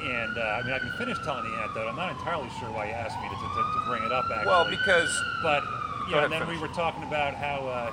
and 0.00 0.38
uh, 0.38 0.40
I 0.40 0.62
mean, 0.62 0.72
I 0.72 0.78
can 0.78 0.92
finish 0.96 1.18
telling 1.24 1.44
the 1.50 1.56
anecdote. 1.58 1.88
I'm 1.88 1.96
not 1.96 2.12
entirely 2.12 2.48
sure 2.60 2.70
why 2.70 2.86
you 2.86 2.92
asked 2.92 3.18
me 3.20 3.28
to, 3.28 3.34
to, 3.34 3.40
to 3.42 3.80
bring 3.90 4.02
it 4.04 4.12
up. 4.12 4.24
Actually, 4.30 4.46
Well, 4.46 4.70
because 4.70 5.10
but 5.42 5.64
you 6.08 6.14
know, 6.14 6.24
and 6.24 6.32
then 6.32 6.46
we 6.46 6.56
were 6.56 6.68
talking 6.68 7.02
about 7.02 7.34
how 7.34 7.66
uh, 7.66 7.92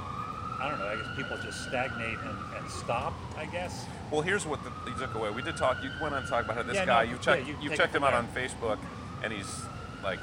I 0.59 0.69
don't 0.69 0.79
know. 0.79 0.87
I 0.87 0.95
guess 0.95 1.07
people 1.15 1.37
just 1.43 1.63
stagnate 1.63 2.17
and, 2.19 2.37
and 2.57 2.69
stop. 2.69 3.13
I 3.37 3.45
guess. 3.45 3.85
Well, 4.11 4.21
here's 4.21 4.45
what 4.45 4.59
the, 4.63 4.71
you 4.89 4.97
took 4.97 5.15
away. 5.15 5.29
We 5.31 5.41
did 5.41 5.57
talk. 5.57 5.83
You 5.83 5.89
went 6.01 6.13
on 6.15 6.23
to 6.23 6.27
talk 6.29 6.45
about 6.45 6.57
how 6.57 6.63
this 6.63 6.75
Yeah, 6.75 6.85
no, 6.85 6.93
guy. 6.93 7.03
you 7.03 7.11
yeah, 7.15 7.17
checked. 7.17 7.47
you 7.47 7.55
you 7.61 7.75
checked 7.75 7.95
him 7.95 8.03
out 8.03 8.11
there. 8.11 8.19
on 8.19 8.27
Facebook, 8.29 8.77
and 9.23 9.33
he's 9.33 9.61
like, 10.03 10.19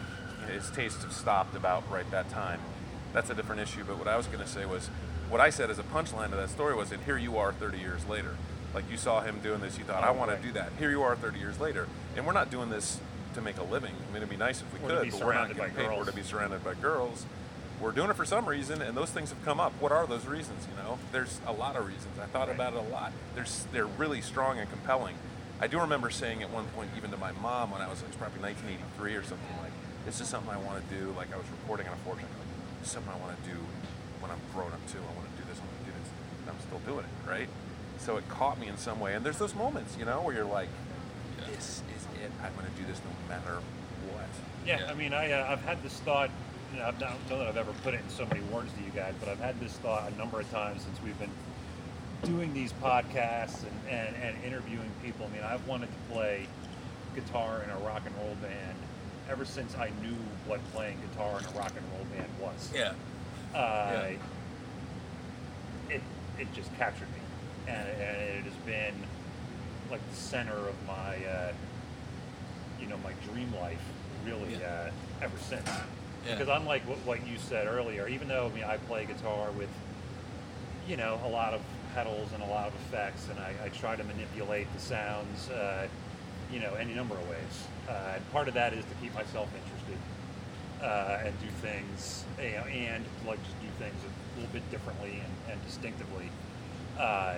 his 0.51 0.71
tastes 0.71 1.03
have 1.03 1.13
stopped 1.13 1.55
about 1.57 1.89
right 1.91 2.09
that 2.11 2.29
time. 2.31 2.61
That's 3.13 3.31
a 3.31 3.35
different 3.35 3.61
issue. 3.61 3.85
But 3.87 3.99
what 3.99 4.09
I 4.09 4.17
was 4.17 4.27
going 4.27 4.41
to 4.43 4.49
say 4.49 4.65
was, 4.65 4.89
what 5.29 5.41
I 5.41 5.51
said 5.51 5.71
as 5.71 5.79
a 5.79 5.83
punchline 5.85 6.31
to 6.31 6.37
that 6.37 6.51
story 6.51 6.75
was, 6.75 6.93
and 6.93 7.03
here 7.05 7.19
you 7.19 7.37
are, 7.39 7.53
30 7.53 7.79
years 7.79 8.07
later. 8.09 8.37
Like 8.75 8.91
you 8.91 8.97
saw 8.97 9.21
him 9.21 9.39
doing 9.43 9.61
this, 9.61 9.77
you 9.77 9.85
thought, 9.85 10.03
I 10.03 10.09
Oh, 10.09 10.13
want 10.15 10.31
right. 10.31 10.41
to 10.41 10.47
do 10.47 10.53
that. 10.55 10.71
Here 10.79 10.91
you 10.91 11.03
are, 11.03 11.15
30 11.15 11.39
years 11.39 11.61
later, 11.61 11.87
and 12.17 12.27
we're 12.27 12.33
not 12.33 12.51
doing 12.51 12.71
this 12.71 12.99
to 13.35 13.43
make 13.43 13.59
a 13.59 13.63
living. 13.65 13.93
I 13.93 14.07
mean, 14.09 14.17
it'd 14.19 14.31
be 14.31 14.37
nice 14.37 14.63
if 14.63 14.73
we 14.73 14.79
Or 14.87 15.01
could, 15.01 15.11
but 15.11 15.21
we're 15.25 15.35
not 15.35 15.49
getting 15.55 15.75
paid. 15.75 15.91
We're 15.91 16.05
to 16.07 16.13
be 16.13 16.23
surrounded 16.23 16.65
by 16.65 16.73
girls. 16.75 17.27
We're 17.83 17.91
doing 17.91 18.11
it 18.11 18.17
for 18.17 18.25
some 18.25 18.47
reason, 18.47 18.81
and 18.81 18.97
those 18.97 19.11
things 19.11 19.31
have 19.31 19.45
come 19.45 19.59
up. 19.59 19.73
What 19.81 19.91
are 19.91 20.07
those 20.07 20.25
reasons? 20.25 20.69
You 20.71 20.81
know, 20.83 20.99
there's 21.11 21.41
a 21.49 21.53
lot 21.53 21.75
of 21.75 21.85
reasons. 21.85 22.17
I 22.23 22.27
thought 22.27 22.47
Right. 22.47 22.55
about 22.55 22.75
it 22.75 22.79
a 22.79 22.89
lot. 22.95 23.13
There's 23.35 23.67
they're 23.73 23.87
really 23.87 24.21
strong 24.21 24.61
and 24.61 24.71
compelling. 24.71 25.17
I 25.61 25.67
do 25.67 25.81
remember 25.81 26.09
saying 26.09 26.43
at 26.45 26.51
one 26.51 26.67
point, 26.77 26.91
even 26.97 27.11
to 27.11 27.17
my 27.17 27.33
mom, 27.33 27.73
when 27.73 27.83
I 27.83 27.89
was 27.89 28.03
was 28.03 28.15
probably 28.15 28.41
1983 28.41 29.17
or 29.17 29.25
something, 29.25 29.57
like, 29.61 29.73
"This 30.07 30.21
is 30.21 30.29
something 30.29 30.53
I 30.55 30.59
want 30.59 30.79
to 30.89 30.95
do." 30.95 31.11
Like 31.17 31.35
I 31.35 31.37
was 31.37 31.47
reporting 31.51 31.89
on 31.89 31.95
a 31.95 31.97
fortune. 32.07 32.29
Like, 32.39 32.79
this 32.79 32.87
is 32.87 32.93
something 32.95 33.13
I 33.13 33.17
want 33.19 33.35
to 33.43 33.51
do 33.51 33.57
when 34.21 34.31
I'm 34.31 34.41
grown 34.55 34.71
up 34.71 34.87
too. 34.87 34.99
I 35.03 35.13
want 35.19 35.27
to 35.35 35.43
do 35.43 35.49
this. 35.51 35.59
I 35.59 35.67
want 35.67 35.79
to 35.83 35.85
do 35.91 35.95
this. 35.99 36.09
And 36.47 36.51
I'm 36.55 36.61
still 36.63 36.79
doing 36.87 37.05
it, 37.05 37.29
right? 37.29 37.49
So 37.99 38.17
it 38.17 38.29
caught 38.29 38.61
me 38.61 38.69
in 38.69 38.77
some 38.79 39.01
way. 39.01 39.15
And 39.15 39.27
there's 39.27 39.39
those 39.39 39.57
moments, 39.57 39.97
you 39.99 40.05
know, 40.05 40.23
where 40.23 40.35
you're 40.35 40.45
like, 40.47 40.69
"This 41.51 41.83
is 41.99 42.07
it. 42.23 42.31
I'm 42.43 42.55
going 42.55 42.67
to 42.71 42.77
do 42.81 42.87
this 42.87 43.01
no 43.03 43.11
matter 43.29 43.59
what." 44.15 44.31
Yeah, 44.65 44.81
Yeah. 44.87 44.91
I 44.91 44.95
mean, 44.95 45.13
I, 45.13 45.33
uh, 45.33 45.51
I've 45.51 45.65
had 45.65 45.83
this 45.83 45.99
thought. 46.07 46.31
You 46.73 46.79
know, 46.79 46.87
I 46.87 46.91
don't 46.93 47.31
know 47.31 47.39
that 47.39 47.49
I've 47.49 47.57
ever 47.57 47.73
put 47.83 47.95
it 47.95 48.01
in 48.01 48.09
so 48.09 48.25
many 48.27 48.41
words 48.43 48.73
to 48.73 48.81
you 48.83 48.91
guys, 48.95 49.15
but 49.21 49.29
I've 49.29 49.41
had 49.41 49.61
this 49.61 49.73
thought 49.75 50.11
a 50.11 50.17
number 50.17 50.41
of 50.41 50.51
times 50.51 50.83
since 50.83 50.99
we've 51.03 51.19
been 51.19 51.31
doing 52.25 52.55
these 52.55 52.73
podcasts 52.75 53.63
and, 53.65 53.89
and, 53.91 54.17
and 54.17 54.45
interviewing 54.45 54.91
people. 55.03 55.27
I 55.31 55.35
mean, 55.35 55.45
I've 55.45 55.67
wanted 55.67 55.89
to 55.89 56.15
play 56.15 56.47
guitar 57.15 57.63
in 57.63 57.71
a 57.71 57.79
rock 57.85 58.03
and 58.07 58.15
roll 58.17 58.35
band 58.41 58.77
ever 59.29 59.45
since 59.45 59.77
I 59.77 59.91
knew 60.03 60.17
what 60.47 60.61
playing 60.73 60.99
guitar 61.11 61.39
in 61.41 61.45
a 61.45 61.59
rock 61.59 61.73
and 61.77 61.85
roll 61.93 62.07
band 62.17 62.31
was. 62.41 62.71
Yeah. 62.75 62.93
Uh, 63.55 64.13
it 65.91 66.01
it 66.39 66.53
just 66.55 66.75
captured 66.79 67.09
me, 67.09 67.21
and, 67.73 67.87
and 67.87 68.17
it 68.39 68.45
has 68.45 68.55
been 68.65 68.95
like 69.91 70.01
the 70.11 70.17
center 70.17 70.57
of 70.57 70.75
my 70.87 71.17
uh, 71.27 71.53
you 72.81 72.87
know 72.87 72.97
my 73.05 73.13
dream 73.31 73.53
life 73.61 73.83
really 74.25 74.55
Yeah. 74.59 74.89
uh, 74.89 75.25
ever 75.25 75.37
since. 75.39 75.69
Yeah. 76.27 76.37
Because 76.39 76.49
unlike 76.61 76.87
what, 76.89 76.99
what 76.99 77.27
you 77.27 77.37
said 77.39 77.67
earlier, 77.67 78.07
even 78.09 78.29
though 78.29 78.47
I 78.47 78.55
mean 78.55 78.65
I 78.65 78.77
play 78.79 79.05
guitar 79.07 79.51
with 79.53 79.69
you 80.89 80.97
know 80.97 81.21
a 81.25 81.29
lot 81.29 81.55
of 81.55 81.61
pedals 81.95 82.29
and 82.33 82.43
a 82.43 82.47
lot 82.47 82.69
of 82.69 82.75
effects, 82.87 83.29
and 83.31 83.39
I, 83.39 83.55
I 83.65 83.69
try 83.69 83.97
to 83.97 84.05
manipulate 84.05 84.73
the 84.73 84.81
sounds, 84.81 85.51
uh, 85.51 85.87
you 86.51 86.59
know, 86.61 86.73
any 86.75 86.95
number 86.95 87.15
of 87.15 87.29
ways. 87.29 87.67
Uh, 87.89 88.15
and 88.15 88.33
part 88.33 88.49
of 88.49 88.55
that 88.55 88.73
is 88.73 88.83
to 88.87 88.95
keep 89.03 89.13
myself 89.15 89.49
interested 89.55 89.99
uh, 90.83 91.19
and 91.27 91.35
do 91.41 91.49
things, 91.61 92.25
you 92.43 92.53
know, 92.53 92.65
and 92.65 93.05
like 93.27 93.39
just 93.45 93.61
do 93.61 93.69
things 93.79 93.95
a 94.05 94.41
little 94.41 94.53
bit 94.55 94.69
differently 94.71 95.21
and, 95.23 95.53
and 95.53 95.67
distinctively. 95.67 96.31
Uh, 96.99 97.37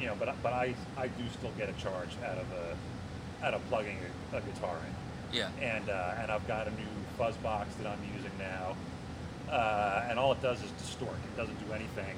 you 0.00 0.06
know, 0.06 0.16
but 0.18 0.28
I- 0.30 0.34
but 0.42 0.52
I 0.52 0.74
I 0.96 1.06
do 1.08 1.24
still 1.38 1.52
get 1.58 1.68
a 1.68 1.72
charge 1.74 2.10
out 2.24 2.38
of 2.38 2.46
a 2.52 3.46
out 3.46 3.54
of 3.54 3.64
plugging 3.68 3.98
a, 4.32 4.36
a 4.38 4.40
guitar 4.40 4.76
in 4.86 5.38
Yeah. 5.38 5.48
and 5.60 5.88
uh, 5.88 6.14
and 6.20 6.30
I've 6.32 6.46
got 6.48 6.66
a 6.66 6.70
new 6.70 6.86
fuzz 7.18 7.36
box 7.38 7.74
that 7.76 7.86
I'm 7.86 7.98
using 8.16 8.30
now, 8.38 8.76
uh, 9.50 10.06
and 10.08 10.18
all 10.18 10.32
it 10.32 10.42
does 10.42 10.62
is 10.62 10.70
distort. 10.72 11.14
It 11.14 11.36
doesn't 11.36 11.58
do 11.66 11.72
anything 11.72 12.16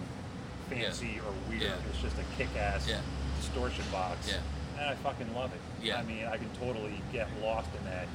fancy 0.70 1.20
or 1.26 1.32
weird. 1.48 1.62
Yeah. 1.62 1.74
It's 1.90 2.00
just 2.00 2.16
a 2.18 2.24
kick-ass 2.36 2.88
Yeah. 2.88 3.00
distortion 3.40 3.84
box. 3.92 4.28
Yeah. 4.28 4.38
And 4.78 4.90
I 4.90 4.94
fucking 4.96 5.34
love 5.34 5.52
it. 5.52 5.60
Yeah. 5.84 5.98
I 5.98 6.02
mean, 6.02 6.26
I 6.26 6.36
can 6.36 6.48
totally 6.60 7.00
get 7.12 7.28
lost 7.42 7.68
in 7.78 7.84
that, 7.90 8.06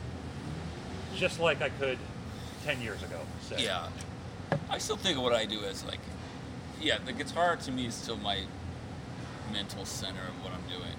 just 1.15 1.39
like 1.39 1.61
I 1.61 1.69
could 1.69 1.97
ten 2.65 2.81
years 2.81 3.01
ago. 3.03 3.19
Yeah. 3.57 3.87
I 4.69 4.77
still 4.79 4.97
think 4.97 5.17
of 5.17 5.23
what 5.23 5.33
I 5.33 5.45
do 5.45 5.63
as 5.63 5.83
like, 5.85 5.99
yeah, 6.81 6.97
the 7.05 7.13
guitar 7.13 7.55
to 7.55 7.71
me 7.71 7.85
is 7.87 7.93
still 7.95 8.17
my 8.17 8.39
mental 9.51 9.85
center 9.85 10.21
of 10.27 10.43
what 10.43 10.53
I'm 10.53 10.67
doing. 10.69 10.95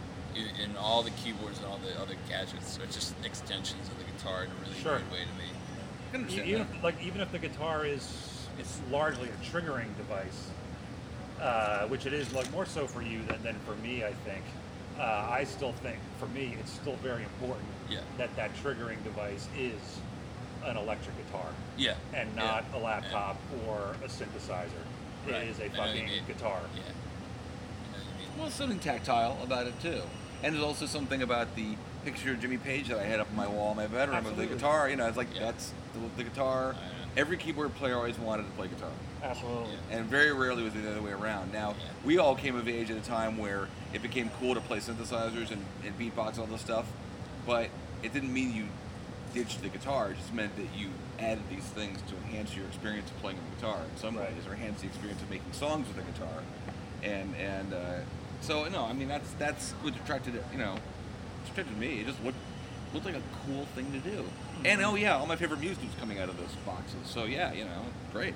And 0.62 0.76
all 0.78 1.02
the 1.02 1.10
keyboards 1.10 1.58
and 1.58 1.66
all 1.66 1.78
the 1.78 2.00
other 2.00 2.14
gadgets 2.28 2.78
are 2.78 2.86
just 2.86 3.14
extensions 3.24 3.88
of 3.88 3.98
the 3.98 4.04
guitar 4.04 4.44
in 4.44 4.50
a 4.50 4.54
really 4.54 4.80
Sure. 4.80 4.92
weird 4.92 5.10
way 5.12 5.18
to 5.20 5.32
me. 5.38 5.50
Even 6.14 6.26
that. 6.58 6.60
if, 6.76 6.82
like 6.82 7.02
even 7.02 7.20
if 7.20 7.30
the 7.32 7.38
guitar 7.38 7.84
is 7.84 8.46
it's 8.58 8.80
largely 8.90 9.28
a 9.28 9.44
triggering 9.52 9.96
device, 9.96 10.50
uh, 11.40 11.86
which 11.86 12.06
it 12.06 12.12
is 12.12 12.32
like 12.34 12.50
more 12.52 12.66
so 12.66 12.86
for 12.86 13.02
you 13.02 13.20
than, 13.28 13.42
than 13.42 13.56
for 13.66 13.74
me, 13.76 14.04
I 14.04 14.12
think. 14.12 14.42
Uh, 14.98 15.28
I 15.30 15.44
still 15.44 15.72
think 15.72 15.96
for 16.18 16.26
me 16.26 16.54
it's 16.60 16.70
still 16.72 16.96
very 16.96 17.22
important 17.22 17.66
Yeah. 17.88 18.00
that 18.18 18.34
that 18.36 18.50
triggering 18.62 19.02
device 19.02 19.48
is 19.56 19.80
an 20.64 20.76
electric 20.76 21.16
guitar 21.26 21.46
Yeah. 21.78 21.94
and 22.12 22.28
Yeah. 22.36 22.42
not 22.44 22.64
a 22.74 22.78
laptop 22.78 23.38
or 23.66 23.96
a 24.04 24.08
synthesizer. 24.08 24.68
Right. 25.26 25.36
It 25.36 25.48
is 25.48 25.58
a 25.60 25.64
I 25.64 25.68
know 25.68 25.78
what 25.78 25.94
you 25.96 26.02
fucking 26.02 26.24
guitar. 26.26 26.60
Yeah. 26.74 26.82
I 26.82 26.86
know 26.86 26.92
what 27.92 28.20
you 28.20 28.28
mean. 28.28 28.38
Well, 28.38 28.50
something 28.50 28.78
tactile 28.78 29.38
about 29.42 29.66
it 29.66 29.80
too, 29.80 30.02
and 30.42 30.54
there's 30.54 30.64
also 30.64 30.84
something 30.84 31.22
about 31.22 31.54
the 31.56 31.76
picture 32.04 32.32
of 32.32 32.40
Jimmy 32.40 32.56
Page 32.58 32.88
that 32.88 32.98
I 32.98 33.04
had 33.04 33.20
up 33.20 33.28
on 33.30 33.36
my 33.36 33.46
wall 33.48 33.70
in 33.72 33.76
my 33.76 33.86
bedroom 33.86 34.24
of 34.26 34.36
the 34.36 34.46
guitar. 34.46 34.88
You 34.88 34.96
know, 34.96 35.06
it's 35.06 35.16
like 35.16 35.28
Yeah. 35.34 35.40
that's 35.46 35.72
the, 35.94 36.00
the 36.16 36.24
guitar. 36.24 36.70
I 36.70 36.72
know. 36.72 37.10
Every 37.16 37.36
keyboard 37.36 37.74
player 37.74 37.96
always 37.96 38.18
wanted 38.18 38.44
to 38.44 38.50
play 38.52 38.68
guitar, 38.68 38.90
Absolutely. 39.22 39.72
Yeah. 39.90 39.96
and 39.98 40.06
very 40.06 40.32
rarely 40.32 40.62
was 40.62 40.74
it 40.76 40.82
the 40.82 40.90
other 40.92 41.02
way 41.02 41.10
around. 41.10 41.52
Now, 41.52 41.70
Yeah. 41.78 41.86
we 42.04 42.18
all 42.18 42.34
came 42.36 42.54
of 42.56 42.68
age 42.68 42.90
at 42.90 42.96
a 42.96 43.00
time 43.00 43.36
where 43.36 43.68
it 43.92 44.00
became 44.02 44.30
cool 44.38 44.54
to 44.54 44.60
play 44.60 44.78
synthesizers 44.78 45.50
and, 45.50 45.64
and 45.84 45.98
beatbox 45.98 46.30
and 46.34 46.40
all 46.40 46.46
this 46.46 46.60
stuff, 46.60 46.86
but 47.46 47.68
it 48.02 48.12
didn't 48.12 48.32
mean 48.32 48.54
you 48.54 48.66
ditched 49.34 49.60
the 49.62 49.68
guitar. 49.68 50.10
It 50.12 50.18
just 50.18 50.32
meant 50.32 50.54
that 50.56 50.66
you 50.76 50.88
added 51.18 51.42
these 51.50 51.64
things 51.64 52.00
to 52.02 52.16
enhance 52.16 52.54
your 52.56 52.66
experience 52.66 53.10
of 53.10 53.18
playing 53.20 53.38
the 53.38 53.56
guitar 53.56 53.78
in 53.92 53.96
some 54.00 54.16
Right. 54.16 54.32
ways, 54.32 54.46
or 54.46 54.52
enhance 54.54 54.80
the 54.80 54.86
experience 54.86 55.20
of 55.20 55.28
making 55.30 55.52
songs 55.52 55.86
with 55.88 55.96
the 55.96 56.12
guitar. 56.12 56.42
And 57.02 57.34
and 57.36 57.72
uh, 57.74 57.98
so 58.40 58.68
no, 58.68 58.84
I 58.84 58.92
mean 58.92 59.08
that's 59.08 59.30
that's 59.32 59.72
what 59.82 59.94
attracted 59.96 60.34
it. 60.36 60.44
You 60.52 60.58
know, 60.58 60.76
attracted 61.52 61.76
me. 61.78 62.00
It 62.00 62.06
just 62.06 62.22
looked 62.24 62.36
looked 62.92 63.06
like 63.06 63.14
a 63.14 63.22
cool 63.46 63.66
thing 63.76 63.92
to 63.92 63.98
do. 63.98 64.24
And 64.64 64.82
oh 64.82 64.94
yeah, 64.94 65.16
all 65.16 65.26
my 65.26 65.36
favorite 65.36 65.60
music 65.60 65.82
was 65.84 65.94
coming 66.00 66.18
out 66.18 66.28
of 66.28 66.36
those 66.36 66.54
boxes. 66.66 66.98
So 67.06 67.24
yeah, 67.24 67.52
you 67.52 67.64
know, 67.64 67.82
great. 68.12 68.34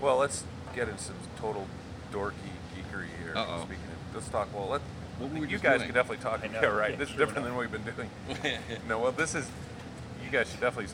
Well, 0.00 0.16
let's 0.18 0.44
get 0.74 0.88
into 0.88 1.02
some 1.02 1.16
total 1.38 1.66
dorky 2.12 2.32
geekery 2.76 3.06
here. 3.22 3.32
Uh-oh. 3.36 3.58
Speaking 3.60 3.76
of, 3.84 4.14
let's 4.14 4.28
talk. 4.28 4.48
Well, 4.54 4.68
let 4.68 4.80
What 5.18 5.30
were 5.32 5.40
we 5.40 5.48
you 5.48 5.58
guys 5.58 5.78
doing? 5.78 5.88
could 5.88 5.94
definitely 5.94 6.22
talk. 6.22 6.40
I 6.42 6.48
know. 6.48 6.60
Yeah, 6.60 6.68
right. 6.68 6.90
Yeah, 6.92 6.96
this 6.96 7.08
is 7.08 7.14
sure 7.16 7.26
different 7.26 7.44
than 7.46 7.54
enough. 7.54 7.70
what 7.70 7.70
we've 7.70 7.84
been 7.84 8.44
doing. 8.44 8.58
no, 8.88 8.98
well, 8.98 9.12
this 9.12 9.34
is. 9.34 9.48
You 10.24 10.30
guys 10.30 10.50
should 10.50 10.60
definitely. 10.60 10.92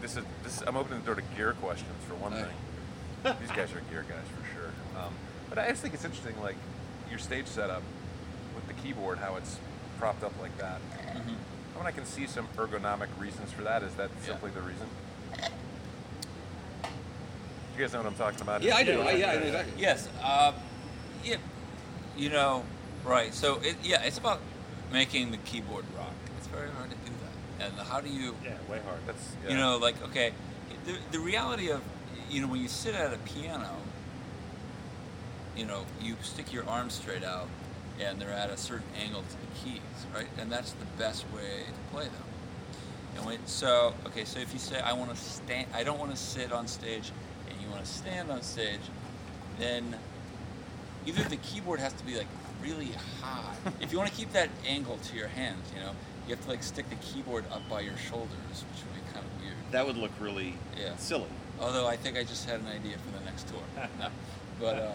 This 0.00 0.16
is. 0.16 0.24
This. 0.42 0.62
I'm 0.66 0.76
opening 0.76 1.00
the 1.00 1.06
door 1.06 1.14
to 1.14 1.22
gear 1.36 1.52
questions 1.54 1.90
for 2.08 2.14
one 2.16 2.32
Uh. 2.32 2.44
thing. 2.44 3.36
These 3.40 3.50
guys 3.52 3.72
are 3.72 3.80
gear 3.90 4.04
guys 4.06 4.26
for 4.36 4.54
sure. 4.54 4.70
Um, 5.02 5.14
but 5.48 5.58
I 5.58 5.68
just 5.70 5.80
think 5.80 5.94
it's 5.94 6.04
interesting, 6.04 6.34
like 6.42 6.56
your 7.08 7.18
stage 7.18 7.46
setup 7.46 7.82
with 8.54 8.66
the 8.68 8.74
keyboard, 8.74 9.16
how 9.18 9.36
it's 9.36 9.58
propped 9.98 10.22
up 10.24 10.32
like 10.40 10.56
that. 10.58 10.80
Mhm. 11.14 11.36
I 11.74 11.78
mean, 11.78 11.86
I 11.86 11.90
can 11.92 12.06
see 12.06 12.26
some 12.26 12.46
ergonomic 12.56 13.08
reasons 13.18 13.50
for 13.52 13.62
that. 13.62 13.82
Is 13.82 13.94
that 13.94 14.10
Yeah. 14.20 14.26
simply 14.26 14.50
the 14.50 14.60
reason? 14.60 14.86
You 17.76 17.80
guys 17.80 17.92
know 17.92 17.98
what 17.98 18.06
I'm 18.06 18.14
talking 18.14 18.40
about? 18.40 18.62
Yeah, 18.62 18.76
I 18.76 18.84
do. 18.84 18.92
Yeah, 18.92 18.98
I, 19.04 19.10
yeah, 19.12 19.32
yeah, 19.32 19.38
exactly. 19.40 19.72
Yes. 19.82 20.08
Uh, 20.22 20.52
yeah. 21.24 21.36
You 22.16 22.30
know, 22.30 22.64
right. 23.04 23.34
So 23.34 23.56
it, 23.62 23.76
yeah, 23.82 24.02
it's 24.02 24.18
about 24.18 24.40
making 24.92 25.32
the 25.32 25.38
keyboard 25.38 25.84
rock. 25.98 26.12
It's 26.38 26.46
very 26.46 26.70
hard 26.70 26.90
to 26.90 26.96
do 26.96 27.10
that. 27.58 27.66
And 27.66 27.80
how 27.88 28.00
do 28.00 28.08
you, 28.08 28.36
Yeah, 28.44 28.52
way 28.70 28.80
hard. 28.86 29.00
That's 29.06 29.32
yeah. 29.44 29.50
you 29.50 29.56
know, 29.56 29.76
like 29.78 30.00
okay, 30.04 30.32
the 30.86 30.96
the 31.10 31.18
reality 31.18 31.70
of, 31.70 31.80
you 32.30 32.40
know, 32.40 32.46
when 32.46 32.60
you 32.60 32.68
sit 32.68 32.94
at 32.94 33.12
a 33.12 33.18
piano, 33.18 33.76
you 35.56 35.64
know, 35.66 35.84
you 36.00 36.14
stick 36.22 36.52
your 36.52 36.68
arms 36.68 36.94
straight 36.94 37.24
out, 37.24 37.48
and 38.00 38.20
they're 38.20 38.30
at 38.30 38.50
a 38.50 38.56
certain 38.56 38.86
angle 39.02 39.22
to 39.22 39.36
the 39.40 39.46
keys, 39.64 39.80
right? 40.14 40.26
And 40.38 40.50
that's 40.50 40.72
the 40.72 40.84
best 40.98 41.24
way 41.34 41.62
to 41.66 41.94
play 41.94 42.04
them. 42.04 42.24
And 43.16 43.26
when, 43.26 43.46
so, 43.46 43.94
okay, 44.06 44.24
so 44.24 44.40
if 44.40 44.52
you 44.52 44.58
say 44.58 44.80
I 44.80 44.92
want 44.92 45.10
to 45.10 45.16
stand, 45.16 45.68
I 45.74 45.84
don't 45.84 45.98
want 45.98 46.10
to 46.10 46.16
sit 46.16 46.52
on 46.52 46.66
stage, 46.66 47.12
and 47.48 47.60
you 47.60 47.68
want 47.68 47.84
to 47.84 47.90
stand 47.90 48.30
on 48.30 48.42
stage, 48.42 48.80
then 49.58 49.96
either 51.06 51.22
the 51.24 51.36
keyboard 51.36 51.80
has 51.80 51.92
to 51.94 52.04
be 52.04 52.16
like 52.16 52.26
really 52.62 52.90
high. 53.22 53.54
if 53.80 53.92
you 53.92 53.98
want 53.98 54.10
to 54.10 54.16
keep 54.16 54.32
that 54.32 54.48
angle 54.66 54.98
to 55.10 55.16
your 55.16 55.28
hands, 55.28 55.70
you 55.74 55.80
know, 55.80 55.92
you 56.26 56.34
have 56.34 56.44
to 56.44 56.50
like 56.50 56.62
stick 56.62 56.88
the 56.90 56.96
keyboard 56.96 57.44
up 57.52 57.68
by 57.68 57.80
your 57.80 57.96
shoulders, 57.96 58.30
which 58.50 58.82
would 58.84 58.94
be 58.94 59.12
kind 59.12 59.24
of 59.24 59.40
weird. 59.42 59.54
That 59.70 59.86
would 59.86 59.96
look 59.96 60.12
really 60.20 60.54
Yeah. 60.78 60.96
silly. 60.96 61.26
Although 61.60 61.86
I 61.86 61.96
think 61.96 62.16
I 62.16 62.24
just 62.24 62.48
had 62.48 62.60
an 62.60 62.66
idea 62.66 62.96
for 62.98 63.16
the 63.16 63.24
next 63.24 63.46
tour. 63.48 63.62
but 64.60 64.76
uh, 64.76 64.92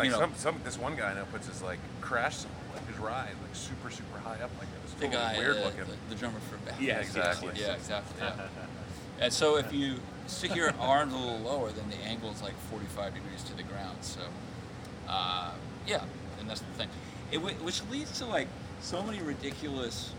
Like 0.00 0.06
you 0.06 0.12
know, 0.12 0.20
some, 0.20 0.34
some, 0.34 0.60
this 0.64 0.78
one 0.78 0.96
guy 0.96 1.10
I 1.10 1.14
know 1.14 1.26
puts 1.30 1.46
his 1.46 1.60
like 1.60 1.78
crash 2.00 2.44
like 2.74 2.86
his 2.88 2.96
ride, 2.98 3.34
like 3.42 3.54
super, 3.54 3.90
super 3.90 4.18
high 4.18 4.42
up 4.42 4.50
like. 4.58 4.68
It's 4.82 4.94
the 4.94 5.06
totally 5.06 5.22
guy, 5.22 5.38
weird 5.38 5.56
uh, 5.58 5.64
looking. 5.64 5.80
the, 5.80 6.14
the 6.14 6.14
drummer 6.14 6.40
for 6.50 6.56
Beth. 6.64 6.80
Yeah, 6.80 7.00
exactly. 7.00 7.52
Yeah, 7.54 7.74
exactly. 7.74 8.16
Yeah. 8.18 8.46
and 9.20 9.30
so 9.30 9.58
if 9.58 9.70
you 9.74 9.96
stick 10.26 10.56
your 10.56 10.72
arms 10.80 11.12
a 11.12 11.16
little 11.16 11.40
lower, 11.40 11.70
then 11.70 11.84
the 11.90 11.98
angle 11.98 12.30
is 12.30 12.40
like 12.40 12.54
45 12.70 13.12
degrees 13.12 13.42
to 13.44 13.54
the 13.54 13.62
ground. 13.62 13.98
So, 14.00 14.20
uh, 15.06 15.50
yeah, 15.86 16.02
and 16.38 16.48
that's 16.48 16.60
the 16.60 16.72
thing. 16.78 16.88
It, 17.30 17.38
whi- 17.38 17.62
which 17.62 17.82
leads 17.90 18.18
to 18.20 18.24
like 18.26 18.48
so 18.80 19.02
many 19.02 19.20
ridiculous. 19.20 20.12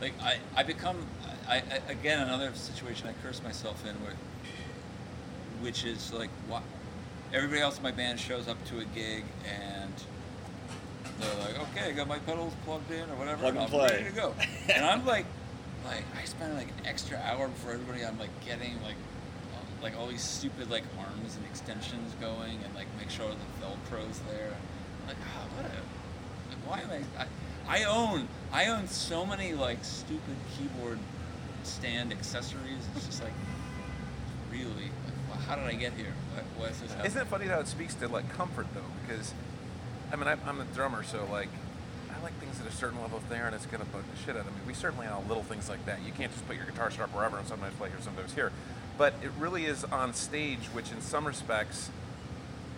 Like 0.00 0.14
I, 0.22 0.38
I 0.56 0.62
become, 0.62 0.96
I, 1.46 1.56
I 1.56 1.62
again 1.90 2.26
another 2.26 2.52
situation 2.54 3.06
I 3.06 3.12
curse 3.22 3.42
myself 3.42 3.86
in 3.86 3.94
where, 3.96 4.14
which 5.60 5.84
is 5.84 6.10
like 6.12 6.30
what, 6.48 6.62
everybody 7.32 7.60
else 7.60 7.76
in 7.78 7.82
my 7.82 7.90
band 7.92 8.20
shows 8.20 8.48
up 8.48 8.62
to 8.66 8.78
a 8.80 8.84
gig 8.84 9.24
and 9.46 9.92
they're 11.18 11.34
like, 11.44 11.58
okay, 11.70 11.88
I 11.88 11.92
got 11.92 12.08
my 12.08 12.18
pedals 12.20 12.52
plugged 12.64 12.90
in 12.90 13.08
or 13.10 13.14
whatever, 13.16 13.42
Plug 13.42 13.54
and 13.54 13.64
I'm 13.64 13.70
play. 13.70 13.88
ready 13.88 14.04
to 14.04 14.10
go. 14.12 14.34
and 14.74 14.84
I'm 14.84 15.04
like, 15.06 15.26
like 15.84 16.04
I 16.20 16.24
spend 16.24 16.54
like 16.54 16.68
an 16.68 16.86
extra 16.86 17.18
hour 17.18 17.48
before 17.48 17.72
everybody. 17.72 18.04
I'm 18.04 18.18
like 18.18 18.30
getting 18.44 18.74
like, 18.82 18.96
um, 19.54 19.82
like 19.82 19.96
all 19.96 20.06
these 20.08 20.22
stupid 20.22 20.70
like 20.70 20.84
arms 20.98 21.36
and 21.36 21.44
extensions 21.46 22.14
going, 22.20 22.58
and 22.64 22.74
like 22.74 22.86
make 22.98 23.10
sure 23.10 23.28
the 23.28 23.64
Velcro's 23.66 24.20
there. 24.30 24.54
I'm 25.02 25.08
like, 25.08 25.16
ah, 25.24 25.44
what 25.56 25.66
a, 25.66 26.48
like, 26.50 26.66
why 26.66 26.80
am 26.80 27.04
I, 27.18 27.22
I? 27.22 27.26
I 27.68 27.84
own, 27.84 28.28
I 28.52 28.66
own 28.66 28.88
so 28.88 29.24
many 29.24 29.54
like 29.54 29.84
stupid 29.84 30.36
keyboard 30.56 30.98
stand 31.62 32.12
accessories. 32.12 32.82
It's 32.96 33.06
just 33.06 33.22
like, 33.22 33.32
really, 34.50 34.64
like, 34.66 35.30
wow, 35.30 35.36
how 35.48 35.54
did 35.56 35.64
I 35.64 35.74
get 35.74 35.92
here? 35.94 36.12
Why 36.56 36.66
is 36.68 36.80
happening? 36.80 37.06
Isn't 37.06 37.22
it 37.22 37.28
funny 37.28 37.46
how 37.46 37.60
it 37.60 37.68
speaks 37.68 37.94
to 37.96 38.08
like 38.08 38.28
comfort 38.32 38.66
though? 38.74 38.80
Because, 39.06 39.32
I 40.12 40.16
mean, 40.16 40.28
I, 40.28 40.36
I'm 40.46 40.60
a 40.60 40.64
drummer, 40.64 41.02
so 41.02 41.26
like, 41.30 41.48
I 42.14 42.22
like 42.22 42.34
things 42.34 42.60
at 42.60 42.66
a 42.66 42.72
certain 42.74 43.00
level. 43.00 43.18
If 43.18 43.28
they 43.28 43.38
aren't, 43.38 43.54
it's 43.54 43.66
gonna 43.66 43.84
bug 43.86 44.04
the 44.14 44.22
shit 44.24 44.36
out 44.36 44.46
of 44.46 44.54
me. 44.54 44.60
We 44.66 44.74
certainly 44.74 45.06
have 45.06 45.26
little 45.28 45.42
things 45.42 45.68
like 45.68 45.84
that. 45.86 46.02
You 46.02 46.12
can't 46.12 46.32
just 46.32 46.46
put 46.46 46.56
your 46.56 46.66
guitar 46.66 46.90
strap 46.90 47.14
wherever 47.14 47.38
and 47.38 47.46
sometimes 47.46 47.74
play 47.74 47.88
here, 47.88 47.98
sometimes 48.00 48.34
here. 48.34 48.52
But 48.98 49.14
it 49.22 49.30
really 49.38 49.64
is 49.64 49.84
on 49.84 50.14
stage, 50.14 50.66
which 50.72 50.92
in 50.92 51.00
some 51.00 51.26
respects, 51.26 51.90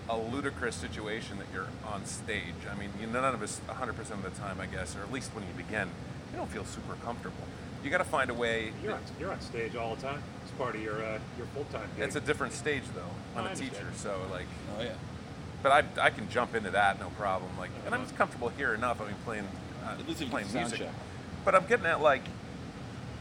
a 0.09 0.17
ludicrous 0.17 0.77
situation 0.77 1.39
that 1.39 1.47
you're 1.53 1.69
on 1.87 2.05
stage. 2.05 2.55
I 2.71 2.79
mean, 2.79 2.91
you, 3.01 3.07
none 3.07 3.35
of 3.35 3.43
us, 3.43 3.61
100% 3.69 3.99
of 3.99 4.23
the 4.23 4.31
time, 4.31 4.61
I 4.61 4.67
guess, 4.67 4.97
or 4.97 5.01
at 5.01 5.13
least 5.13 5.35
when 5.35 5.45
you 5.45 5.53
begin, 5.57 5.89
you 6.31 6.37
don't 6.37 6.51
feel 6.51 6.65
super 6.65 6.95
comfortable. 7.05 7.45
You 7.85 7.91
got 7.91 7.99
to 7.99 8.05
find 8.05 8.31
a 8.31 8.35
way. 8.35 8.73
You're 8.83 8.95
on, 8.95 9.01
you're 9.21 9.31
on 9.31 9.41
stage 9.43 9.77
all 9.77 9.95
the 9.95 10.01
time. 10.01 10.23
It's 10.43 10.53
part 10.53 10.75
of 10.75 10.83
your 10.83 11.05
uh, 11.05 11.19
your 11.37 11.47
full 11.49 11.65
time. 11.65 11.89
It's 11.99 12.17
a 12.17 12.21
different 12.21 12.55
stage 12.55 12.85
though. 12.95 13.39
I'm 13.39 13.47
I 13.47 13.53
a 13.53 13.57
teacher, 13.57 13.87
so 13.95 14.19
like. 14.31 14.47
Oh 14.79 14.83
yeah. 14.83 14.95
But 15.63 15.73
I, 15.73 16.07
I 16.07 16.11
can 16.11 16.29
jump 16.29 16.55
into 16.55 16.71
that 16.71 16.99
no 17.01 17.09
problem. 17.11 17.51
Like, 17.59 17.71
and 17.87 17.95
I'm 17.95 18.03
just 18.03 18.17
comfortable 18.17 18.49
here 18.51 18.75
enough. 18.75 19.01
I 19.01 19.07
mean, 19.07 19.15
playing 19.25 19.49
uh, 19.85 19.97
At 19.99 20.09
least 20.09 20.29
playing 20.31 20.53
music. 20.53 20.81
check. 20.81 20.89
But 21.45 21.55
I'm 21.55 21.67
getting 21.67 21.87
at 21.87 22.01
like 22.01 22.23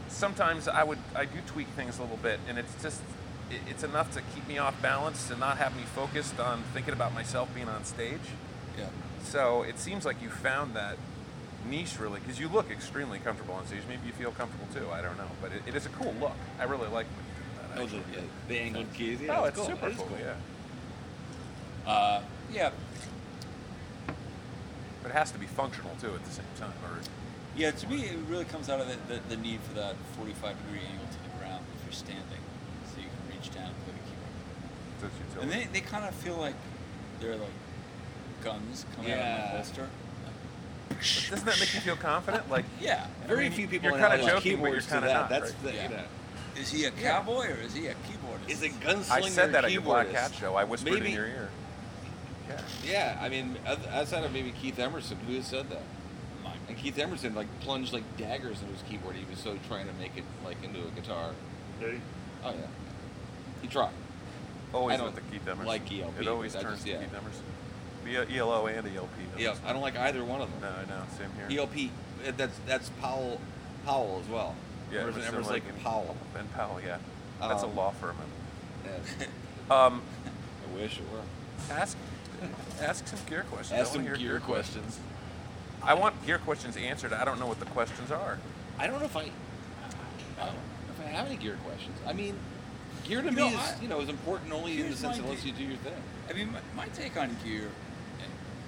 sometimes 0.08 0.66
I 0.66 0.82
would 0.82 0.98
I 1.14 1.26
do 1.26 1.40
tweak 1.46 1.68
things 1.68 1.98
a 1.98 2.02
little 2.02 2.16
bit, 2.18 2.40
and 2.48 2.58
it's 2.58 2.82
just 2.82 3.02
it, 3.50 3.60
it's 3.68 3.84
enough 3.84 4.12
to 4.14 4.22
keep 4.34 4.48
me 4.48 4.56
off 4.56 4.80
balance 4.80 5.28
to 5.28 5.36
not 5.36 5.58
have 5.58 5.76
me 5.76 5.82
focused 5.82 6.40
on 6.40 6.62
thinking 6.72 6.94
about 6.94 7.12
myself 7.12 7.54
being 7.54 7.68
on 7.68 7.84
stage. 7.84 8.32
Yeah. 8.78 8.86
So 9.22 9.62
it 9.62 9.78
seems 9.78 10.04
like 10.06 10.22
you 10.22 10.30
found 10.30 10.74
that 10.74 10.96
niche 11.70 11.98
really 11.98 12.20
because 12.20 12.38
you 12.38 12.48
look 12.48 12.70
extremely 12.70 13.18
comfortable 13.18 13.54
on 13.54 13.66
stage. 13.66 13.82
Maybe 13.88 14.06
you 14.06 14.12
feel 14.12 14.30
comfortable 14.32 14.66
too. 14.74 14.90
I 14.90 15.00
don't 15.02 15.16
know, 15.16 15.28
but 15.42 15.52
it, 15.52 15.62
it 15.66 15.74
is 15.74 15.86
a 15.86 15.90
cool 15.90 16.14
look. 16.20 16.32
I 16.60 16.64
really 16.64 16.88
like 16.88 17.06
when 17.74 17.82
you 17.82 17.88
do 17.88 17.98
that. 17.98 18.02
Oh, 18.04 18.12
the, 18.14 18.16
yeah, 18.20 18.26
the 18.48 18.58
angled 18.58 18.92
keys. 18.94 19.20
Yeah, 19.20 19.40
oh, 19.40 19.44
it's 19.44 19.56
cool. 19.56 19.66
super 19.66 19.86
It 19.88 19.92
is 19.92 19.96
cool. 19.98 20.08
Yeah, 20.18 21.90
Uh, 21.90 22.22
yeah. 22.52 22.70
but 25.02 25.10
it 25.10 25.14
has 25.14 25.30
to 25.32 25.38
be 25.38 25.46
functional 25.46 25.94
too 26.00 26.14
at 26.14 26.24
the 26.24 26.30
same 26.30 26.44
time. 26.58 26.72
Or 26.84 26.98
Yeah, 27.56 27.70
to 27.72 27.88
me, 27.88 28.04
it 28.04 28.18
really 28.28 28.44
comes 28.46 28.68
out 28.68 28.80
of 28.80 28.88
the, 28.88 29.14
the, 29.14 29.20
the 29.28 29.36
need 29.36 29.60
for 29.60 29.74
that 29.74 29.96
45 30.18 30.56
degree 30.66 30.80
angle 30.90 31.06
to 31.06 31.22
the 31.30 31.38
ground 31.38 31.64
if 31.78 31.84
you're 31.86 31.92
standing, 31.92 32.42
so 32.92 33.00
you 33.00 33.06
can 33.08 33.36
reach 33.36 33.54
down 33.54 33.66
and 33.66 33.74
play 33.84 33.94
the 33.94 35.08
keyboard. 35.08 35.42
And 35.42 35.52
they, 35.52 35.68
they 35.72 35.80
kind 35.84 36.04
of 36.04 36.14
feel 36.14 36.36
like 36.36 36.54
they're 37.20 37.36
like 37.36 37.48
guns 38.42 38.86
coming 38.96 39.12
out 39.12 39.18
of 39.18 39.24
Yeah. 39.24 39.38
my 39.52 39.56
holster. 39.56 39.88
Doesn't 41.00 41.44
that 41.46 41.58
make 41.60 41.74
you 41.74 41.80
feel 41.80 41.96
confident? 41.96 42.50
Like, 42.50 42.64
Yeah. 42.80 43.06
Very 43.26 43.46
I 43.46 43.48
mean, 43.48 43.52
few 43.56 43.68
people 43.68 43.90
you're 43.90 43.98
kinda 43.98 44.08
how 44.10 44.16
to 44.16 44.22
joking, 44.22 44.60
but 44.60 44.70
you're 44.70 44.80
keyboards 44.80 44.86
to 44.86 44.92
kinda 44.92 45.06
that. 45.08 45.14
not, 45.14 45.28
That's 45.30 45.50
right? 45.52 45.62
the, 45.62 45.74
Yeah. 45.74 45.82
you 45.84 45.88
know. 45.96 46.04
Is 46.56 46.70
he 46.70 46.84
a 46.84 46.90
cowboy 46.92 47.46
or 47.50 47.54
is 47.60 47.74
he 47.74 47.86
a 47.88 47.94
keyboardist? 47.94 48.48
Is 48.48 48.62
a 48.62 48.68
gunslinger 48.68 49.10
I 49.10 49.28
said 49.28 49.52
that 49.52 49.64
at 49.64 49.72
your 49.72 49.82
Black 49.82 50.06
keyboardist. 50.08 50.12
Cat 50.12 50.34
show. 50.38 50.54
I 50.54 50.64
whispered 50.64 50.92
Maybe- 50.94 51.06
in 51.08 51.12
your 51.12 51.26
ear. 51.26 51.48
Yeah. 52.48 52.60
Yeah, 52.84 53.18
I 53.20 53.28
mean, 53.28 53.56
oth- 53.66 53.88
outside 53.88 54.22
of 54.24 54.32
maybe 54.32 54.52
Keith 54.52 54.78
Emerson, 54.78 55.18
who 55.26 55.34
has 55.36 55.46
said 55.46 55.68
that? 55.70 55.82
And 56.68 56.78
Keith 56.78 56.98
Emerson 56.98 57.34
like 57.34 57.48
plunged 57.60 57.92
like 57.92 58.04
daggers 58.16 58.60
into 58.62 58.72
his 58.72 58.82
keyboard. 58.88 59.16
He 59.16 59.24
was 59.28 59.38
so 59.38 59.58
trying 59.68 59.86
to 59.86 59.92
make 59.94 60.16
it 60.16 60.24
like 60.46 60.62
into 60.64 60.80
a 60.80 60.90
guitar. 60.98 61.32
Did 61.78 61.94
he? 61.94 62.00
Oh 62.42 62.50
yeah, 62.52 62.66
he 63.60 63.68
tried. 63.68 63.90
Always 64.72 64.94
I 64.94 64.96
don't 65.04 65.14
with 65.14 65.16
the 65.24 65.30
Keith 65.30 65.46
Emerson. 65.46 65.66
like 65.66 65.82
ELP, 65.92 66.20
It 66.20 66.26
always 66.28 66.54
turns 66.54 66.64
just- 66.76 66.82
to 66.86 66.90
yeah. 66.92 66.98
Keith 67.00 67.14
Emerson. 67.14 67.42
Be 68.04 68.16
a 68.16 68.26
ELO 68.28 68.66
and 68.66 68.86
ELP. 68.96 69.08
Yeah, 69.38 69.54
I 69.66 69.72
don't 69.72 69.82
like 69.82 69.96
either 69.98 70.24
one 70.24 70.40
of 70.40 70.50
them. 70.50 70.60
No, 70.60 70.68
I 70.68 70.84
know. 70.98 71.04
Same 71.18 71.30
here. 71.48 71.58
ELP, 71.60 71.90
uh, 72.26 72.32
that's 72.36 72.58
that's 72.66 72.88
Powell, 73.00 73.40
Powell 73.86 74.20
as 74.22 74.28
well. 74.30 74.54
Yeah, 74.92 75.00
Emerson, 75.00 75.22
Emerson, 75.22 75.34
Emerson, 75.36 75.52
Lake 75.54 75.64
like 75.64 75.72
and 75.74 75.82
Powell. 75.82 76.16
And 76.38 76.52
Powell, 76.52 76.80
yeah. 76.84 76.98
That's 77.40 77.62
a 77.62 77.66
Um, 77.66 77.76
law 77.76 77.90
firm. 77.92 78.16
Yeah, 78.84 79.26
Um, 79.86 80.02
I 80.36 80.74
wish 80.80 80.98
it 80.98 81.04
were. 81.10 81.74
ask 81.74 81.96
ask 82.80 83.06
some 83.08 83.18
gear 83.28 83.44
questions. 83.50 83.80
Ask 83.80 83.92
some 83.94 84.02
hear 84.02 84.16
gear 84.16 84.38
questions. 84.40 84.98
I 85.82 85.94
want 85.94 86.24
gear 86.26 86.38
questions 86.38 86.76
answered. 86.76 87.12
I 87.14 87.24
don't 87.24 87.40
know 87.40 87.46
what 87.46 87.60
the 87.60 87.66
questions 87.66 88.10
are. 88.10 88.38
I 88.78 88.86
don't 88.86 88.98
know 89.00 89.06
if 89.06 89.16
I, 89.16 89.20
I 89.20 90.44
don't 90.46 90.54
know 90.54 90.60
if 90.98 91.06
I 91.06 91.10
have 91.10 91.26
any 91.26 91.36
gear 91.36 91.56
questions. 91.66 91.96
I 92.06 92.12
mean, 92.12 92.36
gear 93.04 93.20
to 93.22 93.26
You 93.30 93.32
me 93.32 93.36
know, 93.42 93.48
is 93.48 93.54
I- 93.54 93.78
you 93.80 93.88
know 93.88 94.00
is 94.00 94.08
important 94.10 94.52
only 94.52 94.78
in 94.80 94.90
the 94.90 94.96
sense 94.96 95.18
lets 95.22 95.44
you 95.44 95.52
do 95.52 95.64
your 95.64 95.76
thing. 95.78 95.94
I 96.28 96.32
mean, 96.34 96.52
my, 96.52 96.60
my 96.76 96.88
take 96.88 97.16
on 97.16 97.34
gear 97.44 97.68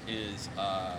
is 0.08 0.48
uh, 0.56 0.96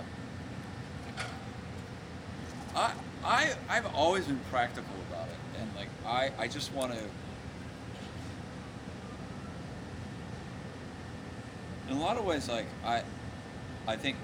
I 2.75 2.93
I 3.23 3.53
I've 3.69 3.93
always 3.95 4.25
been 4.25 4.39
practical 4.51 4.93
about 5.09 5.27
it, 5.27 5.61
and 5.61 5.69
like 5.75 5.89
I 6.05 6.31
I 6.37 6.47
just 6.47 6.73
want 6.73 6.93
to. 6.93 6.99
In 11.89 11.95
a 11.95 11.99
lot 12.01 12.17
of 12.17 12.25
ways, 12.25 12.49
like 12.49 12.65
I, 12.85 13.01
I 13.87 13.95
think. 13.95 14.17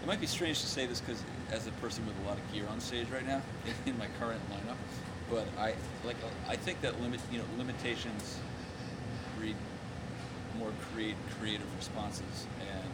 It 0.00 0.06
might 0.06 0.20
be 0.20 0.28
strange 0.28 0.60
to 0.60 0.68
say 0.68 0.86
this 0.86 1.00
because, 1.00 1.20
as 1.50 1.66
a 1.66 1.72
person 1.72 2.06
with 2.06 2.14
a 2.24 2.28
lot 2.28 2.38
of 2.38 2.52
gear 2.52 2.64
on 2.70 2.78
stage 2.80 3.08
right 3.10 3.26
now 3.26 3.42
in 3.86 3.98
my 3.98 4.06
current 4.20 4.40
lineup, 4.52 4.76
but 5.28 5.48
I 5.58 5.74
like 6.04 6.16
I 6.48 6.54
think 6.54 6.80
that 6.82 7.00
limit 7.02 7.20
you 7.32 7.38
know 7.38 7.44
limitations 7.58 8.38
more 10.58 10.72
create 10.92 11.16
creative 11.38 11.66
responses, 11.76 12.46
and 12.60 12.90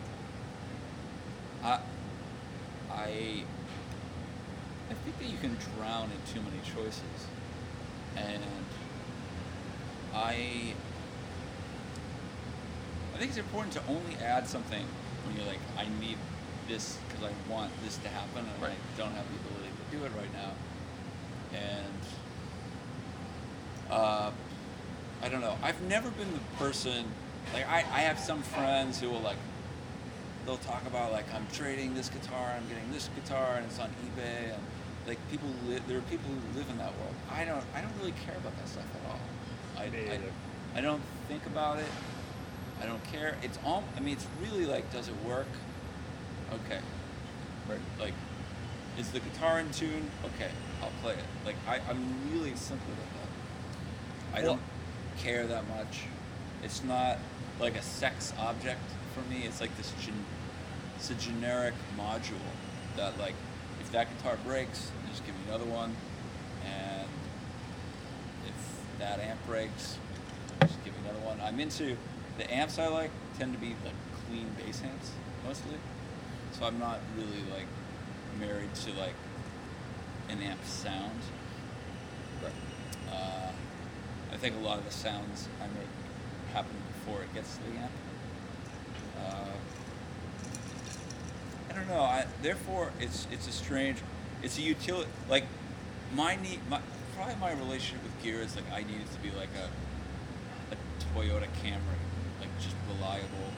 I 1.64 1.80
I 2.90 3.44
I 4.90 4.94
think 5.04 5.18
that 5.18 5.28
you 5.28 5.38
can 5.38 5.56
drown 5.76 6.10
in 6.10 6.32
too 6.32 6.40
many 6.42 6.60
choices, 6.74 7.26
and 8.16 8.42
I 10.14 10.74
I 13.14 13.18
think 13.18 13.30
it's 13.30 13.38
important 13.38 13.72
to 13.74 13.82
only 13.88 14.16
add 14.16 14.46
something 14.48 14.84
when 15.24 15.36
you're 15.36 15.46
like 15.46 15.60
I 15.78 15.86
need 16.00 16.18
this 16.68 16.98
because 17.08 17.24
I 17.24 17.52
want 17.52 17.70
this 17.82 17.96
to 17.98 18.08
happen 18.08 18.44
and 18.46 18.62
Right. 18.62 18.72
I 18.72 18.98
don't 18.98 19.12
have 19.12 19.26
the 19.28 19.36
ability 19.48 19.70
to 19.90 19.96
do 19.96 20.04
it 20.04 20.12
right 20.16 20.32
now, 20.32 20.52
and 21.58 22.00
uh, 23.90 24.30
I 25.22 25.28
don't 25.28 25.40
know. 25.40 25.56
I've 25.62 25.80
never 25.82 26.10
been 26.10 26.32
the 26.32 26.40
person 26.58 27.04
like 27.52 27.66
I, 27.68 27.78
I 27.78 28.00
have 28.00 28.18
some 28.18 28.42
friends 28.42 29.00
who 29.00 29.10
will 29.10 29.20
like 29.20 29.36
they'll 30.46 30.56
talk 30.58 30.84
about 30.86 31.12
like 31.12 31.32
I'm 31.34 31.46
trading 31.52 31.94
this 31.94 32.08
guitar, 32.08 32.54
I'm 32.56 32.66
getting 32.68 32.90
this 32.92 33.08
guitar, 33.14 33.54
and 33.56 33.66
it's 33.66 33.78
on 33.78 33.90
eBay, 33.90 34.52
and 34.54 34.62
like 35.06 35.18
people 35.30 35.48
live. 35.68 35.86
There 35.88 35.98
are 35.98 36.02
people 36.02 36.30
who 36.30 36.58
live 36.58 36.68
in 36.70 36.78
that 36.78 36.92
world. 36.98 37.14
I 37.30 37.44
don't. 37.44 37.64
I 37.74 37.80
don't 37.80 37.92
really 37.98 38.14
care 38.24 38.36
about 38.36 38.56
that 38.56 38.68
stuff 38.68 38.84
at 39.04 39.10
all. 39.10 39.20
I, 39.76 39.84
I. 39.84 40.78
I 40.78 40.80
don't 40.80 41.02
think 41.28 41.44
about 41.46 41.78
it. 41.78 41.86
I 42.82 42.86
don't 42.86 43.02
care. 43.04 43.36
It's 43.42 43.58
all. 43.64 43.84
I 43.96 44.00
mean, 44.00 44.14
it's 44.14 44.26
really 44.42 44.66
like, 44.66 44.90
does 44.92 45.08
it 45.08 45.14
work? 45.24 45.46
Okay. 46.52 46.80
Right. 47.68 47.78
Like, 48.00 48.14
is 48.98 49.10
the 49.10 49.20
guitar 49.20 49.60
in 49.60 49.70
tune? 49.70 50.10
Okay, 50.24 50.50
I'll 50.82 50.90
play 51.02 51.14
it. 51.14 51.24
Like, 51.46 51.56
I, 51.68 51.80
I'm 51.88 52.04
really 52.32 52.54
simple 52.56 52.88
with 52.88 52.98
that. 52.98 54.38
I 54.38 54.42
Well- 54.42 54.54
don't 54.54 54.62
care 55.22 55.46
that 55.46 55.68
much. 55.68 56.04
It's 56.62 56.84
not 56.84 57.18
like 57.60 57.76
a 57.76 57.82
sex 57.82 58.32
object 58.38 58.80
for 59.14 59.20
me. 59.32 59.42
It's 59.44 59.60
like 59.60 59.76
this. 59.76 59.92
Gen- 60.00 60.24
it's 60.96 61.10
a 61.10 61.14
generic 61.14 61.74
module 61.98 62.46
that, 62.96 63.18
like, 63.18 63.34
if 63.80 63.90
that 63.90 64.06
guitar 64.16 64.38
breaks, 64.44 64.90
just 65.10 65.26
give 65.26 65.34
me 65.34 65.40
another 65.48 65.64
one, 65.64 65.96
and 66.64 67.08
if 68.46 68.98
that 69.00 69.18
amp 69.18 69.44
breaks, 69.46 69.98
just 70.60 70.84
give 70.84 70.94
me 70.94 71.00
another 71.08 71.24
one. 71.24 71.40
I'm 71.40 71.58
into 71.58 71.96
the 72.38 72.52
amps 72.52 72.78
I 72.78 72.86
like 72.86 73.10
tend 73.38 73.52
to 73.52 73.58
be 73.58 73.74
like 73.84 73.94
clean 74.26 74.46
bass 74.56 74.82
amps 74.84 75.10
mostly, 75.44 75.76
so 76.52 76.64
I'm 76.64 76.78
not 76.78 77.00
really 77.16 77.42
like 77.52 77.66
married 78.38 78.74
to 78.74 78.92
like 78.92 79.14
an 80.28 80.40
amp 80.40 80.64
sound. 80.64 81.20
Right. 82.42 82.52
Uh, 83.12 83.50
I 84.32 84.36
think 84.36 84.56
a 84.56 84.60
lot 84.60 84.78
of 84.78 84.84
the 84.84 84.92
sounds 84.92 85.48
I 85.60 85.66
make 85.66 85.88
happen 86.52 86.76
before 86.94 87.22
it 87.22 87.32
gets 87.34 87.56
to 87.56 87.62
the 87.64 87.78
amp. 87.78 87.90
Uh, 89.18 89.50
I 91.70 91.72
don't 91.74 91.88
know. 91.88 92.00
I, 92.02 92.26
therefore, 92.42 92.92
it's 93.00 93.26
it's 93.30 93.48
a 93.48 93.52
strange. 93.52 93.98
It's 94.42 94.58
a 94.58 94.62
utility. 94.62 95.10
Like 95.28 95.44
my 96.14 96.36
need. 96.36 96.60
My 96.68 96.80
probably 97.16 97.34
my 97.36 97.52
relationship 97.52 98.02
with 98.02 98.22
gear 98.22 98.40
is 98.40 98.56
like 98.56 98.70
I 98.72 98.78
need 98.78 99.00
it 99.00 99.12
to 99.14 99.20
be 99.20 99.30
like 99.36 99.50
a 99.56 100.74
a 100.74 100.76
Toyota 101.14 101.46
Camry, 101.62 102.00
like 102.40 102.50
just 102.60 102.76
reliable 102.88 103.48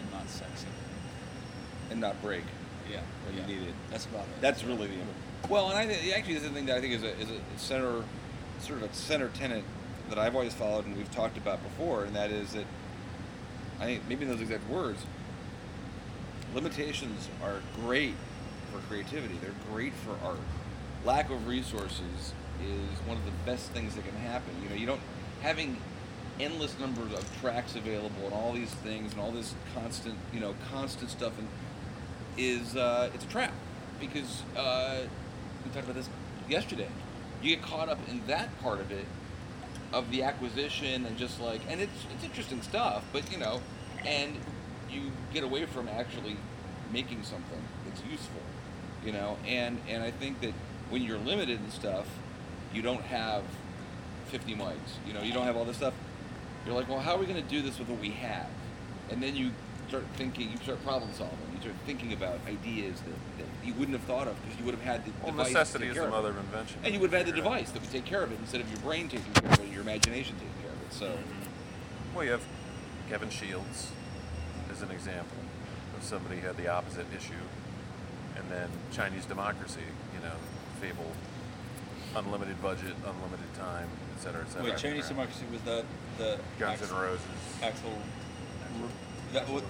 and 0.00 0.12
not 0.12 0.28
sexy. 0.28 0.66
And 1.90 2.00
not 2.00 2.20
break. 2.22 2.44
Yeah, 2.90 3.00
When 3.26 3.34
you 3.34 3.40
yeah. 3.40 3.46
need 3.46 3.68
it. 3.68 3.74
That's 3.90 4.06
about 4.06 4.22
it. 4.22 4.40
That's 4.40 4.64
really 4.64 4.86
the 4.88 4.94
well, 5.48 5.68
and 5.70 5.78
I 5.78 5.86
think 5.86 6.14
actually 6.14 6.34
this 6.34 6.42
is 6.42 6.48
the 6.48 6.54
thing 6.54 6.66
that 6.66 6.76
I 6.76 6.80
think 6.80 6.94
is 6.94 7.02
a, 7.02 7.18
is 7.18 7.30
a 7.30 7.58
center, 7.58 8.04
sort 8.60 8.82
of 8.82 8.90
a 8.90 8.94
center 8.94 9.28
tenet 9.28 9.62
that 10.08 10.18
I've 10.18 10.34
always 10.34 10.54
followed 10.54 10.86
and 10.86 10.96
we've 10.96 11.10
talked 11.10 11.36
about 11.36 11.62
before, 11.62 12.04
and 12.04 12.14
that 12.16 12.30
is 12.30 12.52
that 12.52 12.64
I 13.80 13.84
think 13.84 14.08
maybe 14.08 14.24
in 14.24 14.30
those 14.30 14.40
exact 14.40 14.68
words, 14.68 15.04
limitations 16.54 17.28
are 17.42 17.60
great 17.76 18.14
for 18.72 18.78
creativity. 18.88 19.38
They're 19.40 19.54
great 19.72 19.92
for 19.94 20.16
art. 20.24 20.40
Lack 21.04 21.30
of 21.30 21.46
resources 21.46 22.32
is 22.62 22.98
one 23.06 23.16
of 23.16 23.24
the 23.24 23.32
best 23.46 23.70
things 23.70 23.94
that 23.94 24.04
can 24.04 24.16
happen. 24.16 24.50
You 24.62 24.68
know, 24.68 24.74
you 24.74 24.86
don't 24.86 25.00
having 25.42 25.76
endless 26.40 26.78
numbers 26.78 27.12
of 27.12 27.40
tracks 27.40 27.74
available 27.76 28.24
and 28.24 28.32
all 28.32 28.52
these 28.52 28.70
things 28.70 29.12
and 29.12 29.20
all 29.20 29.30
this 29.30 29.54
constant, 29.74 30.16
you 30.32 30.40
know, 30.40 30.54
constant 30.70 31.10
stuff 31.10 31.38
and 31.38 31.48
is 32.36 32.76
uh, 32.76 33.10
it's 33.14 33.24
a 33.24 33.28
trap 33.28 33.52
because 34.00 34.42
uh, 34.56 35.00
we 35.64 35.70
talked 35.70 35.84
about 35.84 35.96
this 35.96 36.08
yesterday. 36.48 36.88
You 37.42 37.56
get 37.56 37.64
caught 37.64 37.88
up 37.88 37.98
in 38.08 38.22
that 38.26 38.60
part 38.62 38.80
of 38.80 38.90
it, 38.90 39.04
of 39.92 40.10
the 40.10 40.22
acquisition 40.22 41.06
and 41.06 41.16
just 41.16 41.40
like, 41.40 41.60
and 41.68 41.80
it's 41.80 42.04
it's 42.14 42.24
interesting 42.24 42.62
stuff, 42.62 43.04
but 43.12 43.30
you 43.32 43.38
know, 43.38 43.60
and 44.04 44.34
you 44.90 45.10
get 45.32 45.44
away 45.44 45.66
from 45.66 45.88
actually 45.88 46.36
making 46.92 47.22
something 47.22 47.62
that's 47.84 48.02
useful, 48.10 48.40
you 49.04 49.12
know, 49.12 49.36
and 49.46 49.80
and 49.88 50.02
I 50.02 50.10
think 50.10 50.40
that 50.40 50.52
when 50.90 51.02
you're 51.02 51.18
limited 51.18 51.60
and 51.60 51.72
stuff, 51.72 52.06
you 52.72 52.82
don't 52.82 53.02
have 53.02 53.44
50 54.26 54.54
mics, 54.54 54.74
you 55.06 55.12
know, 55.12 55.22
you 55.22 55.32
don't 55.32 55.44
have 55.44 55.56
all 55.56 55.64
this 55.64 55.76
stuff. 55.76 55.94
You're 56.66 56.74
like, 56.74 56.88
well, 56.88 57.00
how 57.00 57.14
are 57.14 57.18
we 57.18 57.26
going 57.26 57.42
to 57.42 57.48
do 57.48 57.62
this 57.62 57.78
with 57.78 57.88
what 57.88 58.00
we 58.00 58.10
have? 58.10 58.50
And 59.10 59.22
then 59.22 59.36
you 59.36 59.52
start 59.88 60.04
thinking, 60.16 60.50
you 60.50 60.56
start 60.58 60.82
problem 60.84 61.10
solving, 61.14 61.38
you 61.64 61.70
start 61.70 61.76
thinking 61.86 62.12
about 62.12 62.38
ideas 62.46 63.00
that, 63.02 63.38
that 63.38 63.66
you 63.66 63.74
wouldn't 63.74 63.96
have 63.98 64.06
thought 64.06 64.28
of 64.28 64.40
because 64.42 64.58
you 64.58 64.64
would 64.64 64.74
have 64.74 64.84
had 64.84 65.04
the 65.04 65.10
Well, 65.22 65.32
device 65.32 65.46
to 65.48 65.52
necessity 65.52 65.84
take 65.84 65.90
is 65.90 65.94
care 65.94 66.02
the 66.02 66.08
of 66.08 66.14
mother 66.14 66.28
it. 66.30 66.38
of 66.38 66.44
invention. 66.44 66.80
And 66.84 66.94
you 66.94 67.00
would 67.00 67.10
have 67.10 67.18
had 67.18 67.26
the 67.26 67.32
Figure 67.36 67.48
out. 67.48 67.54
device 67.58 67.70
that 67.72 67.82
would 67.82 67.90
take 67.90 68.04
care 68.04 68.22
of 68.22 68.32
it 68.32 68.38
instead 68.38 68.60
of 68.60 68.70
your 68.70 68.80
brain 68.80 69.08
taking 69.08 69.32
care 69.32 69.50
of 69.52 69.60
it, 69.60 69.68
your 69.72 69.82
imagination 69.82 70.36
taking 70.36 70.62
care 70.62 70.72
of 70.72 70.82
it. 70.82 70.92
So, 70.92 71.06
mm-hmm. 71.06 72.14
Well, 72.14 72.24
you 72.24 72.30
have 72.32 72.44
Kevin 73.08 73.30
Shields 73.30 73.92
as 74.72 74.82
an 74.82 74.90
example 74.90 75.38
of 75.96 76.02
somebody 76.04 76.40
who 76.40 76.46
had 76.46 76.56
the 76.56 76.68
opposite 76.68 77.06
issue, 77.16 77.44
and 78.36 78.44
then 78.50 78.68
Chinese 78.92 79.24
democracy. 79.24 79.80
You 80.14 80.20
know, 80.26 80.34
fable, 80.80 81.10
unlimited 82.16 82.60
budget, 82.62 82.94
unlimited 83.04 83.52
time, 83.54 83.88
et 84.16 84.22
cetera, 84.22 84.42
et 84.42 84.50
cetera. 84.50 84.70
Wait, 84.70 84.78
Chinese 84.78 85.08
democracy 85.08 85.44
was 85.52 85.60
that 85.62 85.84
the 86.18 86.38
Guns 86.58 86.80
N' 86.80 86.84
actual, 86.84 87.00
Roses. 87.00 87.26
actual 87.62 87.98
that 89.32 89.48
was, 89.48 89.62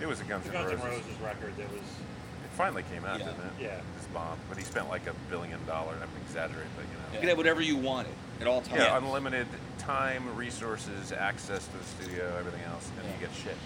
It 0.00 0.06
was 0.06 0.20
a 0.20 0.24
Guns, 0.24 0.44
The 0.44 0.56
N' 0.56 0.66
Guns 0.68 0.80
N' 0.80 0.86
Roses. 0.86 1.04
Roses 1.04 1.20
record 1.22 1.56
that 1.56 1.70
was 1.70 1.80
It 1.80 2.50
finally 2.56 2.82
came 2.92 3.04
out, 3.04 3.18
Yeah. 3.18 3.26
didn't 3.26 3.40
it? 3.46 3.52
Yeah. 3.60 3.80
This 3.96 4.06
bomb, 4.12 4.38
but 4.48 4.58
he 4.58 4.64
spent 4.64 4.88
like 4.88 5.06
a 5.06 5.14
billion 5.30 5.64
dollars. 5.66 5.98
I'm 6.02 6.08
exaggerating, 6.26 6.70
but 6.76 6.84
you 6.84 6.92
know. 6.92 7.12
you 7.14 7.20
could 7.20 7.28
have 7.30 7.38
whatever 7.38 7.60
you 7.60 7.76
wanted 7.76 8.12
at 8.40 8.46
all 8.46 8.60
times. 8.60 8.80
Yeah, 8.82 8.96
unlimited 8.98 9.46
time, 9.78 10.36
resources, 10.36 11.12
access 11.12 11.66
to 11.68 11.78
the 11.78 11.84
studio, 11.84 12.34
everything 12.38 12.62
else, 12.64 12.88
and 12.98 13.06
Yeah. 13.08 13.14
you 13.14 13.26
get 13.26 13.34
shit. 13.36 13.56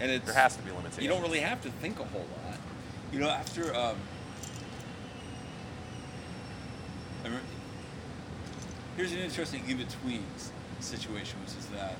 and 0.00 0.10
it's 0.12 0.26
There 0.26 0.34
has 0.34 0.54
to 0.56 0.62
be 0.62 0.70
limitations. 0.70 1.02
you 1.02 1.08
don't 1.08 1.22
really 1.22 1.40
have 1.40 1.60
to 1.62 1.70
think 1.70 1.98
a 1.98 2.04
whole 2.04 2.24
lot. 2.46 2.56
You 3.12 3.18
know, 3.18 3.28
after 3.30 3.74
um, 3.74 3.96
I 7.22 7.24
remember, 7.26 7.46
here's 8.96 9.12
an 9.12 9.18
interesting 9.18 9.68
in 9.68 9.76
between 9.76 10.24
situation, 10.80 11.40
which 11.40 11.56
is 11.58 11.66
that 11.74 11.96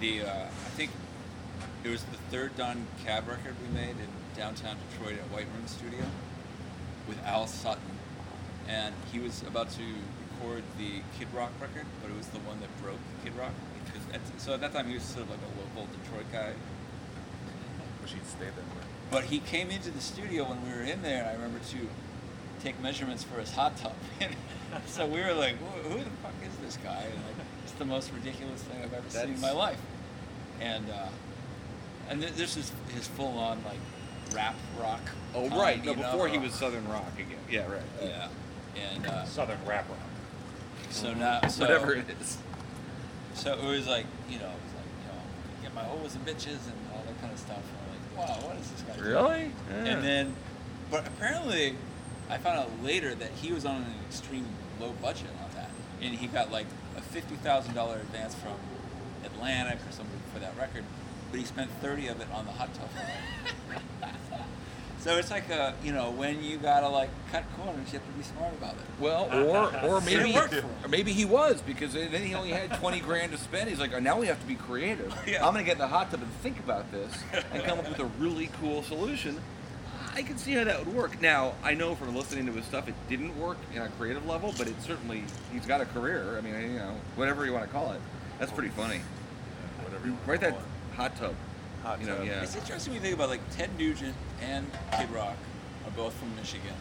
the 0.00 0.22
uh, 0.22 0.46
I 0.46 0.70
think 0.76 0.90
it 1.84 1.88
was 1.90 2.02
the 2.04 2.16
third 2.30 2.56
Don 2.56 2.86
Cab 3.04 3.28
record 3.28 3.54
we 3.62 3.74
made 3.74 3.90
in 3.90 4.08
downtown 4.36 4.76
Detroit 4.90 5.18
at 5.18 5.30
White 5.32 5.46
Room 5.56 5.66
Studio 5.66 6.04
with 7.06 7.18
Al 7.24 7.46
Sutton, 7.46 7.82
and 8.68 8.94
he 9.12 9.18
was 9.18 9.42
about 9.42 9.70
to 9.70 9.82
record 10.34 10.62
the 10.76 11.00
Kid 11.18 11.28
Rock 11.34 11.50
record, 11.60 11.86
but 12.02 12.10
it 12.10 12.16
was 12.16 12.26
the 12.28 12.38
one 12.40 12.60
that 12.60 12.68
broke 12.82 12.98
Kid 13.24 13.34
Rock. 13.36 13.52
Because 13.84 14.02
at, 14.12 14.20
so 14.40 14.52
at 14.54 14.60
that 14.60 14.72
time 14.72 14.86
he 14.88 14.94
was 14.94 15.02
sort 15.02 15.24
of 15.24 15.30
like 15.30 15.40
a 15.40 15.58
local 15.58 15.88
Detroit 16.02 16.26
guy, 16.32 16.52
Wish 18.02 18.12
he'd 18.12 18.26
stayed 18.26 18.54
there. 18.54 18.64
but 19.10 19.24
he 19.24 19.38
came 19.40 19.70
into 19.70 19.90
the 19.90 20.00
studio 20.00 20.44
when 20.44 20.62
we 20.66 20.70
were 20.70 20.82
in 20.84 21.02
there. 21.02 21.20
And 21.22 21.28
I 21.30 21.32
remember 21.32 21.58
to 21.70 21.78
take 22.62 22.80
measurements 22.80 23.24
for 23.24 23.40
his 23.40 23.50
hot 23.52 23.76
tub. 23.76 23.94
so 24.86 25.06
we 25.06 25.20
were 25.20 25.32
like, 25.32 25.56
who, 25.84 25.98
the 25.98 26.04
fuck 26.22 26.34
is 26.44 26.56
this 26.62 26.76
guy? 26.82 27.02
And 27.02 27.14
like, 27.14 27.46
it's 27.64 27.72
the 27.72 27.84
most 27.84 28.12
ridiculous 28.12 28.62
thing 28.62 28.82
I've 28.82 28.92
ever 28.92 29.08
seen 29.10 29.34
in 29.34 29.40
my 29.40 29.52
life. 29.52 29.80
And 30.60 30.88
uh, 30.90 31.08
and 32.08 32.20
th- 32.20 32.34
this 32.34 32.56
is 32.56 32.72
his 32.94 33.06
full 33.06 33.38
on 33.38 33.62
like 33.64 33.78
rap 34.34 34.56
rock. 34.80 35.00
Oh 35.34 35.48
time, 35.48 35.58
right, 35.58 35.84
no, 35.84 35.92
you 35.92 35.96
know? 35.96 36.10
before 36.10 36.28
he 36.28 36.38
was 36.38 36.52
Southern 36.54 36.86
Rock 36.88 37.12
again. 37.14 37.38
Yeah, 37.50 37.70
right. 37.70 37.82
Yeah. 38.02 38.28
And 38.94 39.06
uh, 39.06 39.24
Southern 39.24 39.58
rap 39.66 39.88
rock. 39.88 39.98
so 40.90 41.12
now, 41.14 41.40
so 41.48 41.62
Whatever 41.62 41.94
it 41.94 42.06
is. 42.20 42.38
So 43.34 43.52
it 43.52 43.64
was 43.64 43.86
like, 43.86 44.06
you 44.28 44.38
know, 44.38 44.46
it 44.46 44.60
was 44.64 44.74
like, 44.74 44.84
you 45.02 45.08
know, 45.08 45.62
get 45.62 45.74
my 45.74 45.84
hoes 45.84 46.14
and 46.14 46.26
bitches 46.26 46.66
and 46.66 46.74
all 46.92 47.02
that 47.06 47.20
kind 47.20 47.32
of 47.32 47.38
stuff. 47.38 47.58
And 47.58 47.78
I'm 47.84 48.18
like, 48.18 48.28
wow, 48.28 48.48
what 48.48 48.56
is 48.56 48.70
this 48.70 48.82
guy 48.82 48.94
doing? 48.96 49.08
Really? 49.08 49.52
Yeah. 49.70 49.92
And 49.92 50.04
then, 50.04 50.34
but 50.90 51.06
apparently, 51.06 51.76
I 52.28 52.38
found 52.38 52.58
out 52.58 52.70
later 52.82 53.14
that 53.14 53.30
he 53.30 53.52
was 53.52 53.64
on 53.64 53.76
an 53.82 53.94
extreme 54.06 54.46
low 54.80 54.92
budget 55.02 55.28
on 55.42 55.50
that, 55.54 55.70
and 56.02 56.14
he 56.14 56.26
got 56.26 56.50
like 56.52 56.66
a 56.96 57.00
fifty 57.00 57.36
thousand 57.36 57.74
dollar 57.74 57.96
advance 57.96 58.34
from 58.34 58.54
Atlantic 59.24 59.78
or 59.88 59.92
something 59.92 60.20
for 60.32 60.40
that 60.40 60.56
record, 60.58 60.84
but 61.30 61.40
he 61.40 61.46
spent 61.46 61.70
thirty 61.82 62.08
of 62.08 62.20
it 62.20 62.28
on 62.32 62.44
the 62.46 62.52
hot 62.52 62.70
tub. 62.74 62.88
so 65.00 65.16
it's 65.16 65.30
like 65.30 65.48
a, 65.50 65.74
you 65.84 65.92
know, 65.92 66.10
when 66.10 66.42
you 66.42 66.56
gotta 66.58 66.88
like 66.88 67.10
cut 67.30 67.44
corners, 67.56 67.92
you 67.92 67.98
have 67.98 68.06
to 68.06 68.12
be 68.14 68.22
smart 68.24 68.52
about 68.54 68.74
it. 68.74 68.80
Well, 69.00 69.28
or 69.32 69.84
or 69.84 70.00
maybe 70.00 70.30
It 70.30 70.34
worked 70.34 70.54
for 70.54 70.60
him. 70.60 70.70
or 70.84 70.88
maybe 70.88 71.12
he 71.12 71.24
was 71.24 71.62
because 71.62 71.92
then 71.92 72.10
he 72.22 72.34
only 72.34 72.50
had 72.50 72.74
twenty 72.74 73.00
grand 73.00 73.32
to 73.32 73.38
spend. 73.38 73.68
He's 73.70 73.78
like, 73.80 73.92
oh, 73.94 73.98
now 74.00 74.18
we 74.18 74.26
have 74.26 74.40
to 74.40 74.46
be 74.46 74.54
creative. 74.56 75.14
Yeah. 75.26 75.46
I'm 75.46 75.52
gonna 75.52 75.64
get 75.64 75.72
in 75.74 75.78
the 75.78 75.88
hot 75.88 76.10
tub 76.10 76.22
and 76.22 76.30
think 76.42 76.58
about 76.58 76.90
this 76.90 77.12
and 77.52 77.62
come 77.64 77.78
up 77.78 77.88
with 77.88 77.98
a 78.00 78.06
really 78.18 78.48
cool 78.60 78.82
solution. 78.82 79.38
I 80.14 80.22
can 80.22 80.36
see 80.38 80.52
how 80.54 80.64
that 80.64 80.84
would 80.84 80.92
work. 80.96 81.20
Now, 81.20 81.52
I 81.62 81.74
know 81.74 81.94
from 81.94 82.16
listening 82.16 82.46
to 82.46 82.52
his 82.52 82.64
stuff, 82.64 82.88
it 82.88 82.94
didn't 83.08 83.38
work 83.38 83.58
in 83.72 83.82
a 83.82 83.88
creative 83.90 84.26
level, 84.26 84.52
but 84.58 84.66
it 84.66 84.74
certainly 84.82 85.22
he's 85.52 85.64
got 85.66 85.80
a 85.80 85.84
career. 85.84 86.36
I 86.36 86.40
mean, 86.40 86.54
you 86.72 86.78
know, 86.78 86.94
whatever 87.14 87.44
you 87.46 87.52
want 87.52 87.66
to 87.66 87.70
call 87.70 87.92
it. 87.92 88.00
That's 88.40 88.50
pretty 88.50 88.70
funny. 88.70 89.00
Whatever 89.84 90.06
you 90.06 90.12
wanna 90.14 90.24
Write 90.26 90.40
that 90.40 90.52
call 90.54 90.62
hot 90.98 91.14
tub. 91.16 91.34
Hot 91.84 92.00
you 92.00 92.06
know, 92.06 92.16
tub. 92.16 92.26
yeah. 92.26 92.42
It's 92.42 92.56
interesting 92.56 92.92
when 92.92 93.00
you 93.00 93.06
think 93.06 93.14
about 93.14 93.28
like 93.30 93.40
Ted 93.52 93.70
Nugent 93.78 94.16
and 94.42 94.66
Kid 94.98 95.08
Rock 95.10 95.36
are 95.86 95.92
both 95.92 96.12
from 96.14 96.34
Michigan. 96.34 96.74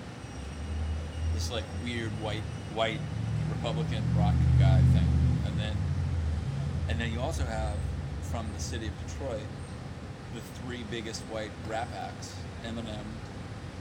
This 1.34 1.52
like 1.52 1.64
weird 1.86 2.10
white 2.20 2.42
white 2.74 3.00
Republican 3.50 4.04
rock 4.18 4.34
guy 4.60 4.82
thing, 4.94 5.08
and 5.46 5.60
then 5.60 5.78
and 6.90 7.00
then 7.00 7.14
you 7.14 7.20
also 7.22 7.46
have 7.46 7.76
from 8.24 8.48
the 8.56 8.60
city 8.62 8.88
of 8.88 8.94
Detroit 9.08 9.46
the 10.34 10.42
three 10.62 10.84
biggest 10.90 11.22
white 11.30 11.52
rap 11.70 11.88
acts: 11.96 12.34
Eminem, 12.66 13.06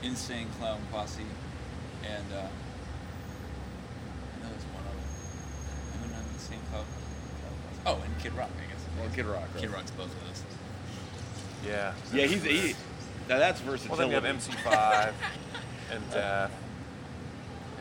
Insane 0.02 0.48
Clown 0.58 0.80
Posse, 0.92 1.22
and 2.04 2.26
uh, 2.32 2.46
I 4.36 4.42
know 4.42 4.50
there's 4.50 4.68
one 4.76 4.84
other. 4.84 5.06
Eminem, 5.96 6.34
Insane 6.34 6.60
Clown. 6.70 6.84
Clown 7.40 7.54
Posse. 7.64 7.80
Oh, 7.86 8.04
and 8.04 8.22
Kid 8.22 8.34
Rock, 8.34 8.50
I 8.62 8.70
guess. 8.70 8.75
Well, 8.98 9.08
Kid 9.14 9.26
Rock. 9.26 9.42
Right? 9.54 9.60
Kid 9.62 9.70
Rock's 9.70 9.90
both 9.92 10.06
of 10.06 10.26
those. 10.26 10.42
Yeah. 11.66 11.92
Yeah, 12.12 12.26
he's 12.26 12.42
he. 12.42 12.74
Now 13.28 13.38
that's 13.38 13.60
Well, 13.62 13.72
versatility. 13.72 14.10
then 14.12 14.22
we 14.22 14.28
have 14.28 14.36
MC5 14.36 15.12
and 15.92 16.10
Death. 16.10 16.50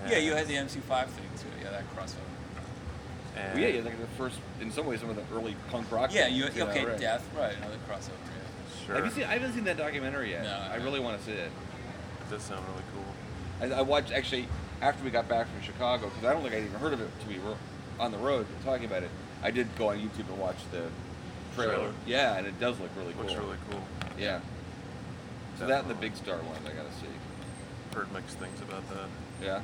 Yeah, 0.09 0.17
you 0.17 0.33
had 0.33 0.47
the 0.47 0.53
MC5 0.55 1.07
thing 1.07 1.25
too. 1.37 1.47
Yeah, 1.63 1.71
that 1.71 1.83
crossover. 1.95 2.17
And 3.35 3.53
Well, 3.53 3.61
yeah, 3.61 3.67
yeah, 3.77 3.83
like 3.83 3.99
the 3.99 4.07
first, 4.17 4.39
in 4.61 4.71
some 4.71 4.85
ways, 4.85 4.99
some 5.01 5.09
of 5.09 5.15
the 5.15 5.35
early 5.35 5.55
punk 5.69 5.91
rock. 5.91 6.13
Yeah, 6.13 6.27
bands, 6.29 6.37
you 6.55 6.63
know, 6.63 6.69
okay? 6.69 6.85
right. 6.85 6.99
Death, 6.99 7.27
right? 7.37 7.55
Another 7.57 7.77
crossover. 7.89 8.09
Yeah. 8.09 8.85
Sure. 8.85 8.95
Have 8.95 9.05
you 9.05 9.11
seen? 9.11 9.23
I 9.23 9.33
haven't 9.33 9.53
seen 9.53 9.63
that 9.65 9.77
documentary 9.77 10.31
yet. 10.31 10.43
No, 10.43 10.53
I 10.73 10.77
no. 10.77 10.83
really 10.83 10.99
want 10.99 11.19
to 11.19 11.25
see 11.25 11.31
it. 11.31 11.49
It 11.49 12.29
does 12.31 12.43
sound 12.43 12.63
really 12.69 12.83
cool. 12.93 13.75
I, 13.75 13.79
I 13.79 13.81
watched 13.81 14.11
actually 14.11 14.47
after 14.81 15.03
we 15.03 15.09
got 15.09 15.27
back 15.27 15.47
from 15.47 15.61
Chicago 15.61 16.07
because 16.09 16.23
I 16.23 16.33
don't 16.33 16.43
think 16.43 16.53
I'd 16.53 16.63
even 16.63 16.79
heard 16.79 16.93
of 16.93 17.01
it 17.01 17.09
till 17.21 17.29
we 17.33 17.39
were 17.39 17.55
on 17.99 18.11
the 18.11 18.17
road 18.17 18.45
talking 18.63 18.85
about 18.85 19.03
it. 19.03 19.09
I 19.43 19.51
did 19.51 19.67
go 19.77 19.89
on 19.89 19.97
YouTube 19.99 20.27
and 20.29 20.37
watch 20.39 20.57
the 20.71 20.83
trailer. 21.55 21.75
Trailer. 21.75 21.93
Yeah, 22.07 22.35
and 22.37 22.47
it 22.47 22.59
does 22.59 22.79
look 22.79 22.89
really 22.97 23.13
cool. 23.13 23.23
Looks 23.23 23.35
really 23.35 23.57
cool. 23.69 23.81
Yeah. 24.19 24.39
So 25.59 25.67
that 25.67 25.81
and 25.81 25.89
the 25.89 25.95
Big 25.95 26.15
Star 26.15 26.37
ones 26.37 26.59
I 26.65 26.73
gotta 26.73 26.91
see. 26.99 27.07
Heard 27.93 28.11
mixed 28.11 28.37
things 28.39 28.59
about 28.61 28.87
that. 28.89 29.07
Yeah. 29.41 29.53
Well, 29.55 29.61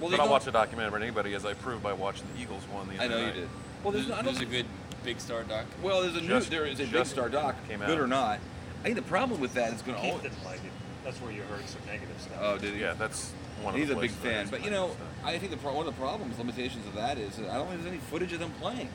but 0.00 0.08
there's 0.08 0.20
I'll 0.20 0.26
no- 0.26 0.32
watch 0.32 0.44
the 0.44 0.52
documentary 0.52 0.88
about 0.88 1.02
anybody, 1.02 1.34
as 1.34 1.44
I 1.44 1.54
proved 1.54 1.82
by 1.82 1.92
watching 1.92 2.26
the 2.34 2.40
Eagles 2.42 2.62
one 2.72 2.88
the 2.88 2.94
other 2.94 3.04
I 3.04 3.08
know 3.08 3.26
you 3.26 3.32
did. 3.32 3.48
Well, 3.82 3.92
there's, 3.92 4.06
There's, 4.06 4.08
no, 4.08 4.14
I 4.16 4.22
there's 4.22 4.38
don't 4.38 4.48
a 4.48 4.50
good 4.50 4.66
Big 5.04 5.20
Star 5.20 5.42
doc. 5.44 5.66
Well, 5.82 6.02
there's 6.02 6.16
a 6.16 6.20
new. 6.20 6.40
There 6.40 6.64
is 6.66 6.80
a 6.80 6.86
Big 6.86 7.06
Star 7.06 7.28
doc, 7.28 7.56
came 7.68 7.80
good 7.80 7.98
or 7.98 8.06
not. 8.06 8.38
I 8.80 8.82
think 8.84 8.96
the 8.96 9.02
problem 9.02 9.40
with 9.40 9.54
that 9.54 9.72
is 9.72 9.82
going 9.82 9.96
to 9.96 10.02
Keith 10.02 10.12
always. 10.14 10.30
didn't 10.30 10.44
like 10.44 10.56
it. 10.64 10.70
That's 11.04 11.20
where 11.20 11.32
you 11.32 11.42
heard 11.42 11.66
some 11.68 11.80
negative 11.86 12.14
stuff. 12.20 12.38
Oh, 12.40 12.58
did 12.58 12.74
he? 12.74 12.80
Yeah, 12.80 12.94
that's 12.94 13.32
one 13.62 13.74
of 13.74 13.80
He's 13.80 13.88
the 13.88 13.96
a 13.96 14.00
big 14.00 14.10
fan, 14.10 14.48
but 14.50 14.64
you 14.64 14.70
know. 14.70 14.90
I 15.24 15.36
think 15.38 15.50
the 15.50 15.56
pro- 15.58 15.74
one 15.74 15.86
of 15.86 15.94
the 15.94 16.00
problems, 16.00 16.38
limitations 16.38 16.86
of 16.86 16.94
that 16.94 17.18
is 17.18 17.36
that 17.36 17.50
I 17.50 17.54
don't 17.54 17.66
think 17.68 17.82
there's 17.82 17.92
any 17.92 18.00
footage 18.02 18.32
of 18.32 18.38
them 18.40 18.52
playing. 18.60 18.88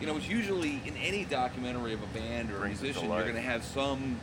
You 0.00 0.06
know, 0.06 0.16
it's 0.16 0.28
usually 0.28 0.82
in 0.84 0.96
any 0.96 1.24
documentary 1.24 1.92
of 1.94 2.02
a 2.02 2.06
band 2.06 2.50
or 2.50 2.56
a 2.56 2.60
Brings 2.60 2.78
it 2.78 2.80
to 2.80 2.84
musician, 2.86 3.08
you're 3.08 3.16
life. 3.18 3.24
going 3.24 3.36
to 3.36 3.42
have 3.48 3.62
some 3.64 4.20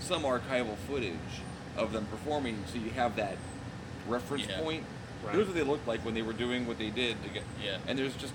some 0.00 0.22
archival 0.24 0.76
footage 0.86 1.16
of 1.76 1.92
them 1.92 2.06
performing, 2.06 2.62
so 2.70 2.78
you 2.78 2.90
have 2.90 3.16
that 3.16 3.36
reference 4.06 4.46
Yeah. 4.48 4.60
point. 4.60 4.84
Right. 5.24 5.34
Here's 5.34 5.46
what 5.46 5.56
they 5.56 5.62
looked 5.62 5.88
like 5.88 6.04
when 6.04 6.14
they 6.14 6.22
were 6.22 6.34
doing 6.34 6.66
what 6.66 6.78
they 6.78 6.90
did 6.90 7.20
to 7.24 7.28
get. 7.30 7.42
Yeah. 7.64 7.78
And 7.88 7.98
there's 7.98 8.14
just 8.16 8.34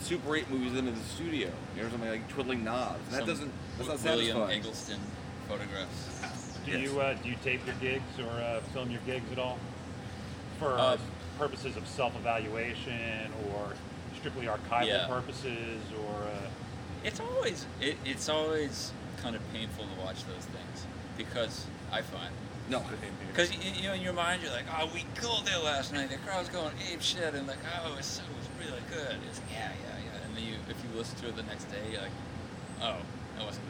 Super 0.00 0.34
8 0.36 0.48
movies 0.48 0.68
of 0.68 0.76
them 0.76 0.88
in 0.88 0.94
the 0.94 1.00
studio. 1.04 1.50
You 1.76 1.82
know, 1.82 1.88
something 1.90 2.08
like 2.08 2.26
twiddling 2.28 2.64
knobs. 2.64 3.00
And 3.12 3.16
that 3.20 3.26
doesn't. 3.26 3.52
That's 3.76 3.88
not 3.88 4.02
William 4.02 4.36
satisfying. 4.36 4.60
Eggleston 4.60 5.00
photographs. 5.48 6.22
Do 6.64 6.72
Yes. 6.72 6.80
you 6.80 7.00
uh, 7.00 7.14
do 7.22 7.28
you 7.28 7.36
tape 7.42 7.64
your 7.66 7.74
gigs 7.76 8.18
or 8.18 8.28
uh, 8.30 8.60
film 8.72 8.90
your 8.90 9.00
gigs 9.06 9.30
at 9.32 9.38
all 9.38 9.58
for 10.58 10.78
Uh, 10.78 10.96
purposes 11.38 11.76
of 11.76 11.86
self-evaluation 11.88 13.32
or 13.48 13.72
strictly 14.14 14.46
archival 14.46 14.86
Yeah. 14.86 15.06
purposes 15.06 15.80
or? 16.04 16.24
Uh, 16.24 16.50
It's 17.04 17.18
always 17.20 17.66
it, 17.80 17.96
it's 18.04 18.28
always 18.28 18.92
kind 19.22 19.34
of 19.34 19.42
painful 19.52 19.84
to 19.86 20.00
watch 20.02 20.24
those 20.26 20.44
things 20.52 20.86
because 21.16 21.64
I 21.92 22.02
find 22.02 22.32
No. 22.68 22.82
because 23.28 23.50
you, 23.52 23.58
you 23.72 23.88
know 23.88 23.94
in 23.94 24.02
your 24.02 24.12
mind 24.12 24.42
you're 24.42 24.52
like 24.52 24.66
oh 24.78 24.88
we 24.94 25.04
killed 25.20 25.48
it 25.48 25.64
last 25.64 25.92
night 25.92 26.10
the 26.10 26.18
crowd's 26.18 26.48
going 26.50 26.72
ape 26.92 27.00
shit 27.02 27.34
and 27.34 27.46
like 27.46 27.58
oh 27.84 27.96
it's 27.98 28.06
so 28.06 28.22
it 28.22 28.36
was 28.36 28.48
really 28.60 28.82
good 28.90 29.16
it's 29.28 29.40
like 29.40 29.50
yeah 29.52 29.72
yeah 29.84 29.96
yeah 30.06 30.24
and 30.26 30.36
then 30.36 30.44
you 30.44 30.54
if 30.68 30.76
you 30.84 30.90
listen 30.96 31.18
to 31.20 31.28
it 31.28 31.36
the 31.36 31.42
next 31.44 31.64
day 31.70 31.80
you're 31.90 32.00
like 32.02 32.12
oh 32.82 32.96
that 33.36 33.44
wasn't 33.46 33.64
that 33.66 33.69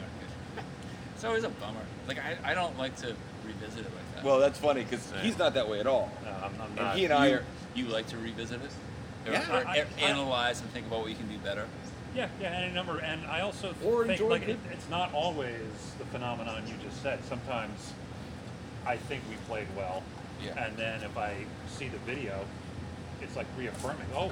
it's 1.21 1.25
always 1.27 1.43
a 1.43 1.49
bummer 1.49 1.79
like 2.07 2.17
I, 2.17 2.35
I 2.51 2.53
don't 2.55 2.75
like 2.79 2.95
to 2.97 3.15
revisit 3.45 3.81
it 3.85 3.91
like 3.93 4.15
that 4.15 4.23
Well, 4.23 4.39
that's 4.39 4.57
funny 4.57 4.81
because 4.83 5.01
Same. 5.03 5.19
he's 5.19 5.37
not 5.37 5.53
that 5.53 5.69
way 5.69 5.79
at 5.79 5.85
all. 5.85 6.11
no, 6.25 6.31
I'm, 6.31 6.51
I'm 6.59 6.67
And 6.69 6.75
not. 6.77 6.95
he 6.97 7.05
and 7.05 7.13
I 7.13 7.27
you, 7.27 7.35
are. 7.35 7.43
you 7.75 7.85
like 7.89 8.07
to 8.07 8.17
revisit 8.17 8.59
it 8.59 8.71
or, 9.27 9.31
Yeah, 9.33 9.51
or 9.61 9.67
I- 9.67 9.75
a- 9.75 9.81
I- 9.85 10.01
analyze 10.01 10.61
and 10.61 10.69
think 10.71 10.87
about 10.87 11.01
what 11.01 11.09
you 11.11 11.15
can 11.15 11.27
do 11.27 11.37
better 11.37 11.67
Yeah, 12.15 12.27
yeah, 12.41 12.47
any 12.49 12.73
number. 12.73 12.97
And 12.97 13.23
I 13.27 13.41
also 13.41 13.69
Or 13.85 14.01
think 14.07 14.13
enjoy 14.19 14.29
like 14.29 14.47
it, 14.47 14.57
it's 14.71 14.89
not 14.89 15.13
always 15.13 15.61
the 15.99 16.05
phenomenon 16.05 16.63
you 16.67 16.73
just 16.83 17.03
said. 17.03 17.19
Sometimes 17.29 17.93
I 18.87 18.97
think 18.97 19.21
we 19.29 19.35
played 19.47 19.67
well, 19.77 20.01
Yeah. 20.43 20.65
and 20.65 20.75
then 20.75 21.03
if 21.03 21.15
I 21.19 21.35
see 21.69 21.87
the 21.87 21.99
video, 21.99 22.45
it's 23.21 23.35
like 23.35 23.45
reaffirming. 23.59 24.07
Oh, 24.15 24.31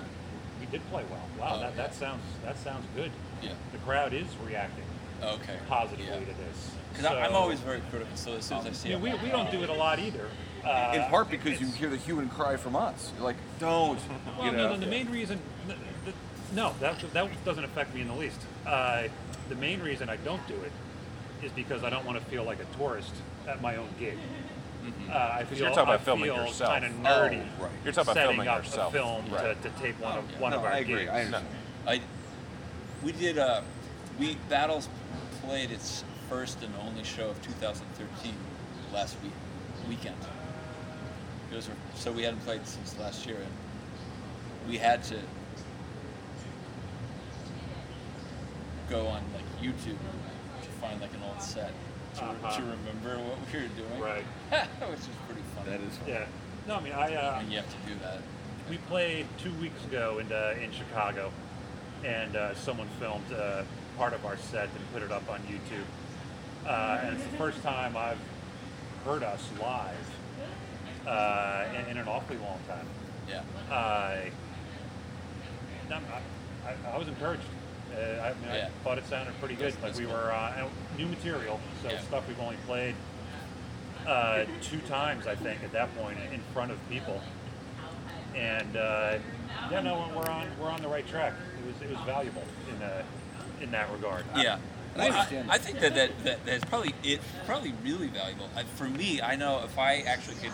we 0.59 0.65
did 0.65 0.81
play 0.89 1.03
well. 1.11 1.21
Wow, 1.39 1.53
Oh, 1.55 1.59
that, 1.61 1.69
yeah. 1.69 1.83
that 1.83 1.93
sounds 1.93 2.23
that 2.43 2.57
sounds 2.57 2.85
good. 2.95 3.11
Yeah. 3.43 3.51
The 3.73 3.77
crowd 3.85 4.11
is 4.13 4.25
reacting 4.43 4.85
okay 5.21 5.57
positively 5.69 6.05
yeah. 6.07 6.33
to 6.33 6.37
this. 6.45 6.71
Because 7.01 7.17
I'm 7.29 7.35
always 7.35 7.59
very 7.59 7.81
critical, 7.89 8.15
so 8.15 8.33
as 8.33 8.45
soon 8.45 8.57
as 8.59 8.65
I 8.67 8.71
see 8.71 8.89
Yeah, 8.89 8.95
it, 8.95 9.01
we, 9.01 9.13
we 9.15 9.29
don't 9.29 9.49
do 9.51 9.63
it 9.63 9.69
a 9.69 9.73
lot 9.73 9.99
either. 9.99 10.27
Uh, 10.65 10.91
in 10.93 11.03
part 11.09 11.31
because 11.31 11.59
you 11.61 11.67
hear 11.67 11.89
the 11.89 11.95
hue 11.97 12.19
and 12.19 12.29
cry 12.29 12.57
from 12.57 12.75
us. 12.75 13.11
You're 13.15 13.23
like, 13.23 13.37
don't. 13.59 13.97
Well, 14.37 14.45
you 14.47 14.51
no, 14.51 14.57
know? 14.69 14.73
no, 14.75 14.79
the 14.79 14.87
main 14.87 15.09
reason, 15.09 15.39
the, 15.67 15.73
the, 16.05 16.13
no, 16.53 16.73
that, 16.81 16.99
that 17.13 17.29
doesn't 17.45 17.63
affect 17.63 17.95
me 17.95 18.01
in 18.01 18.07
the 18.07 18.13
least. 18.15 18.39
Uh, 18.65 19.03
the 19.47 19.55
main 19.55 19.81
reason 19.81 20.09
I 20.09 20.17
don't 20.17 20.45
do 20.47 20.55
it 20.55 20.71
is 21.45 21.51
because 21.53 21.83
I 21.83 21.89
don't 21.89 22.05
want 22.05 22.19
to 22.19 22.25
feel 22.25 22.43
like 22.43 22.59
a 22.59 22.77
tourist 22.77 23.13
at 23.47 23.61
my 23.61 23.77
own 23.77 23.87
gig. 23.97 24.17
Uh, 25.09 25.13
I 25.13 25.43
feel, 25.45 25.57
you're 25.57 25.67
talking 25.69 25.83
about 25.83 26.01
I 26.01 26.03
filming 26.03 26.25
feel 26.25 26.45
yourself. 26.45 26.71
kind 26.71 26.85
of 26.85 26.91
nerdy. 26.91 27.45
Oh, 27.59 27.63
right. 27.63 27.71
You're 27.83 27.93
talking 27.93 28.11
about 28.11 28.15
setting 28.15 28.29
filming 28.31 28.47
up 28.47 28.63
yourself. 28.63 28.93
a 28.93 28.97
film 28.97 29.25
Right. 29.31 29.61
to, 29.61 29.69
to 29.69 29.79
tape 29.81 29.99
one 29.99 30.15
Oh, 30.15 30.19
of 30.19 30.31
yeah. 30.31 30.39
one 30.39 30.51
no, 30.51 30.57
of 30.59 30.63
our 30.65 30.71
I 30.71 30.77
agree. 30.79 30.95
gigs. 30.99 31.09
I 31.11 31.19
understand. 31.21 31.47
I 31.87 32.01
we 33.03 33.11
did 33.13 33.37
uh 33.37 33.61
we 34.19 34.37
battles 34.49 34.87
played 35.43 35.71
its 35.71 36.03
first 36.29 36.61
and 36.61 36.73
only 36.87 37.03
show 37.03 37.29
of 37.29 37.41
2013 37.41 38.33
last 38.93 39.15
week 39.23 39.31
weekend. 39.87 40.15
It 41.51 41.55
was, 41.55 41.69
so 41.95 42.11
we 42.11 42.21
hadn't 42.23 42.41
played 42.41 42.65
since 42.67 42.97
last 42.99 43.25
year, 43.25 43.37
and 43.37 44.69
we 44.69 44.77
had 44.77 45.03
to 45.05 45.15
go 48.89 49.07
on 49.07 49.23
like 49.33 49.45
YouTube 49.61 49.97
to 50.61 50.69
find 50.81 50.99
like 51.01 51.13
an 51.13 51.21
old 51.27 51.41
set 51.41 51.71
to, 52.15 52.23
Uh-huh. 52.23 52.55
to 52.55 52.61
remember 52.61 53.17
what 53.23 53.37
we 53.51 53.59
were 53.61 53.67
doing. 53.69 53.99
Right. 53.99 54.23
Which 54.89 54.99
is 54.99 55.07
pretty 55.27 55.41
funny. 55.55 55.69
That 55.71 55.81
is 55.81 55.97
fun. 55.97 56.07
Yeah. 56.07 56.25
No, 56.67 56.75
I 56.75 56.81
mean, 56.81 56.93
I 56.93 57.15
uh, 57.15 57.39
And 57.39 57.51
you 57.51 57.57
have 57.57 57.69
to 57.69 57.91
do 57.93 57.99
that. 58.01 58.19
we 58.69 58.77
played 58.77 59.25
two 59.39 59.53
weeks 59.55 59.83
ago 59.85 60.19
in 60.19 60.31
uh, 60.31 60.53
in 60.61 60.71
Chicago, 60.71 61.31
and 62.03 62.35
uh, 62.35 62.53
someone 62.55 62.87
filmed 62.99 63.31
uh, 63.33 63.63
part 63.97 64.13
of 64.13 64.23
our 64.25 64.37
set 64.37 64.65
and 64.75 64.93
put 64.93 65.01
it 65.01 65.11
up 65.11 65.27
on 65.29 65.39
YouTube. 65.41 65.85
Uh, 66.67 66.99
and 67.03 67.15
it's 67.15 67.23
the 67.25 67.37
first 67.37 67.61
time 67.63 67.95
I've 67.97 68.19
heard 69.05 69.23
us 69.23 69.47
live 69.59 69.95
uh, 71.07 71.65
in, 71.75 71.91
in 71.91 71.97
an 71.97 72.07
awfully 72.07 72.37
long 72.37 72.59
time. 72.67 72.85
Yeah. 73.27 73.41
I, 73.71 74.31
I, 75.91 75.95
I, 76.65 76.91
I 76.93 76.97
was 76.97 77.07
encouraged. 77.07 77.43
Uh, 77.93 77.99
I, 78.21 78.29
mean, 78.33 78.53
Yeah. 78.53 78.67
I 78.67 78.83
thought 78.83 78.97
it 78.97 79.07
sounded 79.07 79.33
pretty 79.39 79.55
good. 79.55 79.73
That's- 79.73 79.81
like 79.83 79.91
that's 79.93 79.99
we 79.99 80.05
cool. 80.05 80.13
were 80.15 80.31
uh, 80.31 80.67
new 80.97 81.07
material, 81.07 81.59
so 81.81 81.89
Yeah. 81.89 81.99
stuff 82.01 82.27
we've 82.27 82.39
only 82.39 82.57
played 82.67 82.95
uh, 84.07 84.45
two 84.61 84.79
times, 84.81 85.27
I 85.27 85.35
think, 85.35 85.63
at 85.63 85.71
that 85.73 85.95
point 85.97 86.17
in 86.33 86.39
front 86.53 86.71
of 86.71 86.77
people. 86.89 87.21
And 88.35 88.77
uh, 88.77 89.17
yeah, 89.71 89.81
no, 89.81 90.07
we're 90.15 90.29
on 90.31 90.47
we're 90.61 90.69
on 90.69 90.81
the 90.81 90.87
right 90.87 91.05
track. 91.07 91.33
It 91.59 91.65
was 91.65 91.81
it 91.81 91.89
was 91.95 91.99
valuable 92.05 92.43
in 92.69 92.81
uh, 92.81 93.03
in 93.59 93.71
that 93.71 93.91
regard. 93.91 94.23
Yeah. 94.37 94.59
I 94.95 94.97
Well, 94.97 95.07
I, 95.07 95.09
understand. 95.09 95.51
I 95.51 95.57
think 95.57 95.79
that, 95.79 95.95
that, 95.95 96.23
that 96.23 96.45
that's 96.45 96.65
probably 96.65 96.93
it 97.03 97.21
probably 97.45 97.73
really 97.83 98.07
valuable. 98.07 98.49
I, 98.55 98.63
for 98.63 98.87
me, 98.89 99.21
I 99.21 99.35
know 99.35 99.61
if 99.63 99.77
I 99.77 99.97
actually 99.99 100.35
could 100.35 100.51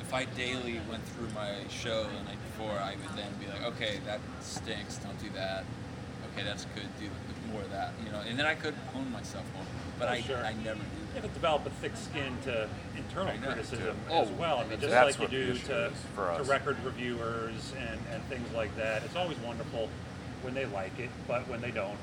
if 0.00 0.14
I 0.14 0.24
daily 0.24 0.80
went 0.88 1.02
through 1.08 1.28
my 1.34 1.52
show 1.68 2.04
the 2.04 2.22
night 2.24 2.38
before, 2.52 2.78
I 2.78 2.94
would 2.94 3.16
then 3.16 3.32
be 3.40 3.46
like, 3.48 3.64
okay, 3.74 3.98
that 4.06 4.20
stinks, 4.40 4.98
don't 4.98 5.18
do 5.20 5.28
that. 5.34 5.64
Okay, 6.32 6.44
that's 6.44 6.64
good, 6.76 6.86
do 7.00 7.08
more 7.52 7.62
of 7.62 7.70
that. 7.70 7.92
You 8.04 8.12
know, 8.12 8.20
and 8.20 8.38
then 8.38 8.46
I 8.46 8.54
could 8.54 8.74
hone 8.92 9.10
myself 9.10 9.44
more. 9.54 9.64
But 9.98 10.08
Oh, 10.08 10.12
I, 10.12 10.20
sure. 10.20 10.36
I 10.36 10.52
never 10.52 10.78
do 10.78 10.84
You 11.16 11.22
have 11.22 11.22
to 11.22 11.28
develop 11.28 11.66
a 11.66 11.70
thick 11.70 11.96
skin 11.96 12.36
to 12.44 12.68
internal 12.96 13.36
know, 13.38 13.48
criticism 13.48 13.96
as 14.10 14.28
Oh, 14.28 14.32
well. 14.34 14.58
I 14.58 14.66
mean, 14.66 14.78
just 14.80 14.92
like 14.92 15.18
you 15.20 15.28
do 15.28 15.54
to, 15.58 15.90
for 16.14 16.36
to 16.36 16.44
record 16.44 16.76
reviewers 16.84 17.72
and, 17.78 17.98
and 18.12 18.22
things 18.24 18.52
like 18.54 18.76
that. 18.76 19.02
It's 19.04 19.16
always 19.16 19.38
wonderful 19.38 19.88
when 20.42 20.54
they 20.54 20.66
like 20.66 20.98
it, 20.98 21.10
but 21.26 21.48
when 21.48 21.60
they 21.60 21.70
don't, 21.70 21.96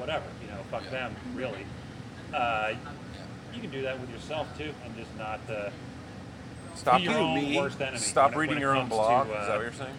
whatever. 0.00 0.24
You 0.42 0.48
know, 0.50 0.62
fuck 0.70 0.82
Yeah. 0.84 0.90
them, 0.90 1.16
really. 1.34 1.64
Uh, 2.34 2.72
you 3.54 3.60
can 3.60 3.70
do 3.70 3.82
that 3.82 4.00
with 4.00 4.10
yourself 4.10 4.46
too, 4.56 4.72
and 4.84 4.96
just 4.96 5.14
not 5.18 5.40
uh, 5.50 5.70
Stop 6.74 7.02
your 7.02 7.18
own 7.18 7.34
me. 7.34 7.56
worst 7.58 7.80
enemy. 7.80 7.98
Stop 7.98 8.30
when 8.30 8.38
reading 8.40 8.54
when 8.56 8.58
it 8.58 8.66
your 8.66 8.76
own 8.76 8.88
blog. 8.88 9.28
To, 9.28 9.36
uh, 9.36 9.40
Is 9.42 9.46
that 9.48 9.56
what 9.56 9.62
you're 9.62 9.72
saying? 9.72 9.94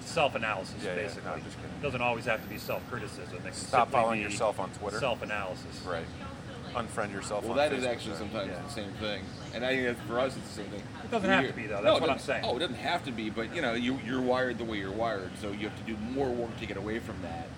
self-analysis, 0.00 0.74
Yeah, 0.82 0.94
yeah. 0.94 1.02
No, 1.22 1.32
I'm 1.32 1.44
just 1.44 1.56
kidding. 1.56 1.70
It 1.78 1.82
doesn't 1.82 2.00
always 2.00 2.24
have 2.24 2.42
to 2.42 2.48
be 2.48 2.56
self-criticism. 2.56 3.46
It 3.46 3.54
Stop 3.54 3.90
following 3.90 4.22
yourself 4.22 4.58
on 4.58 4.70
Twitter. 4.70 4.98
Self-analysis. 4.98 5.82
Right. 5.86 6.06
Unfriend 6.74 7.12
yourself. 7.12 7.42
Well, 7.42 7.52
on 7.52 7.56
that 7.58 7.72
is 7.74 7.84
Facebook, 7.84 7.88
actually 7.90 8.12
so- 8.14 8.18
sometimes 8.20 8.50
yeah. 8.50 8.62
the 8.62 8.70
same 8.72 8.92
thing, 9.00 9.22
and 9.54 9.64
I 9.66 9.68
think 9.76 9.98
that 9.98 10.06
for 10.06 10.18
us 10.18 10.34
it's 10.36 10.48
the 10.48 10.62
same 10.62 10.70
thing. 10.70 10.82
It 11.04 11.10
doesn't 11.10 11.28
For 11.28 11.34
have 11.34 11.46
to 11.46 11.52
be, 11.52 11.66
though. 11.66 11.82
That's 11.82 11.96
it 11.98 12.00
what 12.00 12.10
I'm 12.10 12.18
saying. 12.18 12.44
Oh, 12.46 12.56
it 12.56 12.60
doesn't 12.60 12.76
have 12.76 13.04
to 13.04 13.10
be, 13.12 13.28
but 13.30 13.54
you 13.54 13.60
know, 13.62 13.74
you, 13.74 13.98
you're 14.06 14.20
wired 14.20 14.56
the 14.58 14.64
way 14.64 14.78
you're 14.78 14.90
wired, 14.92 15.30
so 15.40 15.50
you 15.52 15.68
have 15.68 15.76
to 15.78 15.82
do 15.84 15.96
more 16.12 16.28
work 16.30 16.58
to 16.60 16.66
get 16.66 16.76
away 16.78 16.98
from 17.00 17.16
that. 17.22 17.48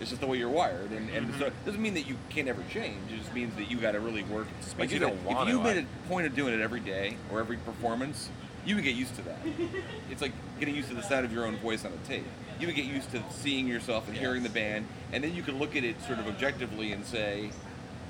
It's 0.00 0.10
just 0.10 0.20
the 0.20 0.26
way 0.28 0.38
you're 0.38 0.48
wired, 0.48 0.90
and, 0.92 1.10
and 1.10 1.28
Mm-hmm. 1.28 1.40
so 1.40 1.46
it 1.46 1.52
doesn't 1.66 1.82
mean 1.82 1.94
that 1.94 2.06
you 2.06 2.16
can't 2.30 2.46
ever 2.48 2.62
change. 2.70 3.10
It 3.12 3.18
just 3.18 3.34
means 3.34 3.54
that 3.56 3.70
you 3.70 3.78
got 3.78 3.92
to 3.92 4.00
really 4.00 4.22
work. 4.22 4.46
Like 4.78 4.90
you 4.90 4.94
you 4.94 5.00
don't 5.00 5.22
want 5.24 5.48
if 5.48 5.54
you 5.54 5.60
made 5.60 5.78
a 5.78 6.08
point 6.08 6.26
of 6.26 6.34
doing 6.36 6.54
it 6.54 6.60
every 6.60 6.80
day 6.80 7.16
or 7.32 7.40
every 7.40 7.56
performance, 7.56 8.30
you 8.64 8.74
would 8.76 8.84
get 8.84 8.94
used 8.94 9.14
to 9.16 9.22
that. 9.22 9.38
it's 10.10 10.22
like 10.22 10.32
getting 10.60 10.74
used 10.76 10.88
to 10.88 10.94
the 10.94 11.02
sound 11.02 11.24
of 11.24 11.32
your 11.32 11.46
own 11.46 11.56
voice 11.56 11.84
on 11.84 11.92
a 11.92 12.08
tape. 12.08 12.24
You 12.60 12.66
would 12.66 12.76
get 12.76 12.84
used 12.84 13.10
to 13.12 13.22
seeing 13.30 13.66
yourself 13.66 14.08
and 14.08 14.16
hearing 14.16 14.42
the 14.42 14.48
band, 14.48 14.86
and 15.12 15.22
then 15.24 15.34
you 15.34 15.42
could 15.42 15.54
look 15.54 15.74
at 15.76 15.84
it 15.84 16.00
sort 16.02 16.18
of 16.18 16.26
objectively 16.28 16.92
and 16.92 17.04
say, 17.04 17.50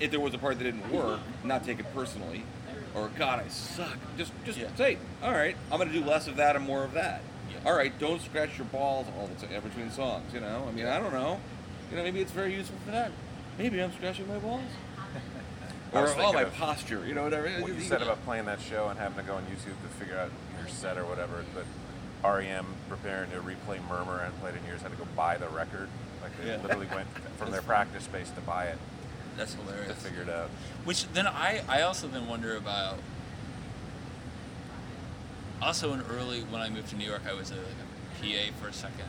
if 0.01 0.11
there 0.11 0.21
was 0.21 0.33
a 0.35 0.39
part 0.39 0.59
that 0.59 0.65
didn't 0.65 0.91
work, 0.93 1.21
not 1.45 1.65
take 1.65 1.79
it 1.81 1.87
personally, 1.95 2.45
or 2.95 3.11
God, 3.19 3.43
I 3.45 3.49
suck. 3.49 3.97
Just 4.17 4.33
just 4.45 4.59
Yeah. 4.59 4.69
say, 4.77 4.99
all 5.23 5.33
right, 5.33 5.57
I'm 5.73 5.79
going 5.79 5.91
to 5.91 5.99
do 5.99 6.05
less 6.05 6.29
of 6.29 6.37
that 6.37 6.55
and 6.57 6.65
more 6.67 6.85
of 6.85 6.93
that. 6.95 7.21
Yeah. 7.51 7.71
All 7.71 7.77
right, 7.77 7.97
don't 7.99 8.21
scratch 8.23 8.57
your 8.59 8.67
balls 8.67 9.07
all 9.19 9.27
the 9.27 9.47
time 9.47 9.61
between 9.63 9.91
songs. 9.91 10.33
You 10.35 10.41
know, 10.41 10.67
I 10.69 10.73
mean, 10.73 10.87
I 10.87 10.99
don't 10.99 11.13
know. 11.13 11.41
You 11.91 11.97
know, 11.97 12.03
maybe 12.03 12.21
it's 12.21 12.33
very 12.33 12.55
useful 12.55 12.79
for 12.85 12.91
that. 12.93 13.11
Maybe 13.59 13.83
I'm 13.83 13.93
scratching 13.93 14.29
my 14.29 14.39
balls. 14.39 14.63
Or 15.91 16.07
oh, 16.07 16.33
my 16.35 16.45
posture. 16.45 17.03
You 17.07 17.15
know, 17.15 17.25
whatever. 17.25 17.49
What 17.63 17.75
you 17.75 17.81
said 17.81 18.03
about 18.03 18.23
playing 18.27 18.45
that 18.45 18.61
show 18.61 18.89
and 18.89 18.99
having 18.99 19.17
to 19.17 19.25
go 19.25 19.37
on 19.37 19.45
YouTube 19.45 19.81
to 19.81 19.89
figure 19.99 20.19
out 20.19 20.31
your 20.59 20.69
set 20.69 20.99
or 20.99 21.07
whatever, 21.07 21.43
but 21.55 21.65
REM 22.23 22.67
preparing 22.91 23.31
to 23.31 23.39
replay 23.39 23.81
Murmur 23.89 24.21
and 24.21 24.39
played 24.41 24.55
it 24.55 24.59
in 24.59 24.67
years 24.67 24.83
had 24.83 24.91
to 24.91 24.99
go 24.99 25.07
buy 25.17 25.39
the 25.39 25.49
record. 25.49 25.89
Like 26.23 26.37
they 26.43 26.51
Yeah. 26.51 26.63
literally 26.63 26.89
went 26.95 27.09
from 27.39 27.53
their 27.53 27.63
practice 27.63 28.05
space 28.05 28.29
to 28.33 28.43
buy 28.43 28.65
it 28.67 28.79
That's 29.39 29.55
hilarious. 29.55 29.89
to 29.89 29.95
figure 29.95 30.21
it 30.21 30.29
out. 30.29 30.51
Which 30.85 31.11
then 31.15 31.27
I, 31.27 31.63
I 31.67 31.81
also 31.81 32.07
then 32.07 32.29
wonder 32.29 32.55
about. 32.55 32.99
Also, 35.63 35.95
in 35.95 36.03
early 36.03 36.43
when 36.43 36.61
I 36.61 36.69
moved 36.69 36.91
to 36.91 36.97
New 36.97 37.07
York, 37.07 37.23
I 37.27 37.33
was 37.33 37.51
a, 37.51 37.55
like 37.57 37.65
a 37.65 38.51
PA 38.51 38.53
for 38.61 38.69
a 38.69 38.73
second. 38.75 39.07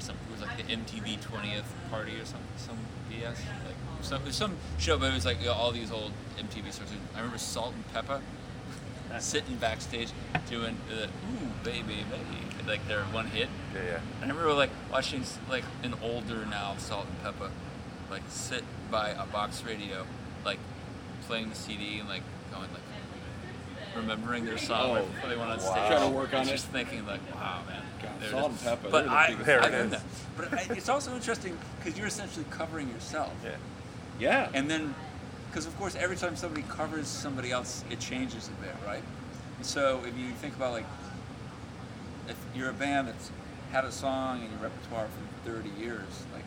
It 0.00 0.04
was 0.04 0.08
like 0.08 0.16
for 0.16 0.16
some, 0.16 0.16
it 0.28 0.32
was 0.32 0.40
like 0.40 0.56
the 0.56 0.72
MTV 0.74 1.18
20th 1.20 1.90
party 1.90 2.12
or 2.20 2.24
some 2.24 2.40
some 2.56 2.78
BS. 3.10 3.36
Like 3.66 3.74
some 4.02 4.32
some 4.32 4.56
show, 4.78 4.96
but 4.98 5.10
it 5.10 5.14
was 5.14 5.26
like 5.26 5.40
you 5.40 5.46
know, 5.46 5.52
all 5.52 5.72
these 5.72 5.92
old 5.92 6.12
MTV 6.38 6.72
stars. 6.72 6.88
I 7.14 7.18
remember 7.18 7.38
Salt-N-Pepa 7.38 8.20
sitting 9.20 9.56
backstage 9.56 10.08
doing 10.48 10.76
the 10.88 11.04
"Ooh 11.04 11.48
Baby 11.64 12.04
Baby," 12.10 12.66
like 12.66 12.86
their 12.88 13.02
one 13.04 13.26
hit. 13.26 13.48
Yeah, 13.74 13.80
yeah. 13.84 14.00
I 14.18 14.22
remember 14.22 14.52
like 14.54 14.70
watching 14.90 15.22
like 15.50 15.64
an 15.82 15.94
older 16.02 16.46
now 16.46 16.76
Salt-N-Pepa, 16.78 17.50
like 18.10 18.22
sit 18.28 18.64
by 18.90 19.10
a 19.10 19.26
box 19.26 19.62
radio, 19.64 20.06
like 20.46 20.58
playing 21.26 21.50
the 21.50 21.56
CD 21.56 21.98
and 21.98 22.08
like 22.08 22.22
going 22.50 22.68
like 22.72 23.96
remembering 23.96 24.44
their 24.46 24.56
song 24.58 24.96
Oh, 24.98 25.04
before 25.04 25.28
they 25.28 25.36
went 25.36 25.50
on 25.50 25.58
wow. 25.58 25.64
stage. 25.64 25.88
Trying 25.88 26.10
to 26.10 26.16
work 26.16 26.32
on 26.32 26.46
Just 26.46 26.68
it. 26.68 26.70
thinking 26.72 27.06
like, 27.06 27.20
wow, 27.34 27.60
man. 27.68 27.82
God, 28.02 28.20
there 28.20 28.30
Salt 28.30 28.52
is. 28.52 28.58
and 28.66 28.68
Pepper, 28.80 28.88
But 28.90 29.00
they're 29.02 29.10
the 29.10 29.10
I, 29.10 29.34
There 29.44 29.62
I 29.62 29.66
it 29.66 29.72
learned 29.72 29.94
is. 29.94 30.00
that. 30.02 30.10
But 30.36 30.54
I, 30.54 30.74
it's 30.76 30.88
also 30.88 31.14
interesting 31.14 31.56
because 31.78 31.98
you're 31.98 32.06
essentially 32.08 32.46
covering 32.50 32.88
yourself. 32.88 33.32
Yeah. 33.44 33.50
Yeah. 34.18 34.48
And 34.54 34.70
then, 34.70 34.94
because 35.50 35.66
of 35.66 35.76
course, 35.78 35.94
every 35.96 36.16
time 36.16 36.36
somebody 36.36 36.64
covers 36.68 37.06
somebody 37.06 37.50
else, 37.50 37.84
it 37.90 38.00
changes 38.00 38.48
a 38.48 38.62
bit, 38.62 38.74
right? 38.86 39.02
And 39.56 39.66
so 39.66 40.00
if 40.06 40.16
you 40.18 40.30
think 40.32 40.54
about 40.56 40.72
like, 40.72 40.86
if 42.28 42.36
you're 42.54 42.70
a 42.70 42.74
band 42.74 43.08
that's 43.08 43.30
had 43.72 43.84
a 43.84 43.92
song 43.92 44.42
in 44.44 44.50
your 44.50 44.60
repertoire 44.60 45.06
for 45.08 45.50
30 45.50 45.68
years, 45.80 46.04
like, 46.34 46.44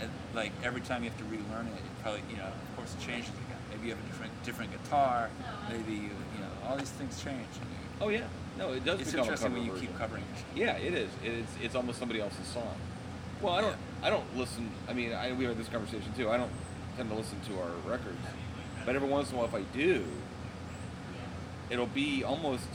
and, 0.00 0.10
like 0.34 0.52
every 0.64 0.80
time 0.80 1.04
you 1.04 1.10
have 1.10 1.18
to 1.18 1.24
relearn 1.24 1.66
it, 1.66 1.74
it 1.74 2.02
probably, 2.02 2.22
you 2.30 2.36
know, 2.36 2.44
of 2.46 2.76
course, 2.76 2.94
it 2.98 3.04
changes 3.06 3.30
again. 3.30 3.58
Maybe 3.70 3.88
you 3.88 3.94
have 3.94 4.04
a 4.04 4.06
different 4.08 4.42
different 4.44 4.70
guitar. 4.72 5.30
Maybe 5.70 5.92
you, 5.94 6.10
you 6.34 6.40
know, 6.40 6.50
all 6.68 6.76
these 6.76 6.90
things 6.90 7.22
change. 7.22 7.46
Oh 8.00 8.08
yeah. 8.08 8.26
No, 8.58 8.72
it 8.72 8.84
does 8.84 9.00
it's 9.00 9.10
become 9.10 9.20
a 9.20 9.30
interesting 9.30 9.52
when 9.52 9.64
you 9.64 9.72
version. 9.72 9.86
keep 9.86 9.98
covering 9.98 10.24
yourself. 10.30 10.46
Yeah, 10.54 10.76
it 10.76 10.94
is. 10.94 11.10
It's 11.24 11.52
it's 11.62 11.74
almost 11.74 11.98
somebody 11.98 12.20
else's 12.20 12.46
song. 12.46 12.76
Well, 13.40 13.54
I 13.54 13.60
don't 13.60 13.76
I 14.02 14.10
don't 14.10 14.36
listen. 14.36 14.70
I 14.88 14.92
mean, 14.92 15.12
I, 15.12 15.32
we 15.32 15.44
had 15.44 15.56
this 15.56 15.68
conversation 15.68 16.12
too. 16.16 16.30
I 16.30 16.36
don't 16.36 16.52
tend 16.96 17.08
to 17.10 17.16
listen 17.16 17.40
to 17.48 17.60
our 17.60 17.70
records, 17.86 18.20
but 18.84 18.94
every 18.94 19.08
once 19.08 19.30
in 19.30 19.36
a 19.36 19.38
while, 19.38 19.46
if 19.46 19.54
I 19.54 19.62
do, 19.74 20.04
it'll 21.70 21.86
be 21.86 22.22
almost 22.22 22.68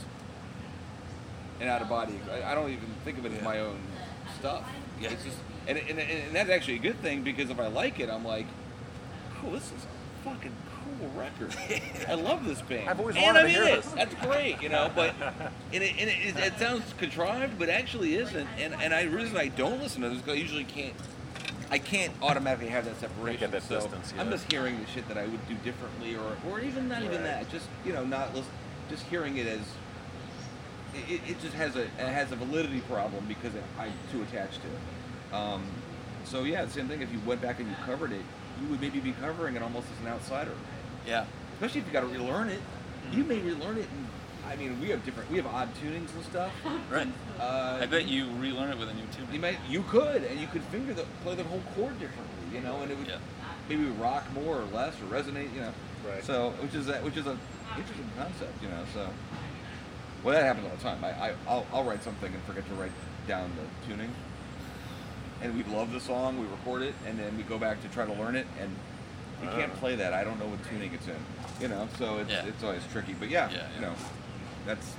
an 1.60 1.68
out 1.68 1.82
of 1.82 1.88
body. 1.88 2.18
I, 2.30 2.52
I 2.52 2.54
don't 2.54 2.70
even 2.70 2.88
think 3.04 3.18
of 3.18 3.26
it 3.26 3.32
as 3.32 3.42
my 3.42 3.60
own 3.60 3.78
stuff. 4.38 4.68
Yeah. 5.00 5.10
It's 5.10 5.24
just 5.24 5.36
and, 5.66 5.78
and 5.78 5.98
and 5.98 6.34
that's 6.34 6.50
actually 6.50 6.76
a 6.76 6.80
good 6.80 7.00
thing 7.00 7.22
because 7.22 7.50
if 7.50 7.60
I 7.60 7.68
like 7.68 8.00
it, 8.00 8.10
I'm 8.10 8.24
like, 8.24 8.46
cool. 9.40 9.52
This 9.52 9.64
is 9.64 9.86
fucking 10.24 10.52
cool 10.98 11.10
record. 11.16 11.54
I 12.08 12.14
love 12.14 12.44
this 12.44 12.60
band. 12.62 12.88
I've 12.88 13.00
always 13.00 13.16
and 13.16 13.24
wanted 13.24 13.40
I'm 13.40 13.46
to 13.46 13.50
in 13.50 13.54
hear 13.54 13.74
it. 13.74 13.82
this. 13.82 13.92
That's 13.92 14.14
great, 14.26 14.62
you 14.62 14.68
know. 14.68 14.90
But 14.94 15.14
and 15.72 15.82
it, 15.82 15.94
and 15.98 16.10
it, 16.10 16.36
it 16.36 16.58
sounds 16.58 16.92
contrived, 16.98 17.58
but 17.58 17.68
actually 17.68 18.16
isn't. 18.16 18.48
And 18.58 18.74
and 18.74 18.92
I 18.94 19.04
the 19.04 19.16
reason 19.16 19.36
I 19.36 19.48
don't 19.48 19.80
listen 19.80 20.02
to 20.02 20.08
this 20.08 20.18
because 20.18 20.34
I 20.34 20.40
usually 20.40 20.64
can't. 20.64 20.94
I 21.70 21.78
can't 21.78 22.14
automatically 22.22 22.68
have 22.68 22.86
that 22.86 22.98
separation. 22.98 23.50
that 23.50 23.62
so 23.62 23.74
distance, 23.74 24.14
I'm 24.18 24.30
just 24.30 24.50
hearing 24.50 24.80
the 24.80 24.86
shit 24.86 25.06
that 25.08 25.18
I 25.18 25.26
would 25.26 25.48
do 25.48 25.54
differently, 25.56 26.16
or 26.16 26.36
or 26.50 26.60
even 26.60 26.88
not 26.88 27.02
even 27.02 27.22
that. 27.24 27.50
Just 27.50 27.66
you 27.84 27.92
know, 27.92 28.04
not 28.04 28.34
listen, 28.34 28.50
just 28.88 29.04
hearing 29.04 29.36
it 29.36 29.46
as. 29.46 29.60
It, 31.08 31.20
it 31.28 31.40
just 31.42 31.52
has 31.54 31.76
a 31.76 31.82
it 31.82 31.98
has 31.98 32.32
a 32.32 32.36
validity 32.36 32.80
problem 32.80 33.26
because 33.28 33.54
it, 33.54 33.62
I'm 33.78 33.92
too 34.10 34.22
attached 34.22 34.60
to 34.62 34.68
it. 34.68 35.34
Um, 35.34 35.66
so 36.24 36.44
yeah, 36.44 36.66
same 36.68 36.88
thing. 36.88 37.02
If 37.02 37.12
you 37.12 37.20
went 37.26 37.42
back 37.42 37.60
and 37.60 37.68
you 37.68 37.74
covered 37.84 38.12
it, 38.12 38.22
you 38.62 38.68
would 38.68 38.80
maybe 38.80 38.98
be 38.98 39.12
covering 39.12 39.54
it 39.54 39.62
almost 39.62 39.86
as 39.94 40.06
an 40.06 40.10
outsider 40.10 40.54
Yeah. 41.06 41.24
especially 41.54 41.80
if 41.80 41.86
you 41.86 41.92
got 41.92 42.00
to 42.00 42.06
relearn 42.06 42.48
it. 42.48 42.60
You 43.12 43.24
may 43.24 43.38
relearn 43.38 43.78
it, 43.78 43.86
and 43.90 44.06
I 44.46 44.56
mean, 44.56 44.80
we 44.80 44.88
have 44.90 45.04
different, 45.04 45.30
we 45.30 45.36
have 45.38 45.46
odd 45.46 45.68
tunings 45.82 46.14
and 46.14 46.24
stuff. 46.24 46.52
Right. 46.90 47.08
Uh, 47.40 47.78
I 47.82 47.86
bet 47.86 48.06
you 48.06 48.26
relearn 48.38 48.70
it 48.70 48.78
with 48.78 48.88
a 48.88 48.94
new 48.94 49.04
tune. 49.16 49.26
you 49.32 49.38
might, 49.40 49.58
you 49.68 49.82
could, 49.82 50.24
and 50.24 50.38
you 50.40 50.46
could 50.46 50.62
finger 50.64 50.92
the, 50.94 51.04
play 51.22 51.34
the 51.34 51.44
whole 51.44 51.62
chord 51.74 51.98
differently, 52.00 52.34
you 52.52 52.60
know, 52.60 52.80
and 52.80 52.90
it 52.90 52.98
would, 52.98 53.06
Yeah. 53.08 53.18
maybe 53.68 53.84
rock 53.86 54.24
more 54.34 54.56
or 54.60 54.64
less 54.64 54.94
or 55.00 55.04
resonate, 55.06 55.52
you 55.54 55.60
know. 55.60 55.72
Right. 56.08 56.22
So 56.24 56.50
which 56.62 56.74
is 56.74 56.86
that 56.86 57.02
which 57.04 57.16
is 57.16 57.26
a 57.26 57.36
interesting 57.76 58.08
concept, 58.16 58.62
you 58.62 58.68
know. 58.68 58.84
So 58.94 59.08
well, 60.24 60.34
that 60.34 60.44
happens 60.44 60.66
all 60.70 60.76
the 60.76 60.82
time. 60.82 61.04
I, 61.04 61.10
I 61.30 61.34
I'll, 61.46 61.66
I'll 61.72 61.84
write 61.84 62.02
something 62.02 62.32
and 62.32 62.42
forget 62.44 62.66
to 62.68 62.74
write 62.74 62.92
down 63.26 63.50
the 63.56 63.88
tuning, 63.88 64.10
and 65.42 65.56
we 65.56 65.64
love 65.74 65.92
the 65.92 66.00
song, 66.00 66.38
we 66.38 66.46
record 66.46 66.82
it, 66.82 66.94
and 67.06 67.18
then 67.18 67.36
we 67.36 67.42
go 67.42 67.58
back 67.58 67.82
to 67.82 67.88
try 67.88 68.06
to 68.06 68.12
learn 68.14 68.36
it, 68.36 68.46
and 68.60 68.74
you 69.42 69.48
can't 69.50 69.72
play 69.74 69.94
that. 69.96 70.12
I 70.12 70.24
don't 70.24 70.38
know 70.40 70.46
what 70.46 70.62
tuning 70.68 70.92
it's 70.92 71.06
in, 71.06 71.16
you 71.60 71.68
know. 71.68 71.88
So 71.98 72.18
it's 72.18 72.30
Yeah. 72.30 72.44
it's 72.46 72.62
always 72.64 72.82
tricky. 72.92 73.14
But 73.14 73.28
yeah, 73.30 73.50
Yeah, 73.50 73.66
you 73.74 73.80
know, 73.82 73.94
that's 74.66 74.94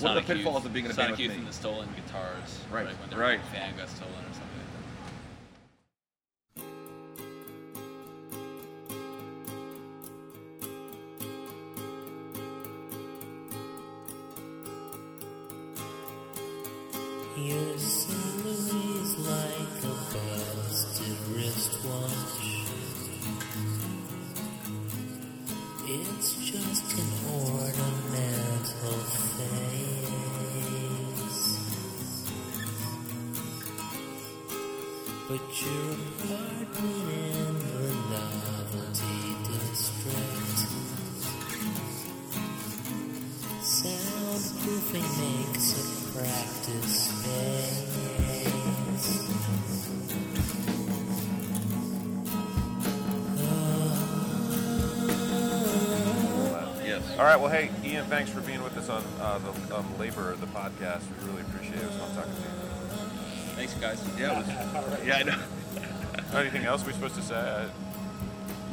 one 0.00 0.16
of 0.16 0.26
the 0.26 0.34
pitfalls 0.34 0.56
Youth- 0.58 0.66
of 0.66 0.72
being 0.72 0.84
in 0.84 0.90
a 0.90 0.94
Sonic 0.94 1.08
band 1.08 1.12
with 1.18 1.20
Youth 1.20 1.32
me. 1.32 1.38
and 1.38 1.48
the 1.48 1.52
stolen 1.52 1.88
guitars. 1.96 2.60
Right, 2.70 2.86
When 2.86 3.10
their 3.10 3.18
right. 3.18 3.40
fan 3.52 3.76
got 3.76 3.88
stolen 3.88 4.14
or 4.14 4.32
something 4.32 4.46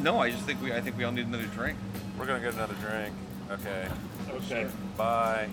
No, 0.06 0.20
I 0.20 0.30
just 0.30 0.44
think 0.44 0.62
we 0.62 0.72
I 0.72 0.82
think 0.82 1.00
we 1.00 1.04
all 1.04 1.12
need 1.12 1.26
another 1.26 1.48
drink. 1.48 1.80
we're 2.16 2.28
gonna 2.28 2.40
get 2.40 2.54
another 2.54 2.76
drink. 2.76 3.16
Okay. 3.50 3.88
Okay. 4.30 4.68
Bye. 4.96 5.50